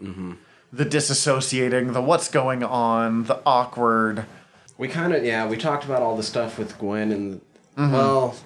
Mm-hmm. 0.01 0.33
The 0.71 0.85
disassociating, 0.85 1.91
the 1.91 2.01
what's 2.01 2.29
going 2.29 2.63
on, 2.63 3.25
the 3.25 3.41
awkward. 3.45 4.27
We 4.77 4.87
kind 4.87 5.13
of 5.13 5.25
yeah 5.25 5.45
we 5.45 5.57
talked 5.57 5.83
about 5.83 6.01
all 6.01 6.15
the 6.15 6.23
stuff 6.23 6.57
with 6.57 6.77
Gwen 6.77 7.11
and 7.11 7.41
mm-hmm. 7.75 7.91
well 7.91 8.37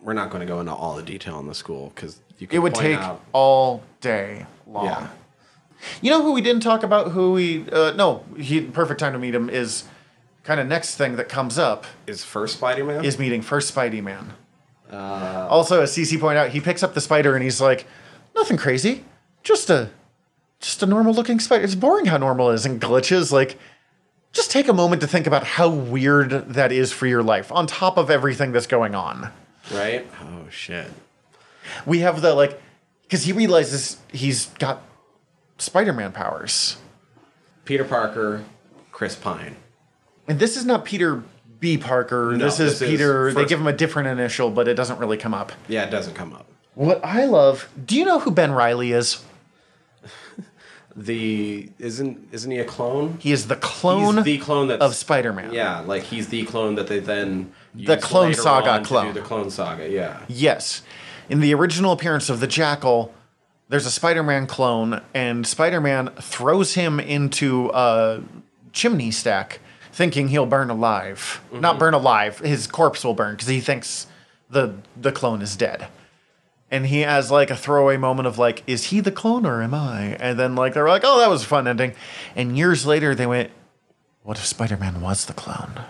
we're 0.00 0.12
not 0.12 0.30
going 0.30 0.40
to 0.42 0.46
go 0.46 0.60
into 0.60 0.72
all 0.72 0.94
the 0.94 1.02
detail 1.02 1.40
in 1.40 1.48
the 1.48 1.54
school 1.54 1.90
because 1.92 2.20
It 2.40 2.58
would 2.58 2.74
take 2.74 2.98
out 2.98 3.22
all 3.32 3.82
day 4.00 4.46
long. 4.66 4.86
Yeah. 4.86 5.08
You 6.00 6.10
know 6.10 6.22
who 6.22 6.32
we 6.32 6.40
didn't 6.40 6.62
talk 6.62 6.82
about? 6.82 7.12
Who 7.12 7.32
we 7.32 7.68
uh, 7.70 7.92
no, 7.92 8.24
he 8.38 8.60
perfect 8.62 9.00
time 9.00 9.12
to 9.12 9.18
meet 9.18 9.34
him 9.34 9.50
is 9.50 9.84
kind 10.42 10.60
of 10.60 10.66
next 10.66 10.96
thing 10.96 11.16
that 11.16 11.28
comes 11.28 11.58
up 11.58 11.86
is 12.06 12.24
first 12.24 12.56
Spider 12.56 12.84
Man 12.84 13.04
is 13.04 13.18
meeting 13.18 13.42
first 13.42 13.74
Spidey 13.74 14.02
Man. 14.02 14.32
also, 15.48 15.82
as 15.82 15.94
CC 15.96 16.18
pointed 16.20 16.38
out, 16.38 16.50
he 16.50 16.60
picks 16.60 16.82
up 16.82 16.94
the 16.94 17.00
spider 17.00 17.34
and 17.34 17.42
he's 17.42 17.60
like, 17.60 17.86
"Nothing 18.34 18.56
crazy, 18.56 19.04
just 19.42 19.70
a, 19.70 19.90
just 20.60 20.82
a 20.82 20.86
normal 20.86 21.12
looking 21.12 21.40
spider. 21.40 21.64
It's 21.64 21.74
boring 21.74 22.06
how 22.06 22.16
normal 22.16 22.50
it 22.50 22.54
is 22.54 22.66
and 22.66 22.80
glitches. 22.80 23.32
Like, 23.32 23.58
just 24.32 24.50
take 24.50 24.68
a 24.68 24.72
moment 24.72 25.00
to 25.02 25.06
think 25.06 25.26
about 25.26 25.44
how 25.44 25.68
weird 25.68 26.30
that 26.30 26.72
is 26.72 26.92
for 26.92 27.06
your 27.06 27.22
life. 27.22 27.50
On 27.52 27.66
top 27.66 27.96
of 27.96 28.10
everything 28.10 28.52
that's 28.52 28.66
going 28.66 28.94
on, 28.94 29.30
right 29.72 30.06
oh 30.22 30.48
shit 30.50 30.90
we 31.86 32.00
have 32.00 32.20
the 32.20 32.34
like, 32.34 32.60
because 33.02 33.24
he 33.24 33.32
realizes 33.32 33.98
he's 34.12 34.46
got 34.58 34.82
Spider-Man 35.58 36.12
powers, 36.12 36.78
Peter 37.64 37.84
Parker 37.84 38.44
Chris 38.92 39.14
Pine 39.16 39.56
and 40.26 40.38
this 40.38 40.56
is 40.56 40.64
not 40.64 40.84
Peter 40.84 41.22
B. 41.60 41.78
Parker. 41.78 42.32
No, 42.36 42.44
this 42.44 42.60
is 42.60 42.78
this 42.78 42.82
is 42.82 42.88
Peter. 42.88 43.32
they 43.32 43.44
give 43.44 43.60
him 43.60 43.66
a 43.66 43.72
different 43.72 44.08
initial, 44.08 44.50
but 44.50 44.68
it 44.68 44.74
doesn't 44.74 44.98
really 44.98 45.16
come 45.16 45.34
up. 45.34 45.52
yeah 45.68 45.84
it 45.84 45.90
doesn't 45.90 46.14
come 46.14 46.32
up 46.32 46.46
What 46.74 47.04
I 47.04 47.24
love. 47.26 47.68
Do 47.84 47.96
you 47.96 48.04
know 48.04 48.18
who 48.18 48.30
Ben 48.30 48.52
Reilly 48.52 48.92
is? 48.92 49.22
The 50.96 51.70
isn't 51.80 52.28
isn't 52.30 52.50
he 52.50 52.58
a 52.58 52.64
clone? 52.64 53.18
He 53.20 53.32
is 53.32 53.48
the 53.48 53.56
clone, 53.56 54.16
He's 54.18 54.24
the 54.24 54.38
clone 54.38 54.68
that's, 54.68 54.80
of 54.80 54.94
Spider-Man. 54.94 55.52
Yeah, 55.52 55.80
like 55.80 56.04
he's 56.04 56.28
the 56.28 56.44
clone 56.44 56.76
that 56.76 56.86
they 56.86 57.00
then 57.00 57.52
The 57.74 57.96
Clone 57.96 58.32
Saga 58.34 58.84
clone. 58.84 59.12
the 59.12 59.20
Clone 59.20 59.50
Saga. 59.50 59.90
Yeah, 59.90 60.20
Yes. 60.28 60.82
In 61.28 61.40
the 61.40 61.54
original 61.54 61.92
appearance 61.92 62.28
of 62.28 62.40
the 62.40 62.46
Jackal, 62.46 63.14
there's 63.68 63.86
a 63.86 63.90
Spider 63.90 64.22
Man 64.22 64.46
clone, 64.46 65.00
and 65.14 65.46
Spider 65.46 65.80
Man 65.80 66.08
throws 66.20 66.74
him 66.74 67.00
into 67.00 67.70
a 67.72 68.22
chimney 68.72 69.10
stack, 69.10 69.60
thinking 69.90 70.28
he'll 70.28 70.46
burn 70.46 70.70
alive. 70.70 71.40
Mm-hmm. 71.46 71.60
Not 71.60 71.78
burn 71.78 71.94
alive, 71.94 72.38
his 72.40 72.66
corpse 72.66 73.04
will 73.04 73.14
burn, 73.14 73.34
because 73.34 73.48
he 73.48 73.60
thinks 73.60 74.06
the, 74.50 74.74
the 74.96 75.12
clone 75.12 75.40
is 75.40 75.56
dead. 75.56 75.88
And 76.70 76.86
he 76.86 77.00
has 77.00 77.30
like 77.30 77.50
a 77.50 77.56
throwaway 77.56 77.96
moment 77.96 78.26
of 78.26 78.38
like, 78.38 78.62
is 78.66 78.84
he 78.84 79.00
the 79.00 79.12
clone 79.12 79.46
or 79.46 79.62
am 79.62 79.74
I? 79.74 80.16
And 80.18 80.38
then 80.38 80.56
like 80.56 80.74
they're 80.74 80.88
like, 80.88 81.02
oh, 81.04 81.20
that 81.20 81.30
was 81.30 81.44
a 81.44 81.46
fun 81.46 81.68
ending. 81.68 81.94
And 82.34 82.56
years 82.56 82.84
later 82.84 83.14
they 83.14 83.26
went, 83.26 83.50
what 84.22 84.38
if 84.38 84.44
Spider 84.44 84.76
Man 84.76 85.00
was 85.00 85.26
the 85.26 85.34
clone? 85.34 85.84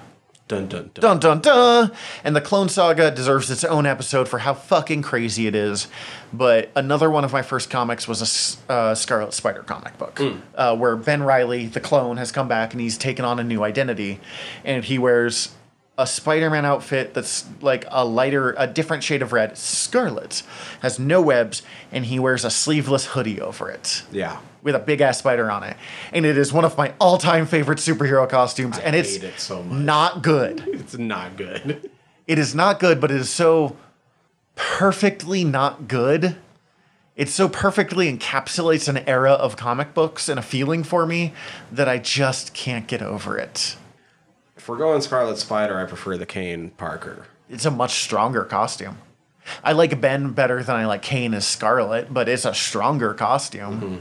Dun 0.46 0.68
dun 0.68 0.90
dun. 0.92 1.00
Dun 1.00 1.18
dun 1.20 1.40
dun! 1.40 1.92
And 2.22 2.36
the 2.36 2.40
Clone 2.42 2.68
Saga 2.68 3.10
deserves 3.10 3.50
its 3.50 3.64
own 3.64 3.86
episode 3.86 4.28
for 4.28 4.40
how 4.40 4.52
fucking 4.52 5.00
crazy 5.00 5.46
it 5.46 5.54
is. 5.54 5.88
But 6.34 6.70
another 6.76 7.10
one 7.10 7.24
of 7.24 7.32
my 7.32 7.40
first 7.40 7.70
comics 7.70 8.06
was 8.06 8.58
a 8.68 8.72
uh, 8.72 8.94
Scarlet 8.94 9.32
Spider 9.32 9.62
comic 9.62 9.96
book, 9.96 10.20
uh, 10.54 10.76
where 10.76 10.96
Ben 10.96 11.22
Reilly, 11.22 11.66
the 11.66 11.80
clone, 11.80 12.18
has 12.18 12.30
come 12.30 12.46
back 12.46 12.72
and 12.72 12.80
he's 12.80 12.98
taken 12.98 13.24
on 13.24 13.38
a 13.38 13.44
new 13.44 13.62
identity, 13.64 14.20
and 14.64 14.84
he 14.84 14.98
wears 14.98 15.54
a 15.96 16.06
Spider-Man 16.06 16.64
outfit 16.64 17.14
that's 17.14 17.46
like 17.60 17.86
a 17.88 18.04
lighter, 18.04 18.54
a 18.58 18.66
different 18.66 19.04
shade 19.04 19.22
of 19.22 19.32
red, 19.32 19.56
scarlet, 19.56 20.42
has 20.80 20.98
no 20.98 21.22
webs, 21.22 21.62
and 21.92 22.06
he 22.06 22.18
wears 22.18 22.44
a 22.44 22.50
sleeveless 22.50 23.06
hoodie 23.06 23.40
over 23.40 23.70
it 23.70 24.02
Yeah, 24.10 24.38
with 24.64 24.74
a 24.74 24.80
big 24.80 25.00
ass 25.00 25.18
spider 25.18 25.48
on 25.50 25.62
it. 25.62 25.76
And 26.12 26.26
it 26.26 26.36
is 26.36 26.52
one 26.52 26.64
of 26.64 26.76
my 26.76 26.92
all 26.98 27.18
time 27.18 27.46
favorite 27.46 27.78
superhero 27.78 28.28
costumes. 28.28 28.78
and 28.78 28.96
it's 28.96 29.14
it 29.16 29.38
so 29.38 29.62
not 29.62 30.22
good. 30.22 30.64
it's 30.66 30.98
not 30.98 31.36
good. 31.36 31.90
It 32.26 32.38
is 32.38 32.54
not 32.54 32.80
good, 32.80 33.00
but 33.00 33.12
it 33.12 33.18
is 33.18 33.30
so 33.30 33.76
perfectly 34.56 35.44
not 35.44 35.86
good. 35.86 36.36
It 37.14 37.28
so 37.28 37.48
perfectly 37.48 38.12
encapsulates 38.12 38.88
an 38.88 38.98
era 39.06 39.32
of 39.32 39.56
comic 39.56 39.94
books 39.94 40.28
and 40.28 40.36
a 40.38 40.42
feeling 40.42 40.82
for 40.82 41.06
me 41.06 41.32
that 41.70 41.88
I 41.88 41.98
just 41.98 42.54
can't 42.54 42.88
get 42.88 43.02
over 43.02 43.38
it. 43.38 43.76
if 44.56 44.68
we're 44.68 44.78
going 44.78 45.00
Scarlet 45.00 45.38
Spider, 45.38 45.78
I 45.78 45.84
prefer 45.84 46.16
the 46.16 46.26
Kaine 46.26 46.70
Parker. 46.70 47.26
It's 47.48 47.66
a 47.66 47.70
much 47.70 48.02
stronger 48.02 48.42
costume. 48.42 48.98
I 49.62 49.72
like 49.72 50.00
Ben 50.00 50.32
better 50.32 50.62
than 50.62 50.74
I 50.74 50.86
like 50.86 51.02
Kaine 51.02 51.34
as 51.34 51.46
Scarlet, 51.46 52.12
but 52.12 52.28
it's 52.28 52.46
a 52.46 52.54
stronger 52.54 53.12
costume. 53.14 53.80
Mm-hmm. 53.80 53.96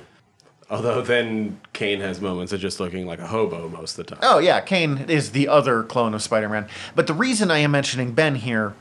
Although 0.69 1.02
then 1.02 1.60
Kaine 1.73 1.99
has 1.99 2.22
moments 2.22 2.53
of 2.53 2.60
just 2.60 2.80
looking 2.80 3.06
like 3.06 3.19
a 3.19 3.27
hobo 3.27 3.69
most 3.69 3.98
of 3.98 4.06
the 4.06 4.15
time. 4.15 4.19
Oh 4.23 4.40
yeah, 4.40 4.60
Kaine 4.61 5.06
is 5.10 5.31
the 5.31 5.48
other 5.48 5.84
clone 5.84 6.14
of 6.14 6.22
Spider-Man. 6.22 6.68
But 6.95 7.07
the 7.07 7.14
reason 7.14 7.52
I 7.52 7.60
am 7.60 7.72
mentioning 7.72 8.14
Ben 8.14 8.35
here 8.35 8.73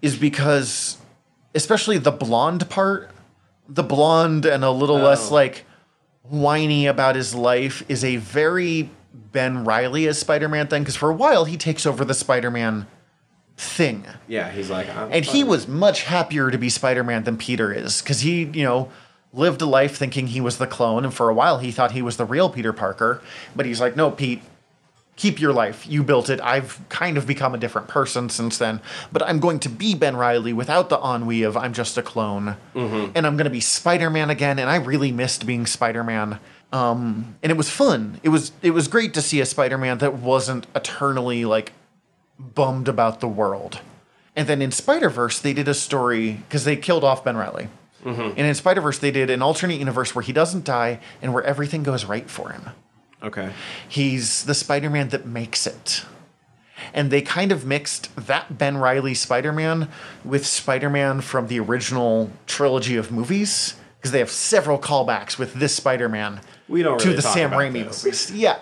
is 0.00 0.16
because 0.16 0.98
especially 1.54 1.98
the 1.98 2.10
blonde 2.10 2.68
part, 2.70 3.10
the 3.68 3.82
blonde 3.82 4.46
and 4.46 4.64
a 4.64 4.70
little 4.70 4.96
oh. 4.96 5.04
less 5.04 5.30
Oh. 5.30 5.34
like 5.34 5.64
whiny 6.22 6.86
about 6.86 7.16
his 7.16 7.34
life 7.34 7.84
is 7.88 8.04
a 8.04 8.16
very 8.16 8.90
Ben 9.12 9.64
Reilly 9.64 10.06
as 10.08 10.18
Spider-Man 10.18 10.68
thing 10.68 10.82
because 10.82 10.96
for 10.96 11.10
a 11.10 11.14
while 11.14 11.44
he 11.44 11.56
takes 11.56 11.84
over 11.84 12.04
the 12.04 12.14
Spider-Man 12.14 12.86
thing. 13.56 14.04
Yeah, 14.28 14.50
he's 14.50 14.70
like, 14.70 14.88
And 14.88 15.24
he 15.24 15.44
was 15.44 15.68
much 15.68 16.04
happier 16.04 16.50
to 16.50 16.58
be 16.58 16.68
Spider 16.68 17.04
Man 17.04 17.24
than 17.24 17.36
Peter 17.36 17.72
is 17.72 18.02
because 18.02 18.20
he, 18.20 18.44
you 18.44 18.64
know, 18.64 18.90
lived 19.32 19.62
a 19.62 19.66
life 19.66 19.96
thinking 19.96 20.28
he 20.28 20.40
was 20.40 20.58
the 20.58 20.66
clone. 20.66 21.04
And 21.04 21.14
for 21.14 21.28
a 21.28 21.34
while, 21.34 21.58
he 21.58 21.70
thought 21.70 21.92
he 21.92 22.02
was 22.02 22.16
the 22.16 22.24
real 22.24 22.50
Peter 22.50 22.72
Parker. 22.72 23.22
But 23.56 23.66
he's 23.66 23.80
like, 23.80 23.96
no, 23.96 24.10
Pete, 24.10 24.42
keep 25.16 25.40
your 25.40 25.52
life. 25.52 25.86
You 25.86 26.02
built 26.02 26.28
it. 26.28 26.40
I've 26.40 26.80
kind 26.88 27.16
of 27.16 27.26
become 27.26 27.54
a 27.54 27.58
different 27.58 27.88
person 27.88 28.28
since 28.28 28.58
then. 28.58 28.80
But 29.10 29.22
I'm 29.22 29.40
going 29.40 29.58
to 29.60 29.68
be 29.68 29.94
Ben 29.94 30.16
Reilly 30.16 30.52
without 30.52 30.88
the 30.88 30.98
ennui 30.98 31.42
of 31.42 31.56
I'm 31.56 31.72
just 31.72 31.96
a 31.96 32.02
clone. 32.02 32.56
And 33.14 33.26
I'm 33.26 33.36
going 33.36 33.44
to 33.44 33.50
be 33.50 33.60
Spider 33.60 34.10
Man 34.10 34.30
again. 34.30 34.58
And 34.58 34.68
I 34.68 34.76
really 34.76 35.12
missed 35.12 35.46
being 35.46 35.66
Spider 35.66 36.04
Man. 36.04 36.38
Um, 36.72 37.36
and 37.42 37.52
it 37.52 37.56
was 37.56 37.68
fun. 37.68 38.18
It 38.22 38.30
was 38.30 38.52
it 38.62 38.70
was 38.70 38.88
great 38.88 39.12
to 39.14 39.22
see 39.22 39.40
a 39.40 39.46
Spider 39.46 39.76
Man 39.76 39.98
that 39.98 40.14
wasn't 40.14 40.66
eternally 40.74 41.44
like 41.44 41.72
bummed 42.38 42.88
about 42.88 43.20
the 43.20 43.28
world. 43.28 43.80
And 44.34 44.48
then 44.48 44.62
in 44.62 44.72
Spider 44.72 45.10
Verse, 45.10 45.38
they 45.38 45.52
did 45.52 45.68
a 45.68 45.74
story 45.74 46.32
because 46.32 46.64
they 46.64 46.76
killed 46.76 47.04
off 47.04 47.24
Ben 47.24 47.36
Reilly. 47.36 47.68
Mm-hmm. 48.04 48.20
And 48.36 48.40
in 48.40 48.54
Spider 48.54 48.80
Verse, 48.80 48.98
they 48.98 49.10
did 49.10 49.30
an 49.30 49.42
alternate 49.42 49.78
universe 49.78 50.14
where 50.14 50.22
he 50.22 50.32
doesn't 50.32 50.64
die 50.64 51.00
and 51.20 51.32
where 51.32 51.42
everything 51.44 51.82
goes 51.82 52.04
right 52.04 52.28
for 52.28 52.50
him. 52.50 52.70
okay. 53.22 53.52
He's 53.88 54.44
the 54.44 54.54
Spider 54.54 54.90
Man 54.90 55.08
that 55.10 55.26
makes 55.26 55.66
it. 55.66 56.04
And 56.92 57.10
they 57.12 57.22
kind 57.22 57.52
of 57.52 57.64
mixed 57.64 58.14
that 58.16 58.58
Ben 58.58 58.76
Reilly 58.76 59.14
Spider 59.14 59.52
Man 59.52 59.88
with 60.24 60.44
Spider 60.44 60.90
Man 60.90 61.20
from 61.20 61.46
the 61.46 61.60
original 61.60 62.30
trilogy 62.46 62.96
of 62.96 63.12
movies 63.12 63.76
because 63.98 64.10
they 64.10 64.18
have 64.18 64.30
several 64.30 64.80
callbacks 64.80 65.38
with 65.38 65.54
this 65.54 65.74
Spider 65.76 66.08
Man 66.08 66.40
We 66.72 66.82
don't 66.82 66.98
to 66.98 67.08
really 67.08 67.16
the 67.16 67.22
Sam 67.22 67.50
Raimi 67.50 67.84
movies. 67.84 68.30
Yeah, 68.32 68.58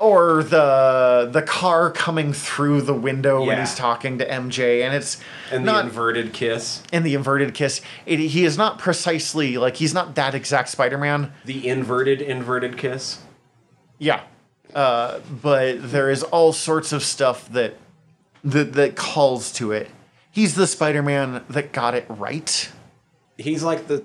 or 0.00 0.42
the 0.42 1.28
the 1.32 1.42
car 1.42 1.92
coming 1.92 2.32
through 2.32 2.82
the 2.82 2.92
window 2.92 3.44
when 3.44 3.58
he's 3.58 3.76
talking 3.76 4.18
to 4.18 4.28
MJ, 4.28 4.82
and 4.84 4.92
it's 4.94 5.18
And 5.52 5.64
not 5.64 5.82
the 5.82 5.88
inverted 5.88 6.32
kiss, 6.32 6.82
and 6.92 7.06
the 7.06 7.14
inverted 7.14 7.54
kiss. 7.54 7.80
It, 8.04 8.18
he 8.18 8.44
is 8.44 8.58
not 8.58 8.80
precisely 8.80 9.58
like 9.58 9.76
he's 9.76 9.94
not 9.94 10.16
that 10.16 10.34
exact 10.34 10.70
Spider 10.70 10.98
Man. 10.98 11.32
the 11.44 11.68
inverted 11.68 12.20
inverted 12.20 12.76
kiss. 12.76 13.20
Yeah. 13.98 14.22
Uh, 14.74 15.20
but 15.30 15.90
there 15.92 16.10
is 16.10 16.24
all 16.24 16.52
sorts 16.52 16.92
of 16.92 17.04
stuff 17.04 17.48
that 17.52 17.76
that 18.42 18.72
that 18.72 18.96
calls 18.96 19.52
to 19.52 19.70
it. 19.70 19.88
He's 20.32 20.54
the 20.54 20.66
Spider-Man 20.66 21.44
that 21.48 21.72
got 21.72 21.94
it 21.94 22.04
right. 22.10 22.70
He's 23.38 23.62
like 23.62 23.86
the 23.86 24.04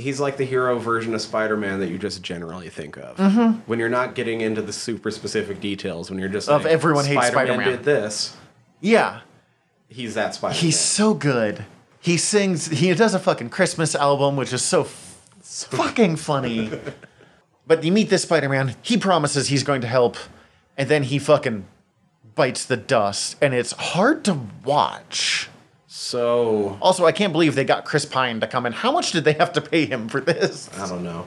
he's 0.00 0.18
like 0.20 0.36
the 0.36 0.44
hero 0.44 0.78
version 0.78 1.14
of 1.14 1.20
Spider-Man 1.20 1.80
that 1.80 1.88
you 1.88 1.98
just 1.98 2.22
generally 2.22 2.68
think 2.68 2.96
of 2.96 3.16
Mm-hmm. 3.16 3.60
when 3.66 3.78
you're 3.78 3.88
not 3.88 4.14
getting 4.14 4.40
into 4.40 4.62
the 4.62 4.72
super 4.72 5.10
specific 5.10 5.60
details. 5.60 6.10
When 6.10 6.18
you're 6.18 6.28
just 6.28 6.48
Of 6.48 6.64
like, 6.64 6.72
everyone 6.72 7.04
hates 7.04 7.28
Spider-Man. 7.28 7.66
Did 7.68 7.84
this? 7.84 8.36
Yeah. 8.80 9.20
He's 9.88 10.14
that 10.14 10.34
Spider-Man. 10.34 10.60
He's 10.60 10.78
so 10.78 11.14
good. 11.14 11.64
He 12.00 12.16
sings 12.16 12.66
he 12.68 12.92
does 12.94 13.14
a 13.14 13.18
fucking 13.18 13.50
Christmas 13.50 13.94
album 13.94 14.36
which 14.36 14.52
is 14.52 14.62
so, 14.62 14.82
f- 14.82 15.28
fucking 15.42 16.16
funny. 16.16 16.70
but 17.66 17.84
you 17.84 17.92
meet 17.92 18.08
this 18.10 18.22
Spider-Man, 18.22 18.74
he 18.82 18.96
promises 18.96 19.48
he's 19.48 19.62
going 19.64 19.80
to 19.82 19.86
help 19.86 20.16
and 20.76 20.88
then 20.88 21.02
he 21.02 21.18
fucking 21.18 21.66
bites 22.34 22.64
the 22.64 22.76
dust 22.76 23.36
and 23.42 23.52
it's 23.52 23.72
hard 23.72 24.24
to 24.24 24.38
watch. 24.64 25.48
So 25.92 26.78
Also, 26.80 27.04
I 27.04 27.10
can't 27.10 27.32
believe 27.32 27.56
they 27.56 27.64
got 27.64 27.84
Chris 27.84 28.04
Pine 28.04 28.38
to 28.38 28.46
come 28.46 28.64
in. 28.64 28.72
How 28.72 28.92
much 28.92 29.10
did 29.10 29.24
they 29.24 29.32
have 29.32 29.52
to 29.54 29.60
pay 29.60 29.86
him 29.86 30.08
for 30.08 30.20
this? 30.20 30.70
I 30.78 30.88
don't 30.88 31.02
know. 31.02 31.26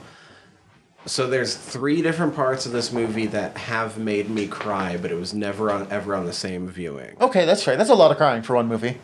So 1.06 1.28
there's 1.28 1.54
three 1.54 2.02
different 2.02 2.34
parts 2.34 2.66
of 2.66 2.72
this 2.72 2.94
movie 2.94 3.26
that 3.26 3.58
have 3.58 3.98
made 3.98 4.30
me 4.30 4.48
cry, 4.48 4.96
but 4.96 5.12
it 5.12 5.16
was 5.16 5.34
never 5.34 5.70
on 5.70 5.92
ever 5.92 6.16
on 6.16 6.26
the 6.26 6.32
same 6.32 6.70
viewing. 6.70 7.18
Okay, 7.20 7.44
that's 7.44 7.62
fair. 7.62 7.76
That's 7.76 7.90
a 7.90 7.96
lot 7.96 8.12
of 8.12 8.16
crying 8.16 8.42
for 8.42 8.56
one 8.56 8.70
movie. 8.70 9.00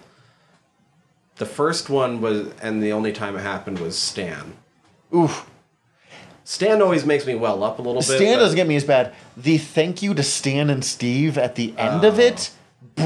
The 1.36 1.46
first 1.46 1.90
one 1.90 2.22
was, 2.22 2.54
and 2.62 2.82
the 2.82 2.94
only 2.94 3.12
time 3.12 3.36
it 3.36 3.42
happened 3.42 3.80
was 3.80 3.98
Stan. 3.98 4.54
Oof. 5.14 5.46
Stan 6.46 6.82
always 6.82 7.06
makes 7.06 7.26
me 7.26 7.36
well 7.36 7.66
up 7.66 7.80
a 7.80 7.82
little 7.82 8.00
bit. 8.00 8.06
Stan 8.06 8.38
but- 8.38 8.44
doesn't 8.44 8.56
get 8.56 8.66
me 8.66 8.78
as 8.78 8.86
bad. 8.86 9.14
The 9.36 9.58
thank 9.58 10.02
you 10.02 10.14
to 10.14 10.24
Stan 10.24 10.70
and 10.70 10.86
Steve 10.86 11.38
at 11.38 11.56
the 11.56 11.74
end 11.78 12.06
of 12.06 12.18
oh. 12.18 12.22
it 12.22 12.52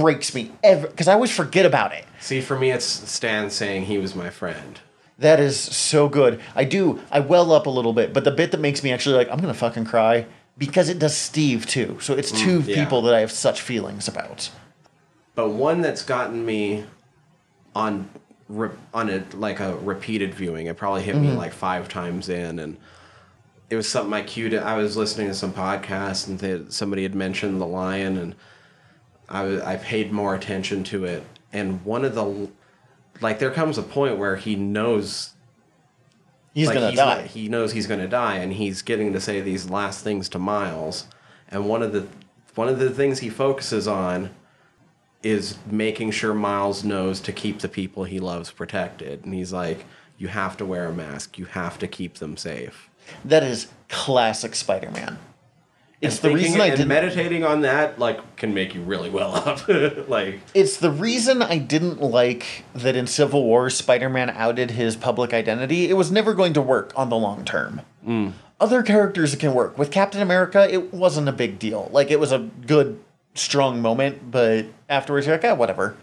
breaks 0.01 0.33
me 0.33 0.51
ever 0.63 0.87
because 0.87 1.07
I 1.07 1.13
always 1.13 1.35
forget 1.35 1.65
about 1.65 1.93
it. 1.93 2.05
See, 2.19 2.41
for 2.41 2.57
me, 2.57 2.71
it's 2.71 2.85
Stan 2.85 3.49
saying 3.49 3.85
he 3.85 3.97
was 3.97 4.15
my 4.15 4.29
friend. 4.29 4.79
That 5.19 5.39
is 5.39 5.59
so 5.59 6.09
good. 6.09 6.41
I 6.55 6.63
do. 6.63 6.99
I 7.11 7.19
well 7.19 7.51
up 7.51 7.65
a 7.65 7.69
little 7.69 7.93
bit, 7.93 8.13
but 8.13 8.23
the 8.23 8.31
bit 8.31 8.51
that 8.51 8.59
makes 8.59 8.83
me 8.83 8.91
actually 8.91 9.15
like 9.15 9.29
I'm 9.29 9.39
gonna 9.39 9.53
fucking 9.53 9.85
cry 9.85 10.25
because 10.57 10.89
it 10.89 10.99
does 10.99 11.15
Steve 11.15 11.65
too. 11.65 11.97
So 12.01 12.13
it's 12.13 12.31
mm, 12.31 12.39
two 12.39 12.59
yeah. 12.61 12.83
people 12.83 13.01
that 13.03 13.13
I 13.13 13.19
have 13.19 13.31
such 13.31 13.61
feelings 13.61 14.07
about. 14.07 14.49
But 15.35 15.49
one 15.49 15.81
that's 15.81 16.03
gotten 16.03 16.45
me 16.45 16.85
on 17.75 18.09
re- 18.49 18.69
on 18.93 19.09
a 19.09 19.23
like 19.35 19.59
a 19.59 19.75
repeated 19.77 20.33
viewing. 20.33 20.67
It 20.67 20.77
probably 20.77 21.03
hit 21.03 21.15
me 21.15 21.29
mm-hmm. 21.29 21.37
like 21.37 21.53
five 21.53 21.89
times 21.89 22.29
in, 22.29 22.59
and 22.59 22.77
it 23.69 23.75
was 23.75 23.89
something 23.89 24.13
I 24.13 24.21
queued. 24.21 24.53
I 24.53 24.77
was 24.77 24.95
listening 24.95 25.27
to 25.27 25.33
some 25.33 25.53
podcast, 25.53 26.27
and 26.27 26.39
they, 26.39 26.61
somebody 26.69 27.03
had 27.03 27.15
mentioned 27.15 27.59
the 27.59 27.67
lion, 27.67 28.17
and 28.17 28.35
I 29.29 29.73
I 29.73 29.75
paid 29.77 30.11
more 30.11 30.35
attention 30.35 30.83
to 30.85 31.05
it. 31.05 31.23
And 31.51 31.83
one 31.85 32.03
of 32.05 32.15
the 32.15 32.49
like, 33.21 33.39
there 33.39 33.51
comes 33.51 33.77
a 33.77 33.83
point 33.83 34.17
where 34.17 34.35
he 34.35 34.55
knows 34.55 35.31
He's 36.53 36.67
like, 36.67 36.75
gonna 36.75 36.89
he's 36.91 36.99
die. 36.99 37.17
not- 37.21 37.25
he 37.27 37.47
knows 37.49 37.71
he's 37.71 37.87
going 37.87 37.99
to 37.99 38.07
die, 38.07 38.37
and 38.37 38.53
he's 38.53 38.81
getting 38.83 39.11
to 39.13 39.19
say 39.19 39.41
these 39.41 39.69
last 39.69 40.03
things 40.03 40.29
to 40.29 40.39
Miles. 40.39 41.07
And 41.49 41.67
one 41.67 41.81
of 41.81 41.93
the 41.93 42.07
one 42.55 42.69
of 42.69 42.77
the 42.79 42.89
things 42.91 43.19
he 43.19 43.29
focuses 43.29 43.87
on 43.87 44.29
is 45.23 45.57
making 45.71 46.11
sure 46.11 46.33
Miles 46.33 46.83
knows 46.83 47.19
to 47.21 47.31
keep 47.31 47.59
the 47.59 47.69
people 47.69 48.03
he 48.03 48.19
loves 48.19 48.51
protected. 48.51 49.25
And 49.25 49.33
he's 49.33 49.51
like, 49.53 49.85
You 50.19 50.27
have 50.27 50.57
to 50.57 50.65
wear 50.65 50.87
a 50.87 50.93
mask. 50.93 51.37
You 51.39 51.45
have 51.45 51.79
to 51.79 51.87
keep 51.87 52.15
them 52.15 52.37
safe. 52.37 52.89
That 53.25 53.41
is 53.43 53.67
classic 53.89 54.53
Spider-Man. 54.55 55.17
It's 56.03 56.19
the 56.19 56.31
reason 56.31 56.59
I 56.61 56.69
didn't. 56.71 56.87
meditating 56.87 57.43
on 57.43 57.61
that 57.61 57.97
like 57.99 58.35
can 58.35 58.53
make 58.53 58.75
you 58.75 58.81
really 58.81 59.09
well 59.09 59.35
up. 59.35 59.67
like 60.07 60.41
it's 60.53 60.77
the 60.77 60.91
reason 60.91 61.41
I 61.41 61.57
didn't 61.57 62.01
like 62.01 62.65
that 62.75 62.95
in 62.95 63.07
Civil 63.07 63.43
War 63.43 63.69
Spider-Man 63.69 64.29
outed 64.31 64.71
his 64.71 64.95
public 64.95 65.33
identity. 65.33 65.89
It 65.89 65.93
was 65.93 66.11
never 66.11 66.33
going 66.33 66.53
to 66.53 66.61
work 66.61 66.91
on 66.95 67.09
the 67.09 67.17
long 67.17 67.45
term. 67.45 67.81
Other 68.59 68.83
characters 68.83 69.33
it 69.33 69.39
can 69.39 69.53
work. 69.53 69.77
With 69.77 69.91
Captain 69.91 70.21
America, 70.21 70.71
it 70.71 70.93
wasn't 70.93 71.27
a 71.27 71.33
big 71.33 71.59
deal. 71.59 71.89
Like 71.91 72.11
it 72.11 72.19
was 72.19 72.31
a 72.31 72.39
good, 72.39 72.99
strong 73.35 73.81
moment, 73.81 74.29
but 74.29 74.65
afterwards 74.89 75.25
you're 75.25 75.35
like, 75.35 75.45
ah, 75.45 75.55
whatever. 75.55 75.95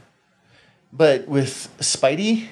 But 0.93 1.29
with 1.29 1.69
Spidey, 1.79 2.49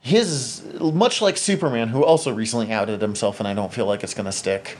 his 0.00 0.62
much 0.80 1.20
like 1.20 1.36
Superman, 1.36 1.88
who 1.88 2.04
also 2.04 2.32
recently 2.32 2.72
outed 2.72 3.02
himself, 3.02 3.40
and 3.40 3.48
I 3.48 3.54
don't 3.54 3.72
feel 3.72 3.86
like 3.86 4.04
it's 4.04 4.14
gonna 4.14 4.32
stick. 4.32 4.78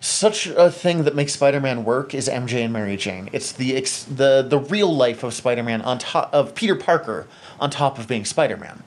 Such 0.00 0.46
a 0.46 0.70
thing 0.70 1.04
that 1.04 1.16
makes 1.16 1.32
Spider-Man 1.32 1.84
work 1.84 2.14
is 2.14 2.28
MJ 2.28 2.64
and 2.64 2.72
Mary 2.72 2.96
Jane. 2.96 3.28
It's 3.32 3.50
the 3.50 3.76
ex- 3.76 4.04
the 4.04 4.46
the 4.48 4.58
real 4.58 4.94
life 4.94 5.24
of 5.24 5.34
Spider-Man 5.34 5.82
on 5.82 5.98
top 5.98 6.32
of 6.32 6.54
Peter 6.54 6.76
Parker 6.76 7.26
on 7.58 7.70
top 7.70 7.98
of 7.98 8.06
being 8.06 8.24
Spider-Man. 8.24 8.84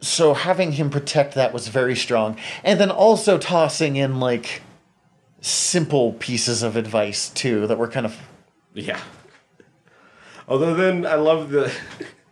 So 0.00 0.34
having 0.34 0.72
him 0.72 0.90
protect 0.90 1.34
that 1.34 1.52
was 1.52 1.68
very 1.68 1.94
strong, 1.94 2.36
and 2.64 2.80
then 2.80 2.90
also 2.90 3.38
tossing 3.38 3.94
in 3.94 4.18
like 4.18 4.62
simple 5.40 6.14
pieces 6.14 6.62
of 6.62 6.74
advice 6.74 7.28
too 7.30 7.66
that 7.68 7.78
were 7.78 7.88
kind 7.88 8.06
of 8.06 8.16
Yeah. 8.72 9.00
Although 10.48 10.74
then 10.74 11.06
I 11.06 11.14
love 11.14 11.50
the 11.50 11.72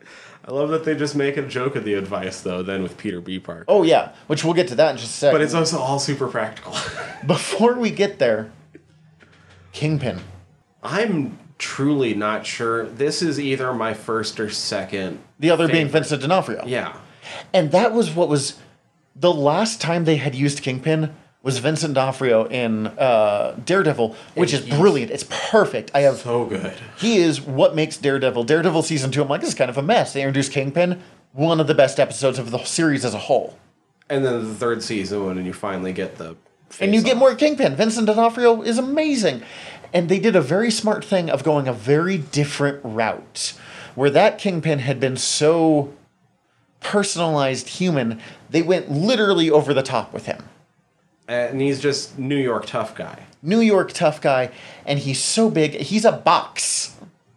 I 0.44 0.50
love 0.50 0.70
that 0.70 0.84
they 0.84 0.96
just 0.96 1.14
make 1.14 1.36
a 1.36 1.42
joke 1.42 1.76
of 1.76 1.84
the 1.84 1.94
advice 1.94 2.40
though, 2.40 2.62
then 2.62 2.82
with 2.82 2.96
Peter 2.98 3.20
B. 3.20 3.38
Park. 3.38 3.64
oh 3.68 3.82
yeah, 3.82 4.12
which 4.26 4.44
we'll 4.44 4.54
get 4.54 4.68
to 4.68 4.74
that 4.76 4.90
in 4.92 4.96
just 4.96 5.10
a 5.10 5.18
second. 5.18 5.34
But 5.34 5.42
it's 5.42 5.54
also 5.54 5.78
all 5.78 5.98
super 5.98 6.26
practical. 6.28 6.74
before 7.26 7.74
we 7.74 7.90
get 7.90 8.18
there, 8.18 8.50
Kingpin. 9.72 10.20
I'm 10.82 11.38
truly 11.58 12.12
not 12.14 12.44
sure. 12.44 12.86
This 12.86 13.22
is 13.22 13.38
either 13.38 13.72
my 13.72 13.94
first 13.94 14.40
or 14.40 14.50
second. 14.50 15.20
The 15.38 15.50
other 15.50 15.68
being. 15.68 15.88
Vincent 15.88 16.22
D'Onofrio. 16.22 16.64
Yeah. 16.66 16.96
And 17.52 17.70
that 17.70 17.92
was 17.92 18.10
what 18.14 18.28
was 18.28 18.58
the 19.14 19.32
last 19.32 19.80
time 19.80 20.04
they 20.04 20.16
had 20.16 20.34
used 20.34 20.62
Kingpin 20.62 21.14
was 21.42 21.58
Vincent 21.58 21.94
D'Onofrio 21.94 22.44
in 22.48 22.86
uh, 22.86 23.56
Daredevil, 23.64 24.14
which 24.34 24.52
is 24.52 24.60
brilliant. 24.68 25.10
It's 25.10 25.26
perfect. 25.28 25.90
I 25.94 26.00
have 26.00 26.18
So 26.18 26.44
good. 26.46 26.74
he 26.98 27.16
is 27.16 27.40
what 27.40 27.74
makes 27.74 27.96
Daredevil. 27.96 28.44
Daredevil 28.44 28.82
season 28.82 29.10
two. 29.10 29.22
I'm 29.22 29.28
like, 29.28 29.40
this 29.40 29.50
is 29.50 29.54
kind 29.56 29.70
of 29.70 29.76
a 29.76 29.82
mess. 29.82 30.12
They 30.12 30.22
introduced 30.22 30.52
Kingpin, 30.52 31.00
one 31.32 31.58
of 31.60 31.66
the 31.66 31.74
best 31.74 31.98
episodes 31.98 32.38
of 32.38 32.50
the 32.52 32.58
series 32.64 33.04
as 33.04 33.14
a 33.14 33.18
whole. 33.18 33.58
And 34.08 34.24
then 34.24 34.44
the 34.48 34.54
third 34.54 34.82
season 34.82 35.24
when 35.26 35.44
you 35.44 35.52
finally 35.52 35.92
get 35.92 36.16
the 36.18 36.36
and 36.80 36.94
you 36.94 37.00
face 37.00 37.10
get 37.10 37.16
more 37.16 37.34
Kingpin. 37.34 37.74
Vincent 37.76 38.06
D'Onofrio 38.06 38.62
is 38.62 38.78
amazing, 38.78 39.42
and 39.92 40.08
they 40.08 40.18
did 40.18 40.36
a 40.36 40.40
very 40.40 40.70
smart 40.70 41.04
thing 41.04 41.28
of 41.28 41.42
going 41.44 41.66
a 41.68 41.72
very 41.72 42.18
different 42.18 42.80
route, 42.82 43.54
where 43.94 44.10
that 44.10 44.38
Kingpin 44.38 44.78
had 44.78 44.98
been 45.00 45.16
so 45.16 45.92
personalized 46.80 47.68
human, 47.68 48.20
they 48.50 48.62
went 48.62 48.90
literally 48.90 49.50
over 49.50 49.72
the 49.74 49.82
top 49.82 50.12
with 50.12 50.26
him. 50.26 50.44
Uh, 51.32 51.48
and 51.48 51.62
he's 51.62 51.80
just 51.80 52.18
New 52.18 52.36
York 52.36 52.66
tough 52.66 52.94
guy. 52.94 53.18
New 53.42 53.60
York 53.60 53.92
tough 53.92 54.20
guy, 54.20 54.50
and 54.84 54.98
he's 54.98 55.18
so 55.18 55.48
big. 55.48 55.72
He's 55.72 56.04
a 56.04 56.12
box. 56.12 56.94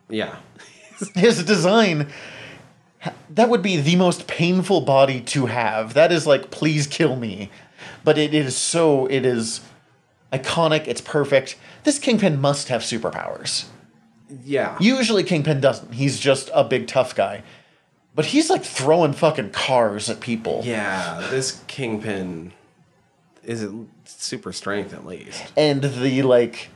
Yeah. 0.10 0.36
His 1.16 1.46
design. 1.46 2.10
That 3.30 3.50
would 3.50 3.62
be 3.62 3.78
the 3.78 3.96
most 3.96 4.28
painful 4.28 4.82
body 4.82 5.22
to 5.22 5.46
have. 5.46 5.94
That 5.94 6.12
is 6.12 6.28
like, 6.28 6.52
please 6.52 6.88
kill 6.88 7.16
me. 7.16 7.50
But 8.04 8.18
it 8.18 8.34
is 8.34 8.58
so, 8.58 9.06
it 9.06 9.26
is 9.26 9.62
iconic, 10.34 10.88
it's 10.88 11.02
perfect. 11.02 11.56
This 11.86 11.98
Kingpin 11.98 12.42
must 12.42 12.68
have 12.68 12.82
superpowers. 12.82 13.66
Yeah. 14.44 14.76
Usually 14.82 15.24
Kingpin 15.24 15.62
doesn't. 15.62 15.94
He's 15.94 16.20
just 16.20 16.50
a 16.54 16.66
big 16.66 16.88
tough 16.88 17.16
guy. 17.16 17.44
But 18.14 18.26
he's 18.26 18.50
like 18.50 18.64
throwing 18.64 19.14
fucking 19.14 19.52
cars 19.52 20.10
at 20.10 20.20
people. 20.20 20.62
yeah, 20.66 21.28
this 21.30 21.64
kingpin 21.68 22.54
is 23.46 23.64
it 23.64 23.72
super 24.06 24.52
strength 24.52 24.94
at 24.94 25.06
least. 25.06 25.44
And 25.56 25.82
the 25.82 26.22
like 26.24 26.70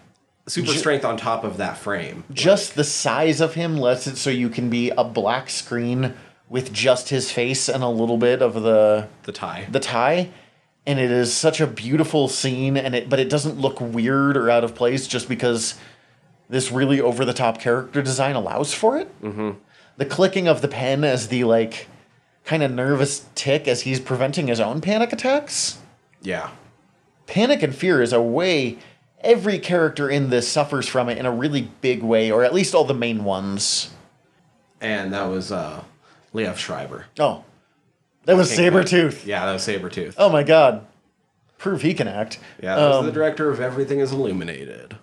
Super 0.47 0.71
Ju- 0.71 0.79
strength 0.79 1.05
on 1.05 1.15
top 1.17 1.43
of 1.43 1.57
that 1.57 1.77
frame. 1.77 2.23
just 2.31 2.75
the 2.75 2.83
size 2.83 3.39
of 3.41 3.53
him 3.53 3.77
lets 3.77 4.07
it 4.07 4.17
so 4.17 4.29
you 4.29 4.49
can 4.49 4.69
be 4.69 4.89
a 4.91 5.03
black 5.03 5.49
screen 5.49 6.13
with 6.49 6.73
just 6.73 7.09
his 7.09 7.31
face 7.31 7.69
and 7.69 7.83
a 7.83 7.87
little 7.87 8.17
bit 8.17 8.41
of 8.41 8.55
the 8.55 9.07
the 9.23 9.31
tie. 9.31 9.67
the 9.71 9.79
tie. 9.79 10.29
And 10.87 10.99
it 10.99 11.11
is 11.11 11.31
such 11.31 11.61
a 11.61 11.67
beautiful 11.67 12.27
scene 12.27 12.77
and 12.77 12.95
it 12.95 13.09
but 13.09 13.19
it 13.19 13.29
doesn't 13.29 13.59
look 13.59 13.79
weird 13.79 14.35
or 14.37 14.49
out 14.49 14.63
of 14.63 14.73
place 14.73 15.05
just 15.07 15.29
because 15.29 15.75
this 16.49 16.71
really 16.71 16.99
over 16.99 17.25
the 17.25 17.33
top 17.33 17.59
character 17.59 18.01
design 18.01 18.35
allows 18.35 18.73
for 18.73 18.97
it. 18.97 19.21
Mm-hmm. 19.21 19.51
The 19.97 20.05
clicking 20.05 20.47
of 20.47 20.61
the 20.61 20.67
pen 20.67 21.03
as 21.03 21.27
the 21.27 21.43
like 21.43 21.87
kind 22.43 22.63
of 22.63 22.71
nervous 22.71 23.27
tick 23.35 23.67
as 23.67 23.81
he's 23.81 23.99
preventing 23.99 24.47
his 24.47 24.59
own 24.59 24.81
panic 24.81 25.13
attacks. 25.13 25.78
Yeah. 26.21 26.51
Panic 27.27 27.61
and 27.63 27.75
fear 27.75 28.01
is 28.01 28.11
a 28.13 28.21
way 28.21 28.77
every 29.21 29.59
character 29.59 30.09
in 30.09 30.29
this 30.29 30.47
suffers 30.47 30.87
from 30.87 31.09
it 31.09 31.17
in 31.17 31.25
a 31.25 31.31
really 31.31 31.69
big 31.81 32.01
way, 32.01 32.31
or 32.31 32.43
at 32.43 32.53
least 32.53 32.73
all 32.73 32.85
the 32.85 32.93
main 32.93 33.23
ones. 33.23 33.91
And 34.81 35.13
that 35.13 35.25
was 35.25 35.51
uh 35.51 35.83
Liev 36.33 36.57
Schreiber. 36.57 37.05
Oh, 37.19 37.43
that 38.25 38.35
was 38.35 38.55
Kingpin. 38.55 38.83
Sabretooth. 38.83 39.25
Yeah, 39.25 39.45
that 39.45 39.53
was 39.53 39.67
Sabretooth. 39.67 40.15
Oh 40.17 40.29
my 40.29 40.43
god. 40.43 40.85
Prove 41.57 41.81
he 41.81 41.93
can 41.93 42.07
act. 42.07 42.39
Yeah, 42.63 42.75
that 42.75 42.87
was 42.87 42.97
Um, 42.97 43.05
the 43.05 43.11
director 43.11 43.49
of 43.49 43.59
Everything 43.59 43.99
is 43.99 44.11
Illuminated. 44.13 44.97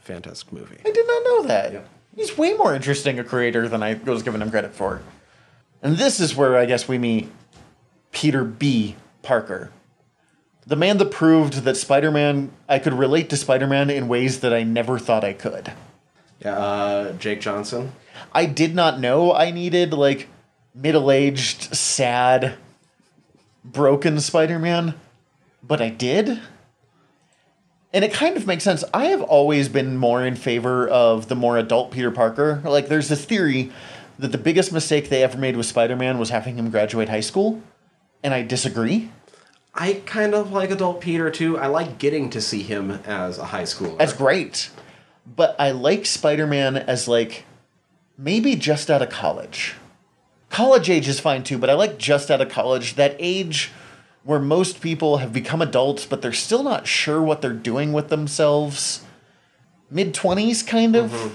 Fantastic 0.00 0.52
movie. 0.52 0.78
I 0.86 0.90
did 0.90 1.06
not 1.06 1.24
know 1.24 1.42
that. 1.44 1.84
He's 2.14 2.38
way 2.38 2.54
more 2.54 2.74
interesting 2.74 3.18
a 3.18 3.24
creator 3.24 3.68
than 3.68 3.82
I 3.82 3.94
was 3.94 4.22
giving 4.22 4.40
him 4.40 4.50
credit 4.50 4.74
for. 4.74 5.02
And 5.82 5.96
this 5.96 6.18
is 6.20 6.34
where 6.36 6.56
I 6.56 6.66
guess 6.66 6.88
we 6.88 6.98
meet 6.98 7.30
Peter 8.12 8.42
B. 8.44 8.96
Parker. 9.22 9.70
The 10.68 10.76
man 10.76 10.98
that 10.98 11.10
proved 11.10 11.64
that 11.64 11.78
Spider 11.78 12.10
Man, 12.10 12.52
I 12.68 12.78
could 12.78 12.92
relate 12.92 13.30
to 13.30 13.38
Spider 13.38 13.66
Man 13.66 13.88
in 13.88 14.06
ways 14.06 14.40
that 14.40 14.52
I 14.52 14.64
never 14.64 14.98
thought 14.98 15.24
I 15.24 15.32
could. 15.32 15.72
Yeah, 16.40 16.58
uh, 16.58 17.12
Jake 17.14 17.40
Johnson. 17.40 17.92
I 18.32 18.44
did 18.44 18.74
not 18.74 19.00
know 19.00 19.32
I 19.32 19.50
needed 19.50 19.94
like 19.94 20.28
middle-aged, 20.74 21.74
sad, 21.74 22.56
broken 23.64 24.20
Spider-Man, 24.20 24.92
but 25.62 25.80
I 25.80 25.88
did. 25.88 26.38
And 27.94 28.04
it 28.04 28.12
kind 28.12 28.36
of 28.36 28.46
makes 28.46 28.62
sense. 28.62 28.84
I 28.92 29.06
have 29.06 29.22
always 29.22 29.70
been 29.70 29.96
more 29.96 30.22
in 30.22 30.36
favor 30.36 30.86
of 30.86 31.28
the 31.28 31.34
more 31.34 31.56
adult 31.56 31.92
Peter 31.92 32.10
Parker. 32.10 32.60
Like 32.62 32.88
there's 32.88 33.08
this 33.08 33.24
theory 33.24 33.72
that 34.18 34.32
the 34.32 34.38
biggest 34.38 34.70
mistake 34.70 35.08
they 35.08 35.22
ever 35.22 35.38
made 35.38 35.56
with 35.56 35.64
Spider-Man 35.64 36.18
was 36.18 36.28
having 36.28 36.58
him 36.58 36.68
graduate 36.68 37.08
high 37.08 37.20
school, 37.20 37.62
and 38.22 38.34
I 38.34 38.42
disagree. 38.42 39.10
I 39.80 40.02
kind 40.04 40.34
of 40.34 40.50
like 40.50 40.70
adult 40.70 41.00
Peter 41.00 41.30
too. 41.30 41.56
I 41.56 41.68
like 41.68 41.98
getting 41.98 42.30
to 42.30 42.40
see 42.40 42.62
him 42.62 42.90
as 42.90 43.38
a 43.38 43.44
high 43.44 43.62
schooler. 43.62 43.96
That's 43.96 44.12
great. 44.12 44.70
But 45.24 45.54
I 45.58 45.70
like 45.70 46.04
Spider-Man 46.04 46.76
as 46.76 47.06
like 47.06 47.44
maybe 48.18 48.56
just 48.56 48.90
out 48.90 49.02
of 49.02 49.08
college. 49.08 49.76
College 50.50 50.90
age 50.90 51.06
is 51.06 51.20
fine 51.20 51.44
too, 51.44 51.58
but 51.58 51.70
I 51.70 51.74
like 51.74 51.96
just 51.96 52.28
out 52.28 52.40
of 52.40 52.48
college. 52.48 52.96
That 52.96 53.14
age 53.20 53.70
where 54.24 54.40
most 54.40 54.80
people 54.80 55.18
have 55.18 55.32
become 55.32 55.62
adults, 55.62 56.04
but 56.04 56.22
they're 56.22 56.32
still 56.32 56.64
not 56.64 56.88
sure 56.88 57.22
what 57.22 57.40
they're 57.40 57.52
doing 57.52 57.92
with 57.92 58.08
themselves. 58.08 59.04
Mid 59.90 60.12
20s, 60.12 60.66
kind 60.66 60.96
of, 60.96 61.10
mm-hmm. 61.12 61.34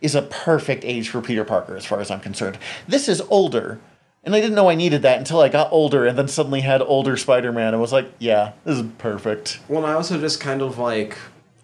is 0.00 0.14
a 0.14 0.22
perfect 0.22 0.84
age 0.84 1.08
for 1.08 1.20
Peter 1.20 1.44
Parker, 1.44 1.76
as 1.76 1.86
far 1.86 2.00
as 2.00 2.10
I'm 2.10 2.20
concerned. 2.20 2.58
This 2.86 3.08
is 3.08 3.20
older, 3.22 3.80
and 4.24 4.34
I 4.34 4.40
didn't 4.40 4.54
know 4.56 4.68
I 4.68 4.74
needed 4.74 5.02
that 5.02 5.18
until 5.18 5.40
I 5.40 5.48
got 5.48 5.72
older 5.72 6.06
and 6.06 6.18
then 6.18 6.28
suddenly 6.28 6.60
had 6.60 6.82
older 6.82 7.16
Spider 7.16 7.52
Man 7.52 7.72
and 7.74 7.80
was 7.80 7.92
like, 7.92 8.10
yeah, 8.18 8.52
this 8.64 8.78
is 8.78 8.86
perfect. 8.98 9.60
Well, 9.68 9.82
and 9.82 9.90
I 9.90 9.94
also 9.94 10.18
just 10.20 10.40
kind 10.40 10.60
of 10.62 10.78
like 10.78 11.16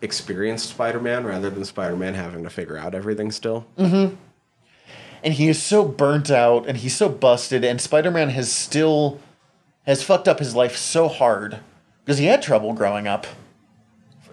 experienced 0.02 0.70
Spider-Man 0.70 1.24
rather 1.24 1.48
than 1.48 1.64
Spider-Man 1.64 2.14
having 2.14 2.42
to 2.44 2.50
figure 2.50 2.76
out 2.76 2.94
everything 2.94 3.30
still. 3.32 3.66
Mm-hmm. 3.78 4.14
and 5.22 5.34
he 5.34 5.48
is 5.48 5.62
so 5.62 5.84
burnt 5.84 6.30
out 6.30 6.66
and 6.66 6.76
he's 6.78 6.94
so 6.94 7.08
busted 7.08 7.64
and 7.64 7.80
spider-man 7.80 8.28
has 8.28 8.52
still 8.52 9.18
has 9.86 10.02
fucked 10.02 10.28
up 10.28 10.38
his 10.38 10.54
life 10.54 10.76
so 10.76 11.08
hard 11.08 11.60
because 12.04 12.18
he 12.18 12.26
had 12.26 12.42
trouble 12.42 12.74
growing 12.74 13.06
up 13.06 13.26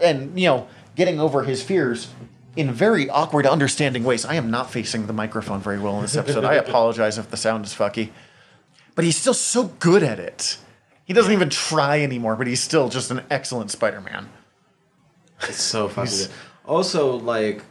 and 0.02 0.38
you 0.38 0.48
know 0.48 0.68
getting 0.98 1.18
over 1.22 1.44
his 1.44 1.64
fears 1.64 2.10
in 2.56 2.72
very 2.72 3.10
awkward 3.10 3.46
understanding 3.46 4.04
ways 4.04 4.26
i 4.26 4.34
am 4.36 4.52
not 4.52 4.70
facing 4.72 5.08
the 5.08 5.14
microphone 5.14 5.60
very 5.62 5.80
well 5.80 5.96
in 5.96 6.02
this 6.02 6.18
episode 6.18 6.44
i 6.44 6.54
apologize 6.66 7.18
if 7.18 7.30
the 7.32 7.38
sound 7.38 7.66
is 7.66 7.74
fucky 7.74 8.10
but 8.96 9.06
he's 9.06 9.16
still 9.18 9.34
so 9.34 9.66
good 9.80 10.04
at 10.04 10.20
it 10.20 10.58
he 11.06 11.14
doesn't 11.14 11.32
even 11.34 11.50
try 11.50 12.02
anymore 12.02 12.36
but 12.36 12.48
he's 12.48 12.62
still 12.62 12.90
just 12.90 13.10
an 13.12 13.22
excellent 13.30 13.72
spider-man 13.72 14.28
It's 15.44 15.62
so 15.62 15.88
fucking 15.90 16.16
good. 16.18 16.30
Also, 16.66 17.16
like 17.18 17.64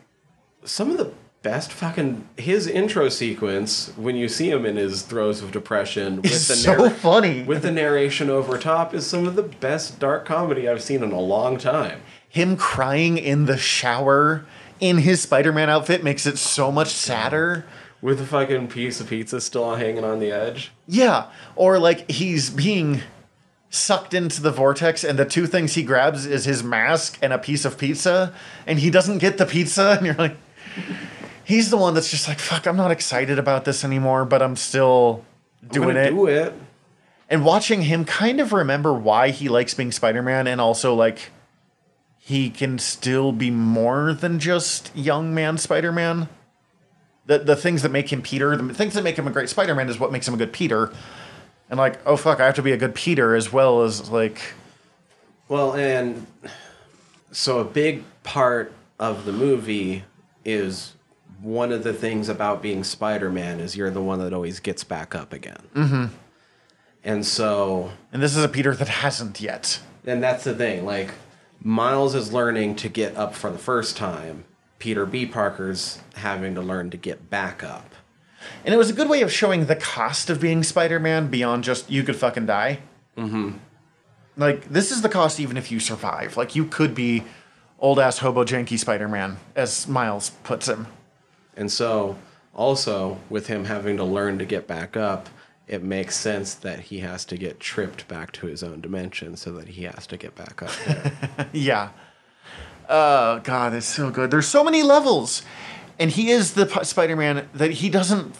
some 0.64 0.90
of 0.90 0.98
the 0.98 1.12
best 1.42 1.72
fucking 1.72 2.28
his 2.36 2.66
intro 2.66 3.08
sequence 3.08 3.92
when 3.96 4.16
you 4.16 4.28
see 4.28 4.50
him 4.50 4.66
in 4.66 4.76
his 4.76 5.02
throes 5.02 5.40
of 5.42 5.52
depression 5.52 6.16
with 6.16 6.26
It's 6.26 6.48
the 6.48 6.54
so 6.56 6.76
narra- 6.76 6.90
funny. 6.90 7.44
with 7.44 7.62
the 7.62 7.70
narration 7.70 8.28
over 8.28 8.58
top 8.58 8.92
is 8.92 9.06
some 9.06 9.26
of 9.26 9.36
the 9.36 9.44
best 9.44 9.98
dark 10.00 10.26
comedy 10.26 10.68
I've 10.68 10.82
seen 10.82 11.02
in 11.02 11.12
a 11.12 11.20
long 11.20 11.56
time. 11.56 12.02
Him 12.28 12.56
crying 12.56 13.16
in 13.16 13.46
the 13.46 13.56
shower 13.56 14.44
in 14.80 14.98
his 14.98 15.22
Spider-Man 15.22 15.68
outfit 15.70 16.02
makes 16.02 16.26
it 16.26 16.38
so 16.38 16.72
much 16.72 16.88
sadder. 16.88 17.64
With 18.02 18.18
the 18.18 18.26
fucking 18.26 18.68
piece 18.68 19.00
of 19.00 19.08
pizza 19.08 19.40
still 19.40 19.74
hanging 19.74 20.04
on 20.04 20.20
the 20.20 20.32
edge. 20.32 20.72
Yeah, 20.86 21.26
or 21.54 21.78
like 21.78 22.10
he's 22.10 22.48
being 22.48 23.02
sucked 23.68 24.14
into 24.14 24.42
the 24.42 24.50
vortex 24.50 25.04
and 25.04 25.18
the 25.18 25.24
two 25.24 25.46
things 25.46 25.74
he 25.74 25.82
grabs 25.82 26.26
is 26.26 26.44
his 26.44 26.62
mask 26.64 27.18
and 27.22 27.32
a 27.32 27.38
piece 27.38 27.64
of 27.64 27.78
pizza 27.78 28.34
and 28.66 28.80
he 28.80 28.90
doesn't 28.90 29.18
get 29.18 29.38
the 29.38 29.46
pizza 29.46 29.90
and 29.96 30.04
you're 30.06 30.14
like 30.16 30.36
he's 31.44 31.70
the 31.70 31.76
one 31.76 31.94
that's 31.94 32.10
just 32.10 32.26
like 32.26 32.40
fuck 32.40 32.66
I'm 32.66 32.76
not 32.76 32.90
excited 32.90 33.38
about 33.38 33.64
this 33.64 33.84
anymore 33.84 34.24
but 34.24 34.42
I'm 34.42 34.56
still 34.56 35.24
I'm 35.62 35.68
doing 35.68 35.96
it. 35.96 36.10
Do 36.10 36.26
it. 36.26 36.52
and 37.28 37.44
watching 37.44 37.82
him 37.82 38.04
kind 38.04 38.40
of 38.40 38.52
remember 38.52 38.92
why 38.92 39.30
he 39.30 39.48
likes 39.48 39.72
being 39.74 39.92
Spider-Man 39.92 40.48
and 40.48 40.60
also 40.60 40.92
like 40.92 41.30
he 42.30 42.48
can 42.48 42.78
still 42.78 43.32
be 43.32 43.50
more 43.50 44.12
than 44.12 44.38
just 44.38 44.96
young 44.96 45.34
man 45.34 45.58
Spider-Man. 45.58 46.28
The 47.26 47.40
the 47.40 47.56
things 47.56 47.82
that 47.82 47.90
make 47.90 48.12
him 48.12 48.22
Peter, 48.22 48.56
the 48.56 48.72
things 48.72 48.94
that 48.94 49.02
make 49.02 49.16
him 49.16 49.26
a 49.26 49.32
great 49.32 49.48
Spider-Man 49.48 49.88
is 49.88 49.98
what 49.98 50.12
makes 50.12 50.28
him 50.28 50.34
a 50.34 50.36
good 50.36 50.52
Peter. 50.52 50.92
And 51.68 51.76
like, 51.76 51.98
oh 52.06 52.16
fuck, 52.16 52.38
I 52.38 52.46
have 52.46 52.54
to 52.54 52.62
be 52.62 52.70
a 52.70 52.76
good 52.76 52.94
Peter 52.94 53.34
as 53.34 53.52
well 53.52 53.82
as 53.82 54.10
like 54.10 54.54
Well, 55.48 55.74
and 55.74 56.28
so 57.32 57.58
a 57.58 57.64
big 57.64 58.04
part 58.22 58.72
of 59.00 59.24
the 59.24 59.32
movie 59.32 60.04
is 60.44 60.94
one 61.42 61.72
of 61.72 61.82
the 61.82 61.92
things 61.92 62.28
about 62.28 62.62
being 62.62 62.84
Spider-Man 62.84 63.58
is 63.58 63.76
you're 63.76 63.90
the 63.90 64.02
one 64.02 64.20
that 64.20 64.32
always 64.32 64.60
gets 64.60 64.84
back 64.84 65.16
up 65.16 65.32
again. 65.32 65.62
Mm-hmm. 65.74 66.04
And 67.02 67.26
so, 67.26 67.90
and 68.12 68.22
this 68.22 68.36
is 68.36 68.44
a 68.44 68.48
Peter 68.48 68.72
that 68.72 68.86
hasn't 68.88 69.40
yet. 69.40 69.80
and 70.06 70.22
that's 70.22 70.44
the 70.44 70.54
thing. 70.54 70.84
Like 70.84 71.10
Miles 71.62 72.14
is 72.14 72.32
learning 72.32 72.76
to 72.76 72.88
get 72.88 73.16
up 73.16 73.34
for 73.34 73.50
the 73.50 73.58
first 73.58 73.96
time. 73.96 74.44
Peter 74.78 75.04
B. 75.04 75.26
Parker's 75.26 76.00
having 76.14 76.54
to 76.54 76.62
learn 76.62 76.90
to 76.90 76.96
get 76.96 77.28
back 77.28 77.62
up. 77.62 77.94
And 78.64 78.72
it 78.72 78.78
was 78.78 78.88
a 78.88 78.94
good 78.94 79.08
way 79.08 79.20
of 79.20 79.30
showing 79.30 79.66
the 79.66 79.76
cost 79.76 80.30
of 80.30 80.40
being 80.40 80.62
Spider-Man 80.62 81.28
beyond 81.28 81.64
just 81.64 81.90
you 81.90 82.02
could 82.02 82.16
fucking 82.16 82.46
die. 82.46 82.80
Mm-hmm. 83.16 83.58
Like 84.36 84.70
this 84.70 84.90
is 84.90 85.02
the 85.02 85.10
cost 85.10 85.38
even 85.38 85.58
if 85.58 85.70
you 85.70 85.80
survive. 85.80 86.38
Like 86.38 86.56
you 86.56 86.64
could 86.64 86.94
be 86.94 87.24
old 87.78 87.98
ass 87.98 88.18
hobo 88.18 88.44
janky 88.44 88.78
Spider-Man, 88.78 89.36
as 89.54 89.86
Miles 89.86 90.30
puts 90.42 90.66
him. 90.66 90.86
And 91.56 91.70
so, 91.70 92.16
also 92.54 93.18
with 93.28 93.48
him 93.48 93.66
having 93.66 93.98
to 93.98 94.04
learn 94.04 94.38
to 94.38 94.46
get 94.46 94.66
back 94.66 94.96
up, 94.96 95.28
it 95.70 95.84
makes 95.84 96.16
sense 96.16 96.54
that 96.54 96.80
he 96.80 96.98
has 96.98 97.24
to 97.24 97.36
get 97.36 97.60
tripped 97.60 98.08
back 98.08 98.32
to 98.32 98.48
his 98.48 98.64
own 98.64 98.80
dimension 98.80 99.36
so 99.36 99.52
that 99.52 99.68
he 99.68 99.84
has 99.84 100.04
to 100.08 100.16
get 100.16 100.34
back 100.34 100.62
up 100.62 100.72
there. 100.84 101.48
Yeah. 101.52 101.90
Oh 102.88 103.38
god, 103.44 103.72
it's 103.72 103.86
so 103.86 104.10
good. 104.10 104.32
There's 104.32 104.48
so 104.48 104.64
many 104.64 104.82
levels, 104.82 105.42
and 105.96 106.10
he 106.10 106.30
is 106.30 106.54
the 106.54 106.66
P- 106.66 106.82
Spider-Man 106.82 107.48
that 107.54 107.70
he 107.70 107.88
doesn't. 107.88 108.34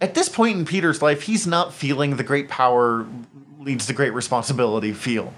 At 0.00 0.14
this 0.14 0.28
point 0.28 0.58
in 0.58 0.64
Peter's 0.64 1.00
life, 1.00 1.22
he's 1.22 1.46
not 1.46 1.72
feeling 1.72 2.16
the 2.16 2.24
great 2.24 2.48
power 2.48 3.06
leads 3.60 3.86
to 3.86 3.92
great 3.92 4.12
responsibility 4.12 4.92
feel. 4.92 5.32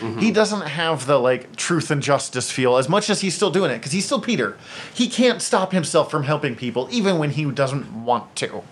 Mm-hmm. 0.00 0.20
He 0.20 0.30
doesn't 0.30 0.62
have 0.62 1.04
the 1.04 1.18
like 1.18 1.54
truth 1.56 1.90
and 1.90 2.02
justice 2.02 2.50
feel 2.50 2.78
as 2.78 2.88
much 2.88 3.10
as 3.10 3.20
he's 3.20 3.34
still 3.34 3.50
doing 3.50 3.70
it 3.70 3.76
because 3.76 3.92
he's 3.92 4.06
still 4.06 4.22
Peter. 4.22 4.56
He 4.94 5.06
can't 5.06 5.42
stop 5.42 5.72
himself 5.72 6.10
from 6.10 6.22
helping 6.22 6.56
people 6.56 6.88
even 6.90 7.18
when 7.18 7.32
he 7.32 7.44
doesn't 7.44 8.04
want 8.04 8.34
to. 8.36 8.62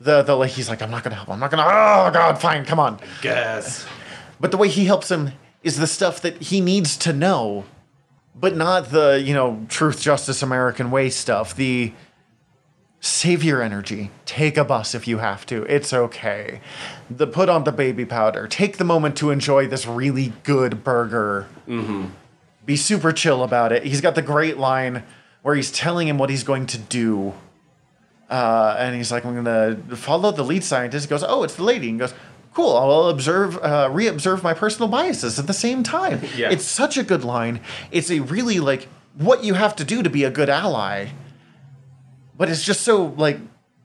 The 0.00 0.22
the 0.22 0.34
like 0.34 0.50
he's 0.50 0.68
like 0.68 0.82
I'm 0.82 0.90
not 0.90 1.02
gonna 1.02 1.16
help. 1.16 1.30
I'm 1.30 1.40
not 1.40 1.50
gonna. 1.50 1.64
Oh 1.64 2.10
God, 2.12 2.38
fine, 2.38 2.64
come 2.64 2.78
on. 2.78 3.00
Guess. 3.22 3.86
But 4.38 4.50
the 4.50 4.56
way 4.56 4.68
he 4.68 4.84
helps 4.84 5.10
him 5.10 5.32
is 5.62 5.78
the 5.78 5.86
stuff 5.86 6.20
that 6.22 6.40
he 6.42 6.60
needs 6.60 6.96
to 6.98 7.12
know, 7.12 7.64
but 8.34 8.56
not 8.56 8.90
the, 8.90 9.20
you 9.24 9.34
know, 9.34 9.64
truth, 9.68 10.00
justice, 10.00 10.42
American 10.42 10.90
way 10.90 11.10
stuff. 11.10 11.56
The 11.56 11.92
save 13.00 13.42
your 13.42 13.62
energy. 13.62 14.10
Take 14.24 14.56
a 14.56 14.64
bus 14.64 14.94
if 14.94 15.08
you 15.08 15.18
have 15.18 15.46
to. 15.46 15.62
It's 15.64 15.92
okay. 15.92 16.60
The 17.10 17.26
put 17.26 17.48
on 17.48 17.64
the 17.64 17.72
baby 17.72 18.04
powder. 18.04 18.46
Take 18.46 18.76
the 18.76 18.84
moment 18.84 19.16
to 19.18 19.30
enjoy 19.30 19.66
this 19.66 19.86
really 19.86 20.32
good 20.42 20.84
burger. 20.84 21.48
Mm-hmm. 21.66 22.06
Be 22.64 22.76
super 22.76 23.12
chill 23.12 23.42
about 23.42 23.72
it. 23.72 23.84
He's 23.84 24.00
got 24.00 24.14
the 24.14 24.22
great 24.22 24.58
line 24.58 25.04
where 25.42 25.54
he's 25.54 25.70
telling 25.70 26.08
him 26.08 26.18
what 26.18 26.30
he's 26.30 26.42
going 26.42 26.66
to 26.66 26.78
do. 26.78 27.32
Uh, 28.28 28.74
and 28.78 28.96
he's 28.96 29.12
like, 29.12 29.24
I'm 29.24 29.34
gonna 29.34 29.76
follow 29.96 30.32
the 30.32 30.42
lead 30.42 30.64
scientist. 30.64 31.06
He 31.06 31.10
goes, 31.10 31.22
Oh, 31.26 31.42
it's 31.44 31.54
the 31.54 31.62
lady. 31.62 31.88
And 31.90 31.98
goes, 31.98 32.14
Cool. 32.54 32.74
I'll 32.76 33.08
observe, 33.08 33.56
uh, 33.58 33.88
re-observe 33.92 34.42
my 34.42 34.54
personal 34.54 34.88
biases 34.88 35.38
at 35.38 35.46
the 35.46 35.52
same 35.52 35.82
time. 35.82 36.20
Yeah. 36.36 36.50
It's 36.50 36.64
such 36.64 36.96
a 36.96 37.02
good 37.02 37.24
line. 37.24 37.60
It's 37.90 38.10
a 38.10 38.20
really 38.20 38.58
like 38.60 38.88
what 39.14 39.44
you 39.44 39.54
have 39.54 39.76
to 39.76 39.84
do 39.84 40.02
to 40.02 40.10
be 40.10 40.24
a 40.24 40.30
good 40.30 40.48
ally. 40.48 41.08
But 42.36 42.48
it's 42.50 42.62
just 42.64 42.82
so 42.82 43.06
like 43.16 43.38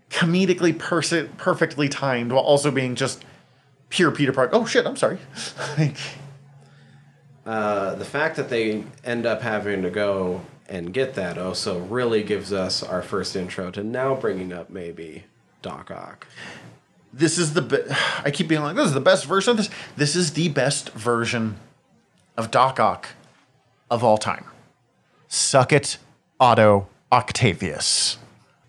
comedically 0.09 0.77
perse- 0.77 1.27
perfectly 1.38 1.88
timed 1.88 2.31
while 2.31 2.43
also 2.43 2.72
being 2.72 2.95
just 2.95 3.23
pure 3.89 4.11
Peter 4.11 4.34
Parker. 4.34 4.55
Oh 4.55 4.65
shit! 4.65 4.85
I'm 4.85 4.97
sorry. 4.97 5.19
like, 5.77 5.95
Uh, 7.45 7.95
the 7.95 8.05
fact 8.05 8.35
that 8.35 8.49
they 8.49 8.84
end 9.03 9.26
up 9.26 9.41
having 9.41 9.81
to 9.84 9.89
go 9.89 10.41
and 10.72 10.93
get 10.93 11.14
that 11.15 11.38
also 11.38 11.80
really 11.80 12.23
gives 12.23 12.52
us 12.53 12.81
our 12.81 13.02
first 13.03 13.35
intro 13.35 13.69
to 13.72 13.84
now 13.84 14.15
bringing 14.15 14.53
up 14.53 14.69
maybe 14.69 15.26
Doc 15.61 15.91
Ock. 15.91 16.26
this 17.14 17.38
is 17.38 17.53
the 17.53 17.61
be- 17.61 17.84
I 18.23 18.31
keep 18.31 18.48
being 18.48 18.61
like 18.61 18.76
this 18.76 18.88
is 18.88 18.93
the 18.93 19.02
best 19.02 19.26
version 19.26 19.52
of 19.52 19.57
this. 19.57 19.69
This 19.98 20.15
is 20.15 20.31
the 20.34 20.48
best 20.49 20.89
version 20.93 21.57
of 22.38 22.49
Doc 22.49 22.80
Ock 22.80 23.10
of 23.89 24.03
all 24.03 24.18
time. 24.18 24.45
Suck 25.27 25.72
it, 25.73 25.98
Otto 26.39 26.88
Octavius. 27.11 28.18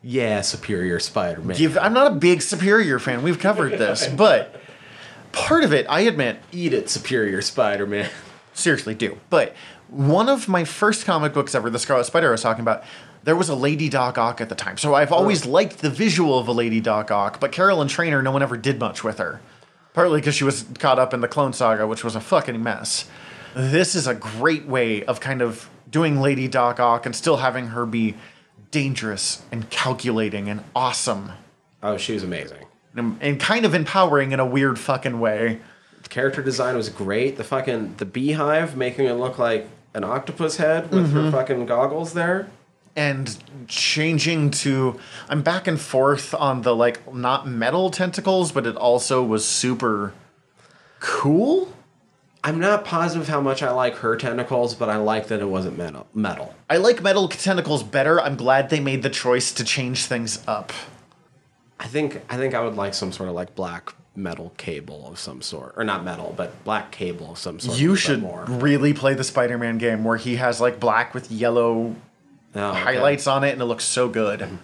Yeah, 0.02 0.40
Superior 0.40 0.98
Spider-Man. 0.98 1.56
Give, 1.56 1.78
I'm 1.78 1.92
not 1.94 2.10
a 2.10 2.14
big 2.16 2.42
Superior 2.42 2.98
fan. 2.98 3.22
We've 3.22 3.38
covered 3.38 3.78
this, 3.78 4.06
but 4.16 4.60
part 5.30 5.62
of 5.62 5.72
it, 5.72 5.86
I 5.88 6.00
admit, 6.00 6.38
Eat 6.50 6.72
it, 6.72 6.90
Superior 6.90 7.40
Spider-Man. 7.40 8.10
seriously 8.52 8.96
do. 8.96 9.18
But 9.30 9.54
one 9.92 10.28
of 10.28 10.48
my 10.48 10.64
first 10.64 11.04
comic 11.04 11.32
books 11.32 11.54
ever, 11.54 11.70
The 11.70 11.78
Scarlet 11.78 12.04
Spider, 12.04 12.28
I 12.28 12.32
was 12.32 12.42
talking 12.42 12.62
about, 12.62 12.82
there 13.24 13.36
was 13.36 13.48
a 13.48 13.54
Lady 13.54 13.88
Doc 13.88 14.18
Ock 14.18 14.40
at 14.40 14.48
the 14.48 14.54
time. 14.54 14.76
So 14.78 14.94
I've 14.94 15.12
always 15.12 15.46
oh. 15.46 15.50
liked 15.50 15.78
the 15.78 15.90
visual 15.90 16.38
of 16.38 16.48
a 16.48 16.52
Lady 16.52 16.80
Doc 16.80 17.10
Ock, 17.10 17.40
but 17.40 17.52
Carolyn 17.52 17.88
Trainer, 17.88 18.22
no 18.22 18.32
one 18.32 18.42
ever 18.42 18.56
did 18.56 18.80
much 18.80 19.04
with 19.04 19.18
her. 19.18 19.40
Partly 19.94 20.20
because 20.20 20.34
she 20.34 20.44
was 20.44 20.64
caught 20.78 20.98
up 20.98 21.12
in 21.12 21.20
the 21.20 21.28
Clone 21.28 21.52
Saga, 21.52 21.86
which 21.86 22.02
was 22.02 22.16
a 22.16 22.20
fucking 22.20 22.62
mess. 22.62 23.08
This 23.54 23.94
is 23.94 24.06
a 24.06 24.14
great 24.14 24.64
way 24.64 25.04
of 25.04 25.20
kind 25.20 25.42
of 25.42 25.68
doing 25.90 26.20
Lady 26.20 26.48
Doc 26.48 26.80
Ock 26.80 27.04
and 27.04 27.14
still 27.14 27.36
having 27.36 27.68
her 27.68 27.84
be 27.84 28.14
dangerous 28.70 29.42
and 29.52 29.68
calculating 29.68 30.48
and 30.48 30.64
awesome 30.74 31.32
Oh, 31.82 31.96
she 31.96 32.14
was 32.14 32.22
amazing. 32.22 32.64
and, 32.94 33.18
and 33.20 33.40
kind 33.40 33.64
of 33.64 33.74
empowering 33.74 34.32
in 34.32 34.40
a 34.40 34.46
weird 34.46 34.78
fucking 34.78 35.18
way. 35.18 35.60
The 36.02 36.08
character 36.08 36.42
design 36.42 36.76
was 36.76 36.88
great. 36.88 37.36
The 37.36 37.44
fucking 37.44 37.96
the 37.96 38.04
beehive 38.04 38.76
making 38.76 39.06
it 39.06 39.14
look 39.14 39.38
like 39.38 39.68
an 39.94 40.04
octopus 40.04 40.56
head 40.56 40.90
with 40.90 41.12
her 41.12 41.20
mm-hmm. 41.20 41.30
fucking 41.30 41.66
goggles 41.66 42.12
there. 42.14 42.48
and 42.96 43.38
changing 43.68 44.50
to 44.50 44.98
I'm 45.28 45.42
back 45.42 45.66
and 45.66 45.80
forth 45.80 46.34
on 46.34 46.62
the 46.62 46.74
like 46.74 47.14
not 47.14 47.46
metal 47.46 47.90
tentacles, 47.90 48.52
but 48.52 48.66
it 48.66 48.76
also 48.76 49.22
was 49.22 49.46
super 49.46 50.12
cool. 51.00 51.72
I'm 52.44 52.58
not 52.58 52.84
positive 52.84 53.28
how 53.28 53.40
much 53.40 53.62
I 53.62 53.70
like 53.70 53.96
her 53.96 54.16
tentacles, 54.16 54.74
but 54.74 54.88
I 54.88 54.96
like 54.96 55.28
that 55.28 55.40
it 55.40 55.46
wasn't 55.46 55.78
metal. 55.78 56.08
Metal. 56.12 56.54
I 56.68 56.78
like 56.78 57.00
metal 57.00 57.28
tentacles 57.28 57.84
better. 57.84 58.20
I'm 58.20 58.36
glad 58.36 58.68
they 58.68 58.80
made 58.80 59.04
the 59.04 59.10
choice 59.10 59.52
to 59.52 59.64
change 59.64 60.06
things 60.06 60.42
up. 60.48 60.72
I 61.78 61.86
think 61.86 62.20
I 62.28 62.36
think 62.36 62.54
I 62.54 62.60
would 62.60 62.74
like 62.74 62.94
some 62.94 63.12
sort 63.12 63.28
of 63.28 63.34
like 63.34 63.54
black 63.54 63.94
metal 64.14 64.52
cable 64.56 65.06
of 65.08 65.18
some 65.18 65.40
sort, 65.42 65.74
or 65.76 65.84
not 65.84 66.04
metal, 66.04 66.34
but 66.36 66.62
black 66.64 66.90
cable 66.90 67.32
of 67.32 67.38
some 67.38 67.58
sort. 67.58 67.78
You 67.78 67.96
should 67.96 68.22
really 68.48 68.92
play 68.92 69.14
the 69.14 69.24
Spider-Man 69.24 69.78
game 69.78 70.04
where 70.04 70.16
he 70.18 70.36
has 70.36 70.60
like 70.60 70.78
black 70.78 71.14
with 71.14 71.30
yellow 71.30 71.96
Oh, 72.54 72.70
okay. 72.72 72.80
highlights 72.80 73.26
on 73.26 73.44
it 73.44 73.52
and 73.52 73.62
it 73.62 73.64
looks 73.64 73.84
so 73.84 74.08
good. 74.08 74.40
Mm-hmm. 74.40 74.56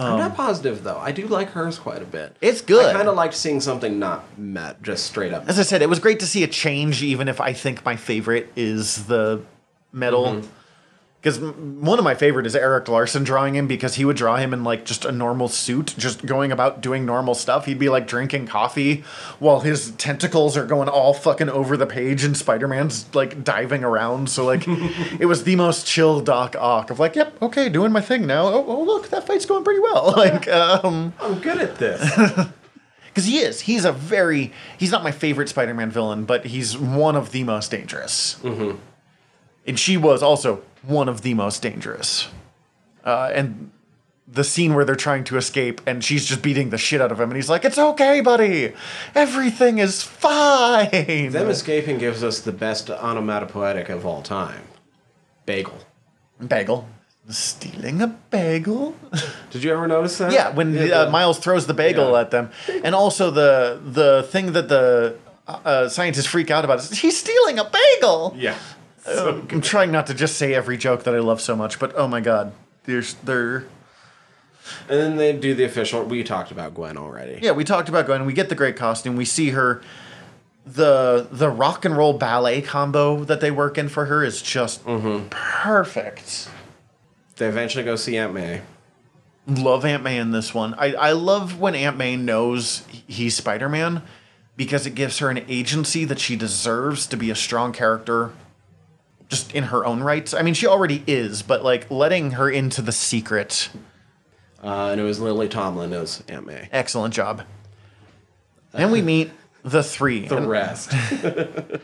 Um, 0.00 0.12
I'm 0.12 0.18
not 0.18 0.36
positive 0.36 0.84
though. 0.84 0.98
I 0.98 1.10
do 1.10 1.26
like 1.26 1.48
hers 1.50 1.76
quite 1.76 2.00
a 2.00 2.04
bit. 2.04 2.36
It's 2.40 2.60
good. 2.60 2.86
I 2.86 2.92
kind 2.92 3.08
of 3.08 3.16
liked 3.16 3.34
seeing 3.34 3.60
something 3.60 3.98
not 3.98 4.38
met, 4.38 4.80
just 4.80 5.06
straight 5.06 5.32
up. 5.32 5.48
As 5.48 5.58
I 5.58 5.62
said, 5.62 5.82
it 5.82 5.88
was 5.88 5.98
great 5.98 6.20
to 6.20 6.26
see 6.26 6.44
a 6.44 6.46
change, 6.46 7.02
even 7.02 7.26
if 7.26 7.40
I 7.40 7.52
think 7.52 7.84
my 7.84 7.96
favorite 7.96 8.52
is 8.54 9.06
the 9.06 9.42
metal. 9.92 10.26
Mm-hmm. 10.26 10.48
Because 11.20 11.40
one 11.40 11.98
of 11.98 12.04
my 12.04 12.14
favorite 12.14 12.46
is 12.46 12.54
Erik 12.54 12.86
Larsen 12.86 13.24
drawing 13.24 13.56
him 13.56 13.66
because 13.66 13.96
he 13.96 14.04
would 14.04 14.16
draw 14.16 14.36
him 14.36 14.54
in 14.54 14.62
like 14.62 14.84
just 14.84 15.04
a 15.04 15.10
normal 15.10 15.48
suit, 15.48 15.94
just 15.98 16.24
going 16.24 16.52
about 16.52 16.80
doing 16.80 17.04
normal 17.04 17.34
stuff. 17.34 17.66
He'd 17.66 17.80
be 17.80 17.88
like 17.88 18.06
drinking 18.06 18.46
coffee 18.46 19.02
while 19.40 19.60
his 19.60 19.90
tentacles 19.92 20.56
are 20.56 20.64
going 20.64 20.88
all 20.88 21.12
fucking 21.12 21.48
over 21.48 21.76
the 21.76 21.86
page, 21.86 22.22
and 22.22 22.36
Spider 22.36 22.68
Man's 22.68 23.12
like 23.16 23.42
diving 23.42 23.82
around. 23.82 24.30
So 24.30 24.44
like, 24.44 24.62
it 25.18 25.26
was 25.26 25.42
the 25.42 25.56
most 25.56 25.88
chill 25.88 26.20
Doc 26.20 26.54
Ock 26.56 26.90
of 26.90 27.00
like, 27.00 27.16
yep, 27.16 27.36
okay, 27.42 27.68
doing 27.68 27.90
my 27.90 28.00
thing 28.00 28.24
now. 28.24 28.46
Oh, 28.46 28.64
oh 28.68 28.82
look, 28.84 29.08
that 29.08 29.26
fight's 29.26 29.46
going 29.46 29.64
pretty 29.64 29.80
well. 29.80 30.14
Like, 30.18 30.48
um, 30.48 31.12
I'm 31.20 31.38
good 31.38 31.58
at 31.58 31.76
this. 31.76 32.00
because 33.06 33.24
he 33.24 33.38
is, 33.38 33.60
he's 33.60 33.84
a 33.84 33.92
very, 33.92 34.52
he's 34.78 34.90
not 34.90 35.04
my 35.04 35.12
favorite 35.12 35.48
Spider 35.48 35.74
Man 35.74 35.90
villain, 35.90 36.24
but 36.24 36.46
he's 36.46 36.76
one 36.76 37.14
of 37.14 37.30
the 37.30 37.44
most 37.44 37.70
dangerous. 37.70 38.38
Mm-hmm. 38.42 38.78
And 39.66 39.78
she 39.78 39.96
was 39.96 40.22
also 40.22 40.62
one 40.82 41.08
of 41.08 41.22
the 41.22 41.34
most 41.34 41.62
dangerous. 41.62 42.28
Uh, 43.04 43.30
and 43.34 43.70
the 44.30 44.44
scene 44.44 44.74
where 44.74 44.84
they're 44.84 44.94
trying 44.94 45.24
to 45.24 45.36
escape 45.38 45.80
and 45.86 46.04
she's 46.04 46.26
just 46.26 46.42
beating 46.42 46.68
the 46.70 46.76
shit 46.76 47.00
out 47.00 47.10
of 47.10 47.18
him 47.18 47.30
and 47.30 47.36
he's 47.36 47.48
like 47.48 47.64
it's 47.64 47.78
okay 47.78 48.20
buddy 48.20 48.74
everything 49.14 49.78
is 49.78 50.02
fine 50.02 51.30
Them 51.30 51.48
escaping 51.48 51.96
gives 51.96 52.22
us 52.22 52.40
the 52.40 52.52
best 52.52 52.90
onomatopoetic 52.90 53.88
of 53.88 54.04
all 54.04 54.20
time. 54.20 54.60
Bagel. 55.46 55.78
bagel 56.46 56.86
stealing 57.30 58.02
a 58.02 58.06
bagel 58.06 58.94
Did 59.50 59.64
you 59.64 59.72
ever 59.72 59.86
notice 59.88 60.18
that? 60.18 60.30
yeah 60.32 60.50
when 60.50 60.74
Yeah, 60.74 61.02
uh, 61.02 61.10
miles 61.10 61.38
throws 61.38 61.66
the 61.66 61.74
bagel 61.74 62.12
Yeah. 62.12 62.20
at 62.20 62.30
them 62.30 62.50
and 62.84 62.94
also 62.94 63.30
the 63.30 63.80
the 63.82 64.24
thing 64.30 64.52
that 64.52 64.68
the 64.68 65.16
uh, 65.46 65.88
scientists 65.88 66.26
freak 66.26 66.50
out 66.50 66.64
about 66.66 66.78
is 66.80 66.90
he's 66.98 67.18
stealing 67.18 67.58
a 67.58 67.64
bagel 67.64 68.34
Yeah. 68.36 68.56
Oh, 69.08 69.46
i'm 69.50 69.60
trying 69.60 69.90
not 69.90 70.06
to 70.08 70.14
just 70.14 70.36
say 70.36 70.54
every 70.54 70.76
joke 70.76 71.04
that 71.04 71.14
i 71.14 71.18
love 71.18 71.40
so 71.40 71.56
much 71.56 71.78
but 71.78 71.94
oh 71.96 72.08
my 72.08 72.20
god 72.20 72.52
there's 72.88 73.14
they're 73.14 73.66
And 74.88 74.98
then 74.98 75.16
they 75.16 75.32
do 75.34 75.54
the 75.54 75.64
official. 75.64 76.02
We 76.02 76.24
talked 76.24 76.50
about 76.50 76.74
Gwen 76.74 76.96
already. 76.96 77.38
Yeah, 77.42 77.52
we 77.52 77.64
talked 77.64 77.88
about 77.88 78.06
Gwen. 78.06 78.24
We 78.24 78.32
get 78.32 78.48
the 78.48 78.54
great 78.54 78.76
costume. 78.76 79.16
We 79.16 79.24
see 79.24 79.50
her. 79.50 79.82
The 80.66 81.28
the 81.30 81.48
rock 81.48 81.84
and 81.84 81.96
roll 81.96 82.12
ballet 82.12 82.60
combo 82.60 83.24
that 83.24 83.40
they 83.40 83.50
work 83.50 83.78
in 83.78 83.88
for 83.88 84.06
her 84.06 84.22
is 84.24 84.42
just 84.42 84.84
mm-hmm. 84.84 85.28
perfect. 85.30 86.50
They 87.36 87.46
eventually 87.46 87.84
go 87.84 87.96
see 87.96 88.18
Aunt 88.18 88.34
May. 88.34 88.62
Love 89.46 89.86
Aunt 89.86 90.02
May 90.02 90.18
in 90.18 90.32
this 90.32 90.52
one. 90.52 90.74
I, 90.74 90.92
I 90.92 91.12
love 91.12 91.58
when 91.58 91.74
Aunt 91.74 91.96
May 91.96 92.16
knows 92.16 92.82
he's 93.06 93.34
Spider 93.34 93.68
Man 93.68 94.02
because 94.56 94.86
it 94.86 94.94
gives 94.94 95.20
her 95.20 95.30
an 95.30 95.42
agency 95.48 96.04
that 96.04 96.18
she 96.18 96.36
deserves 96.36 97.06
to 97.06 97.16
be 97.16 97.30
a 97.30 97.34
strong 97.34 97.72
character 97.72 98.32
just 99.28 99.54
in 99.54 99.64
her 99.64 99.84
own 99.84 100.02
rights. 100.02 100.34
I 100.34 100.42
mean, 100.42 100.54
she 100.54 100.66
already 100.66 101.02
is, 101.06 101.42
but 101.42 101.62
like 101.64 101.90
letting 101.90 102.32
her 102.32 102.50
into 102.50 102.82
the 102.82 102.92
secret. 102.92 103.70
Uh, 104.62 104.88
and 104.90 105.00
it 105.00 105.04
was 105.04 105.20
Lily 105.20 105.48
Tomlin 105.48 105.92
as 105.92 106.22
Aunt 106.28 106.46
May. 106.46 106.68
Excellent 106.72 107.14
job. 107.14 107.42
And 108.72 108.90
we 108.92 109.02
meet 109.02 109.30
the 109.62 109.82
three. 109.82 110.26
The 110.28 110.36
And- 110.38 110.48
rest. 110.48 110.92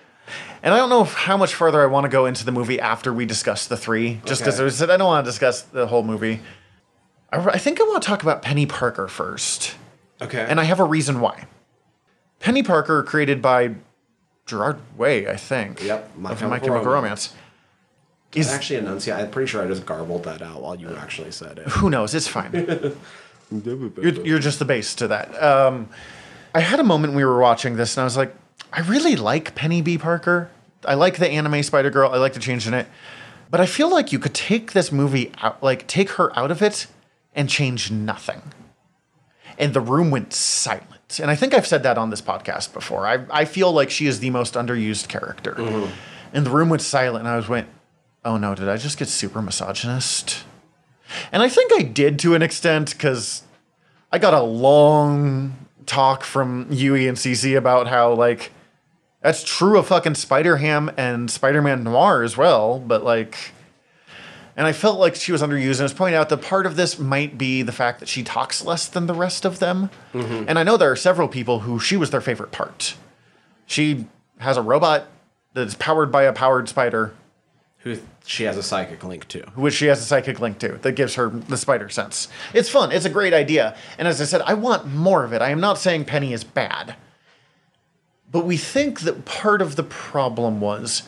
And 0.62 0.72
I 0.72 0.78
don't 0.78 0.88
know 0.88 1.04
how 1.04 1.36
much 1.36 1.54
further 1.54 1.82
I 1.82 1.86
want 1.86 2.04
to 2.04 2.08
go 2.08 2.24
into 2.24 2.46
the 2.46 2.50
movie 2.50 2.80
after 2.80 3.12
we 3.12 3.26
discuss 3.26 3.66
the 3.66 3.76
three, 3.76 4.22
just 4.24 4.40
because 4.40 4.58
Okay. 4.58 4.90
I 4.94 4.96
don't 4.96 5.06
want 5.06 5.22
to 5.26 5.30
discuss 5.30 5.60
the 5.60 5.86
whole 5.86 6.02
movie. 6.02 6.40
I, 7.30 7.36
I 7.44 7.58
think 7.58 7.78
I 7.78 7.84
want 7.84 8.02
to 8.02 8.08
talk 8.08 8.22
about 8.22 8.42
Peni 8.42 8.66
Parker 8.66 9.06
first, 9.06 9.74
Okay. 10.22 10.42
and 10.48 10.58
I 10.58 10.64
have 10.64 10.80
a 10.80 10.84
reason 10.84 11.20
why. 11.20 11.44
Peni 12.40 12.66
Parker, 12.66 13.02
created 13.02 13.42
by 13.42 13.74
Gerard 14.46 14.78
Way, 14.96 15.28
I 15.28 15.36
think. 15.36 15.82
Yep, 15.82 16.16
My 16.16 16.32
of 16.32 16.38
Chemical 16.38 16.48
My 16.50 16.58
Chemical 16.58 16.92
Romance. 16.92 17.28
Romance. 17.30 17.34
Is 18.34 18.50
actually 18.50 18.80
enunciate. 18.80 19.16
I'm 19.16 19.30
pretty 19.30 19.46
sure 19.48 19.62
I 19.62 19.68
just 19.68 19.86
garbled 19.86 20.24
that 20.24 20.42
out 20.42 20.60
while 20.60 20.74
you 20.74 20.94
actually 20.96 21.30
said 21.30 21.58
it. 21.58 21.68
who 21.68 21.88
knows? 21.88 22.14
It's 22.14 22.26
fine. 22.26 22.52
You're, 23.52 24.26
you're 24.26 24.38
just 24.40 24.58
the 24.58 24.64
base 24.64 24.94
to 24.96 25.06
that. 25.08 25.40
Um, 25.40 25.88
I 26.54 26.60
had 26.60 26.80
a 26.80 26.82
moment 26.82 27.12
we 27.14 27.24
were 27.24 27.38
watching 27.38 27.76
this, 27.76 27.96
and 27.96 28.00
I 28.00 28.04
was 28.04 28.16
like, 28.16 28.34
I 28.72 28.80
really 28.80 29.14
like 29.14 29.54
Peni 29.54 29.84
B. 29.84 29.98
Parker. 29.98 30.50
I 30.84 30.94
like 30.94 31.18
the 31.18 31.28
anime 31.28 31.62
Spider 31.62 31.90
Girl. 31.90 32.10
I 32.10 32.16
like 32.16 32.32
the 32.32 32.40
change 32.40 32.66
in 32.66 32.74
it, 32.74 32.86
but 33.50 33.60
I 33.60 33.66
feel 33.66 33.90
like 33.90 34.12
you 34.12 34.18
could 34.18 34.34
take 34.34 34.72
this 34.72 34.90
movie 34.90 35.30
out, 35.42 35.62
like 35.62 35.86
take 35.86 36.10
her 36.12 36.36
out 36.36 36.50
of 36.50 36.62
it, 36.62 36.88
and 37.34 37.48
change 37.48 37.90
nothing. 37.92 38.42
And 39.58 39.74
the 39.74 39.80
room 39.80 40.10
went 40.10 40.32
silent. 40.32 41.20
And 41.20 41.30
I 41.30 41.36
think 41.36 41.54
I've 41.54 41.66
said 41.66 41.82
that 41.84 41.98
on 41.98 42.10
this 42.10 42.22
podcast 42.22 42.72
before. 42.72 43.06
I 43.06 43.24
I 43.30 43.44
feel 43.44 43.72
like 43.72 43.90
she 43.90 44.06
is 44.06 44.20
the 44.20 44.30
most 44.30 44.54
underused 44.54 45.08
character. 45.08 45.52
Mm-hmm. 45.52 45.92
And 46.32 46.46
the 46.46 46.50
room 46.50 46.68
went 46.68 46.82
silent, 46.82 47.20
and 47.20 47.28
I 47.28 47.36
was 47.36 47.48
went, 47.48 47.68
oh 48.24 48.36
no, 48.36 48.54
did 48.54 48.68
I 48.68 48.76
just 48.76 48.98
get 48.98 49.08
super 49.08 49.40
misogynist? 49.40 50.44
And 51.30 51.42
I 51.42 51.48
think 51.48 51.72
I 51.72 51.82
did 51.82 52.18
to 52.20 52.34
an 52.34 52.42
extent 52.42 52.92
because 52.92 53.42
I 54.10 54.18
got 54.18 54.34
a 54.34 54.42
long 54.42 55.68
talk 55.86 56.24
from 56.24 56.66
Yui 56.70 57.06
and 57.06 57.16
CC 57.16 57.56
about 57.56 57.86
how 57.86 58.12
like 58.14 58.52
that's 59.20 59.44
true 59.44 59.78
of 59.78 59.86
fucking 59.86 60.16
Spider 60.16 60.56
Ham 60.56 60.90
and 60.96 61.30
Spider 61.30 61.62
Man 61.62 61.84
Noir 61.84 62.22
as 62.22 62.36
well, 62.36 62.78
but 62.78 63.04
like. 63.04 63.52
And 64.56 64.66
I 64.66 64.72
felt 64.72 65.00
like 65.00 65.16
she 65.16 65.32
was 65.32 65.42
underused, 65.42 65.72
and 65.72 65.80
I 65.80 65.84
was 65.84 65.94
pointing 65.94 66.14
out 66.16 66.28
that 66.28 66.36
part 66.42 66.64
of 66.66 66.76
this 66.76 66.98
might 66.98 67.36
be 67.36 67.62
the 67.62 67.72
fact 67.72 67.98
that 68.00 68.08
she 68.08 68.22
talks 68.22 68.64
less 68.64 68.86
than 68.86 69.06
the 69.06 69.14
rest 69.14 69.44
of 69.44 69.58
them. 69.58 69.90
Mm-hmm. 70.12 70.44
And 70.48 70.58
I 70.58 70.62
know 70.62 70.76
there 70.76 70.92
are 70.92 70.96
several 70.96 71.26
people 71.26 71.60
who 71.60 71.80
she 71.80 71.96
was 71.96 72.10
their 72.10 72.20
favorite 72.20 72.52
part. 72.52 72.94
She 73.66 74.06
has 74.38 74.56
a 74.56 74.62
robot 74.62 75.06
that's 75.54 75.74
powered 75.74 76.12
by 76.12 76.22
a 76.24 76.32
powered 76.32 76.68
spider, 76.68 77.14
Who 77.78 77.98
she 78.26 78.44
has 78.44 78.56
a 78.56 78.62
psychic 78.62 79.02
link 79.02 79.26
to. 79.28 79.40
which 79.54 79.74
she 79.74 79.86
has 79.86 80.00
a 80.00 80.04
psychic 80.04 80.40
link 80.40 80.58
to 80.60 80.68
that 80.82 80.92
gives 80.92 81.16
her 81.16 81.28
the 81.28 81.56
spider 81.56 81.88
sense. 81.88 82.28
It's 82.52 82.68
fun. 82.68 82.92
It's 82.92 83.04
a 83.04 83.10
great 83.10 83.34
idea. 83.34 83.76
And 83.98 84.06
as 84.06 84.20
I 84.20 84.24
said, 84.24 84.40
I 84.42 84.54
want 84.54 84.86
more 84.86 85.24
of 85.24 85.32
it. 85.32 85.42
I 85.42 85.50
am 85.50 85.60
not 85.60 85.78
saying 85.78 86.04
Peni 86.04 86.32
is 86.32 86.44
bad. 86.44 86.96
But 88.30 88.46
we 88.46 88.56
think 88.56 89.00
that 89.00 89.24
part 89.24 89.62
of 89.62 89.76
the 89.76 89.82
problem 89.84 90.60
was 90.60 91.04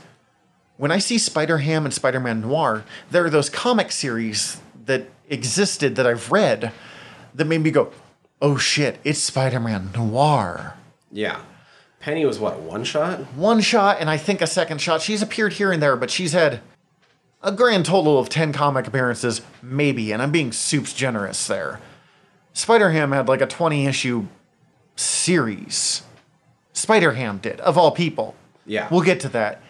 when 0.76 0.90
I 0.90 0.98
see 0.98 1.18
Spider 1.18 1.58
Ham 1.58 1.84
and 1.84 1.94
Spider 1.94 2.20
Man 2.20 2.40
Noir, 2.42 2.84
there 3.10 3.24
are 3.24 3.30
those 3.30 3.48
comic 3.48 3.92
series 3.92 4.60
that 4.84 5.08
existed 5.28 5.96
that 5.96 6.06
I've 6.06 6.30
read 6.30 6.72
that 7.34 7.44
made 7.46 7.62
me 7.62 7.70
go, 7.70 7.92
oh 8.40 8.56
shit, 8.56 8.98
it's 9.04 9.18
Spider 9.18 9.60
Man 9.60 9.90
Noir. 9.94 10.76
Yeah. 11.10 11.40
Peni 12.02 12.26
was 12.26 12.38
what 12.38 12.60
one 12.60 12.84
shot? 12.84 13.20
One 13.34 13.60
shot 13.60 13.98
and 14.00 14.08
I 14.08 14.16
think 14.16 14.40
a 14.40 14.46
second 14.46 14.80
shot. 14.80 15.02
She's 15.02 15.22
appeared 15.22 15.54
here 15.54 15.72
and 15.72 15.82
there, 15.82 15.96
but 15.96 16.10
she's 16.10 16.32
had 16.32 16.60
a 17.42 17.52
grand 17.52 17.86
total 17.86 18.18
of 18.18 18.28
10 18.28 18.52
comic 18.52 18.86
appearances, 18.86 19.40
maybe, 19.62 20.12
and 20.12 20.22
I'm 20.22 20.30
being 20.30 20.52
soups 20.52 20.92
generous 20.92 21.46
there. 21.46 21.80
Spider 22.52 22.90
Ham 22.90 23.12
had 23.12 23.28
like 23.28 23.40
a 23.40 23.46
20 23.46 23.86
issue 23.86 24.26
series. 24.94 26.02
Spider 26.72 27.12
Ham 27.12 27.38
did, 27.38 27.60
of 27.60 27.76
all 27.76 27.90
people. 27.90 28.34
Yeah. 28.66 28.88
We'll 28.90 29.02
get 29.02 29.20
to 29.20 29.28
that. 29.30 29.62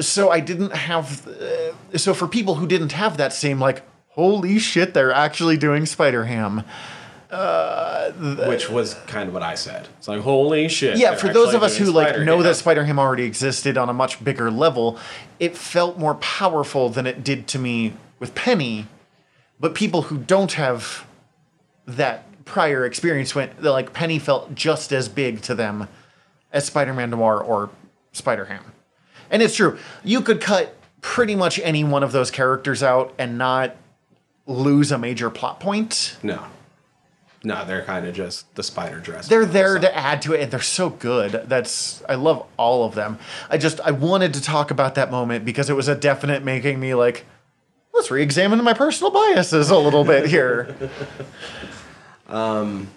So 0.00 0.30
I 0.30 0.40
didn't 0.40 0.72
have. 0.72 1.26
Uh, 1.26 1.98
so 1.98 2.14
for 2.14 2.26
people 2.26 2.54
who 2.54 2.66
didn't 2.66 2.92
have 2.92 3.18
that 3.18 3.32
same, 3.32 3.60
like, 3.60 3.82
holy 4.08 4.58
shit, 4.58 4.94
they're 4.94 5.12
actually 5.12 5.56
doing 5.56 5.86
Spider 5.86 6.24
Ham. 6.24 6.64
Which 7.32 8.68
was 8.68 8.94
kind 9.06 9.28
of 9.28 9.34
what 9.34 9.42
I 9.42 9.54
said. 9.54 9.88
It's 9.98 10.06
like 10.06 10.20
holy 10.20 10.68
shit. 10.68 10.98
yeah 10.98 11.14
for 11.14 11.32
those 11.32 11.54
of 11.54 11.62
us 11.62 11.78
who 11.78 11.86
like 11.86 12.08
Spider-Ham. 12.08 12.26
know 12.26 12.42
that 12.42 12.56
spider-ham 12.56 12.98
already 12.98 13.22
existed 13.22 13.78
on 13.78 13.88
a 13.88 13.94
much 13.94 14.22
bigger 14.22 14.50
level 14.50 14.98
it 15.40 15.56
felt 15.56 15.98
more 15.98 16.16
powerful 16.16 16.90
than 16.90 17.06
it 17.06 17.24
did 17.24 17.46
to 17.48 17.58
me 17.58 17.94
with 18.18 18.34
peni 18.34 18.84
but 19.58 19.74
people 19.74 20.02
who 20.02 20.18
don't 20.18 20.52
have 20.52 21.06
that 21.86 22.24
prior 22.44 22.84
experience 22.84 23.34
went 23.34 23.62
like 23.62 23.94
peni 23.94 24.20
felt 24.20 24.54
just 24.54 24.92
as 24.92 25.08
big 25.08 25.40
to 25.40 25.54
them 25.54 25.88
as 26.52 26.66
spider-man 26.66 27.08
noir 27.08 27.42
or 27.42 27.70
spider-ham 28.12 28.72
and 29.32 29.42
it's 29.42 29.56
true 29.56 29.76
you 30.04 30.20
could 30.20 30.40
cut 30.40 30.76
pretty 31.00 31.34
much 31.34 31.58
any 31.64 31.82
one 31.82 32.04
of 32.04 32.12
those 32.12 32.30
characters 32.30 32.82
out 32.82 33.12
and 33.18 33.36
not 33.36 33.74
lose 34.46 34.92
a 34.92 34.98
major 34.98 35.28
plot 35.30 35.58
point 35.58 36.16
No. 36.22 36.44
No, 37.44 37.64
they're 37.64 37.82
kind 37.82 38.06
of 38.06 38.14
just 38.14 38.54
the 38.54 38.62
spider 38.62 39.00
dress. 39.00 39.26
they're 39.26 39.44
there 39.44 39.76
to 39.76 39.96
add 39.96 40.22
to 40.22 40.32
it 40.34 40.42
and 40.42 40.52
they're 40.52 40.60
so 40.60 40.90
good 40.90 41.32
that's 41.48 42.00
i 42.08 42.14
love 42.14 42.46
all 42.56 42.84
of 42.84 42.94
them 42.94 43.18
i 43.50 43.58
just 43.58 43.80
i 43.80 43.90
wanted 43.90 44.34
to 44.34 44.40
talk 44.42 44.70
about 44.70 44.94
that 44.94 45.10
moment 45.10 45.44
because 45.44 45.68
it 45.68 45.74
was 45.74 45.88
a 45.88 45.96
definite 45.96 46.44
making 46.44 46.78
me 46.78 46.94
like 46.94 47.24
let's 47.92 48.12
re-examine 48.12 48.62
my 48.62 48.72
personal 48.74 49.10
biases 49.10 49.70
a 49.70 49.76
little 49.76 50.04
bit 50.04 50.26
here 50.28 50.76
um, 52.28 52.88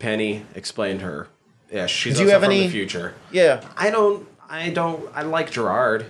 Peni 0.00 0.42
explained 0.54 1.00
her. 1.02 1.26
Yeah, 1.72 1.86
she's 1.86 2.16
Do 2.16 2.22
you 2.22 2.30
have 2.30 2.42
from 2.42 2.52
any- 2.52 2.66
the 2.66 2.72
future. 2.72 3.14
yeah 3.32 3.62
I 3.76 3.90
don't. 3.90 4.27
I 4.48 4.70
don't. 4.70 5.08
I 5.14 5.22
like 5.22 5.50
Gerard. 5.50 6.06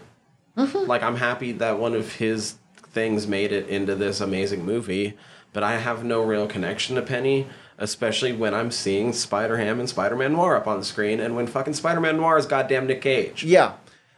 Mm-hmm. 0.56 0.88
Like 0.88 1.02
I'm 1.02 1.16
happy 1.16 1.52
that 1.52 1.78
one 1.78 1.94
of 1.94 2.14
his 2.14 2.56
things 2.76 3.26
made 3.26 3.52
it 3.52 3.68
into 3.68 3.94
this 3.94 4.20
amazing 4.20 4.64
movie, 4.64 5.16
but 5.52 5.62
I 5.62 5.76
have 5.78 6.04
no 6.04 6.22
real 6.22 6.46
connection 6.48 6.96
to 6.96 7.02
Peni, 7.02 7.46
especially 7.78 8.32
when 8.32 8.54
I'm 8.54 8.70
seeing 8.70 9.12
Spider 9.12 9.56
Ham 9.58 9.78
and 9.78 9.88
Spider 9.88 10.16
Man 10.16 10.32
Noir 10.32 10.56
up 10.56 10.66
on 10.66 10.78
the 10.78 10.84
screen, 10.84 11.20
and 11.20 11.36
when 11.36 11.46
fucking 11.46 11.74
Spider 11.74 12.00
Man 12.00 12.16
Noir 12.16 12.38
is 12.38 12.46
goddamn 12.46 12.86
Nick 12.86 13.02
Cage. 13.02 13.44
yeah 13.44 13.74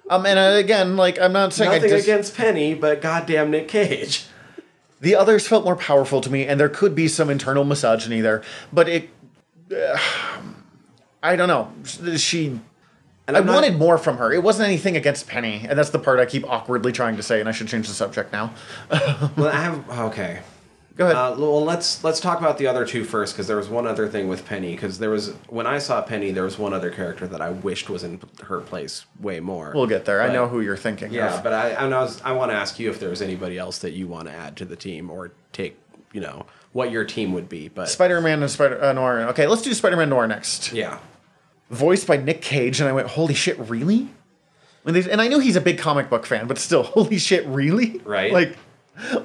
Um, 0.08 0.24
and 0.24 0.38
uh, 0.38 0.56
again, 0.58 0.96
like 0.96 1.20
I'm 1.20 1.32
not 1.32 1.52
saying 1.52 1.72
Nothing 1.72 1.90
dis- 1.90 2.04
against 2.04 2.36
Peni, 2.36 2.78
but 2.80 3.02
goddamn 3.02 3.50
Nick 3.50 3.68
Cage. 3.68 4.24
the 5.00 5.14
others 5.14 5.46
felt 5.46 5.64
more 5.64 5.76
powerful 5.76 6.20
to 6.22 6.30
me, 6.30 6.46
and 6.46 6.58
there 6.58 6.68
could 6.70 6.94
be 6.94 7.06
some 7.08 7.28
internal 7.28 7.64
misogyny 7.64 8.20
there, 8.20 8.42
but 8.72 8.88
it. 8.88 9.10
uh, 9.74 9.98
I 11.22 11.36
don't 11.36 11.48
know. 11.48 11.70
She. 12.16 12.60
And 13.30 13.36
I 13.36 13.40
I'm 13.40 13.46
not- 13.46 13.54
wanted 13.54 13.78
more 13.78 13.96
from 13.98 14.18
her. 14.18 14.32
It 14.32 14.42
wasn't 14.42 14.68
anything 14.68 14.96
against 14.96 15.26
Peni, 15.28 15.66
and 15.68 15.78
that's 15.78 15.90
the 15.90 15.98
part 15.98 16.18
I 16.20 16.26
keep 16.26 16.48
awkwardly 16.48 16.92
trying 16.92 17.16
to 17.16 17.22
say, 17.22 17.40
and 17.40 17.48
I 17.48 17.52
should 17.52 17.68
change 17.68 17.88
the 17.88 17.94
subject 17.94 18.32
now. 18.32 18.52
Well, 19.36 19.48
I 19.48 19.60
have 19.62 19.90
okay. 20.06 20.40
Go 20.96 21.04
ahead. 21.06 21.16
Uh, 21.16 21.34
well, 21.38 21.64
let's 21.64 22.04
let's 22.04 22.20
talk 22.20 22.40
about 22.40 22.58
the 22.58 22.66
other 22.66 22.84
two 22.84 23.04
first, 23.04 23.32
because 23.32 23.46
there 23.46 23.56
was 23.56 23.68
one 23.70 23.86
other 23.86 24.06
thing 24.08 24.28
with 24.28 24.46
Peni. 24.46 24.72
Because 24.72 24.98
there 24.98 25.08
was 25.08 25.30
when 25.48 25.66
I 25.66 25.78
saw 25.78 26.04
Peni, 26.04 26.34
there 26.34 26.42
was 26.44 26.58
one 26.58 26.74
other 26.74 26.90
character 26.90 27.26
that 27.28 27.40
I 27.40 27.50
wished 27.50 27.88
was 27.88 28.02
in 28.04 28.20
her 28.44 28.60
place 28.60 29.06
way 29.18 29.40
more. 29.40 29.72
we'll 29.74 29.86
get 29.86 30.04
there. 30.04 30.20
I 30.20 30.30
know 30.32 30.46
who 30.48 30.60
you're 30.60 30.76
thinking 30.76 31.10
Yeah, 31.12 31.36
of. 31.38 31.42
but 31.42 31.52
I 31.54 31.72
I, 31.74 31.86
was, 31.88 32.20
I 32.22 32.32
want 32.32 32.50
to 32.50 32.56
ask 32.56 32.78
you 32.78 32.90
if 32.90 33.00
there 33.00 33.08
was 33.08 33.22
anybody 33.22 33.56
else 33.56 33.78
that 33.78 33.92
you 33.92 34.08
want 34.08 34.26
to 34.28 34.34
add 34.34 34.56
to 34.58 34.64
the 34.66 34.76
team 34.76 35.10
or 35.10 35.32
take 35.52 35.78
you 36.12 36.20
know 36.20 36.44
what 36.72 36.90
your 36.90 37.04
team 37.04 37.32
would 37.32 37.48
be. 37.48 37.68
But 37.68 37.88
Spider-Man 37.88 38.42
and 38.42 38.50
Spider 38.50 38.82
uh, 38.84 38.92
Noir. 38.92 39.20
Okay, 39.30 39.46
let's 39.46 39.62
do 39.62 39.72
Spider-Man 39.72 40.10
Noir 40.10 40.26
next. 40.26 40.72
yeah, 40.72 40.98
Voiced 41.70 42.06
by 42.06 42.16
Nick 42.16 42.42
Cage, 42.42 42.80
and 42.80 42.88
I 42.88 42.92
went, 42.92 43.08
"Holy 43.08 43.34
shit, 43.34 43.58
really?" 43.58 44.08
When 44.82 44.94
they, 44.94 45.08
and 45.10 45.20
I 45.20 45.28
knew 45.28 45.38
he's 45.38 45.56
a 45.56 45.60
big 45.60 45.78
comic 45.78 46.08
book 46.10 46.26
fan, 46.26 46.46
but 46.46 46.58
still, 46.58 46.82
holy 46.96 47.18
shit, 47.18 47.46
really? 47.46 47.98
Right. 48.04 48.32
Like, 48.32 48.56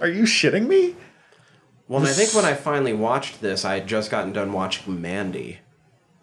are 0.02 0.08
you 0.08 0.24
shitting 0.24 0.68
me? 0.68 0.96
Well, 1.88 2.00
and 2.02 2.10
I 2.10 2.12
think 2.14 2.34
when 2.34 2.46
I 2.46 2.54
finally 2.54 2.94
watched 2.94 3.42
this, 3.42 3.64
I 3.66 3.76
had 3.76 3.88
just 3.88 4.10
gotten 4.12 4.34
done 4.34 4.52
watching 4.54 5.02
Mandy, 5.02 5.60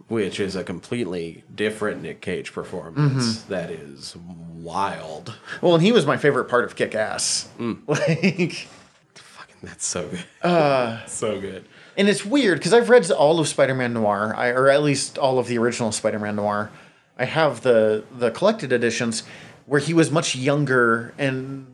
which 0.09 0.39
is 0.41 0.55
a 0.57 0.65
completely 0.65 1.45
different 1.55 2.03
Nick 2.03 2.21
Cage 2.21 2.53
performance 2.53 3.39
Mm-hmm. 3.39 3.53
that 3.53 3.71
is 3.71 4.17
wild. 4.17 5.35
Well, 5.61 5.75
and 5.75 5.83
he 5.83 5.93
was 5.93 6.05
my 6.05 6.17
favorite 6.17 6.45
part 6.47 6.65
of 6.65 6.77
Kick 6.77 6.95
Ass. 6.95 7.49
Mm. 7.59 7.79
Like, 7.89 8.69
Fucking, 9.15 9.57
that's 9.63 9.87
so 9.87 10.09
good. 10.09 10.25
Uh, 10.43 11.05
so 11.07 11.41
good. 11.41 11.65
And 11.97 12.09
it's 12.09 12.25
weird 12.25 12.59
because 12.59 12.73
I've 12.73 12.89
read 12.89 13.11
all 13.11 13.39
of 13.41 13.49
Spider-Man 13.49 13.93
Noir, 13.93 14.35
I, 14.37 14.49
or 14.49 14.69
at 14.71 14.83
least 14.83 15.19
all 15.19 15.39
of 15.39 15.47
the 15.47 15.59
original 15.59 15.93
Spider-Man 15.93 16.37
Noir. 16.37 16.71
I 17.19 17.25
have 17.25 17.63
the 17.63 18.05
the 18.17 18.31
collected 18.31 18.73
editions 18.73 19.23
where 19.67 19.81
he 19.81 19.95
was 19.95 20.11
much 20.11 20.35
younger 20.35 21.15
and 21.19 21.67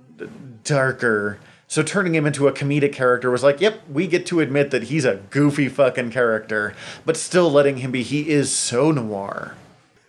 darker. 0.65 1.39
So 1.67 1.83
turning 1.83 2.15
him 2.15 2.27
into 2.27 2.49
a 2.49 2.53
comedic 2.53 2.95
character 2.95 3.31
was 3.31 3.43
like, 3.43 3.61
yep, 3.61 3.81
we 3.91 4.07
get 4.07 4.25
to 4.27 4.41
admit 4.41 4.71
that 4.71 4.85
he's 4.85 5.05
a 5.05 5.17
goofy 5.31 5.69
fucking 5.69 6.13
character, 6.13 6.75
but 7.05 7.17
still 7.17 7.51
letting 7.51 7.79
him 7.79 7.91
be. 7.91 8.03
He 8.03 8.31
is 8.31 8.55
so 8.55 8.91
noir. 8.91 9.55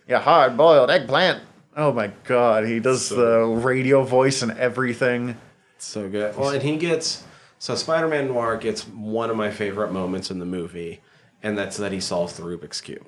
Yeah, 0.08 0.20
hard 0.20 0.56
boiled 0.56 0.90
eggplant. 0.90 1.42
Oh 1.76 1.92
my 1.92 2.10
god, 2.24 2.66
he 2.66 2.80
does 2.80 3.08
the 3.08 3.44
radio 3.44 4.02
voice 4.02 4.42
and 4.42 4.52
everything. 4.52 5.36
So 5.78 6.08
good. 6.08 6.36
Well, 6.36 6.50
and 6.50 6.62
he 6.62 6.76
gets 6.76 7.24
so 7.60 7.74
Spider-Man 7.74 8.28
Noir 8.28 8.56
gets 8.56 8.88
one 8.88 9.28
of 9.28 9.36
my 9.36 9.50
favorite 9.50 9.92
moments 9.92 10.30
in 10.30 10.38
the 10.38 10.46
movie, 10.46 11.02
and 11.42 11.58
that's 11.58 11.76
that 11.76 11.92
he 11.92 12.00
solves 12.00 12.38
the 12.38 12.42
Rubik's 12.42 12.80
cube. 12.80 13.06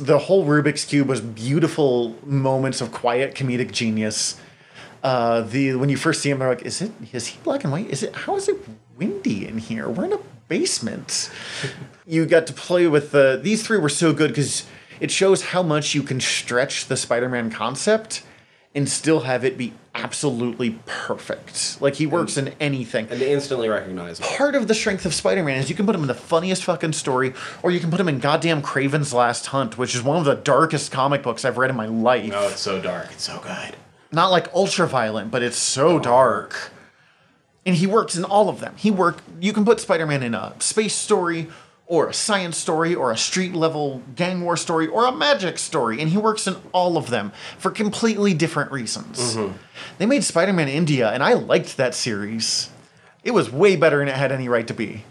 The 0.00 0.18
whole 0.18 0.46
Rubik's 0.46 0.86
cube 0.86 1.06
was 1.06 1.20
beautiful 1.20 2.16
moments 2.24 2.80
of 2.80 2.92
quiet 2.92 3.34
comedic 3.34 3.70
genius. 3.70 4.40
Uh, 5.02 5.42
the 5.42 5.74
when 5.74 5.90
you 5.90 5.98
first 5.98 6.22
see 6.22 6.30
him, 6.30 6.38
they're 6.38 6.48
like, 6.48 6.62
"Is 6.62 6.80
it? 6.80 6.92
Is 7.12 7.26
he 7.26 7.38
black 7.44 7.62
and 7.62 7.70
white? 7.70 7.90
Is 7.90 8.02
it? 8.02 8.16
How 8.16 8.36
is 8.36 8.48
it 8.48 8.56
windy 8.96 9.46
in 9.46 9.58
here? 9.58 9.86
We're 9.90 10.06
in 10.06 10.14
a 10.14 10.20
basement." 10.48 11.30
you 12.06 12.24
got 12.24 12.46
to 12.46 12.54
play 12.54 12.86
with 12.86 13.12
the. 13.12 13.38
These 13.40 13.66
three 13.66 13.76
were 13.76 13.90
so 13.90 14.14
good 14.14 14.28
because 14.28 14.64
it 14.98 15.10
shows 15.10 15.42
how 15.42 15.62
much 15.62 15.94
you 15.94 16.02
can 16.02 16.20
stretch 16.20 16.86
the 16.86 16.96
Spider-Man 16.96 17.50
concept 17.50 18.22
and 18.74 18.88
still 18.88 19.20
have 19.20 19.44
it 19.44 19.58
be 19.58 19.74
absolutely 20.02 20.78
perfect. 20.86 21.80
Like 21.80 21.94
he 21.94 22.06
works 22.06 22.36
in 22.36 22.54
anything 22.60 23.08
And 23.10 23.20
they 23.20 23.32
instantly 23.32 23.68
recognizable. 23.68 24.28
part 24.28 24.54
of 24.54 24.68
the 24.68 24.74
strength 24.74 25.04
of 25.04 25.14
Spider-Man 25.14 25.58
is 25.58 25.68
you 25.68 25.76
can 25.76 25.86
put 25.86 25.94
him 25.94 26.02
in 26.02 26.08
the 26.08 26.14
funniest 26.14 26.64
fucking 26.64 26.92
story, 26.92 27.34
or 27.62 27.70
you 27.70 27.80
can 27.80 27.90
put 27.90 28.00
him 28.00 28.08
in 28.08 28.18
goddamn 28.18 28.62
Kraven's 28.62 29.12
Last 29.12 29.46
Hunt, 29.46 29.76
which 29.76 29.94
is 29.94 30.02
one 30.02 30.16
of 30.16 30.24
the 30.24 30.34
darkest 30.34 30.90
comic 30.92 31.22
books 31.22 31.44
I've 31.44 31.58
read 31.58 31.70
in 31.70 31.76
my 31.76 31.86
life. 31.86 32.32
Oh, 32.34 32.48
it's 32.48 32.60
so 32.60 32.80
dark. 32.80 33.08
It's 33.12 33.24
so 33.24 33.40
good. 33.40 33.76
Not 34.12 34.30
like 34.30 34.52
ultra 34.54 34.86
violent, 34.86 35.30
but 35.30 35.42
it's 35.42 35.58
so 35.58 35.98
dark. 35.98 36.72
And 37.66 37.76
he 37.76 37.86
works 37.86 38.16
in 38.16 38.24
all 38.24 38.48
of 38.48 38.60
them. 38.60 38.74
He 38.76 38.90
work. 38.90 39.22
You 39.40 39.52
can 39.52 39.64
put 39.64 39.80
Spider-Man 39.80 40.22
in 40.22 40.34
a 40.34 40.54
space 40.58 40.94
story, 40.94 41.48
or 41.88 42.06
a 42.08 42.14
science 42.14 42.56
story, 42.56 42.94
or 42.94 43.10
a 43.10 43.16
street 43.16 43.54
level 43.54 44.02
gang 44.14 44.42
war 44.42 44.56
story, 44.56 44.86
or 44.86 45.06
a 45.06 45.12
magic 45.12 45.58
story, 45.58 46.00
and 46.00 46.10
he 46.10 46.18
works 46.18 46.46
in 46.46 46.54
all 46.72 46.98
of 46.98 47.08
them 47.08 47.32
for 47.56 47.70
completely 47.70 48.34
different 48.34 48.70
reasons. 48.70 49.34
Mm-hmm. 49.34 49.56
They 49.96 50.04
made 50.06 50.22
Spider-Man 50.22 50.68
India, 50.68 51.10
and 51.10 51.22
I 51.22 51.32
liked 51.32 51.78
that 51.78 51.94
series. 51.94 52.70
It 53.24 53.32
was 53.32 53.50
way 53.50 53.74
better 53.74 53.98
than 53.98 54.08
it 54.08 54.14
had 54.14 54.30
any 54.30 54.48
right 54.48 54.66
to 54.68 54.74
be. 54.74 55.04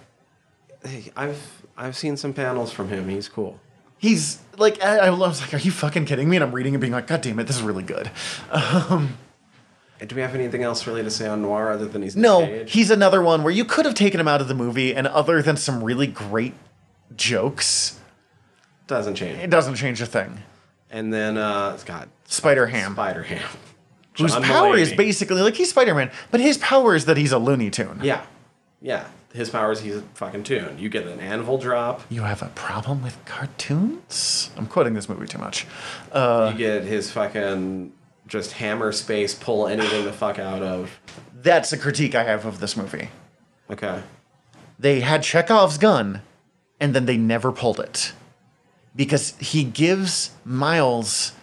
Hey, 0.85 1.11
I've 1.15 1.63
I've 1.75 1.97
seen 1.97 2.15
some 2.15 2.31
panels 2.33 2.71
from 2.71 2.89
him. 2.89 3.09
He's 3.09 3.27
cool. 3.27 3.59
He's 3.97 4.39
like, 4.57 4.83
I, 4.83 5.07
I 5.07 5.09
was 5.09 5.41
like, 5.41 5.55
are 5.55 5.57
you 5.57 5.71
fucking 5.71 6.05
kidding 6.05 6.29
me? 6.29 6.37
And 6.37 6.43
I'm 6.43 6.51
reading 6.51 6.75
and 6.75 6.81
being 6.81 6.93
like, 6.93 7.07
God 7.07 7.21
damn 7.21 7.39
it, 7.39 7.47
this 7.47 7.57
is 7.57 7.63
really 7.63 7.83
good. 7.83 8.11
Um, 8.51 9.17
do 10.05 10.15
we 10.15 10.21
have 10.21 10.35
anything 10.35 10.61
else 10.61 10.85
really 10.85 11.01
to 11.01 11.09
say 11.09 11.27
on 11.27 11.41
Noir 11.41 11.71
other 11.71 11.87
than 11.87 12.03
he's 12.03 12.15
No, 12.15 12.45
he's 12.67 12.91
another 12.91 13.23
one 13.23 13.41
where 13.41 13.51
you 13.51 13.65
could 13.65 13.85
have 13.85 13.95
taken 13.95 14.19
him 14.19 14.27
out 14.27 14.41
of 14.41 14.47
the 14.47 14.53
movie, 14.53 14.93
and 14.93 15.07
other 15.07 15.41
than 15.41 15.57
some 15.57 15.83
really 15.83 16.05
great 16.05 16.53
jokes, 17.15 17.99
doesn't 18.87 19.15
change. 19.15 19.39
it 19.39 19.49
doesn't 19.49 19.75
change 19.75 20.01
a 20.01 20.05
thing. 20.05 20.39
And 20.89 21.13
then 21.13 21.37
uh, 21.37 21.71
it's 21.73 21.83
got 21.83 22.07
Spider 22.25 22.67
Ham, 22.67 22.93
Spider 22.93 23.23
Ham, 23.23 23.49
whose 24.17 24.35
power 24.35 24.77
is 24.77 24.93
basically 24.93 25.41
like 25.41 25.55
he's 25.55 25.69
Spider 25.69 25.93
Man, 25.95 26.11
but 26.31 26.39
his 26.39 26.57
power 26.57 26.95
is 26.95 27.05
that 27.05 27.17
he's 27.17 27.31
a 27.31 27.39
Looney 27.39 27.69
Tune. 27.69 27.99
yeah, 28.03 28.25
yeah. 28.81 29.05
His 29.33 29.49
power 29.51 29.71
is 29.71 29.81
he's 29.81 29.97
a 29.97 30.01
fucking 30.15 30.43
tune. 30.43 30.79
You 30.79 30.89
get 30.89 31.05
an 31.05 31.19
anvil 31.19 31.57
drop. 31.59 32.01
You 32.09 32.23
have 32.23 32.41
a 32.41 32.47
problem 32.55 33.03
with 33.03 33.23
cartoons? 33.25 34.49
I'm 34.57 34.65
quoting 34.65 34.93
this 34.95 35.07
movie 35.09 35.27
too 35.27 35.37
much. 35.37 35.67
Uh, 36.11 36.49
you 36.51 36.57
get 36.57 36.83
his 36.85 37.11
fucking 37.11 37.91
just 38.25 38.53
hammer 38.53 38.91
space, 38.93 39.35
pull 39.35 39.67
anything 39.67 40.05
the 40.05 40.13
fuck 40.13 40.39
out 40.39 40.63
of. 40.63 40.99
that's 41.41 41.71
a 41.71 41.77
critique 41.77 42.15
I 42.15 42.23
have 42.23 42.45
of 42.45 42.59
this 42.59 42.75
movie. 42.75 43.09
Okay. 43.69 44.01
they 44.79 45.01
had 45.01 45.21
Chekhov's 45.23 45.77
gun, 45.77 46.21
and 46.79 46.93
then 46.93 47.05
they 47.05 47.17
never 47.17 47.51
pulled 47.51 47.79
it 47.79 48.13
because 48.95 49.35
he 49.39 49.63
gives 49.63 50.31
Miles 50.45 51.33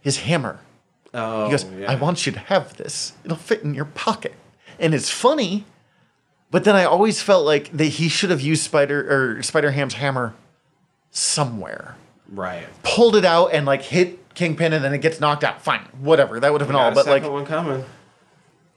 his 0.00 0.18
hammer. 0.18 0.60
Oh, 1.12 1.46
He 1.46 1.50
goes, 1.50 1.64
yeah. 1.64 1.90
"I 1.90 1.96
want 1.96 2.24
you 2.26 2.32
to 2.32 2.38
have 2.38 2.76
this. 2.76 3.12
It'll 3.24 3.36
fit 3.36 3.62
in 3.62 3.74
your 3.74 3.84
pocket," 3.86 4.34
and 4.78 4.94
it's 4.94 5.10
funny. 5.10 5.64
But 6.52 6.64
then 6.64 6.74
I 6.74 6.84
always 6.84 7.22
felt 7.22 7.44
like 7.46 7.70
that 7.72 7.84
he 7.84 8.08
should 8.08 8.30
have 8.30 8.40
used 8.40 8.62
Spider 8.64 9.36
or 9.38 9.42
Spider 9.42 9.70
Ham's 9.70 9.94
hammer 9.94 10.34
somewhere, 11.10 11.96
right. 12.28 12.66
pulled 12.82 13.16
it 13.16 13.24
out, 13.24 13.48
and 13.52 13.66
like 13.66 13.82
hit 13.82 14.34
Kingpin, 14.34 14.72
and 14.72 14.84
then 14.84 14.92
it 14.94 14.98
gets 14.98 15.20
knocked 15.20 15.44
out. 15.44 15.62
Fine, 15.62 15.86
whatever. 16.00 16.40
That 16.40 16.52
would 16.52 16.60
have 16.60 16.68
been 16.68 16.76
all. 16.76 16.92
But 16.92 17.06
like, 17.06 17.22
one 17.24 17.46
coming. 17.46 17.84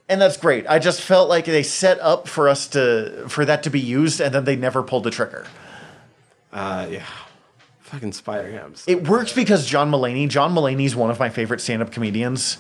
and 0.09 0.21
that's 0.21 0.37
great. 0.37 0.65
I 0.67 0.79
just 0.79 1.01
felt 1.01 1.29
like 1.29 1.45
they 1.45 1.63
set 1.63 1.99
up 1.99 2.27
for 2.27 2.47
us 2.49 2.67
to 2.69 3.25
for 3.27 3.45
that 3.45 3.63
to 3.63 3.69
be 3.69 3.79
used, 3.79 4.19
and 4.19 4.33
then 4.33 4.45
they 4.45 4.55
never 4.55 4.83
pulled 4.83 5.03
the 5.03 5.11
trigger. 5.11 5.45
Uh, 6.53 6.87
yeah. 6.89 7.05
Fucking 7.79 8.13
Spider 8.13 8.51
Hams. 8.51 8.85
It 8.87 9.07
works 9.07 9.33
because 9.33 9.65
John 9.65 9.91
Mulaney. 9.91 10.27
John 10.29 10.53
Mulaney's 10.53 10.95
one 10.95 11.09
of 11.11 11.19
my 11.19 11.29
favorite 11.29 11.61
stand-up 11.61 11.91
comedians. 11.91 12.57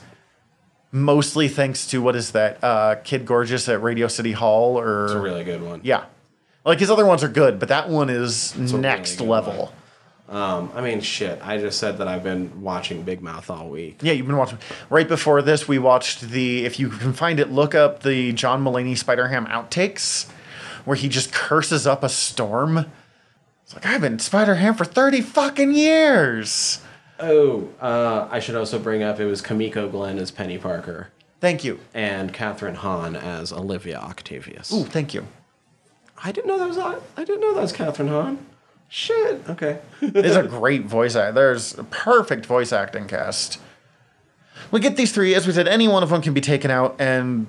Mostly 0.91 1.47
thanks 1.47 1.87
to 1.87 2.01
what 2.01 2.15
is 2.15 2.31
that 2.33 2.63
uh, 2.63 2.95
Kid 3.03 3.25
Gorgeous 3.25 3.67
at 3.67 3.81
Radio 3.81 4.07
City 4.07 4.31
Hall 4.33 4.77
or 4.79 5.05
It's 5.05 5.13
a 5.13 5.19
really 5.19 5.43
good 5.43 5.63
one. 5.63 5.81
yeah, 5.83 6.05
like 6.65 6.79
his 6.79 6.91
other 6.91 7.05
ones 7.05 7.23
are 7.23 7.27
good, 7.29 7.57
but 7.57 7.69
that 7.69 7.89
one 7.89 8.11
is 8.11 8.53
a 8.55 8.59
really 8.59 8.77
next 8.79 9.15
good 9.17 9.27
level. 9.27 9.73
Um, 10.29 10.71
I 10.75 10.81
mean, 10.81 11.01
shit. 11.01 11.39
I 11.43 11.57
just 11.57 11.79
said 11.79 11.97
that 11.97 12.07
I've 12.07 12.23
been 12.23 12.61
watching 12.61 13.01
Big 13.03 13.21
Mouth 13.23 13.49
all 13.49 13.69
week. 13.69 13.99
Yeah, 14.03 14.13
you've 14.13 14.27
been 14.27 14.37
watching. 14.37 14.59
Right 14.89 15.07
before 15.07 15.41
this, 15.41 15.67
we 15.67 15.79
watched 15.79 16.21
the. 16.21 16.63
If 16.65 16.79
you 16.79 16.89
can 16.89 17.13
find 17.13 17.39
it, 17.39 17.51
look 17.51 17.73
up 17.73 18.03
the 18.03 18.31
John 18.33 18.63
Mulaney 18.63 18.95
Spider 18.95 19.29
Ham 19.29 19.47
outtakes, 19.47 20.29
where 20.85 20.95
he 20.95 21.09
just 21.09 21.33
curses 21.33 21.87
up 21.87 22.03
a 22.03 22.09
storm. 22.09 22.85
It's 23.73 23.83
like 23.83 23.91
I've 23.91 24.01
been 24.01 24.19
Spider 24.19 24.55
Ham 24.55 24.75
for 24.75 24.85
thirty 24.85 25.21
fucking 25.21 25.73
years. 25.73 26.79
Oh, 27.19 27.69
uh, 27.81 28.27
I 28.29 28.39
should 28.39 28.55
also 28.55 28.77
bring 28.77 29.01
up 29.01 29.19
it 29.19 29.25
was 29.25 29.41
Kimiko 29.41 29.89
Glenn 29.89 30.19
as 30.19 30.31
Peni 30.31 30.61
Parker 30.61 31.09
Thank 31.39 31.63
you. 31.63 31.79
and 31.93 32.33
Kathryn 32.33 32.75
Hahn 32.75 33.15
as 33.15 33.51
Olivia 33.51 33.97
Octavius. 33.97 34.71
Ooh, 34.71 34.83
thank 34.83 35.13
you. 35.13 35.25
I 36.23 36.31
didn't 36.31 36.47
know 36.47 36.59
that 36.59 36.67
was 36.67 36.77
I 36.77 37.23
didn't 37.23 37.41
know 37.41 37.53
that 37.55 37.61
was 37.61 37.73
Kathryn 37.73 38.09
Hahn. 38.09 38.45
Shit. 38.89 39.41
Okay. 39.49 39.79
There's 40.01 40.35
a 40.35 40.43
great 40.47 40.85
voice 40.85 41.15
act. 41.15 41.33
There's 41.33 41.75
a 41.77 41.83
perfect 41.83 42.45
voice 42.45 42.71
acting 42.71 43.07
cast. 43.07 43.59
We 44.69 44.79
get 44.79 44.97
these 44.97 45.11
three, 45.11 45.33
as 45.33 45.47
we 45.47 45.53
said, 45.53 45.67
any 45.67 45.87
one 45.87 46.03
of 46.03 46.09
them 46.09 46.21
can 46.21 46.33
be 46.33 46.41
taken 46.41 46.69
out, 46.69 46.95
and 46.99 47.47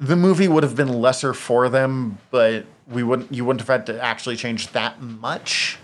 the 0.00 0.16
movie 0.16 0.48
would 0.48 0.64
have 0.64 0.74
been 0.74 0.88
lesser 1.00 1.32
for 1.32 1.68
them, 1.68 2.18
but 2.32 2.66
we 2.88 3.02
wouldn't. 3.02 3.32
You 3.32 3.44
wouldn't 3.44 3.60
have 3.60 3.68
had 3.68 3.86
to 3.86 4.02
actually 4.02 4.36
change 4.36 4.68
that 4.72 5.00
much. 5.00 5.78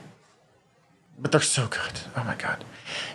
But 1.19 1.33
they're 1.33 1.41
so 1.41 1.67
good. 1.67 2.01
Oh 2.17 2.25
my 2.25 2.35
god! 2.35 2.65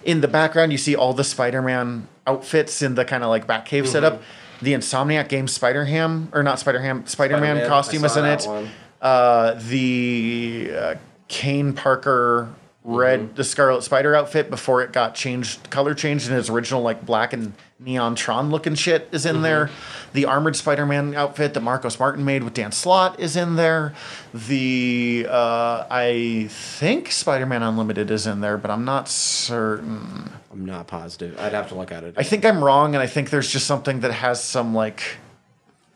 In 0.03 0.21
the 0.21 0.27
background, 0.27 0.71
you 0.71 0.77
see 0.77 0.95
all 0.95 1.13
the 1.13 1.23
Spider-Man 1.23 2.07
outfits 2.27 2.81
in 2.81 2.95
the 2.95 3.05
kind 3.05 3.23
of 3.23 3.29
like 3.29 3.47
Batcave 3.47 3.87
setup. 3.87 4.21
The 4.61 4.73
Insomniac 4.73 5.27
game 5.27 5.47
Spider 5.47 5.85
Ham 5.85 6.29
or 6.31 6.41
not 6.41 6.59
Spider 6.59 6.79
Ham 6.81 7.05
Spider 7.07 7.37
Man 7.37 7.57
Spider-Man, 7.57 7.67
costume 7.69 8.05
is 8.05 8.15
in 8.15 8.25
it. 8.25 8.45
one. 8.45 8.69
Uh, 9.01 9.59
the 9.67 10.71
uh, 10.73 10.95
Kaine 11.27 11.73
Parker 11.73 12.53
red 12.87 13.19
Mm-hmm. 13.19 13.35
the 13.35 13.43
Scarlet 13.43 13.81
Spider 13.81 14.15
outfit 14.15 14.49
before 14.51 14.83
it 14.83 14.93
got 14.93 15.15
changed 15.15 15.69
color 15.71 15.95
changed 15.95 16.29
and 16.29 16.37
its 16.37 16.49
original 16.51 16.83
like 16.83 17.03
black 17.05 17.33
and 17.33 17.53
neon 17.79 18.13
Tron 18.15 18.51
looking 18.51 18.75
shit 18.75 19.09
is 19.11 19.25
Mm-hmm. 19.25 19.35
in 19.37 19.41
there. 19.41 19.69
The 20.13 20.25
armored 20.25 20.55
Spider 20.55 20.85
Man 20.85 21.15
outfit 21.15 21.55
that 21.55 21.61
Marcos 21.61 21.99
Martin 21.99 22.23
made 22.23 22.43
with 22.43 22.53
Dan 22.53 22.71
Slott 22.71 23.19
is 23.19 23.35
in 23.35 23.55
there. 23.55 23.93
The 24.33 25.25
uh, 25.29 25.85
I 25.89 26.47
think 26.49 27.11
Spider 27.11 27.45
Man 27.47 27.63
Unlimited 27.63 28.11
is 28.11 28.27
in 28.27 28.39
there, 28.41 28.57
but 28.57 28.69
I'm 28.71 28.85
not 28.85 29.09
certain. 29.09 30.29
I'm 30.51 30.65
not 30.65 30.87
positive. 30.87 31.37
I'd 31.39 31.53
have 31.53 31.67
to 31.69 31.75
look 31.75 31.91
at 31.91 32.03
it. 32.03 32.13
I 32.17 32.23
think 32.23 32.45
I'm 32.45 32.63
wrong, 32.63 32.95
and 32.95 33.01
I 33.01 33.07
think 33.07 33.29
there's 33.29 33.51
just 33.51 33.65
something 33.65 34.01
that 34.01 34.11
has 34.13 34.41
some 34.43 34.73
like 34.75 35.01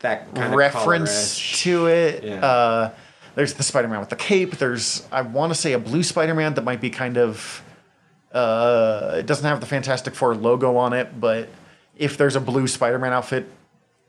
that 0.00 0.34
kind 0.34 0.54
reference 0.56 1.60
to 1.62 1.86
it. 1.86 2.24
Yeah. 2.24 2.44
Uh, 2.44 2.90
there's 3.34 3.54
the 3.54 3.62
Spider-Man 3.62 4.00
with 4.00 4.10
the 4.10 4.16
cape. 4.16 4.56
There's 4.56 5.06
I 5.10 5.22
want 5.22 5.52
to 5.52 5.58
say 5.58 5.72
a 5.72 5.78
blue 5.78 6.02
Spider-Man 6.02 6.54
that 6.54 6.64
might 6.64 6.80
be 6.80 6.90
kind 6.90 7.16
of. 7.16 7.62
Uh, 8.32 9.16
it 9.18 9.26
doesn't 9.26 9.44
have 9.44 9.60
the 9.60 9.66
Fantastic 9.66 10.14
Four 10.14 10.34
logo 10.34 10.76
on 10.76 10.92
it, 10.92 11.20
but 11.20 11.48
if 11.96 12.16
there's 12.16 12.36
a 12.36 12.40
blue 12.40 12.66
Spider-Man 12.66 13.12
outfit, 13.12 13.46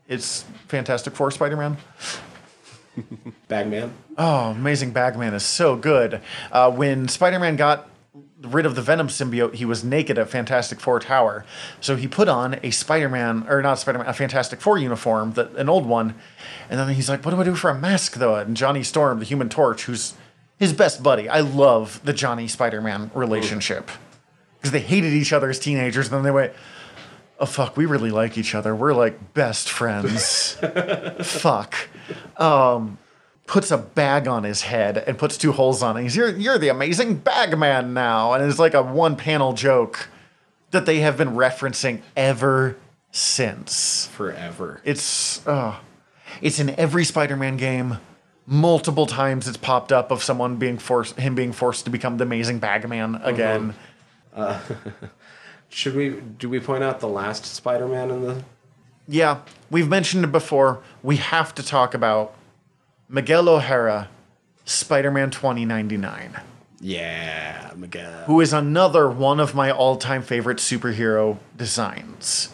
it's 0.08 0.44
Fantastic 0.68 1.14
Four 1.14 1.30
Spider-Man. 1.30 1.76
Bagman. 3.48 3.92
Oh, 4.18 4.50
Amazing 4.50 4.92
Bagman 4.92 5.34
is 5.34 5.42
so 5.42 5.76
good. 5.76 6.20
Uh, 6.50 6.70
when 6.70 7.08
Spider-Man 7.08 7.56
got 7.56 7.88
rid 8.42 8.66
of 8.66 8.74
the 8.74 8.82
Venom 8.82 9.08
symbiote, 9.08 9.54
he 9.54 9.64
was 9.64 9.84
naked 9.84 10.18
at 10.18 10.28
Fantastic 10.28 10.80
Four 10.80 11.00
Tower. 11.00 11.44
So 11.80 11.96
he 11.96 12.08
put 12.08 12.28
on 12.28 12.58
a 12.62 12.70
Spider-Man, 12.70 13.46
or 13.48 13.62
not 13.62 13.78
Spider-Man, 13.78 14.08
a 14.08 14.12
Fantastic 14.12 14.60
Four 14.60 14.78
uniform, 14.78 15.32
that 15.32 15.52
an 15.56 15.68
old 15.68 15.86
one. 15.86 16.14
And 16.68 16.78
then 16.78 16.88
he's 16.90 17.08
like, 17.08 17.24
"What 17.24 17.32
do 17.32 17.40
I 17.40 17.44
do 17.44 17.54
for 17.54 17.70
a 17.70 17.78
mask, 17.78 18.14
though?" 18.14 18.36
And 18.36 18.56
Johnny 18.56 18.82
Storm, 18.82 19.18
the 19.18 19.24
Human 19.24 19.48
Torch, 19.48 19.84
who's 19.84 20.14
his 20.58 20.72
best 20.72 21.02
buddy. 21.02 21.28
I 21.28 21.40
love 21.40 22.00
the 22.04 22.12
Johnny 22.12 22.48
Spider-Man 22.48 23.10
relationship 23.14 23.90
because 24.58 24.72
they 24.72 24.80
hated 24.80 25.12
each 25.12 25.32
other 25.32 25.50
as 25.50 25.58
teenagers. 25.58 26.06
And 26.06 26.16
then 26.16 26.22
they 26.22 26.30
went, 26.30 26.52
"Oh 27.38 27.46
fuck, 27.46 27.76
we 27.76 27.86
really 27.86 28.10
like 28.10 28.38
each 28.38 28.54
other. 28.54 28.74
We're 28.74 28.94
like 28.94 29.34
best 29.34 29.68
friends." 29.70 30.52
fuck 31.22 31.74
um, 32.36 32.98
puts 33.52 33.70
a 33.70 33.76
bag 33.76 34.26
on 34.26 34.44
his 34.44 34.62
head 34.62 34.96
and 34.96 35.18
puts 35.18 35.36
two 35.36 35.52
holes 35.52 35.82
on 35.82 35.98
it. 35.98 36.04
He's 36.04 36.16
you're 36.16 36.30
you're 36.30 36.56
the 36.56 36.68
amazing 36.68 37.16
bag 37.16 37.58
man 37.58 37.92
now, 37.92 38.32
and 38.32 38.42
it's 38.42 38.58
like 38.58 38.72
a 38.72 38.82
one 38.82 39.14
panel 39.14 39.52
joke 39.52 40.08
that 40.70 40.86
they 40.86 41.00
have 41.00 41.18
been 41.18 41.32
referencing 41.32 42.00
ever 42.16 42.78
since. 43.10 44.06
Forever. 44.06 44.80
It's 44.84 45.46
uh, 45.46 45.76
it's 46.40 46.58
in 46.60 46.70
every 46.80 47.04
Spider-Man 47.04 47.58
game. 47.58 47.98
Multiple 48.46 49.04
times 49.04 49.46
it's 49.46 49.58
popped 49.58 49.92
up 49.92 50.10
of 50.10 50.22
someone 50.22 50.56
being 50.56 50.78
forced, 50.78 51.20
him 51.20 51.34
being 51.34 51.52
forced 51.52 51.84
to 51.84 51.90
become 51.90 52.16
the 52.16 52.24
amazing 52.24 52.58
Bagman 52.58 53.16
again. 53.16 53.74
Should 55.68 55.94
we 55.94 56.22
do 56.38 56.48
we 56.48 56.58
point 56.58 56.84
out 56.84 57.00
the 57.00 57.08
last 57.08 57.44
Spider-Man 57.44 58.10
in 58.10 58.22
the 58.22 58.44
Yeah, 59.06 59.42
we've 59.70 59.90
mentioned 59.90 60.24
it 60.24 60.32
before. 60.32 60.82
We 61.02 61.16
have 61.16 61.54
to 61.56 61.62
talk 61.62 61.92
about 61.92 62.34
Miguel 63.14 63.46
O'Hara, 63.46 64.08
Spider-Man 64.64 65.30
2099. 65.30 66.40
Yeah, 66.80 67.70
Miguel. 67.76 68.24
who 68.24 68.40
is 68.40 68.54
another 68.54 69.06
one 69.06 69.38
of 69.38 69.54
my 69.54 69.70
all-time 69.70 70.22
favorite 70.22 70.56
superhero 70.56 71.36
designs. 71.54 72.48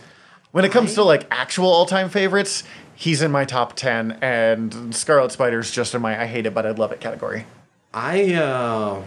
When 0.50 0.64
it 0.64 0.72
comes 0.72 0.94
to 0.94 1.04
like 1.04 1.28
actual 1.30 1.68
all-time 1.68 2.08
favorites, 2.08 2.64
he's 2.96 3.22
in 3.22 3.30
my 3.30 3.44
top 3.44 3.76
10 3.76 4.18
and 4.20 4.92
Scarlet 4.92 5.30
Spider's 5.30 5.70
just 5.70 5.94
in 5.94 6.02
my 6.02 6.20
I 6.20 6.26
hate 6.26 6.44
it 6.44 6.54
but 6.54 6.66
I 6.66 6.72
love 6.72 6.90
it 6.90 6.98
category. 6.98 7.46
I 7.94 8.34
uh 8.34 9.02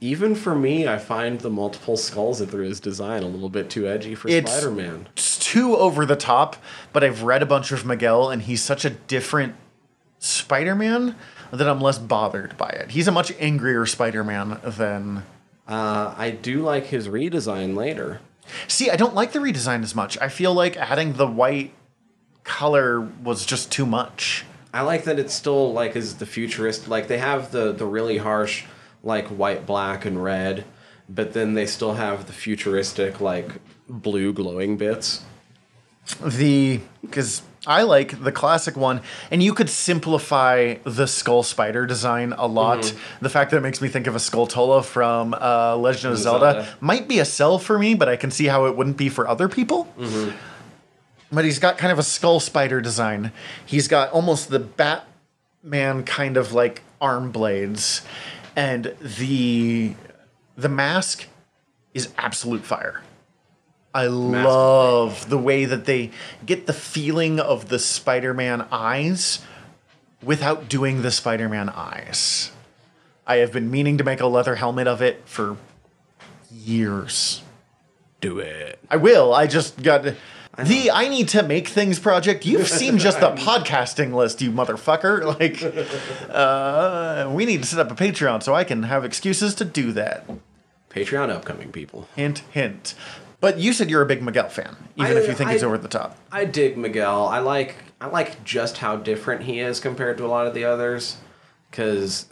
even 0.00 0.34
for 0.34 0.54
me, 0.54 0.88
I 0.88 0.96
find 0.96 1.40
the 1.40 1.50
multiple 1.50 1.98
skulls 1.98 2.38
that 2.38 2.50
there 2.50 2.62
is 2.62 2.80
design 2.80 3.22
a 3.22 3.26
little 3.26 3.48
bit 3.50 3.68
too 3.68 3.86
edgy 3.86 4.14
for 4.14 4.30
Spider-Man. 4.30 5.08
It's 5.12 5.38
too 5.38 5.76
over 5.76 6.06
the 6.06 6.16
top, 6.16 6.56
but 6.94 7.04
I've 7.04 7.22
read 7.22 7.42
a 7.42 7.46
bunch 7.46 7.70
of 7.70 7.84
Miguel 7.84 8.30
and 8.30 8.40
he's 8.40 8.62
such 8.62 8.86
a 8.86 8.90
different 8.90 9.56
Spider-Man 10.18 11.16
that 11.52 11.68
I'm 11.68 11.80
less 11.80 11.98
bothered 11.98 12.56
by 12.56 12.68
it. 12.70 12.90
He's 12.90 13.08
a 13.08 13.12
much 13.12 13.32
angrier 13.38 13.86
Spider-Man 13.86 14.60
than 14.64 15.24
Uh, 15.66 16.14
I 16.16 16.30
do 16.30 16.60
like 16.62 16.86
his 16.86 17.08
redesign 17.08 17.76
later. 17.76 18.20
See, 18.68 18.90
I 18.90 18.96
don't 18.96 19.14
like 19.14 19.32
the 19.32 19.40
redesign 19.40 19.82
as 19.82 19.94
much. 19.94 20.18
I 20.20 20.28
feel 20.28 20.54
like 20.54 20.76
adding 20.76 21.14
the 21.14 21.26
white 21.26 21.72
color 22.44 23.00
was 23.00 23.44
just 23.44 23.72
too 23.72 23.86
much. 23.86 24.44
I 24.72 24.82
like 24.82 25.04
that 25.04 25.18
it's 25.18 25.34
still 25.34 25.72
like 25.72 25.96
is 25.96 26.16
the 26.16 26.26
futurist 26.26 26.86
like 26.86 27.08
they 27.08 27.18
have 27.18 27.50
the 27.50 27.72
the 27.72 27.86
really 27.86 28.18
harsh 28.18 28.64
like 29.02 29.26
white, 29.28 29.66
black, 29.66 30.04
and 30.04 30.22
red, 30.22 30.64
but 31.08 31.32
then 31.32 31.54
they 31.54 31.66
still 31.66 31.94
have 31.94 32.26
the 32.26 32.32
futuristic 32.32 33.20
like 33.20 33.48
blue 33.88 34.32
glowing 34.32 34.76
bits. 34.76 35.24
The 36.20 36.80
because 37.02 37.42
I 37.66 37.82
like 37.82 38.22
the 38.22 38.30
classic 38.32 38.76
one, 38.76 39.00
and 39.30 39.42
you 39.42 39.52
could 39.52 39.68
simplify 39.68 40.76
the 40.84 41.06
skull 41.06 41.42
spider 41.42 41.84
design 41.86 42.32
a 42.36 42.46
lot. 42.46 42.94
The 43.20 43.28
fact 43.28 43.50
that 43.50 43.56
it 43.56 43.62
makes 43.62 43.80
me 43.80 43.88
think 43.88 44.06
of 44.06 44.14
a 44.14 44.18
Skulltula 44.18 44.84
from 44.84 45.34
uh, 45.34 45.76
Legend 45.76 46.12
of 46.14 46.18
Zelda, 46.20 46.52
Zelda. 46.52 46.68
might 46.80 47.08
be 47.08 47.18
a 47.18 47.24
sell 47.24 47.58
for 47.58 47.78
me, 47.78 47.94
but 47.94 48.08
I 48.08 48.16
can 48.16 48.30
see 48.30 48.46
how 48.46 48.66
it 48.66 48.76
wouldn't 48.76 48.96
be 48.96 49.08
for 49.08 49.26
other 49.26 49.48
people. 49.48 49.88
But 51.32 51.44
he's 51.44 51.58
got 51.58 51.76
kind 51.76 51.90
of 51.92 51.98
a 51.98 52.04
skull 52.04 52.38
spider 52.38 52.80
design. 52.80 53.32
He's 53.64 53.88
got 53.88 54.12
almost 54.12 54.48
the 54.48 54.60
Batman 54.60 56.04
kind 56.04 56.36
of 56.36 56.52
like 56.52 56.82
arm 57.00 57.32
blades, 57.32 58.02
and 58.54 58.94
the 59.00 59.94
the 60.56 60.68
mask 60.68 61.26
is 61.94 62.10
absolute 62.16 62.62
fire. 62.62 63.02
I 63.96 64.08
love 64.08 65.30
the 65.30 65.38
way 65.38 65.64
that 65.64 65.86
they 65.86 66.10
get 66.44 66.66
the 66.66 66.74
feeling 66.74 67.40
of 67.40 67.70
the 67.70 67.78
Spider-Man 67.78 68.66
eyes 68.70 69.40
without 70.22 70.68
doing 70.68 71.00
the 71.00 71.10
Spider-Man 71.10 71.70
eyes. 71.70 72.52
I 73.26 73.36
have 73.36 73.52
been 73.52 73.70
meaning 73.70 73.96
to 73.96 74.04
make 74.04 74.20
a 74.20 74.26
leather 74.26 74.56
helmet 74.56 74.86
of 74.86 75.00
it 75.00 75.22
for 75.24 75.56
years. 76.52 77.42
Do 78.20 78.38
it. 78.38 78.78
I 78.90 78.96
will. 78.96 79.32
I 79.32 79.46
just 79.46 79.82
got 79.82 80.02
the 80.02 80.90
I 80.90 81.08
need 81.08 81.28
to 81.28 81.42
make 81.42 81.68
things 81.68 81.98
project. 81.98 82.44
You've 82.44 82.68
seen 82.68 82.98
just 82.98 83.20
the 83.20 83.30
podcasting 83.34 84.12
list, 84.12 84.42
you 84.42 84.52
motherfucker. 84.52 85.24
Like, 85.36 85.62
uh, 86.30 87.30
we 87.32 87.46
need 87.46 87.62
to 87.62 87.66
set 87.66 87.78
up 87.78 87.90
a 87.90 87.94
Patreon 87.94 88.42
so 88.42 88.54
I 88.54 88.64
can 88.64 88.82
have 88.82 89.06
excuses 89.06 89.54
to 89.54 89.64
do 89.64 89.92
that. 89.92 90.28
Patreon 90.90 91.30
upcoming 91.30 91.72
people. 91.72 92.08
Hint, 92.14 92.42
hint. 92.50 92.94
But 93.40 93.58
you 93.58 93.72
said 93.72 93.90
you're 93.90 94.02
a 94.02 94.06
big 94.06 94.22
Miguel 94.22 94.48
fan, 94.48 94.76
even 94.96 95.16
I- 95.16 95.20
if 95.20 95.28
you 95.28 95.34
think 95.34 95.50
he's 95.50 95.62
over 95.62 95.78
the 95.78 95.88
top. 95.88 96.16
I 96.32 96.44
dig 96.44 96.76
Miguel. 96.76 97.26
I 97.26 97.38
like 97.40 97.76
I 98.00 98.06
like 98.08 98.44
just 98.44 98.78
how 98.78 98.96
different 98.96 99.42
he 99.44 99.60
is 99.60 99.80
compared 99.80 100.16
to 100.18 100.24
a 100.24 100.28
lot 100.28 100.46
of 100.46 100.54
the 100.54 100.64
others 100.64 101.16
cuz 101.72 102.26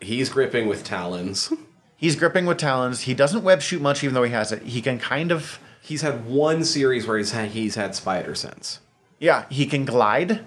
he's 0.00 0.28
gripping 0.28 0.68
with 0.68 0.84
talons. 0.84 1.52
He's 1.98 2.14
gripping 2.14 2.44
with 2.44 2.58
talons. 2.58 3.00
He 3.00 3.14
doesn't 3.14 3.42
web 3.42 3.62
shoot 3.62 3.80
much, 3.80 4.04
even 4.04 4.12
though 4.12 4.22
he 4.22 4.30
has 4.30 4.52
it. 4.52 4.62
He 4.64 4.82
can 4.82 4.98
kind 4.98 5.32
of, 5.32 5.58
He's 5.80 6.02
had 6.02 6.26
one 6.26 6.62
series 6.62 7.06
where 7.06 7.16
he's 7.16 7.30
had, 7.30 7.48
he's 7.52 7.74
had 7.74 7.94
spider 7.94 8.34
sense. 8.34 8.80
yeah, 9.18 9.46
he 9.48 9.64
can 9.64 9.86
glide, 9.86 10.44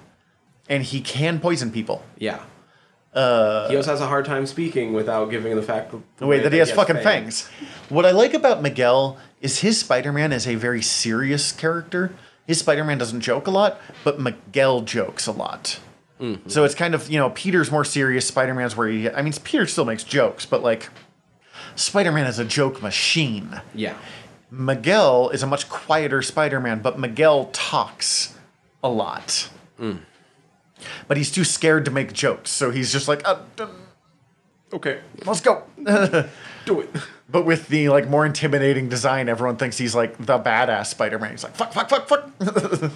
and 0.70 0.84
he 0.84 1.02
can 1.02 1.40
poison 1.40 1.72
people. 1.72 2.04
Yeah. 2.20 2.42
Uh, 3.16 3.68
he 3.68 3.76
also 3.76 3.90
has 3.90 4.00
a 4.00 4.06
hard 4.06 4.26
time 4.26 4.46
speaking 4.46 4.94
without 4.94 5.32
giving 5.32 5.56
the 5.56 5.64
fact 5.64 5.92
The 6.18 6.28
way 6.28 6.38
that 6.40 6.54
he 6.54 6.60
has 6.60 6.72
fucking 6.72 6.98
fangs. 6.98 7.50
What 7.90 8.06
I 8.06 8.12
like 8.12 8.36
about 8.36 8.62
Miguel 8.62 9.18
is 9.41 9.60
his 9.60 9.80
Spider-Man 9.80 10.32
is 10.32 10.48
a 10.48 10.56
very 10.56 10.82
serious 10.82 11.52
character. 11.52 12.11
His 12.45 12.60
Spider-Man 12.60 12.98
doesn't 12.98 13.22
joke 13.22 13.48
a 13.48 13.52
lot, 13.52 13.80
but 14.03 14.20
Miguel 14.20 14.82
jokes 14.82 15.28
a 15.28 15.32
lot. 15.32 15.80
So 16.48 16.66
it's 16.66 16.76
kind 16.76 16.94
of 16.94 17.10
you 17.10 17.18
know 17.18 17.30
Peter's 17.30 17.72
more 17.72 17.86
serious. 17.86 18.28
Spider-Man's 18.28 18.76
where 18.76 18.90
he. 18.90 19.10
I 19.10 19.22
mean, 19.22 19.32
Peter 19.44 19.66
still 19.66 19.86
makes 19.86 20.03
jokes, 20.03 20.45
but 20.45 20.61
like 20.61 20.90
Spider-Man 21.76 22.28
is 22.28 22.40
a 22.40 22.44
joke 22.45 22.82
machine. 22.82 23.61
Yeah. 23.74 23.94
Miguel 24.52 25.30
is 25.30 25.44
a 25.44 25.48
much 25.48 25.70
quieter 25.70 26.22
Spider-Man, 26.22 26.82
but 26.82 26.99
Miguel 26.99 27.45
talks 27.53 28.36
a 28.84 28.90
lot. 28.90 29.49
But 31.07 31.16
he's 31.18 31.32
too 31.32 31.45
scared 31.45 31.86
to 31.86 31.91
make 31.91 32.11
jokes, 32.11 32.49
so 32.52 32.70
he's 32.72 32.91
just 32.91 33.07
like, 33.07 33.26
uh, 33.26 33.38
uh, 33.57 33.68
Okay. 34.74 34.99
"Let's 35.26 35.40
go." 35.41 35.64
Do 36.66 36.82
it. 36.82 36.90
But 37.31 37.45
with 37.45 37.68
the 37.68 37.89
like 37.89 38.07
more 38.07 38.26
intimidating 38.26 38.89
design, 38.89 39.30
everyone 39.30 39.57
thinks 39.57 39.77
he's 39.77 39.93
like 39.93 40.18
the 40.18 40.39
badass 40.39 40.88
Spider-Man. 40.88 41.31
He's 41.31 41.43
like 41.43 41.56
fuck, 41.56 41.73
fuck, 41.73 41.89
fuck, 41.89 42.07
fuck. 42.07 42.91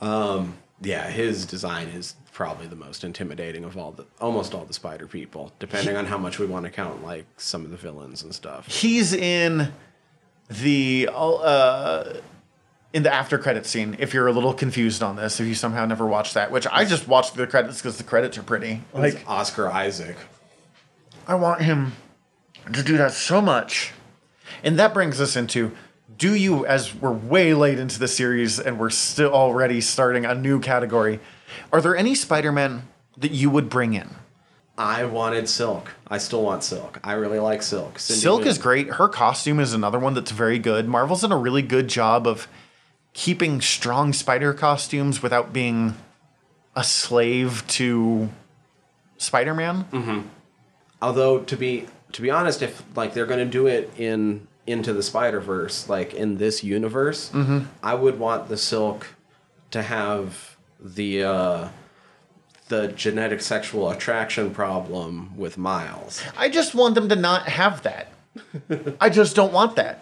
um, 0.02 0.56
Yeah, 0.80 1.08
his 1.08 1.46
design 1.46 1.88
is 1.88 2.16
probably 2.32 2.66
the 2.66 2.76
most 2.76 3.04
intimidating 3.04 3.62
of 3.64 3.76
all 3.76 3.92
the 3.92 4.04
almost 4.20 4.54
all 4.54 4.64
the 4.64 4.72
spider 4.72 5.06
people, 5.06 5.52
depending 5.58 5.96
on 5.96 6.06
how 6.06 6.18
much 6.18 6.38
we 6.38 6.46
want 6.46 6.64
to 6.64 6.70
count 6.70 7.04
like 7.04 7.26
some 7.36 7.64
of 7.64 7.70
the 7.70 7.76
villains 7.76 8.22
and 8.22 8.34
stuff. 8.34 8.66
he's 8.66 9.12
in 9.12 9.72
the 10.48 11.08
uh, 11.12 12.14
in 12.92 13.02
the 13.02 13.12
after 13.12 13.38
credit 13.38 13.64
scene. 13.66 13.96
If 13.98 14.12
you're 14.12 14.26
a 14.26 14.32
little 14.32 14.54
confused 14.54 15.02
on 15.02 15.16
this, 15.16 15.38
if 15.40 15.46
you 15.46 15.54
somehow 15.54 15.86
never 15.86 16.06
watched 16.06 16.34
that, 16.34 16.50
which 16.50 16.66
I 16.66 16.84
just 16.84 17.06
watched 17.06 17.34
the 17.34 17.46
credits 17.46 17.78
because 17.78 17.98
the 17.98 18.04
credits 18.04 18.36
are 18.38 18.42
pretty. 18.42 18.82
Like 18.92 19.14
Like 19.14 19.24
Oscar 19.28 19.70
Isaac. 19.70 20.16
I 21.28 21.36
want 21.36 21.62
him 21.62 21.92
to 22.72 22.82
do 22.82 22.96
that 22.96 23.12
so 23.12 23.40
much. 23.40 23.92
And 24.62 24.78
that 24.78 24.94
brings 24.94 25.20
us 25.20 25.36
into 25.36 25.72
do 26.16 26.34
you, 26.34 26.64
as 26.66 26.94
we're 26.94 27.12
way 27.12 27.54
late 27.54 27.78
into 27.78 27.98
the 27.98 28.06
series 28.06 28.60
and 28.60 28.78
we're 28.78 28.90
still 28.90 29.32
already 29.32 29.80
starting 29.80 30.24
a 30.24 30.34
new 30.34 30.60
category, 30.60 31.18
are 31.72 31.80
there 31.80 31.96
any 31.96 32.14
Spider 32.14 32.52
Man 32.52 32.86
that 33.16 33.32
you 33.32 33.50
would 33.50 33.68
bring 33.68 33.94
in? 33.94 34.08
I 34.78 35.04
wanted 35.04 35.48
Silk. 35.48 35.90
I 36.08 36.18
still 36.18 36.42
want 36.42 36.64
Silk. 36.64 36.98
I 37.04 37.12
really 37.14 37.38
like 37.38 37.62
Silk. 37.62 37.98
Cindy 37.98 38.20
Silk 38.20 38.40
Moon. 38.40 38.48
is 38.48 38.58
great. 38.58 38.88
Her 38.88 39.08
costume 39.08 39.60
is 39.60 39.74
another 39.74 39.98
one 39.98 40.14
that's 40.14 40.30
very 40.30 40.58
good. 40.58 40.88
Marvel's 40.88 41.22
done 41.22 41.32
a 41.32 41.36
really 41.36 41.62
good 41.62 41.88
job 41.88 42.26
of 42.26 42.48
keeping 43.12 43.60
strong 43.60 44.12
spider 44.12 44.54
costumes 44.54 45.22
without 45.22 45.52
being 45.52 45.94
a 46.74 46.84
slave 46.84 47.66
to 47.68 48.30
Spider 49.18 49.54
Man. 49.54 49.84
Mm-hmm. 49.92 50.20
Although 51.02 51.40
to 51.40 51.56
be 51.56 51.86
to 52.12 52.22
be 52.22 52.30
honest, 52.30 52.62
if 52.62 52.82
like 52.96 53.14
they're 53.14 53.26
gonna 53.26 53.44
do 53.44 53.66
it 53.66 53.90
in 53.98 54.46
into 54.66 54.92
the 54.92 55.02
Spider 55.02 55.40
Verse, 55.40 55.88
like 55.88 56.14
in 56.14 56.36
this 56.38 56.62
universe, 56.62 57.30
Mm-hmm. 57.30 57.60
I 57.82 57.94
would 57.94 58.18
want 58.18 58.48
the 58.48 58.56
Silk 58.56 59.08
to 59.72 59.82
have 59.82 60.56
the 60.80 61.24
uh, 61.24 61.68
the 62.68 62.88
genetic 62.88 63.40
sexual 63.40 63.90
attraction 63.90 64.50
problem 64.50 65.36
with 65.36 65.58
Miles. 65.58 66.22
I 66.36 66.48
just 66.48 66.74
want 66.74 66.94
them 66.94 67.08
to 67.08 67.16
not 67.16 67.48
have 67.48 67.82
that. 67.82 68.08
I 69.00 69.10
just 69.10 69.36
don't 69.36 69.52
want 69.52 69.76
that. 69.76 70.00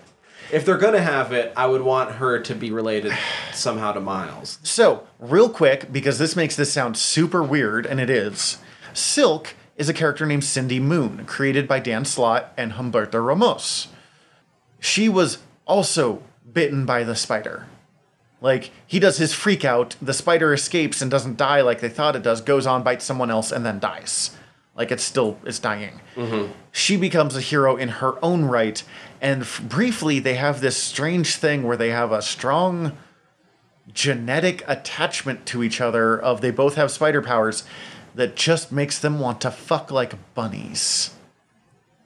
If 0.52 0.64
they're 0.66 0.78
gonna 0.78 1.00
have 1.00 1.32
it, 1.32 1.52
I 1.56 1.66
would 1.66 1.82
want 1.82 2.12
her 2.12 2.40
to 2.40 2.54
be 2.54 2.70
related 2.72 3.12
somehow 3.52 3.92
to 3.92 4.00
Miles. 4.00 4.58
So, 4.62 5.06
real 5.18 5.48
quick, 5.48 5.92
because 5.92 6.18
this 6.18 6.34
makes 6.36 6.56
this 6.56 6.72
sound 6.72 6.96
super 6.96 7.42
weird, 7.42 7.86
and 7.86 8.00
it 8.00 8.10
is, 8.10 8.58
Silk 8.92 9.54
is 9.80 9.88
a 9.88 9.94
character 9.94 10.26
named 10.26 10.44
Cindy 10.44 10.78
Moon, 10.78 11.24
created 11.24 11.66
by 11.66 11.80
Dan 11.80 12.04
Slott 12.04 12.52
and 12.54 12.72
Humberto 12.72 13.26
Ramos. 13.26 13.88
She 14.78 15.08
was 15.08 15.38
also 15.66 16.22
bitten 16.52 16.84
by 16.84 17.02
the 17.02 17.16
spider. 17.16 17.64
Like, 18.42 18.72
he 18.86 18.98
does 18.98 19.16
his 19.16 19.32
freak 19.32 19.64
out, 19.64 19.96
the 20.02 20.12
spider 20.12 20.52
escapes 20.52 21.00
and 21.00 21.10
doesn't 21.10 21.38
die 21.38 21.62
like 21.62 21.80
they 21.80 21.88
thought 21.88 22.14
it 22.14 22.22
does, 22.22 22.42
goes 22.42 22.66
on, 22.66 22.82
bites 22.82 23.06
someone 23.06 23.30
else, 23.30 23.50
and 23.50 23.64
then 23.64 23.78
dies. 23.78 24.36
Like, 24.76 24.90
it's 24.90 25.02
still, 25.02 25.38
it's 25.46 25.58
dying. 25.58 26.02
Mm-hmm. 26.14 26.52
She 26.72 26.98
becomes 26.98 27.34
a 27.34 27.40
hero 27.40 27.76
in 27.76 27.88
her 27.88 28.22
own 28.22 28.44
right, 28.44 28.82
and 29.18 29.42
f- 29.42 29.62
briefly, 29.66 30.18
they 30.18 30.34
have 30.34 30.60
this 30.60 30.76
strange 30.76 31.36
thing 31.36 31.62
where 31.62 31.78
they 31.78 31.88
have 31.88 32.12
a 32.12 32.20
strong 32.20 32.98
genetic 33.94 34.62
attachment 34.66 35.46
to 35.46 35.62
each 35.62 35.80
other 35.80 36.20
of 36.20 36.42
they 36.42 36.50
both 36.50 36.74
have 36.74 36.90
spider 36.90 37.22
powers 37.22 37.64
that 38.14 38.36
just 38.36 38.72
makes 38.72 38.98
them 38.98 39.18
want 39.20 39.40
to 39.42 39.50
fuck 39.50 39.90
like 39.90 40.14
bunnies. 40.34 41.14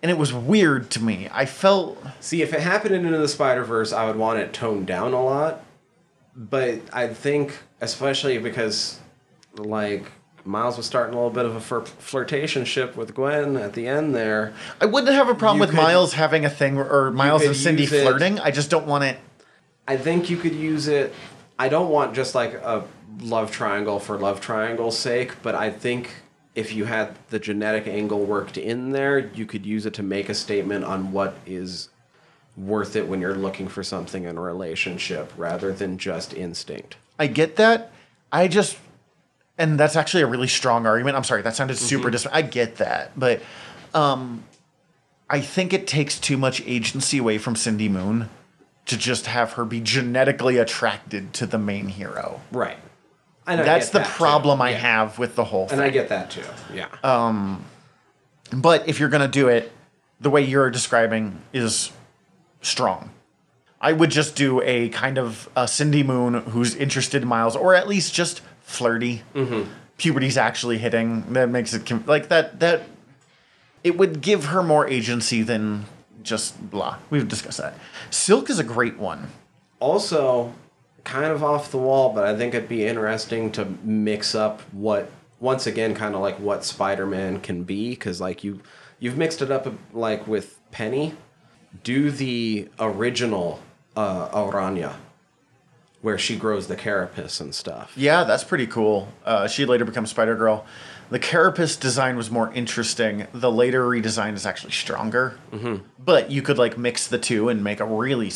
And 0.03 0.11
it 0.11 0.19
was 0.19 0.33
weird 0.35 0.91
to 0.93 1.03
me. 1.03 1.29
I 1.33 1.47
felt 1.47 1.97
See, 2.21 2.43
if 2.43 2.53
it 2.53 2.61
happened 2.61 2.95
into 2.95 3.17
the 3.17 3.29
Spider 3.29 3.65
Verse, 3.65 3.93
I 3.93 4.07
would 4.07 4.17
want 4.17 4.39
it 4.39 4.53
toned 4.53 4.87
down 4.87 5.15
a 5.15 5.23
lot. 5.25 5.65
But 6.37 6.81
I 6.93 7.09
think, 7.09 7.57
especially 7.81 8.39
because, 8.39 8.99
like, 9.57 10.11
Miles 10.45 10.77
was 10.77 10.85
starting 10.85 11.15
a 11.15 11.17
little 11.17 11.31
bit 11.31 11.47
of 11.47 11.57
a 11.57 11.61
flir- 11.61 11.87
flirtation 11.87 12.65
ship 12.67 12.97
with 12.97 13.15
Gwen 13.15 13.57
at 13.57 13.73
the 13.73 13.87
end 13.87 14.15
there. 14.15 14.53
I 14.81 14.85
wouldn't 14.87 15.15
have 15.15 15.29
a 15.31 15.35
problem 15.35 15.57
You 15.59 15.61
with 15.63 15.71
could- 15.71 15.77
Miles 15.83 16.13
having 16.13 16.45
a 16.45 16.51
thing 16.51 16.77
or 16.77 17.11
Miles 17.13 17.41
could 17.43 17.53
and 17.53 17.57
Cindy 17.57 17.83
use 17.85 17.93
it- 17.93 18.03
flirting. 18.03 18.39
I 18.41 18.51
just 18.51 18.69
don't 18.69 18.87
want 18.87 19.05
it. 19.05 19.17
I 19.89 19.97
think 19.97 20.29
you 20.29 20.37
could 20.37 20.55
use 20.55 20.87
it. 20.89 21.15
I 21.59 21.69
don't 21.71 21.89
want 21.89 22.15
just 22.15 22.35
like 22.35 22.53
a 22.55 22.85
love 23.21 23.51
triangle 23.51 23.99
for 23.99 24.19
love 24.19 24.41
triangle's 24.41 24.99
sake, 24.99 25.43
but 25.43 25.55
I 25.55 25.71
think 25.71 26.11
if 26.55 26.73
you 26.73 26.85
had 26.85 27.17
the 27.31 27.39
genetic 27.39 27.87
angle 27.87 28.25
worked 28.25 28.57
in 28.57 28.91
there, 28.91 29.19
you 29.19 29.47
could 29.47 29.67
use 29.67 29.87
it 29.87 29.95
to 29.95 30.03
make 30.03 30.29
a 30.29 30.35
statement 30.35 30.85
on 30.85 31.13
what 31.13 31.37
is 31.47 31.89
worth 32.57 32.95
it 32.95 33.09
when 33.09 33.21
you're 33.21 33.35
looking 33.35 33.67
for 33.67 33.83
something 33.83 34.25
in 34.25 34.37
a 34.37 34.41
relationship 34.41 35.33
rather 35.37 35.73
than 35.73 35.99
just 35.99 36.33
instinct. 36.33 36.97
I 37.19 37.27
get 37.27 37.57
that. 37.57 37.91
I 38.31 38.49
just 38.49 38.79
and 39.57 39.79
that's 39.79 39.97
actually 39.97 40.23
a 40.23 40.27
really 40.27 40.49
strong 40.49 40.87
argument. 40.87 41.17
I'm 41.17 41.25
sorry, 41.25 41.43
that 41.43 41.57
sounded 41.57 41.79
super 41.79 42.11
dis 42.11 42.27
I 42.27 42.43
get 42.43 42.77
that, 42.77 43.19
but 43.19 43.43
um 43.93 44.45
I 45.29 45.41
think 45.41 45.73
it 45.73 45.87
takes 45.87 46.19
too 46.19 46.37
much 46.37 46.63
agency 46.67 47.19
away 47.19 47.39
from 47.39 47.57
Cindy 47.57 47.89
Moon 47.89 48.29
to 48.87 48.97
just 48.97 49.27
have 49.27 49.53
her 49.53 49.65
be 49.65 49.81
genetically 49.81 50.59
attracted 50.59 51.33
to 51.35 51.47
the 51.47 51.59
main 51.59 51.89
hero. 51.89 52.41
Right. 52.53 52.77
And 53.47 53.61
That's 53.61 53.91
the 53.91 53.99
that, 53.99 54.07
too. 54.07 54.13
problem 54.15 54.63
I 54.63 54.71
Yeah. 54.71 54.77
have 54.79 55.19
with 55.19 55.35
the 55.37 55.45
whole 55.45 55.67
thing. 55.69 55.79
And 55.79 55.85
I 55.87 55.91
get 55.91 56.09
that 56.09 56.31
too. 56.31 56.43
Yeah. 56.73 56.87
But 58.53 58.89
if 58.89 59.01
you're 59.01 59.09
going 59.09 59.23
to 59.23 59.29
do 59.29 59.49
it, 59.49 59.73
the 60.21 60.31
way 60.31 60.43
you're 60.43 60.71
describing 60.71 61.41
is 61.53 61.91
strong. 62.63 63.11
I 63.81 63.93
would 63.93 64.11
just 64.11 64.37
do 64.37 64.63
a 64.63 64.89
kind 64.91 65.19
of 65.19 65.49
a 65.57 65.69
Cindy 65.69 66.03
Moon 66.03 66.35
who's 66.35 66.75
interested 66.75 67.23
in 67.23 67.29
Miles, 67.29 67.57
or 67.57 67.75
at 67.75 67.87
least 67.89 68.15
just 68.15 68.41
flirty. 68.63 69.23
Mm-hmm. 69.35 69.71
Puberty's 69.99 70.39
actually 70.39 70.79
hitting. 70.79 71.33
That 71.35 71.51
makes 71.51 71.75
it 71.75 71.85
com- 71.87 72.05
like 72.07 72.29
that. 72.29 72.61
That 72.61 72.83
it 73.83 73.99
would 73.99 74.21
give 74.23 74.47
her 74.47 74.63
more 74.63 74.87
agency 74.89 75.43
than 75.43 75.85
just 76.23 76.71
blah. 76.71 76.97
We've 77.11 77.29
discussed 77.29 77.59
that. 77.59 77.75
Silk 78.11 78.49
is 78.49 78.59
a 78.59 78.65
great 78.65 78.97
one. 78.99 79.29
also 79.81 80.55
kind 81.05 81.31
of 81.31 81.45
off 81.45 81.71
the 81.71 81.79
wall, 81.79 82.13
but 82.13 82.25
I 82.25 82.37
think 82.37 82.55
it'd 82.55 82.69
be 82.69 82.87
interesting 82.87 83.53
to 83.53 83.67
mix 83.85 84.35
up 84.35 84.63
what 84.73 85.11
once 85.39 85.67
again 85.67 85.95
kind 85.95 86.15
of 86.15 86.21
like 86.21 86.39
what 86.41 86.65
Spider-Man 86.65 87.41
can 87.41 87.65
be 87.65 87.91
because 87.91 88.21
like 88.21 88.43
you 88.43 88.61
you've 88.99 89.17
mixed 89.17 89.43
it 89.43 89.51
up 89.51 89.73
like 89.93 90.27
with 90.27 90.59
Peni. 90.73 91.15
Do 91.83 92.11
the 92.11 92.69
original 92.79 93.61
uh, 93.97 94.29
Araña, 94.29 94.95
where 96.03 96.17
she 96.17 96.37
grows 96.37 96.69
the 96.69 96.77
carapace 96.77 97.41
and 97.41 97.55
stuff. 97.55 97.93
Yeah, 97.97 98.25
that's 98.25 98.45
pretty 98.45 98.67
cool. 98.67 99.09
Uh, 99.25 99.49
she 99.49 99.67
later 99.67 99.85
becomes 99.85 100.11
Spider 100.11 100.37
Girl. 100.37 100.65
The 101.11 101.19
carapace 101.19 101.77
design 101.77 102.17
was 102.17 102.31
more 102.31 102.53
interesting. 102.55 103.27
The 103.33 103.51
later 103.51 103.85
redesign 103.85 104.35
is 104.35 104.47
actually 104.47 104.73
stronger. 104.73 105.37
Mm-hmm. 105.53 105.85
But 105.99 106.31
you 106.31 106.43
could 106.43 106.59
like 106.59 106.79
mix 106.79 107.09
the 107.09 107.19
two 107.19 107.49
and 107.49 107.63
make 107.63 107.81
a 107.81 107.85
really 107.85 108.33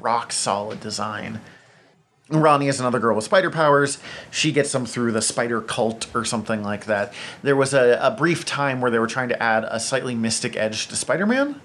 rock 0.00 0.32
solid 0.32 0.80
design. 0.80 1.40
Ronnie 2.30 2.68
is 2.68 2.78
another 2.78 2.98
girl 2.98 3.16
with 3.16 3.24
spider 3.24 3.50
powers. 3.50 3.98
She 4.30 4.52
gets 4.52 4.72
them 4.72 4.84
through 4.84 5.12
the 5.12 5.22
spider 5.22 5.60
cult 5.60 6.14
or 6.14 6.24
something 6.24 6.62
like 6.62 6.84
that. 6.86 7.12
There 7.42 7.56
was 7.56 7.72
a, 7.72 7.98
a 8.02 8.10
brief 8.10 8.44
time 8.44 8.80
where 8.80 8.90
they 8.90 8.98
were 8.98 9.06
trying 9.06 9.30
to 9.30 9.42
add 9.42 9.64
a 9.64 9.80
slightly 9.80 10.14
mystic 10.14 10.56
edge 10.56 10.88
to 10.88 10.96
Spider 10.96 11.26
Man, 11.26 11.60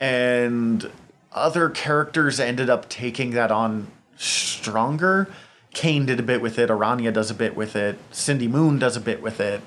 and 0.00 0.90
other 1.32 1.68
characters 1.70 2.40
ended 2.40 2.68
up 2.68 2.88
taking 2.88 3.30
that 3.32 3.52
on 3.52 3.86
stronger. 4.16 5.28
Kaine 5.72 6.06
did 6.06 6.18
a 6.18 6.22
bit 6.22 6.40
with 6.40 6.58
it, 6.58 6.70
Araña 6.70 7.12
does 7.12 7.30
a 7.30 7.34
bit 7.34 7.54
with 7.54 7.76
it, 7.76 7.98
Cindy 8.10 8.48
Moon 8.48 8.78
does 8.78 8.96
a 8.96 9.00
bit 9.00 9.20
with 9.22 9.40
it, 9.40 9.60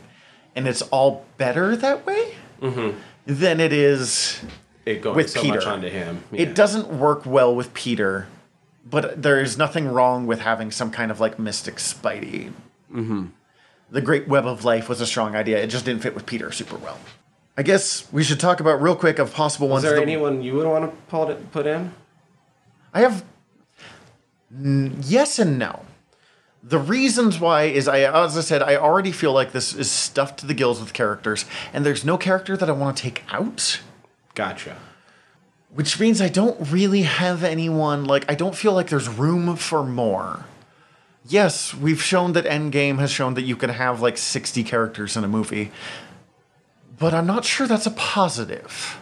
and 0.55 0.67
it's 0.67 0.81
all 0.81 1.25
better 1.37 1.75
that 1.75 2.05
way 2.05 2.33
mm-hmm. 2.59 2.97
than 3.27 3.59
it 3.59 3.71
is 3.71 4.41
It 4.87 5.05
with 5.05 5.29
so 5.29 5.41
Peter. 5.41 5.55
much 5.55 5.67
onto 5.67 5.87
him. 5.87 6.23
Yeah. 6.31 6.41
It 6.41 6.55
doesn't 6.55 6.87
work 6.87 7.27
well 7.27 7.55
with 7.55 7.75
Peter, 7.75 8.27
but 8.89 9.21
there 9.21 9.39
is 9.39 9.57
nothing 9.57 9.87
wrong 9.87 10.25
with 10.27 10.39
having 10.41 10.71
some 10.71 10.91
kind 10.91 11.11
of 11.11 11.19
like 11.19 11.37
mystic 11.39 11.75
Spidey. 11.75 12.51
Mm-hmm. 12.93 13.25
The 13.91 14.01
Great 14.01 14.27
Web 14.27 14.45
of 14.45 14.65
Life 14.65 14.87
was 14.89 15.01
a 15.01 15.05
strong 15.05 15.35
idea. 15.35 15.57
It 15.61 15.67
just 15.67 15.85
didn't 15.85 16.01
fit 16.01 16.13
with 16.15 16.25
Peter 16.25 16.51
super 16.51 16.77
well. 16.77 16.97
I 17.57 17.63
guess 17.63 18.11
we 18.13 18.23
should 18.23 18.39
talk 18.39 18.59
about 18.59 18.81
real 18.81 18.95
quick 18.95 19.19
of 19.19 19.33
possible 19.33 19.67
ones. 19.67 19.83
Is 19.83 19.89
there 19.89 19.97
that- 19.99 20.03
anyone 20.03 20.41
you 20.41 20.53
would 20.55 20.67
want 20.67 20.89
to 20.89 20.97
put 21.07 21.51
put 21.51 21.65
in? 21.67 21.93
I 22.93 23.01
have 23.01 23.23
yes 25.01 25.39
and 25.39 25.59
no. 25.59 25.85
The 26.61 26.79
reasons 26.79 27.39
why 27.39 27.63
is 27.63 27.87
I, 27.87 27.99
as 28.01 28.37
I 28.37 28.41
said, 28.41 28.61
I 28.61 28.75
already 28.75 29.11
feel 29.11 29.31
like 29.31 29.53
this 29.53 29.73
is 29.73 29.89
stuffed 29.89 30.39
to 30.39 30.45
the 30.45 30.53
gills 30.53 30.79
with 30.81 30.93
characters, 30.93 31.45
and 31.71 31.85
there's 31.85 32.03
no 32.03 32.17
character 32.17 32.57
that 32.57 32.67
I 32.69 32.73
want 32.73 32.97
to 32.97 33.03
take 33.03 33.23
out. 33.31 33.79
Gotcha. 34.35 34.77
Which 35.73 35.99
means 35.99 36.19
I 36.19 36.29
don't 36.29 36.71
really 36.71 37.03
have 37.03 37.43
anyone, 37.43 38.05
like, 38.05 38.29
I 38.29 38.35
don't 38.35 38.55
feel 38.55 38.73
like 38.73 38.89
there's 38.89 39.07
room 39.07 39.55
for 39.55 39.83
more. 39.83 40.45
Yes, 41.25 41.75
we've 41.75 42.01
shown 42.01 42.33
that 42.33 42.45
Endgame 42.45 42.97
has 42.97 43.11
shown 43.11 43.35
that 43.35 43.43
you 43.43 43.55
can 43.55 43.69
have 43.69 44.01
like 44.01 44.17
60 44.17 44.63
characters 44.63 45.15
in 45.15 45.23
a 45.23 45.27
movie, 45.27 45.71
but 46.97 47.13
I'm 47.13 47.27
not 47.27 47.45
sure 47.45 47.67
that's 47.67 47.85
a 47.85 47.91
positive. 47.91 48.98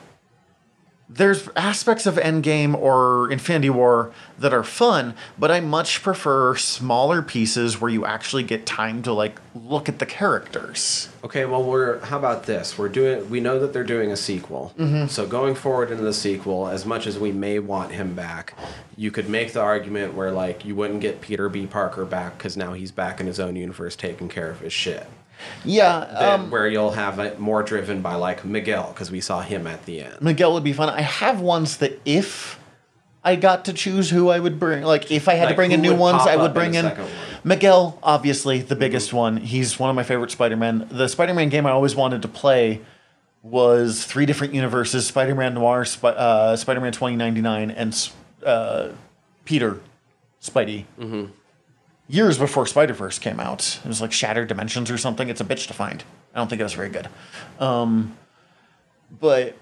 There's 1.09 1.47
aspects 1.55 2.05
of 2.05 2.15
Endgame 2.15 2.75
or 2.75 3.31
Infinity 3.31 3.69
War 3.69 4.11
that 4.37 4.53
are 4.53 4.63
fun, 4.63 5.13
but 5.37 5.49
I 5.49 5.61
much 5.61 6.03
prefer 6.03 6.55
smaller 6.55 7.21
pieces 7.21 7.79
where 7.79 7.89
you 7.89 8.05
actually 8.05 8.43
get 8.43 8.65
time 8.65 9.01
to 9.03 9.13
like 9.13 9.39
look 9.55 9.87
at 9.87 9.99
the 9.99 10.05
characters. 10.05 11.09
Okay, 11.23 11.45
well, 11.45 11.63
we're 11.63 11.99
how 12.05 12.17
about 12.17 12.43
this? 12.43 12.77
We're 12.77 12.89
doing. 12.89 13.29
We 13.29 13.39
know 13.39 13.57
that 13.59 13.71
they're 13.71 13.83
doing 13.85 14.11
a 14.11 14.17
sequel. 14.17 14.73
Mm-hmm. 14.77 15.07
So 15.07 15.25
going 15.25 15.55
forward 15.55 15.91
into 15.91 16.03
the 16.03 16.13
sequel, 16.13 16.67
as 16.67 16.85
much 16.85 17.07
as 17.07 17.17
we 17.17 17.31
may 17.31 17.59
want 17.59 17.93
him 17.93 18.13
back, 18.13 18.53
you 18.97 19.09
could 19.09 19.29
make 19.29 19.53
the 19.53 19.61
argument 19.61 20.13
where 20.13 20.31
like 20.31 20.65
you 20.65 20.75
wouldn't 20.75 20.99
get 20.99 21.21
Peter 21.21 21.47
B. 21.47 21.65
Parker 21.67 22.03
back 22.03 22.37
because 22.37 22.57
now 22.57 22.73
he's 22.73 22.91
back 22.91 23.21
in 23.21 23.27
his 23.27 23.39
own 23.39 23.55
universe 23.55 23.95
taking 23.95 24.27
care 24.27 24.49
of 24.49 24.59
his 24.59 24.73
shit. 24.73 25.07
Yeah, 25.63 25.97
um, 25.97 26.49
where 26.49 26.67
you'll 26.67 26.91
have 26.91 27.19
it 27.19 27.39
more 27.39 27.63
driven 27.63 28.01
by 28.01 28.15
like 28.15 28.45
Miguel 28.45 28.89
because 28.93 29.11
we 29.11 29.21
saw 29.21 29.41
him 29.41 29.67
at 29.67 29.85
the 29.85 30.01
end. 30.01 30.21
Miguel 30.21 30.53
would 30.53 30.63
be 30.63 30.73
fun. 30.73 30.89
I 30.89 31.01
have 31.01 31.41
ones 31.41 31.77
that 31.77 31.99
if 32.05 32.59
I 33.23 33.35
got 33.35 33.65
to 33.65 33.73
choose 33.73 34.09
who 34.09 34.29
I 34.29 34.39
would 34.39 34.59
bring, 34.59 34.83
like 34.83 35.11
if 35.11 35.27
I 35.27 35.33
had 35.33 35.49
to 35.49 35.55
bring 35.55 35.71
in 35.71 35.81
new 35.81 35.95
ones, 35.95 36.21
I 36.21 36.37
would 36.37 36.53
bring 36.53 36.71
the 36.71 36.79
in? 36.79 37.07
Miguel, 37.43 37.99
obviously 38.01 38.61
the 38.61 38.75
biggest 38.75 39.13
one. 39.13 39.37
He's 39.37 39.77
one 39.79 39.89
of 39.89 39.95
my 39.95 40.03
favorite 40.03 40.31
Spider-Man. 40.31 40.87
The 40.91 41.07
Spider-Man 41.07 41.49
game 41.49 41.65
I 41.65 41.71
always 41.71 41.95
wanted 41.95 42.21
to 42.21 42.27
play 42.27 42.81
was 43.43 44.03
three 44.05 44.25
different 44.25 44.53
universes: 44.53 45.07
Spider-Man 45.07 45.53
Noir, 45.53 45.83
Sp- 45.83 46.15
uh, 46.15 46.55
Spider-Man 46.55 46.91
2099, 46.93 47.71
and 47.71 48.09
uh, 48.45 48.89
Peter 49.45 49.79
Spidey. 50.41 50.85
Mm-hmm. 50.99 51.31
Years 52.09 52.37
before 52.37 52.65
Spider-Verse 52.65 53.19
came 53.19 53.39
out, 53.39 53.79
it 53.83 53.87
was 53.87 54.01
like 54.01 54.13
Shattered 54.13 54.47
Dimensions 54.47 54.89
or 54.89 54.97
something. 54.97 55.27
It's 55.29 55.41
a 55.41 55.45
bitch 55.45 55.67
to 55.67 55.73
find. 55.73 56.03
I 56.33 56.37
don't 56.39 56.47
think 56.49 56.61
it 56.61 56.63
was 56.63 56.73
very 56.73 56.89
good. 56.89 57.09
Um, 57.59 58.15
but 59.19 59.57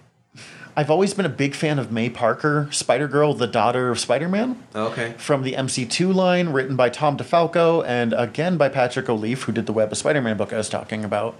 I've 0.78 0.92
always 0.92 1.14
been 1.16 1.26
a 1.26 1.30
big 1.30 1.56
fan 1.56 1.80
of 1.80 1.92
May 1.92 2.10
Parker, 2.10 2.68
Spider 2.72 3.08
Girl, 3.08 3.34
the 3.34 3.48
daughter 3.48 3.90
of 3.90 4.00
Spider 4.00 4.28
Man 4.30 4.62
Okay. 4.76 5.14
from 5.18 5.42
the 5.42 5.54
MC2 5.54 6.14
line, 6.14 6.50
written 6.50 6.76
by 6.76 6.90
Tom 6.90 7.18
DeFalco 7.18 7.84
and 7.86 8.14
again 8.14 8.58
by 8.58 8.70
Patrick 8.70 9.08
Olliffe, 9.10 9.44
who 9.44 9.52
did 9.52 9.66
the 9.66 9.74
Web 9.74 9.92
of 9.92 9.98
Spider 9.98 10.22
Man 10.22 10.38
book 10.38 10.54
I 10.54 10.58
was 10.58 10.70
talking 10.70 11.04
about. 11.04 11.40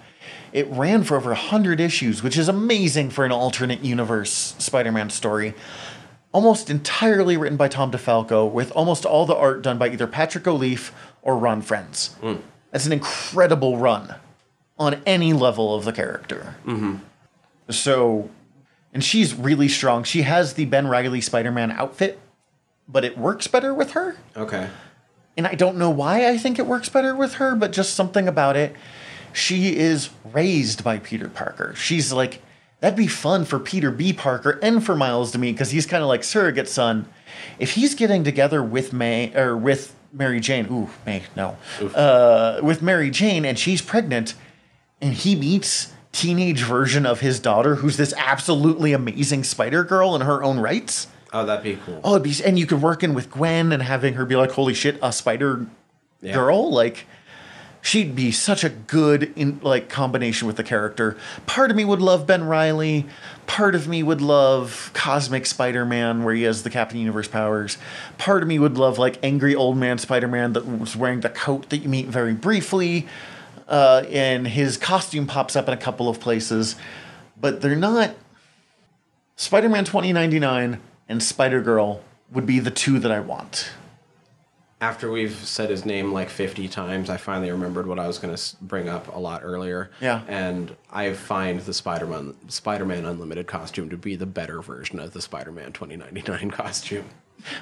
It 0.54 0.68
ran 0.70 1.04
for 1.04 1.18
over 1.18 1.32
100 1.32 1.80
issues, 1.82 2.24
which 2.24 2.38
is 2.38 2.48
amazing 2.48 3.10
for 3.12 3.26
an 3.26 3.32
alternate 3.32 3.82
universe 3.82 4.56
Spider 4.58 4.92
Man 4.92 5.10
story. 5.10 5.54
Almost 6.36 6.70
entirely 6.70 7.38
written 7.38 7.56
by 7.56 7.70
Tom 7.70 7.92
DeFalco, 7.92 8.52
with 8.52 8.70
almost 8.74 9.06
all 9.06 9.26
the 9.26 9.34
art 9.34 9.62
done 9.62 9.78
by 9.78 9.88
either 9.88 10.06
Patrick 10.06 10.44
Olliffe 10.44 10.92
or 11.22 11.38
Ron 11.38 11.62
Frenz. 11.62 12.08
Hmm. 12.16 12.36
That's 12.72 12.86
an 12.86 12.92
incredible 12.92 13.78
run 13.78 14.16
on 14.78 15.02
any 15.06 15.32
level 15.32 15.74
of 15.74 15.86
the 15.86 15.94
character. 15.94 16.58
Mm-hmm. 16.66 16.96
So, 17.70 18.30
and 18.94 19.02
she's 19.02 19.34
really 19.34 19.70
strong. 19.70 20.04
She 20.04 20.24
has 20.24 20.56
the 20.56 20.66
Ben 20.66 20.88
Reilly 20.88 21.22
Spider 21.22 21.54
Man 21.54 21.72
outfit, 21.72 22.20
but 22.86 23.06
it 23.06 23.18
works 23.18 23.48
better 23.48 23.74
with 23.74 23.92
her. 23.92 24.18
Okay. 24.36 24.68
And 25.38 25.48
I 25.48 25.56
don't 25.56 25.78
know 25.78 25.90
why 25.90 26.28
I 26.28 26.38
think 26.38 26.60
it 26.60 26.66
works 26.66 26.90
better 26.90 27.16
with 27.16 27.36
her, 27.36 27.56
but 27.56 27.72
just 27.72 27.94
something 27.94 28.28
about 28.28 28.58
it. 28.58 28.76
She 29.32 29.78
is 29.78 30.10
raised 30.34 30.84
by 30.84 31.00
Peter 31.00 31.30
Parker. 31.30 31.74
She's 31.76 32.12
like, 32.12 32.42
that'd 32.86 32.96
be 32.96 33.08
fun 33.08 33.46
for 33.46 33.58
Peter 33.58 33.90
B. 33.90 34.14
Parker 34.14 34.60
and 34.62 34.86
for 34.86 34.96
Miles 34.96 35.32
to 35.32 35.40
meet 35.40 35.54
because 35.54 35.72
he's 35.72 35.88
kind 35.88 36.04
of 36.04 36.08
like 36.08 36.24
surrogate 36.24 36.70
son. 36.70 37.08
If 37.58 37.72
he's 37.74 37.96
getting 37.96 38.24
together 38.24 38.62
with 38.62 38.94
May 38.94 39.34
or 39.36 39.58
with 39.58 39.96
Mary 40.14 40.40
Jane, 40.40 40.68
ooh, 40.72 40.90
May, 41.04 41.24
no, 41.36 41.58
uh, 41.96 42.60
with 42.62 42.84
Mary 42.84 43.10
Jane 43.10 43.44
and 43.44 43.58
she's 43.58 43.82
pregnant, 43.82 44.36
and 45.02 45.14
he 45.16 45.36
meets 45.36 45.94
teenage 46.12 46.62
version 46.62 47.08
of 47.08 47.22
his 47.22 47.40
daughter 47.40 47.76
who's 47.76 47.98
this 47.98 48.14
absolutely 48.18 48.94
amazing 48.94 49.44
Spider 49.44 49.84
Girl 49.84 50.16
in 50.16 50.22
her 50.22 50.44
own 50.44 50.60
rights. 50.60 51.08
Oh, 51.34 51.44
that'd 51.44 51.64
be 51.64 51.78
cool. 51.86 52.00
Oh, 52.04 52.12
it'd 52.16 52.24
be, 52.24 52.36
and 52.46 52.60
you 52.60 52.68
could 52.68 52.82
work 52.84 53.02
in 53.04 53.14
with 53.16 53.32
Gwen 53.32 53.72
and 53.72 53.82
having 53.82 54.14
her 54.14 54.26
be 54.26 54.36
like, 54.36 54.52
"Holy 54.52 54.76
shit, 54.76 55.00
a 55.02 55.12
spider 55.12 55.66
Yeah. 56.22 56.34
girl!" 56.36 56.72
Like, 56.72 57.08
she'd 57.86 58.16
be 58.16 58.32
such 58.32 58.64
a 58.64 58.70
good 58.70 59.32
in 59.36 59.60
like 59.62 59.90
combination 59.90 60.48
with 60.48 60.56
the 60.56 60.64
character. 60.64 61.16
Part 61.46 61.70
of 61.70 61.78
me 61.78 61.86
would 61.86 62.02
love 62.02 62.26
Ben 62.26 62.44
Reilly. 62.44 63.06
Part 63.46 63.76
of 63.76 63.88
me 63.88 64.02
would 64.02 64.22
love 64.22 64.90
Cosmic 64.96 65.46
Spider-Man, 65.46 66.24
where 66.24 66.34
he 66.34 66.44
has 66.44 66.64
the 66.64 66.72
Captain 66.72 66.98
Universe 66.98 67.28
powers. 67.28 67.78
Part 68.18 68.42
of 68.42 68.48
me 68.48 68.58
would 68.58 68.80
love 68.80 68.98
like 68.98 69.20
angry 69.22 69.54
old 69.54 69.78
man 69.78 70.00
Spider-Man 70.00 70.54
that 70.54 70.66
was 70.66 70.96
wearing 70.96 71.20
the 71.20 71.30
coat 71.30 71.70
that 71.70 71.78
you 71.78 71.90
meet 71.90 72.08
very 72.08 72.34
briefly, 72.34 73.08
uh, 73.68 74.04
and 74.10 74.48
his 74.48 74.78
costume 74.78 75.28
pops 75.28 75.56
up 75.56 75.68
in 75.68 75.74
a 75.76 75.78
couple 75.78 76.10
of 76.10 76.20
places, 76.20 76.76
but 77.40 77.62
they're 77.62 77.76
not. 77.76 78.16
Spider-Man 79.36 79.86
2099 79.86 80.82
and 81.08 81.22
Spider-Girl 81.22 82.02
would 82.32 82.48
be 82.48 82.60
the 82.60 82.72
two 82.72 82.98
that 82.98 83.12
I 83.12 83.20
want. 83.20 83.70
After 84.86 85.10
we've 85.10 85.34
said 85.34 85.72
his 85.72 85.84
name 85.84 86.14
like 86.14 86.30
50 86.30 86.68
times, 86.68 87.10
I 87.10 87.18
finally 87.18 87.50
remembered 87.50 87.88
what 87.88 87.98
I 87.98 88.06
was 88.06 88.20
going 88.20 88.36
to 88.36 88.56
bring 88.62 88.88
up 88.88 89.16
a 89.16 89.18
lot 89.18 89.42
earlier. 89.44 89.90
Yeah. 90.00 90.22
And 90.28 90.76
I 90.92 91.14
find 91.14 91.60
the 91.60 91.74
Spider-Man 91.74 92.36
Spider-Man 92.50 93.04
Unlimited 93.04 93.48
costume 93.48 93.90
to 93.90 93.98
be 93.98 94.16
the 94.16 94.28
better 94.28 94.62
version 94.62 95.00
of 95.00 95.12
the 95.14 95.24
Spider-Man 95.24 95.74
2099 95.74 96.52
costume. 96.52 97.06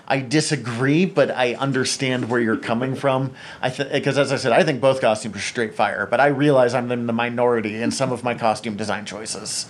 I 0.05 0.19
disagree, 0.19 1.05
but 1.05 1.31
I 1.31 1.53
understand 1.53 2.29
where 2.29 2.41
you're 2.41 2.57
coming 2.57 2.93
from. 2.93 3.33
I 3.61 3.69
because 3.69 4.17
as 4.17 4.33
I 4.33 4.35
said, 4.35 4.51
I 4.51 4.63
think 4.63 4.81
both 4.81 4.99
costumes 4.99 5.37
are 5.37 5.39
straight 5.39 5.75
fire, 5.75 6.05
but 6.05 6.19
I 6.19 6.27
realize 6.27 6.73
I'm 6.73 6.91
in 6.91 7.07
the 7.07 7.13
minority 7.13 7.81
in 7.81 7.91
some 7.91 8.11
of 8.11 8.21
my 8.21 8.33
costume 8.33 8.75
design 8.75 9.05
choices. 9.05 9.67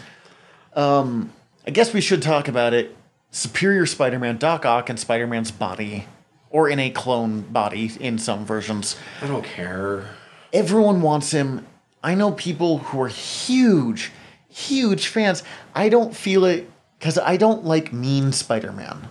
Um, 0.74 1.32
I 1.68 1.70
guess 1.70 1.94
we 1.94 2.02
should 2.02 2.24
talk 2.24 2.48
about 2.48 2.74
it. 2.74 2.98
Superior 3.30 3.86
Spider-Man, 3.86 4.38
Doc 4.38 4.66
Ock, 4.66 4.90
and 4.90 5.00
Spider-Man's 5.00 5.52
body, 5.52 6.08
or 6.54 6.70
in 6.70 6.80
a 6.80 6.90
clone 6.92 7.42
body 7.42 7.92
in 8.00 8.18
some 8.18 8.46
versions. 8.46 8.96
I 9.22 9.28
don't 9.28 9.44
care. 9.44 10.12
Everyone 10.54 11.02
wants 11.02 11.32
him. 11.32 11.66
I 12.02 12.16
know 12.16 12.32
people 12.32 12.78
who 12.78 13.02
are 13.02 13.08
huge, 13.10 14.12
huge 14.48 15.08
fans. 15.08 15.44
I 15.74 15.90
don't 15.90 16.16
feel 16.16 16.46
it 16.46 16.70
because 17.00 17.18
I 17.18 17.36
don't 17.36 17.66
like 17.66 17.92
mean 17.92 18.32
Spider-Man. 18.32 19.10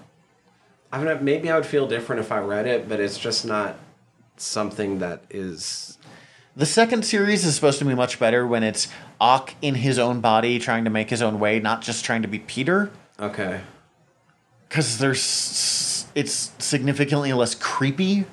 I 0.93 1.02
mean, 1.02 1.24
maybe 1.24 1.51
I 1.51 1.56
would 1.56 1.66
feel 1.66 1.89
different 1.89 2.20
if 2.20 2.31
I 2.31 2.39
read 2.39 2.66
it, 2.66 2.89
but 2.89 3.01
it's 3.01 3.19
just 3.19 3.44
not 3.44 3.77
something 4.36 5.01
that 5.01 5.24
is. 5.28 5.98
The 6.55 6.66
second 6.66 7.05
series 7.05 7.44
is 7.44 7.55
supposed 7.55 7.78
to 7.81 7.85
be 7.85 7.94
much 7.94 8.19
better 8.20 8.47
when 8.47 8.62
it's 8.62 8.89
Ock 9.20 9.55
in 9.62 9.74
his 9.77 9.98
own 9.98 10.20
body 10.20 10.59
trying 10.59 10.85
to 10.85 10.90
make 10.90 11.10
his 11.10 11.23
own 11.23 11.40
way, 11.40 11.59
not 11.59 11.82
just 11.82 12.05
trying 12.05 12.23
to 12.23 12.28
be 12.28 12.39
Peter. 12.39 12.90
Okay. 13.19 13.62
Because 14.69 14.98
there's 14.98 16.02
it's 16.14 16.52
significantly 16.59 17.32
less 17.32 17.55
creepy 17.55 18.24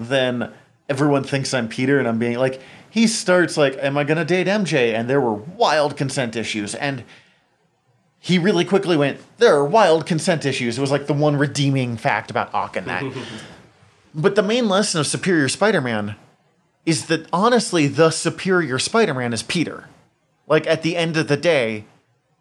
than 0.00 0.52
everyone 0.88 1.22
thinks 1.24 1.54
I'm 1.54 1.68
Peter, 1.68 1.98
and 1.98 2.08
I'm 2.08 2.18
being 2.18 2.38
like 2.38 2.60
he 2.90 3.06
starts 3.06 3.56
like, 3.56 3.76
"Am 3.80 3.96
I 3.96 4.04
gonna 4.04 4.24
date 4.24 4.46
MJ?" 4.46 4.92
And 4.94 5.08
there 5.08 5.20
were 5.20 5.34
wild 5.34 5.96
consent 5.96 6.34
issues, 6.36 6.74
and 6.74 7.04
he 8.18 8.38
really 8.38 8.64
quickly 8.64 8.96
went, 8.96 9.20
"There 9.38 9.54
are 9.54 9.64
wild 9.64 10.06
consent 10.06 10.44
issues." 10.44 10.78
It 10.78 10.80
was 10.80 10.90
like 10.90 11.06
the 11.06 11.12
one 11.12 11.36
redeeming 11.36 11.96
fact 11.96 12.30
about 12.30 12.52
Ock 12.54 12.76
and 12.76 12.86
that. 12.86 13.04
but 14.14 14.34
the 14.34 14.42
main 14.42 14.68
lesson 14.68 15.00
of 15.00 15.06
Superior 15.06 15.48
Spider-Man 15.48 16.16
is 16.86 17.06
that 17.06 17.26
honestly, 17.32 17.86
the 17.86 18.10
superior 18.10 18.78
Spider-Man 18.78 19.32
is 19.32 19.42
Peter. 19.42 19.88
Like 20.46 20.66
at 20.66 20.82
the 20.82 20.96
end 20.96 21.16
of 21.16 21.28
the 21.28 21.36
day, 21.36 21.84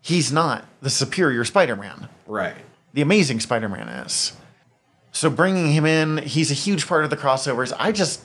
he's 0.02 0.32
not 0.32 0.66
the 0.82 0.90
superior 0.90 1.46
Spider-Man 1.46 2.10
Right. 2.28 2.56
the 2.94 3.02
amazing 3.02 3.40
spider-man 3.40 3.88
is 3.88 4.34
so 5.14 5.30
bringing 5.30 5.72
him 5.72 5.86
in 5.86 6.18
he's 6.18 6.52
a 6.52 6.54
huge 6.56 6.86
part 6.88 7.04
of 7.06 7.10
the 7.10 7.16
crossovers 7.18 7.72
i 7.80 7.92
just 7.92 8.22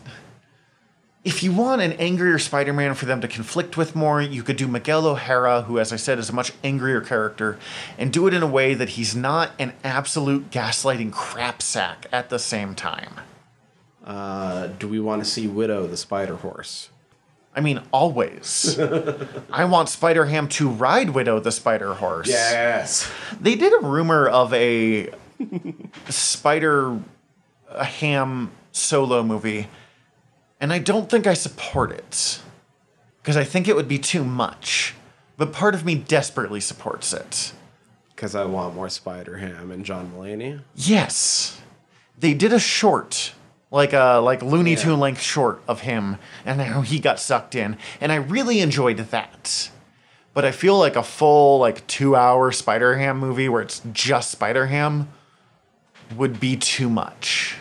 if 1.24 1.43
you 1.43 1.52
want 1.52 1.82
an 1.82 1.93
angrier 1.94 2.39
spider-man 2.39 2.94
for 2.94 3.05
them 3.06 3.20
to 3.20 3.28
conflict 3.28 3.77
with 3.77 3.94
more 3.94 4.20
you 4.23 4.43
could 4.43 4.56
do 4.56 4.66
miguel 4.66 5.06
o'hara 5.06 5.62
who 5.62 5.78
as 5.78 5.93
i 5.93 5.97
said 5.97 6.19
is 6.19 6.31
a 6.31 6.32
much 6.32 6.52
angrier 6.65 7.01
character 7.01 7.59
and 7.98 8.12
do 8.12 8.27
it 8.27 8.35
in 8.35 8.43
a 8.43 8.47
way 8.47 8.73
that 8.74 8.90
he's 8.90 9.15
not 9.15 9.51
an 9.59 9.73
absolute 9.85 10.51
gaslighting 10.51 11.12
crap 11.12 11.60
sack 11.62 12.06
at 12.12 12.28
the 12.31 12.39
same 12.39 12.74
time 12.74 13.15
Uh, 14.06 14.69
do 14.78 14.89
we 14.89 14.98
want 14.98 15.23
to 15.23 15.28
see 15.31 15.47
Widow 15.47 15.86
the 15.86 15.97
Spider 15.97 16.36
Horse? 16.36 16.89
i 17.56 17.60
mean 17.60 17.81
always 17.93 18.78
i 19.51 19.65
want 19.65 19.89
spider-ham 19.89 20.48
to 20.48 20.69
ride 20.69 21.10
widow 21.10 21.40
the 21.40 21.51
spider 21.51 21.93
horse 21.94 22.28
Yes. 22.28 23.10
They 23.40 23.55
did 23.56 23.73
a 23.73 23.85
rumor 23.85 24.28
of 24.28 24.55
a 24.55 25.10
Spider 26.09 27.01
a 27.70 27.85
Ham 27.85 28.51
solo 28.73 29.23
movie, 29.23 29.69
and 30.60 30.73
I 30.73 30.78
don't 30.78 31.10
think 31.10 31.27
I 31.27 31.35
support 31.35 31.93
it 31.93 32.40
because 33.23 33.36
I 33.36 33.44
think 33.44 33.69
it 33.69 33.77
would 33.77 33.89
be 33.89 33.98
too 33.98 34.24
much. 34.24 34.94
But 35.36 35.52
part 35.52 35.74
of 35.74 35.85
me 35.85 35.94
desperately 35.94 36.60
supports 36.60 37.12
it. 37.12 37.52
Because 38.15 38.35
I 38.35 38.44
want 38.44 38.74
more 38.74 38.89
Spider 38.89 39.36
Ham 39.36 39.70
and 39.70 39.85
John 39.85 40.10
Mulaney. 40.12 40.60
Yes, 40.74 41.60
they 42.19 42.35
did 42.35 42.52
a 42.52 42.59
short, 42.59 43.32
like 43.70 43.93
a 43.93 44.19
like 44.23 44.43
Looney 44.43 44.73
Yeah. 44.73 44.77
Tune 44.78 44.98
length 45.01 45.20
short 45.20 45.62
of 45.69 45.82
him 45.82 46.16
and 46.44 46.60
how 46.60 46.81
he 46.81 46.98
got 46.98 47.20
sucked 47.20 47.55
in, 47.55 47.77
and 48.01 48.10
I 48.10 48.16
really 48.16 48.60
enjoyed 48.60 48.97
that. 48.98 49.70
but 50.35 50.44
I 50.44 50.51
feel 50.52 50.78
like 50.78 50.97
a 50.97 51.02
full 51.02 51.59
like 51.59 51.86
two 51.86 52.16
hour 52.16 52.51
Spider 52.51 52.97
Ham 52.97 53.19
movie 53.19 53.48
where 53.48 53.62
it's 53.62 53.82
just 53.93 54.31
Spider 54.32 54.66
Ham 54.66 55.09
would 56.16 56.40
be 56.40 56.56
too 56.56 56.89
much. 56.89 57.56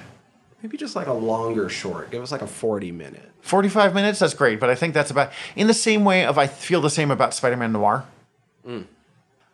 Maybe 0.63 0.77
just 0.77 0.95
like 0.95 1.07
a 1.07 1.13
longer 1.13 1.69
short. 1.69 2.11
Give 2.11 2.21
us 2.23 2.31
like 2.31 2.41
a 2.41 2.47
40 2.47 2.91
minute. 2.91 3.31
45 3.41 3.93
minutes, 3.93 4.19
that's 4.19 4.33
great, 4.33 4.59
but 4.59 4.69
I 4.69 4.75
think 4.75 4.93
that's 4.93 5.11
about 5.11 5.31
in 5.55 5.67
the 5.67 5.73
same 5.73 6.03
way 6.03 6.25
of 6.25 6.37
I 6.37 6.47
feel 6.47 6.81
the 6.81 6.89
same 6.89 7.11
about 7.11 7.33
Spider 7.33 7.55
Man 7.55 7.71
Noir. 7.71 8.05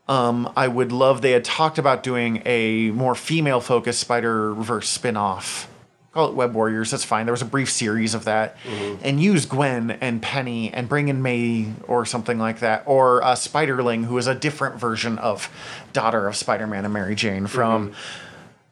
Um, 0.07 0.51
I 0.57 0.67
would 0.67 0.91
love 0.91 1.21
they 1.21 1.31
had 1.31 1.45
talked 1.45 1.77
about 1.77 2.03
doing 2.03 2.41
a 2.45 2.91
more 2.91 3.15
female 3.15 3.61
focused 3.61 3.99
Spider 3.99 4.53
Verse 4.53 4.89
spin 4.89 5.15
off. 5.15 5.69
Call 6.13 6.29
it 6.29 6.35
Web 6.35 6.53
Warriors, 6.53 6.91
that's 6.91 7.03
fine. 7.03 7.25
There 7.25 7.33
was 7.33 7.41
a 7.41 7.45
brief 7.45 7.71
series 7.71 8.13
of 8.13 8.25
that. 8.25 8.57
And 9.03 9.21
use 9.21 9.45
Gwen 9.45 9.91
and 9.91 10.21
Peni 10.21 10.69
and 10.73 10.87
bring 10.87 11.07
in 11.07 11.21
May 11.21 11.71
or 11.87 12.05
something 12.05 12.37
like 12.37 12.59
that. 12.59 12.83
Or 12.85 13.23
uh, 13.23 13.33
Spiderling, 13.33 14.05
who 14.05 14.17
is 14.19 14.27
a 14.27 14.35
different 14.35 14.75
version 14.75 15.17
of 15.17 15.49
daughter 15.91 16.27
of 16.27 16.35
Spider 16.35 16.67
Man 16.67 16.85
and 16.85 16.93
Mary 16.93 17.15
Jane 17.15 17.47
from. 17.47 17.93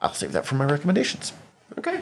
I'll 0.02 0.14
save 0.14 0.32
that 0.32 0.46
for 0.46 0.56
my 0.56 0.66
recommendations. 0.66 1.34
Okay. 1.78 2.02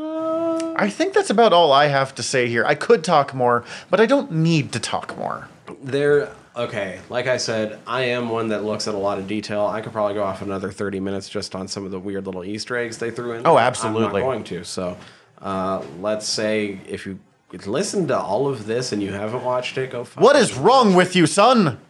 I 0.00 0.88
think 0.90 1.12
that's 1.12 1.30
about 1.30 1.52
all 1.52 1.72
I 1.72 1.86
have 1.86 2.14
to 2.14 2.22
say 2.22 2.46
here. 2.48 2.64
I 2.64 2.76
could 2.76 3.02
talk 3.02 3.34
more, 3.34 3.64
but 3.90 4.00
I 4.00 4.06
don't 4.06 4.30
need 4.30 4.70
to 4.72 4.80
talk 4.80 5.16
more. 5.18 5.48
There, 5.82 6.32
okay. 6.54 7.00
Like 7.08 7.26
I 7.26 7.36
said, 7.36 7.80
I 7.84 8.02
am 8.02 8.28
one 8.28 8.48
that 8.48 8.62
looks 8.64 8.86
at 8.86 8.94
a 8.94 8.98
lot 8.98 9.18
of 9.18 9.26
detail. 9.26 9.66
I 9.66 9.80
could 9.80 9.92
probably 9.92 10.14
go 10.14 10.22
off 10.22 10.40
another 10.40 10.70
30 10.70 11.00
minutes 11.00 11.28
just 11.28 11.56
on 11.56 11.66
some 11.66 11.84
of 11.84 11.90
the 11.90 11.98
weird 11.98 12.26
little 12.26 12.44
Easter 12.44 12.76
eggs 12.76 12.98
they 12.98 13.10
threw 13.10 13.32
in. 13.32 13.44
Oh, 13.44 13.58
absolutely. 13.58 14.06
I'm 14.06 14.12
not 14.12 14.20
going 14.20 14.44
to. 14.44 14.64
So, 14.64 14.96
uh, 15.42 15.82
let's 16.00 16.28
say 16.28 16.80
if 16.86 17.04
you 17.04 17.18
listen 17.66 18.06
to 18.08 18.18
all 18.18 18.46
of 18.46 18.66
this 18.66 18.92
and 18.92 19.02
you 19.02 19.12
haven't 19.12 19.42
watched 19.42 19.76
it, 19.78 19.90
go. 19.90 20.04
Fuck 20.04 20.22
What 20.22 20.36
is 20.36 20.54
wrong 20.54 20.94
with 20.94 21.16
you, 21.16 21.26
son? 21.26 21.80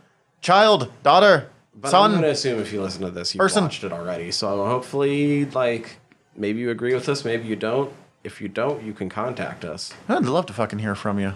Child, 0.40 0.90
daughter, 1.02 1.50
But 1.80 1.94
I'm 1.94 2.12
gonna 2.12 2.28
assume 2.28 2.60
if 2.60 2.72
you 2.72 2.82
listen 2.82 3.02
to 3.02 3.10
this, 3.10 3.34
you've 3.34 3.40
Person. 3.40 3.64
watched 3.64 3.84
it 3.84 3.92
already. 3.92 4.32
So 4.32 4.64
hopefully, 4.66 5.44
like, 5.46 5.98
maybe 6.36 6.60
you 6.60 6.70
agree 6.70 6.94
with 6.94 7.08
us, 7.08 7.24
maybe 7.24 7.46
you 7.46 7.56
don't. 7.56 7.92
If 8.24 8.40
you 8.40 8.48
don't, 8.48 8.82
you 8.82 8.92
can 8.92 9.08
contact 9.08 9.64
us. 9.64 9.92
I'd 10.08 10.24
love 10.24 10.46
to 10.46 10.52
fucking 10.52 10.80
hear 10.80 10.94
from 10.94 11.18
you. 11.20 11.34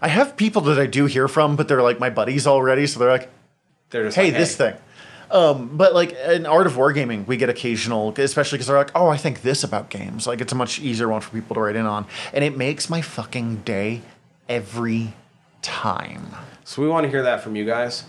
I 0.00 0.08
have 0.08 0.36
people 0.36 0.62
that 0.62 0.78
I 0.78 0.86
do 0.86 1.06
hear 1.06 1.26
from, 1.26 1.56
but 1.56 1.66
they're 1.66 1.82
like 1.82 1.98
my 1.98 2.10
buddies 2.10 2.46
already, 2.46 2.86
so 2.86 3.00
they're 3.00 3.10
like, 3.10 3.30
They're 3.90 4.04
just 4.04 4.16
hey, 4.16 4.26
like, 4.26 4.34
this 4.34 4.56
thing. 4.56 4.74
Um, 5.30 5.76
but 5.76 5.94
like 5.94 6.12
in 6.12 6.46
Art 6.46 6.66
of 6.66 6.74
Wargaming, 6.74 7.26
we 7.26 7.36
get 7.36 7.48
occasional, 7.48 8.14
especially 8.16 8.56
because 8.56 8.68
they're 8.68 8.78
like, 8.78 8.92
oh, 8.94 9.08
I 9.08 9.16
think 9.16 9.42
this 9.42 9.62
about 9.64 9.90
games. 9.90 10.26
Like 10.26 10.40
it's 10.40 10.52
a 10.52 10.56
much 10.56 10.78
easier 10.80 11.08
one 11.08 11.20
for 11.20 11.30
people 11.30 11.54
to 11.54 11.60
write 11.60 11.76
in 11.76 11.84
on, 11.84 12.06
and 12.32 12.44
it 12.44 12.56
makes 12.56 12.88
my 12.88 13.02
fucking 13.02 13.56
day 13.56 14.02
every 14.48 15.14
time. 15.62 16.28
So 16.64 16.80
we 16.80 16.88
want 16.88 17.04
to 17.04 17.10
hear 17.10 17.22
that 17.24 17.42
from 17.42 17.56
you 17.56 17.64
guys. 17.66 18.04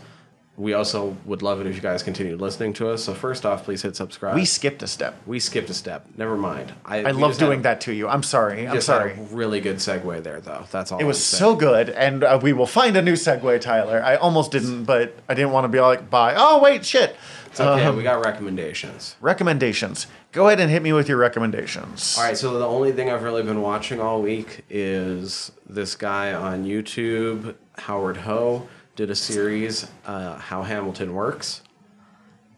We 0.60 0.74
also 0.74 1.16
would 1.24 1.42
love 1.42 1.62
it 1.62 1.68
if 1.68 1.76
you 1.76 1.82
guys 1.82 2.04
continued 2.04 2.42
listening 2.42 2.74
to 2.74 2.90
us. 2.90 3.06
So 3.06 3.14
first 3.14 3.46
off, 3.46 3.64
please 3.64 3.82
hit 3.82 3.96
subscribe. 3.96 4.36
We 4.36 4.44
skipped 4.44 4.84
a 4.84 4.88
step. 4.88 5.16
We 5.26 5.40
skipped 5.40 5.70
a 5.70 5.74
step. 5.74 6.06
Never 6.18 6.36
mind. 6.36 6.74
I 6.84 7.02
we 7.02 7.14
love 7.14 7.38
doing 7.38 7.62
a- 7.62 7.64
that 7.64 7.80
to 7.82 7.94
you. 7.94 8.10
I'm 8.10 8.24
sorry. 8.24 8.68
I'm 8.68 8.82
sorry. 8.82 9.14
a 9.14 9.24
really 9.34 9.62
good 9.62 9.78
segue 9.78 10.22
there, 10.22 10.42
though. 10.42 10.66
That's 10.70 10.92
all. 10.92 11.00
It 11.00 11.06
was 11.06 11.24
so 11.24 11.56
good, 11.56 11.88
and 11.90 12.26
uh, 12.26 12.38
we 12.44 12.52
will 12.52 12.68
find 12.68 12.98
a 12.98 13.02
new 13.02 13.14
segue, 13.14 13.62
Tyler. 13.62 14.04
I 14.04 14.18
almost 14.18 14.52
didn't, 14.52 14.84
but 14.84 15.16
I 15.30 15.34
didn't 15.34 15.52
want 15.52 15.64
to 15.64 15.70
be 15.70 15.80
like, 15.80 16.10
bye. 16.10 16.34
Oh, 16.36 16.60
wait, 16.62 16.86
shit. 16.86 17.16
It's 17.48 17.62
okay. 17.62 17.86
Um, 17.86 17.96
we 17.96 18.04
got 18.04 18.24
recommendations. 18.26 19.16
recommendations. 19.22 20.08
Go 20.34 20.48
ahead 20.48 20.60
and 20.60 20.70
hit 20.70 20.84
me 20.84 20.92
with 20.92 21.08
your 21.08 21.18
recommendations. 21.18 22.18
All 22.18 22.26
right. 22.26 22.38
So 22.38 22.60
the 22.60 22.68
only 22.68 22.92
thing 22.92 23.10
I've 23.10 23.24
really 23.24 23.44
been 23.44 23.62
watching 23.62 24.02
all 24.02 24.22
week 24.22 24.66
is 24.70 25.54
this 25.68 25.96
guy 25.96 26.34
on 26.34 26.66
YouTube, 26.66 27.56
Howard 27.78 28.18
Ho, 28.18 28.68
did 29.00 29.10
a 29.10 29.16
series, 29.16 29.88
uh, 30.06 30.38
"How 30.38 30.64
Hamilton 30.64 31.14
Works," 31.14 31.62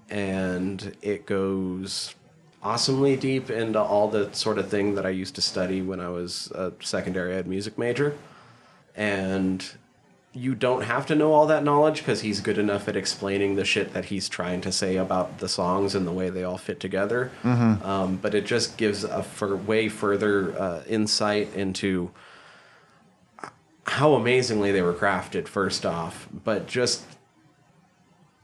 and 0.10 0.98
it 1.04 1.28
goes 1.28 2.16
awesomely 2.64 3.16
deep 3.16 3.52
into 3.52 3.80
all 3.80 4.08
the 4.08 4.28
sort 4.34 4.58
of 4.58 4.68
thing 4.68 4.96
that 4.96 5.06
I 5.06 5.12
used 5.12 5.36
to 5.36 5.42
study 5.42 5.84
when 5.84 6.00
I 6.00 6.10
was 6.10 6.52
a 6.56 6.74
secondary 6.82 7.36
ed 7.36 7.46
music 7.46 7.78
major, 7.78 8.16
and 8.96 9.64
you 10.34 10.56
don't 10.56 10.82
have 10.82 11.06
to 11.06 11.16
know 11.16 11.32
all 11.32 11.46
that 11.46 11.64
knowledge 11.64 11.98
because 11.98 12.22
he's 12.22 12.42
good 12.42 12.58
enough 12.58 12.88
at 12.88 12.96
explaining 12.96 13.54
the 13.56 13.66
shit 13.66 13.94
that 13.94 14.06
he's 14.06 14.28
trying 14.28 14.62
to 14.62 14.72
say 14.72 14.96
about 14.96 15.38
the 15.38 15.48
songs 15.48 15.94
and 15.94 16.08
the 16.08 16.12
way 16.12 16.32
they 16.32 16.44
all 16.44 16.58
fit 16.58 16.80
together. 16.80 17.30
Um, 17.84 18.16
but 18.16 18.34
it 18.34 18.48
just 18.48 18.78
gives 18.78 19.04
a 19.04 19.22
for 19.22 19.56
way 19.56 19.90
further 19.90 20.60
uh, 20.60 20.82
insight 20.88 21.54
into 21.54 22.10
how 23.86 24.14
amazingly 24.14 24.72
they 24.72 24.82
were 24.82 24.94
crafted. 24.94 25.48
First 25.48 25.86
off, 25.86 26.28
but 26.32 26.68
just 26.68 27.04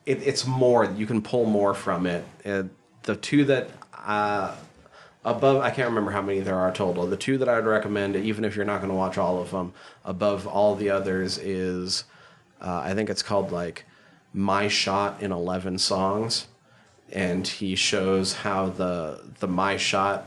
it, 0.05 0.25
it's 0.25 0.45
more. 0.47 0.85
You 0.85 1.05
can 1.05 1.21
pull 1.21 1.45
more 1.45 1.73
from 1.73 2.05
it. 2.05 2.25
Uh, 2.45 2.63
the 3.03 3.15
two 3.15 3.45
that. 3.45 3.69
Uh, 3.93 4.55
above 5.25 5.61
i 5.61 5.69
can't 5.69 5.89
remember 5.89 6.11
how 6.11 6.21
many 6.21 6.39
there 6.39 6.57
are 6.57 6.71
total 6.71 7.05
the 7.05 7.17
two 7.17 7.37
that 7.37 7.49
i 7.49 7.55
would 7.55 7.65
recommend 7.65 8.15
even 8.15 8.45
if 8.45 8.55
you're 8.55 8.63
not 8.63 8.77
going 8.77 8.89
to 8.89 8.95
watch 8.95 9.17
all 9.17 9.41
of 9.41 9.51
them 9.51 9.73
above 10.05 10.47
all 10.47 10.73
the 10.75 10.89
others 10.89 11.37
is 11.37 12.05
uh, 12.61 12.81
i 12.85 12.93
think 12.93 13.09
it's 13.09 13.21
called 13.21 13.51
like 13.51 13.83
my 14.33 14.69
shot 14.69 15.21
in 15.21 15.31
11 15.31 15.77
songs 15.79 16.47
and 17.11 17.45
he 17.45 17.75
shows 17.75 18.33
how 18.33 18.69
the 18.69 19.21
the 19.39 19.47
my 19.47 19.75
shot 19.75 20.25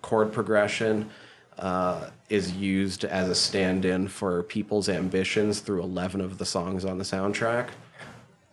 chord 0.00 0.32
progression 0.32 1.10
uh, 1.58 2.10
is 2.28 2.52
used 2.52 3.04
as 3.04 3.28
a 3.28 3.34
stand-in 3.34 4.08
for 4.08 4.42
people's 4.44 4.88
ambitions 4.88 5.60
through 5.60 5.82
11 5.82 6.20
of 6.20 6.38
the 6.38 6.46
songs 6.46 6.84
on 6.84 6.98
the 6.98 7.04
soundtrack 7.04 7.68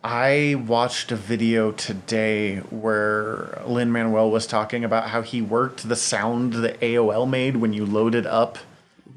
I 0.04 0.62
watched 0.66 1.12
a 1.12 1.16
video 1.16 1.72
today 1.72 2.58
where 2.58 3.62
Lin 3.66 3.90
Manuel 3.90 4.30
was 4.30 4.46
talking 4.46 4.84
about 4.84 5.08
how 5.08 5.22
he 5.22 5.40
worked 5.40 5.88
the 5.88 5.96
sound 5.96 6.52
that 6.52 6.78
AOL 6.80 7.26
made 7.26 7.56
when 7.56 7.72
you 7.72 7.86
loaded 7.86 8.26
up 8.26 8.58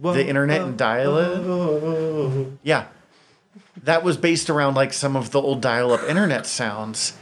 the 0.01 0.26
internet 0.26 0.61
and 0.61 0.77
dial 0.77 1.18
it. 1.18 2.47
Yeah. 2.64 2.85
That 3.84 4.01
was 4.01 4.15
based 4.15 4.49
around 4.49 4.76
like 4.76 4.93
some 4.93 5.18
of 5.18 5.31
the 5.31 5.41
old 5.41 5.59
dial 5.59 5.91
up 5.91 6.03
internet 6.03 6.45
sounds 6.45 7.18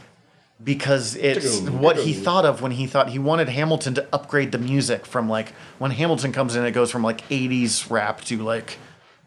because 0.62 1.14
it's 1.16 1.60
what 1.60 1.98
he 1.98 2.12
thought 2.14 2.46
of 2.46 2.62
when 2.62 2.72
he 2.72 2.86
thought 2.86 3.10
he 3.10 3.18
wanted 3.18 3.48
Hamilton 3.48 3.94
to 3.94 4.08
upgrade 4.12 4.52
the 4.52 4.58
music 4.58 5.04
from 5.04 5.28
like 5.28 5.52
when 5.78 5.90
Hamilton 5.90 6.32
comes 6.32 6.56
in, 6.56 6.64
it 6.64 6.72
goes 6.72 6.90
from 6.90 7.02
like 7.02 7.26
80s 7.28 7.90
rap 7.90 8.22
to 8.22 8.42
like 8.42 8.78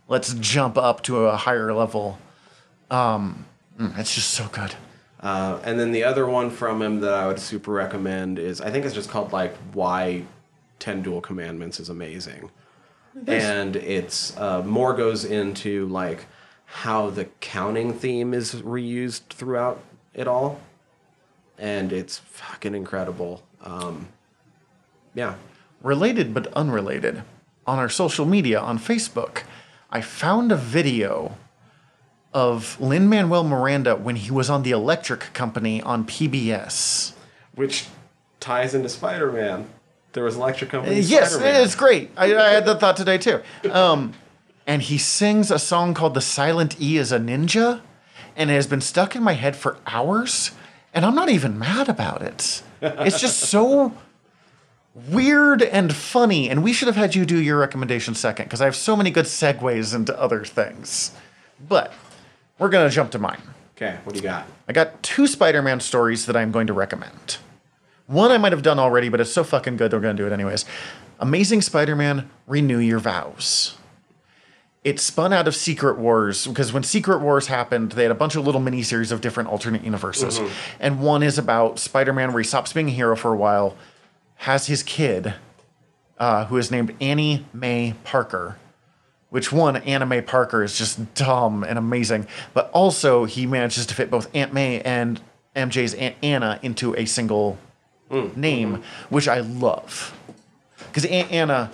let's 0.07 0.33
jump 0.35 0.77
up 0.77 1.03
to 1.03 1.25
a 1.25 1.37
higher 1.37 1.73
level. 1.73 2.17
Um, 2.89 3.45
mm, 3.79 3.97
it's 3.97 4.15
just 4.15 4.31
so 4.31 4.47
good. 4.47 4.75
Uh, 5.19 5.59
and 5.63 5.79
then 5.79 5.91
the 5.91 6.03
other 6.03 6.25
one 6.25 6.49
from 6.49 6.81
him 6.81 7.01
that 7.01 7.13
I 7.13 7.27
would 7.27 7.39
super 7.39 7.71
recommend 7.71 8.39
is 8.39 8.61
I 8.61 8.71
think 8.71 8.85
it's 8.85 8.95
just 8.95 9.09
called 9.09 9.31
like 9.33 9.55
Why 9.73 10.23
Ten 10.79 11.01
Duel 11.01 11.21
Commandments 11.21 11.79
is 11.79 11.89
amazing, 11.89 12.49
and 13.27 13.75
it's 13.75 14.35
uh, 14.37 14.63
more 14.63 14.93
goes 14.93 15.25
into 15.25 15.87
like 15.87 16.25
how 16.65 17.09
the 17.09 17.25
counting 17.41 17.93
theme 17.93 18.33
is 18.33 18.55
reused 18.55 19.27
throughout 19.27 19.81
it 20.13 20.27
all, 20.27 20.61
and 21.59 21.91
it's 21.91 22.17
fucking 22.17 22.73
incredible. 22.73 23.43
Um, 23.61 24.07
yeah, 25.13 25.35
related 25.83 26.33
but 26.33 26.47
unrelated, 26.53 27.23
on 27.67 27.77
our 27.77 27.89
social 27.89 28.25
media 28.25 28.59
on 28.59 28.79
Facebook, 28.79 29.43
I 29.91 30.01
found 30.01 30.51
a 30.51 30.55
video 30.55 31.37
of 32.33 32.79
Lin 32.79 33.09
Manuel 33.09 33.43
Miranda 33.43 33.95
when 33.95 34.15
he 34.15 34.31
was 34.31 34.49
on 34.49 34.63
the 34.63 34.71
Electric 34.71 35.33
Company 35.33 35.81
on 35.81 36.05
PBS. 36.05 37.13
which 37.55 37.87
ties 38.39 38.73
into 38.73 38.89
Spider 38.89 39.31
Man. 39.31 39.69
There 40.13 40.23
was 40.23 40.37
Electric 40.37 40.71
Company. 40.71 40.97
Uh, 40.97 40.99
yes, 41.01 41.33
Spider-Man. 41.33 41.63
it's 41.63 41.75
great. 41.75 42.11
I, 42.17 42.35
I 42.35 42.49
had 42.49 42.65
that 42.65 42.79
thought 42.79 42.97
today 42.97 43.17
too. 43.17 43.41
Um, 43.69 44.13
and 44.65 44.81
he 44.81 44.97
sings 44.97 45.51
a 45.51 45.59
song 45.59 45.93
called 45.93 46.13
"The 46.13 46.21
Silent 46.21 46.79
E 46.81 46.97
is 46.97 47.11
a 47.11 47.19
Ninja," 47.19 47.81
and 48.35 48.49
it 48.49 48.53
has 48.53 48.65
been 48.67 48.81
stuck 48.81 49.15
in 49.15 49.21
my 49.21 49.33
head 49.33 49.55
for 49.55 49.77
hours. 49.85 50.51
And 50.93 51.05
I'm 51.05 51.15
not 51.15 51.29
even 51.29 51.59
mad 51.59 51.89
about 51.89 52.21
it. 52.21 52.63
It's 52.81 53.19
just 53.19 53.39
so 53.39 53.93
weird 54.93 55.61
and 55.61 55.95
funny. 55.95 56.49
And 56.49 56.63
we 56.63 56.73
should 56.73 56.87
have 56.87 56.95
had 56.95 57.15
you 57.15 57.25
do 57.25 57.37
your 57.37 57.57
recommendation 57.59 58.15
second 58.15 58.45
because 58.45 58.61
I 58.61 58.65
have 58.65 58.75
so 58.75 58.95
many 58.95 59.11
good 59.11 59.25
segues 59.25 59.93
into 59.95 60.19
other 60.19 60.43
things. 60.43 61.11
But 61.67 61.93
we're 62.57 62.69
gonna 62.69 62.89
jump 62.89 63.11
to 63.11 63.19
mine. 63.19 63.41
Okay, 63.77 63.97
what 64.03 64.13
do 64.13 64.19
you 64.19 64.23
got? 64.23 64.45
I 64.67 64.73
got 64.73 65.01
two 65.01 65.25
Spider-Man 65.25 65.79
stories 65.79 66.25
that 66.25 66.35
I'm 66.35 66.51
going 66.51 66.67
to 66.67 66.73
recommend. 66.73 67.37
One 68.07 68.29
I 68.31 68.37
might 68.37 68.51
have 68.51 68.61
done 68.61 68.77
already, 68.77 69.07
but 69.07 69.21
it's 69.21 69.31
so 69.31 69.43
fucking 69.43 69.77
good 69.77 69.91
they're 69.91 70.01
going 70.01 70.17
to 70.17 70.23
do 70.23 70.27
it 70.27 70.33
anyways. 70.33 70.65
Amazing 71.19 71.61
Spider-Man: 71.61 72.29
Renew 72.47 72.79
Your 72.79 72.99
Vows. 72.99 73.77
It 74.83 74.99
spun 74.99 75.33
out 75.33 75.47
of 75.47 75.55
Secret 75.55 75.97
Wars 75.97 76.47
because 76.47 76.71
when 76.71 76.83
Secret 76.83 77.19
Wars 77.19 77.47
happened, 77.47 77.91
they 77.93 78.03
had 78.03 78.11
a 78.11 78.15
bunch 78.15 78.35
of 78.35 78.45
little 78.45 78.61
miniseries 78.61 79.11
of 79.11 79.19
different 79.19 79.49
alternate 79.49 79.83
universes, 79.83 80.39
and 80.79 81.01
one 81.01 81.21
is 81.21 81.37
about 81.37 81.79
Spider-Man 81.79 82.31
where 82.31 82.41
he 82.41 82.47
stops 82.47 82.71
being 82.71 82.87
a 82.87 82.91
hero 82.91 83.15
for 83.17 83.33
a 83.33 83.37
while, 83.37 83.75
has 84.35 84.67
his 84.67 84.81
kid, 84.83 85.33
uh, 86.17 86.45
who 86.45 86.57
is 86.57 86.71
named 86.71 86.95
Annie 87.01 87.45
May 87.53 87.93
Parker, 88.05 88.57
which 89.29 89.51
one, 89.51 89.75
Anime 89.77 90.23
Parker 90.23 90.63
is 90.63 90.77
just 90.77 91.13
dumb 91.13 91.63
and 91.63 91.77
amazing, 91.77 92.25
but 92.53 92.71
also 92.71 93.25
he 93.25 93.45
manages 93.45 93.85
to 93.87 93.93
fit 93.93 94.09
both 94.09 94.33
Aunt 94.33 94.53
May 94.53 94.79
and 94.81 95.19
MJ's 95.57 95.93
Aunt 95.95 96.15
Anna 96.23 96.57
into 96.61 96.95
a 96.95 97.03
single 97.05 97.57
name, 98.35 98.81
which 99.09 99.27
I 99.27 99.41
love. 99.41 100.17
Because 100.87 101.03
Aunt 101.05 101.31
Anna 101.31 101.69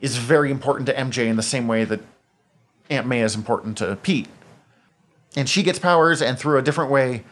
is 0.00 0.16
very 0.16 0.50
important 0.50 0.86
to 0.86 0.94
MJ 0.94 1.26
in 1.26 1.36
the 1.36 1.42
same 1.42 1.68
way 1.68 1.84
that 1.84 2.00
Aunt 2.90 3.06
May 3.06 3.22
is 3.22 3.34
important 3.34 3.78
to 3.78 3.96
Pete. 3.96 4.28
And 5.36 5.48
she 5.48 5.62
gets 5.62 5.78
powers, 5.78 6.22
and 6.22 6.38
through 6.38 6.58
a 6.58 6.62
different 6.62 6.90
way, 6.90 7.24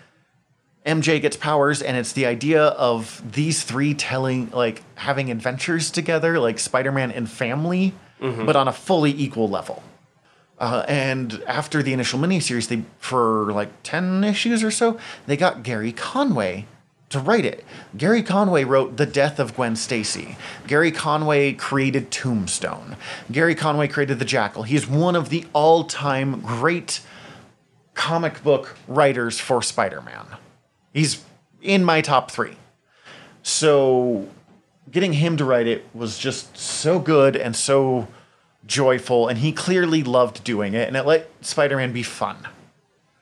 MJ 0.85 1.21
gets 1.21 1.37
powers, 1.37 1.81
and 1.81 1.97
it's 1.97 2.13
the 2.13 2.27
idea 2.27 2.63
of 2.63 3.23
these 3.33 3.63
three 3.63 3.95
telling, 3.95 4.51
like, 4.51 4.83
having 4.97 5.31
adventures 5.31 5.91
together, 5.91 6.39
like 6.39 6.59
Spider 6.59 6.93
Man 6.93 7.11
and 7.11 7.31
family, 7.31 7.95
but 8.47 8.57
on 8.57 8.69
a 8.69 8.73
fully 8.73 9.11
equal 9.11 9.49
level. 9.49 9.83
Uh, 10.59 10.85
and 10.87 11.43
after 11.47 11.83
the 11.83 11.93
initial 11.93 12.19
miniseries, 12.19 12.69
they 12.69 12.83
for 12.99 13.53
like 13.53 13.71
ten 13.83 14.23
issues 14.25 14.63
or 14.63 14.71
so, 14.71 14.99
they 15.27 15.37
got 15.37 15.63
Gerry 15.63 15.93
Conway 15.93 16.67
to 17.15 17.21
write 17.21 17.45
it. 17.45 17.65
Gerry 17.97 18.23
Conway 18.23 18.65
wrote 18.65 18.97
The 18.97 19.07
Death 19.07 19.41
of 19.41 19.57
Gwen 19.57 19.75
Stacy. 19.77 20.37
Gerry 20.67 20.93
Conway 20.93 21.53
created 21.55 22.11
Tombstone. 22.11 22.97
Gerry 23.31 23.55
Conway 23.55 23.89
created 23.89 24.19
The 24.19 24.25
Jackal. 24.25 24.65
He 24.65 24.77
is 24.77 24.87
one 24.87 25.17
of 25.17 25.31
the 25.31 25.47
all-time 25.53 26.41
great 26.41 27.01
comic 27.95 28.43
book 28.43 28.77
writers 28.87 29.39
for 29.41 29.63
Spider-Man. 29.63 30.27
He's 30.93 31.25
in 31.63 31.85
my 31.85 32.01
top 32.01 32.31
three. 32.31 32.57
So 33.43 34.29
getting 34.91 35.15
him 35.15 35.37
to 35.37 35.45
write 35.45 35.67
it 35.67 35.87
was 35.95 36.19
just 36.19 36.59
so 36.59 36.99
good 36.99 37.37
and 37.37 37.55
so 37.55 38.09
joyful, 38.67 39.29
and 39.29 39.39
he 39.39 39.53
clearly 39.53 40.03
loved 40.03 40.43
doing 40.43 40.75
it, 40.75 40.89
and 40.89 40.97
it 40.97 41.07
let 41.07 41.31
Spider 41.45 41.77
Man 41.77 41.93
be 41.93 42.03
fun. 42.03 42.37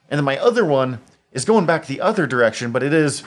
And 0.09 0.19
then 0.19 0.25
my 0.25 0.39
other 0.39 0.65
one 0.65 1.01
is 1.33 1.45
going 1.45 1.67
back 1.67 1.87
the 1.87 2.01
other 2.01 2.27
direction, 2.27 2.73
but 2.73 2.83
it 2.83 2.93
is 2.93 3.23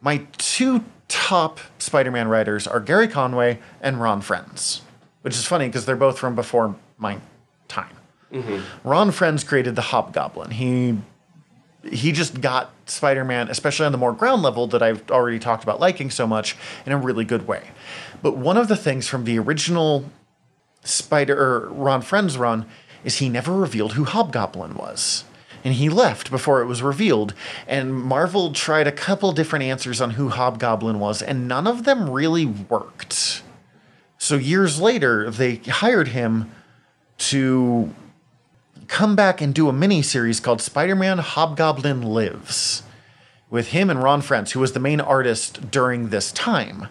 my 0.00 0.26
two 0.38 0.84
top 1.08 1.60
Spider 1.78 2.10
Man 2.10 2.28
writers 2.28 2.66
are 2.66 2.80
Gerry 2.80 3.08
Conway 3.08 3.58
and 3.80 4.00
Ron 4.00 4.20
Frenz, 4.20 4.82
which 5.22 5.34
is 5.34 5.44
funny 5.44 5.66
because 5.66 5.86
they're 5.86 5.96
both 5.96 6.18
from 6.18 6.34
before 6.34 6.76
my 6.98 7.18
time. 7.68 7.96
Mm-hmm. 8.32 8.88
Ron 8.88 9.10
Frenz 9.10 9.44
created 9.44 9.76
the 9.76 9.82
Hobgoblin. 9.82 10.50
He 10.52 10.98
he 11.90 12.10
just 12.10 12.40
got 12.40 12.72
Spider-Man, 12.86 13.48
especially 13.48 13.86
on 13.86 13.92
the 13.92 13.98
more 13.98 14.12
ground 14.12 14.42
level 14.42 14.66
that 14.68 14.82
I've 14.82 15.08
already 15.10 15.38
talked 15.38 15.62
about 15.62 15.78
liking 15.78 16.10
so 16.10 16.26
much, 16.26 16.56
in 16.84 16.92
a 16.92 16.96
really 16.96 17.24
good 17.24 17.46
way. 17.46 17.62
But 18.22 18.36
one 18.36 18.56
of 18.56 18.66
the 18.66 18.76
things 18.76 19.06
from 19.06 19.22
the 19.22 19.38
original 19.38 20.10
Spider 20.82 21.40
or 21.40 21.68
Ron 21.68 22.02
Frenz 22.02 22.36
run 22.36 22.66
is 23.04 23.18
he 23.18 23.28
never 23.28 23.52
revealed 23.52 23.92
who 23.92 24.04
Hobgoblin 24.04 24.74
was. 24.74 25.24
And 25.66 25.74
he 25.74 25.88
left 25.88 26.30
before 26.30 26.62
it 26.62 26.66
was 26.66 26.80
revealed. 26.80 27.34
And 27.66 27.92
Marvel 27.92 28.52
tried 28.52 28.86
a 28.86 28.92
couple 28.92 29.32
different 29.32 29.64
answers 29.64 30.00
on 30.00 30.10
who 30.10 30.28
Hobgoblin 30.28 31.00
was, 31.00 31.20
and 31.20 31.48
none 31.48 31.66
of 31.66 31.82
them 31.82 32.08
really 32.08 32.46
worked. 32.46 33.42
So 34.16 34.36
years 34.36 34.80
later, 34.80 35.28
they 35.28 35.56
hired 35.56 36.06
him 36.06 36.52
to 37.18 37.92
come 38.86 39.16
back 39.16 39.40
and 39.40 39.52
do 39.52 39.68
a 39.68 39.72
mini 39.72 40.02
series 40.02 40.38
called 40.38 40.62
Spider-Man 40.62 41.18
Hobgoblin 41.18 42.00
Lives 42.00 42.84
with 43.50 43.70
him 43.70 43.90
and 43.90 44.00
Ron 44.00 44.22
Frenz, 44.22 44.52
who 44.52 44.60
was 44.60 44.72
the 44.72 44.78
main 44.78 45.00
artist 45.00 45.72
during 45.72 46.10
this 46.10 46.30
time, 46.30 46.86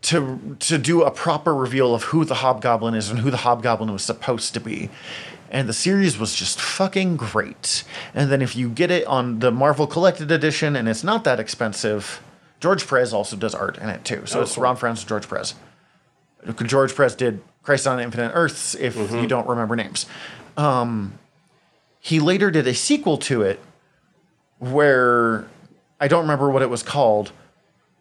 to 0.00 0.56
to 0.60 0.78
do 0.78 1.02
a 1.02 1.10
proper 1.10 1.54
reveal 1.54 1.94
of 1.94 2.04
who 2.04 2.24
the 2.24 2.36
Hobgoblin 2.36 2.94
is 2.94 3.10
and 3.10 3.18
who 3.18 3.30
the 3.30 3.36
Hobgoblin 3.36 3.92
was 3.92 4.02
supposed 4.02 4.54
to 4.54 4.60
be. 4.60 4.88
And 5.52 5.68
the 5.68 5.74
series 5.74 6.18
was 6.18 6.34
just 6.34 6.58
fucking 6.60 7.16
great. 7.18 7.84
And 8.14 8.32
then 8.32 8.40
if 8.40 8.56
you 8.56 8.70
get 8.70 8.90
it 8.90 9.06
on 9.06 9.38
the 9.40 9.52
Marvel 9.52 9.86
Collected 9.86 10.32
Edition 10.32 10.74
and 10.74 10.88
it's 10.88 11.04
not 11.04 11.24
that 11.24 11.38
expensive, 11.38 12.22
George 12.58 12.88
Perez 12.88 13.12
also 13.12 13.36
does 13.36 13.54
art 13.54 13.76
in 13.76 13.90
it 13.90 14.02
too. 14.04 14.24
So 14.24 14.38
Oh, 14.38 14.42
it's 14.42 14.54
cool. 14.54 14.64
Ron 14.64 14.76
Frenz 14.76 15.00
and 15.00 15.08
George 15.08 15.28
Perez. 15.28 15.54
George 16.64 16.96
Perez 16.96 17.14
did 17.14 17.42
Crisis 17.62 17.86
on 17.86 18.00
Infinite 18.00 18.32
Earths, 18.34 18.74
if 18.74 18.96
you 18.96 19.26
don't 19.26 19.46
remember 19.46 19.76
names. 19.76 20.06
Um, 20.56 21.18
he 22.00 22.18
later 22.18 22.50
did 22.50 22.66
a 22.66 22.74
sequel 22.74 23.18
to 23.18 23.42
it 23.42 23.60
where 24.58 25.46
I 26.00 26.08
don't 26.08 26.22
remember 26.22 26.50
what 26.50 26.62
it 26.62 26.70
was 26.70 26.82
called, 26.82 27.30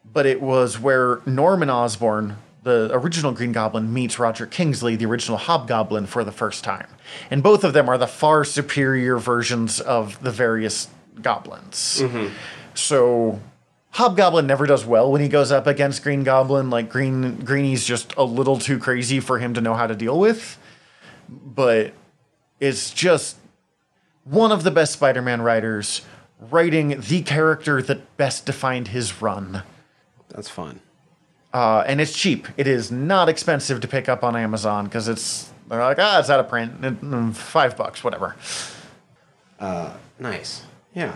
but 0.05 0.25
it 0.25 0.41
was 0.41 0.79
where 0.79 1.19
Norman 1.25 1.69
Osborn, 1.69 2.37
the 2.63 2.89
original 2.93 3.31
Green 3.31 3.51
Goblin, 3.51 3.91
meets 3.93 4.19
Roger 4.19 4.45
Kingsley, 4.45 4.95
the 4.95 5.05
original 5.05 5.37
Hobgoblin, 5.37 6.05
for 6.05 6.23
the 6.23 6.31
first 6.31 6.63
time. 6.63 6.87
And 7.29 7.41
both 7.41 7.63
of 7.63 7.73
them 7.73 7.89
are 7.89 7.97
the 7.97 8.07
far 8.07 8.43
superior 8.43 9.17
versions 9.17 9.79
of 9.79 10.21
the 10.21 10.31
various 10.31 10.87
goblins. 11.21 12.01
Mm-hmm. 12.01 12.33
So 12.73 13.39
Hobgoblin 13.91 14.47
never 14.47 14.65
does 14.65 14.85
well 14.85 15.11
when 15.11 15.21
he 15.21 15.27
goes 15.27 15.51
up 15.51 15.67
against 15.67 16.03
Green 16.03 16.23
Goblin. 16.23 16.69
Like 16.69 16.89
Green 16.89 17.37
Greeny's 17.37 17.83
just 17.83 18.13
a 18.15 18.23
little 18.23 18.57
too 18.57 18.77
crazy 18.77 19.19
for 19.19 19.39
him 19.39 19.53
to 19.55 19.61
know 19.61 19.73
how 19.73 19.87
to 19.87 19.95
deal 19.95 20.19
with. 20.19 20.57
But 21.27 21.93
it's 22.59 22.91
just 22.91 23.37
one 24.23 24.51
of 24.51 24.63
the 24.63 24.71
best 24.71 24.93
Spider-Man 24.93 25.41
writers 25.41 26.03
writing 26.39 27.01
the 27.01 27.21
character 27.23 27.81
that 27.81 28.17
best 28.17 28.45
defined 28.45 28.89
his 28.89 29.21
run. 29.21 29.63
That's 30.29 30.49
fun. 30.49 30.79
Uh, 31.53 31.83
and 31.85 31.99
it's 31.99 32.13
cheap. 32.13 32.47
It 32.57 32.67
is 32.67 32.91
not 32.91 33.27
expensive 33.29 33.81
to 33.81 33.87
pick 33.87 34.07
up 34.07 34.23
on 34.23 34.35
Amazon 34.35 34.85
because 34.85 35.07
it's 35.07 35.49
they're 35.67 35.79
like 35.83 35.97
ah 35.99 36.19
it's 36.19 36.29
out 36.29 36.39
of 36.39 36.47
print, 36.49 36.79
Mm, 36.81 37.33
five 37.35 37.75
bucks, 37.77 38.03
whatever. 38.03 38.35
Nice. 40.19 40.63
Yeah. 40.93 41.15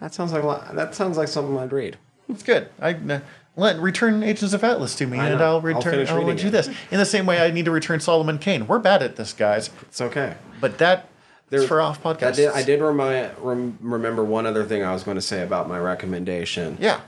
That 0.00 0.14
sounds 0.14 0.32
like 0.32 0.42
a 0.42 0.46
lot- 0.46 0.74
that 0.74 0.94
sounds 0.94 1.16
like 1.16 1.28
something 1.28 1.56
I'd 1.58 1.72
read. 1.72 1.96
It's 2.28 2.42
good. 2.42 2.68
I 2.80 2.94
uh, 2.94 3.20
let 3.56 3.78
return 3.78 4.22
Agents 4.22 4.52
of 4.52 4.64
Atlas 4.64 4.94
to 4.96 5.06
me, 5.06 5.18
I 5.18 5.28
and. 5.28 5.40
I'll 5.42 5.60
return. 5.60 6.06
I'll 6.06 6.14
I'll, 6.14 6.18
reading 6.18 6.36
do 6.36 6.50
this 6.50 6.68
in 6.90 6.98
the 6.98 7.04
same 7.06 7.24
way 7.26 7.40
I 7.40 7.50
need 7.50 7.64
to 7.66 7.70
return 7.70 8.00
Solomon 8.00 8.38
Kane. 8.38 8.66
We're 8.66 8.78
bad 8.78 9.02
at 9.02 9.16
this, 9.16 9.32
guys. 9.32 9.70
It's 9.82 10.00
okay. 10.00 10.34
But 10.60 10.78
that 10.78 11.08
There- 11.50 11.62
for 11.62 11.80
off 11.80 12.04
I 12.04 12.30
did. 12.32 12.50
I 12.50 12.62
did 12.62 12.80
rem- 13.38 13.78
remember 13.80 14.24
one 14.24 14.44
other 14.46 14.64
thing 14.64 14.82
I 14.82 14.92
was 14.92 15.02
going 15.04 15.16
to 15.16 15.22
say 15.22 15.42
about 15.42 15.68
my 15.68 15.78
recommendation. 15.78 16.76
Yeah. 16.80 17.00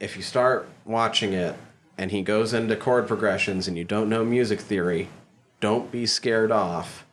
If 0.00 0.16
you 0.16 0.22
start 0.22 0.68
watching 0.84 1.32
it 1.32 1.56
and 1.96 2.10
he 2.10 2.22
goes 2.22 2.52
into 2.52 2.76
chord 2.76 3.08
progressions 3.08 3.66
and 3.66 3.76
you 3.76 3.84
don't 3.84 4.08
know 4.08 4.24
music 4.24 4.60
theory, 4.60 5.08
don't 5.60 5.90
be 5.90 6.06
scared 6.06 6.52
off 6.52 7.04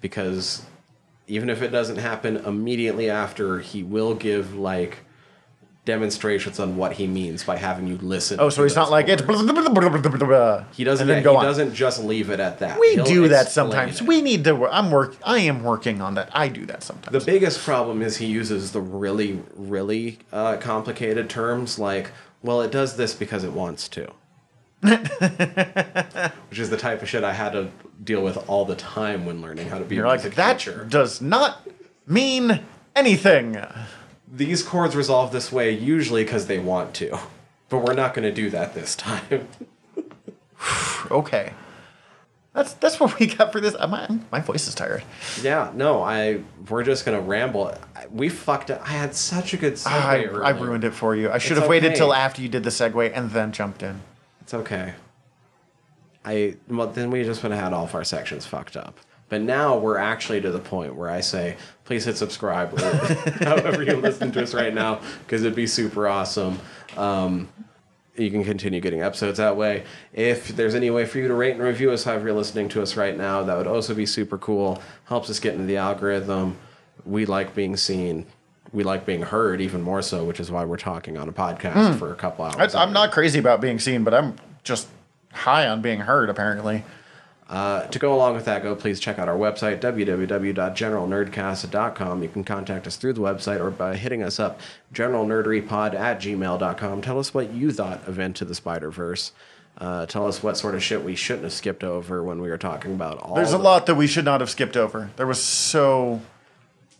because 0.00 0.62
even 1.26 1.50
if 1.50 1.62
it 1.62 1.68
doesn't 1.68 1.96
happen 1.96 2.36
immediately 2.36 3.10
after, 3.10 3.60
he 3.60 3.82
will 3.82 4.14
give 4.14 4.54
like 4.54 4.98
demonstrations 5.86 6.58
on 6.58 6.76
what 6.76 6.94
he 6.94 7.06
means 7.06 7.44
by 7.44 7.56
having 7.56 7.86
you 7.86 7.96
listen. 7.98 8.38
Oh, 8.40 8.50
so 8.50 8.64
he's 8.64 8.76
not 8.76 8.90
like 8.90 9.08
it's. 9.08 9.22
blah, 9.22 9.40
blah, 9.40 9.52
blah, 9.52 9.68
blah, 9.68 9.88
blah, 9.88 10.10
blah, 10.10 10.26
blah, 10.26 10.64
He 10.72 10.84
doesn't. 10.84 11.06
Then 11.06 11.22
go 11.22 11.32
he 11.32 11.36
on. 11.38 11.44
doesn't 11.44 11.72
just 11.74 12.04
leave 12.04 12.28
it 12.28 12.40
at 12.40 12.58
that. 12.58 12.78
We 12.78 12.94
He'll 12.94 13.04
do 13.04 13.28
that 13.28 13.48
sometimes. 13.50 14.00
it. 14.02 14.06
We 14.06 14.20
need 14.20 14.44
to. 14.44 14.66
I'm 14.66 14.90
work. 14.90 15.16
I 15.24 15.38
am 15.38 15.62
working 15.62 16.02
on 16.02 16.14
that. 16.14 16.28
I 16.34 16.48
do 16.48 16.66
that 16.66 16.82
sometimes. 16.82 17.24
The 17.24 17.32
biggest 17.32 17.60
problem 17.64 18.02
is 18.02 18.18
he 18.18 18.26
uses 18.26 18.72
the 18.72 18.80
really, 18.80 19.42
really 19.54 20.18
uh, 20.32 20.56
complicated 20.58 21.30
terms 21.30 21.78
like, 21.78 22.10
well, 22.42 22.60
it 22.62 22.70
does 22.70 22.96
this 22.96 23.14
because 23.14 23.44
it 23.44 23.52
wants 23.52 23.88
to. 23.90 24.10
Which 24.80 26.58
is 26.58 26.70
the 26.70 26.76
type 26.76 27.02
of 27.02 27.08
shit 27.08 27.24
I 27.24 27.32
had 27.32 27.52
to 27.52 27.70
deal 28.04 28.22
with 28.22 28.36
all 28.48 28.64
the 28.64 28.76
time 28.76 29.24
when 29.26 29.40
learning 29.40 29.68
how 29.68 29.78
to 29.78 29.84
be 29.84 29.96
You're 29.96 30.04
a 30.04 30.08
like 30.08 30.20
music 30.20 30.36
that 30.36 30.58
teacher. 30.58 30.86
does 30.88 31.20
not 31.20 31.66
mean 32.06 32.60
anything. 32.94 33.56
These 34.30 34.62
chords 34.62 34.94
resolve 34.94 35.32
this 35.32 35.50
way 35.50 35.70
usually 35.70 36.24
because 36.24 36.46
they 36.46 36.58
want 36.58 36.94
to. 36.94 37.18
But 37.68 37.78
we're 37.78 37.94
not 37.94 38.14
going 38.14 38.24
to 38.24 38.32
do 38.32 38.50
that 38.50 38.74
this 38.74 38.94
time. 38.96 39.48
Okay. 41.10 41.52
That's 42.56 42.72
that's 42.72 42.98
what 42.98 43.18
we 43.20 43.26
got 43.26 43.52
for 43.52 43.60
this. 43.60 43.76
uh, 43.78 43.86
My, 43.86 44.08
my 44.32 44.40
voice 44.40 44.66
is 44.66 44.74
tired. 44.74 45.04
yeah, 45.42 45.70
no, 45.74 46.02
I 46.02 46.40
we're 46.70 46.82
just 46.84 47.04
going 47.04 47.16
to 47.16 47.22
ramble. 47.22 47.72
We 48.10 48.30
fucked 48.30 48.70
up. 48.70 48.80
I 48.82 48.92
had 48.92 49.14
such 49.14 49.52
a 49.52 49.58
good 49.58 49.74
segue 49.74 49.86
Ah, 49.90 50.08
I, 50.10 50.22
I 50.24 50.50
ruined 50.50 50.84
it 50.84 50.94
for 50.94 51.14
you. 51.14 51.30
I 51.30 51.36
should 51.36 51.52
It's 51.52 51.60
have 51.60 51.68
waited 51.68 51.94
till 51.94 52.14
after 52.14 52.40
you 52.40 52.48
did 52.48 52.64
the 52.64 52.70
segue 52.70 53.12
and 53.14 53.30
then 53.30 53.52
jumped 53.52 53.82
in. 53.82 54.00
It's 54.40 54.54
okay. 54.54 54.94
I 56.24 56.56
well 56.68 56.86
then 56.88 57.10
we 57.10 57.22
just 57.24 57.42
would 57.42 57.52
have 57.52 57.60
had 57.62 57.72
all 57.74 57.84
of 57.84 57.94
our 57.94 58.04
sections 58.04 58.46
fucked 58.46 58.76
up. 58.76 58.98
But 59.28 59.42
now 59.42 59.76
we're 59.76 59.98
actually 59.98 60.40
to 60.40 60.50
the 60.50 60.58
point 60.60 60.94
where 60.94 61.10
I 61.10 61.20
say, 61.20 61.56
please 61.84 62.04
hit 62.04 62.16
subscribe, 62.16 62.78
however 63.40 63.82
you 63.82 63.96
listen 63.96 64.30
to 64.32 64.42
us 64.42 64.54
right 64.54 64.72
now, 64.72 65.00
because 65.26 65.42
it'd 65.42 65.56
be 65.56 65.66
super 65.66 66.06
awesome. 66.06 66.60
Um, 66.96 67.48
you 68.18 68.30
can 68.30 68.44
continue 68.44 68.80
getting 68.80 69.02
episodes 69.02 69.38
that 69.38 69.56
way. 69.56 69.84
If 70.12 70.48
there's 70.48 70.74
any 70.74 70.90
way 70.90 71.04
for 71.06 71.18
you 71.18 71.28
to 71.28 71.34
rate 71.34 71.52
and 71.52 71.62
review 71.62 71.90
us, 71.90 72.04
however 72.04 72.26
you're 72.26 72.36
listening 72.36 72.68
to 72.70 72.82
us 72.82 72.96
right 72.96 73.16
now, 73.16 73.42
that 73.42 73.56
would 73.56 73.66
also 73.66 73.94
be 73.94 74.06
super 74.06 74.38
cool. 74.38 74.82
Helps 75.04 75.30
us 75.30 75.38
get 75.38 75.54
into 75.54 75.66
the 75.66 75.76
algorithm. 75.76 76.56
We 77.04 77.26
like 77.26 77.54
being 77.54 77.76
seen. 77.76 78.26
We 78.72 78.84
like 78.84 79.06
being 79.06 79.22
heard 79.22 79.60
even 79.60 79.82
more 79.82 80.02
so, 80.02 80.24
which 80.24 80.40
is 80.40 80.50
why 80.50 80.64
we're 80.64 80.76
talking 80.76 81.16
on 81.16 81.28
a 81.28 81.32
podcast 81.32 81.92
hmm. 81.92 81.98
for 81.98 82.12
a 82.12 82.16
couple 82.16 82.44
hours. 82.44 82.74
I, 82.74 82.82
I'm 82.82 82.92
not 82.92 83.12
crazy 83.12 83.38
about 83.38 83.60
being 83.60 83.78
seen, 83.78 84.04
but 84.04 84.12
I'm 84.12 84.36
just 84.64 84.88
high 85.32 85.68
on 85.68 85.82
being 85.82 86.00
heard. 86.00 86.30
Apparently, 86.30 86.84
Uh, 87.48 87.86
to 87.86 88.00
go 88.00 88.12
along 88.12 88.34
with 88.34 88.44
that, 88.46 88.64
go 88.64 88.74
please 88.74 88.98
check 88.98 89.20
out 89.20 89.28
our 89.28 89.36
website, 89.36 89.80
www.generalnerdcast.com. 89.80 92.22
You 92.22 92.28
can 92.28 92.44
contact 92.44 92.86
us 92.86 92.96
through 92.96 93.12
the 93.12 93.20
website 93.20 93.60
or 93.60 93.70
by 93.70 93.96
hitting 93.96 94.22
us 94.22 94.40
up, 94.40 94.60
generalnerderypod 94.92 95.94
at 95.94 96.20
gmail.com. 96.20 97.02
Tell 97.02 97.18
us 97.18 97.32
what 97.32 97.52
you 97.52 97.70
thought 97.72 98.06
of 98.08 98.18
Into 98.18 98.44
the 98.44 98.54
Spider 98.54 98.90
Verse. 98.90 99.32
Uh, 99.78 100.06
tell 100.06 100.26
us 100.26 100.42
what 100.42 100.56
sort 100.56 100.74
of 100.74 100.82
shit 100.82 101.04
we 101.04 101.14
shouldn't 101.14 101.44
have 101.44 101.52
skipped 101.52 101.84
over 101.84 102.22
when 102.24 102.40
we 102.40 102.48
were 102.48 102.56
talking 102.58 102.94
about 102.94 103.18
all. 103.18 103.34
There's 103.34 103.52
a 103.52 103.58
the- 103.58 103.62
lot 103.62 103.86
that 103.86 103.94
we 103.94 104.06
should 104.06 104.24
not 104.24 104.40
have 104.40 104.50
skipped 104.50 104.76
over. 104.76 105.10
There 105.16 105.26
was 105.26 105.42
so 105.42 106.22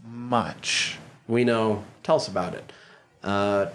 much. 0.06 0.98
we 1.27 1.43
know. 1.43 1.85
Tell 2.02 2.16
us 2.16 2.28
about 2.28 2.55
it. 2.55 2.70
Uh, 3.24 3.66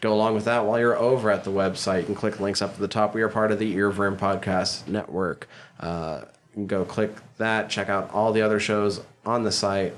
to 0.00 0.06
go 0.08 0.14
along 0.14 0.34
with 0.34 0.44
that, 0.46 0.64
while 0.64 0.78
you're 0.78 0.96
over 0.96 1.30
at 1.30 1.44
the 1.44 1.50
website, 1.50 2.00
you 2.00 2.06
can 2.06 2.14
click 2.14 2.40
links 2.40 2.62
up 2.62 2.74
to 2.74 2.80
the 2.80 2.88
top. 2.88 3.14
We 3.14 3.22
are 3.22 3.28
part 3.28 3.52
of 3.52 3.58
the 3.58 3.74
Earworm 3.74 4.16
Podcast 4.18 4.86
Network. 4.88 5.48
Uh, 5.78 6.22
go 6.66 6.84
click 6.84 7.12
that, 7.38 7.70
check 7.70 7.88
out 7.88 8.10
all 8.12 8.32
the 8.32 8.42
other 8.42 8.60
shows 8.60 9.02
on 9.24 9.44
the 9.44 9.52
site. 9.52 9.94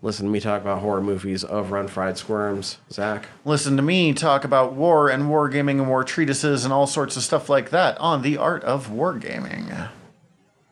Listen 0.00 0.26
to 0.26 0.32
me 0.32 0.38
talk 0.38 0.62
about 0.62 0.80
horror 0.80 1.00
movies 1.00 1.44
over 1.44 1.76
on 1.76 1.88
Fried 1.88 2.16
Squirms. 2.16 2.78
Zach, 2.90 3.26
Listen 3.44 3.76
to 3.76 3.82
me 3.82 4.12
talk 4.14 4.44
about 4.44 4.74
war 4.74 5.08
and 5.08 5.24
wargaming 5.24 5.78
and 5.78 5.88
war 5.88 6.04
treatises 6.04 6.64
and 6.64 6.72
all 6.72 6.86
sorts 6.86 7.16
of 7.16 7.24
stuff 7.24 7.48
like 7.48 7.70
that 7.70 7.98
on 7.98 8.22
the 8.22 8.36
art 8.36 8.62
of 8.62 8.88
wargaming. 8.88 9.88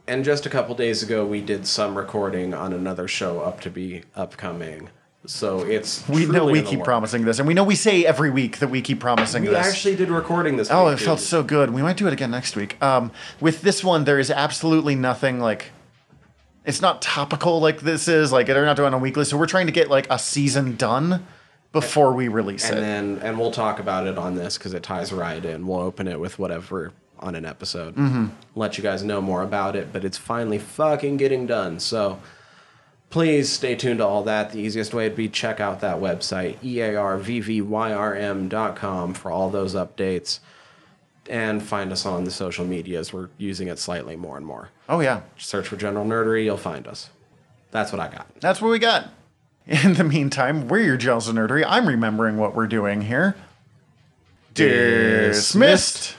and 0.07 0.25
just 0.25 0.47
a 0.47 0.51
couple 0.51 0.77
days 0.77 1.03
ago, 1.03 1.27
we 1.27 1.41
did 1.41 1.67
some 1.67 1.99
recording 1.99 2.55
on 2.55 2.73
another 2.73 3.09
show 3.09 3.41
up 3.41 3.61
to 3.63 3.71
be 3.71 4.05
upcoming. 4.15 4.91
So 5.27 5.61
it's 5.61 6.09
We 6.09 6.27
know 6.27 6.47
we 6.47 6.63
keep 6.63 6.85
promising 6.85 7.25
this, 7.25 7.39
and 7.39 7.49
we 7.49 7.55
know 7.55 7.65
we 7.65 7.75
say 7.75 8.05
every 8.05 8.31
week 8.31 8.59
that 8.59 8.69
we 8.69 8.81
keep 8.81 9.01
promising 9.01 9.43
We 9.43 9.49
this. 9.49 9.67
actually 9.67 9.97
did 9.97 10.09
recording 10.09 10.57
this. 10.57 10.71
Oh, 10.71 10.89
it 10.89 10.99
felt 10.99 11.21
so 11.21 11.43
good. 11.43 11.71
We 11.71 11.83
might 11.83 11.97
do 11.97 12.07
it 12.07 12.13
again 12.13 12.31
next 12.31 12.57
week. 12.57 12.81
Um, 12.83 13.11
with 13.41 13.63
this 13.63 13.83
one, 13.83 14.05
there 14.05 14.19
is 14.19 14.31
absolutely 14.31 14.95
nothing 14.95 15.41
like. 15.41 15.73
It's 16.65 16.83
not 16.83 17.01
topical 17.01 17.61
like 17.61 17.81
this 17.81 18.09
is. 18.09 18.33
Like 18.33 18.47
they're 18.47 18.65
not 18.65 18.77
doing 18.77 18.93
a 18.93 18.99
weekly, 18.99 19.25
so 19.25 19.37
we're 19.37 19.47
trying 19.47 19.67
to 19.67 19.73
get 19.73 19.89
like 19.89 20.07
a 20.11 20.19
season 20.19 20.77
done 20.77 21.27
before 21.73 22.13
we 22.13 22.29
release 22.29 22.69
and 22.71 22.79
it. 22.79 22.81
then 22.81 23.19
and 23.23 23.39
we'll 23.39 23.51
talk 23.51 23.79
about 23.79 24.07
it 24.07 24.17
on 24.17 24.35
this 24.35 24.57
because 24.57 24.73
it 24.73 24.83
ties 24.83 25.13
right 25.13 25.45
in. 25.45 25.67
We'll 25.67 25.81
open 25.81 26.09
it 26.09 26.19
with 26.19 26.39
whatever 26.39 26.93
on 27.21 27.35
an 27.35 27.45
episode. 27.45 27.95
Mm-hmm. 27.97 28.27
Let 28.55 28.79
you 28.79 28.83
guys 28.83 29.03
know 29.03 29.21
more 29.21 29.43
about 29.43 29.77
it, 29.77 29.93
but 29.93 30.05
it's 30.05 30.19
finally 30.19 30.59
fucking 30.59 31.17
getting 31.19 31.47
done. 31.47 31.79
So 31.81 32.19
please 33.17 33.51
stay 33.51 33.75
tuned 33.75 33.97
to 34.01 34.07
all 34.07 34.25
that. 34.25 34.53
The 34.53 34.59
easiest 34.59 34.93
way 34.93 35.09
would 35.09 35.17
be 35.17 35.27
check 35.27 35.59
out 35.59 35.81
that 35.81 35.97
website 35.97 36.59
earvvyrm.com 36.59 37.15
for 39.15 39.31
all 39.31 39.49
those 39.49 39.75
updates. 39.75 40.41
And 41.27 41.63
find 41.63 41.93
us 41.93 42.05
on 42.05 42.25
the 42.25 42.31
social 42.31 42.67
medias. 42.67 43.15
We're 43.15 43.31
using 43.39 43.69
it 43.69 43.79
slightly 43.79 44.17
more 44.17 44.37
and 44.37 44.45
more. 44.45 44.69
oh 44.91 45.01
yeah, 45.01 45.23
Search 45.39 45.67
for 45.67 45.77
General 45.77 46.05
Nerdery, 46.05 46.45
you'll 46.45 46.59
find 46.59 46.87
us. 46.87 47.09
That's 47.71 47.91
what 47.91 48.01
I 48.01 48.09
got. 48.09 48.27
that's 48.41 48.61
what 48.61 48.69
we 48.69 48.79
got. 48.79 49.09
In 49.67 49.95
the 49.95 50.05
meantime, 50.05 50.69
we're 50.69 50.81
your 50.81 50.99
gels 50.99 51.27
of 51.27 51.37
nerdery. 51.37 51.65
I'm 51.67 51.89
remembering 51.89 52.37
what 52.37 52.55
we're 52.55 52.67
doing 52.67 53.01
here. 53.01 53.35
Dismissed. 54.53 56.17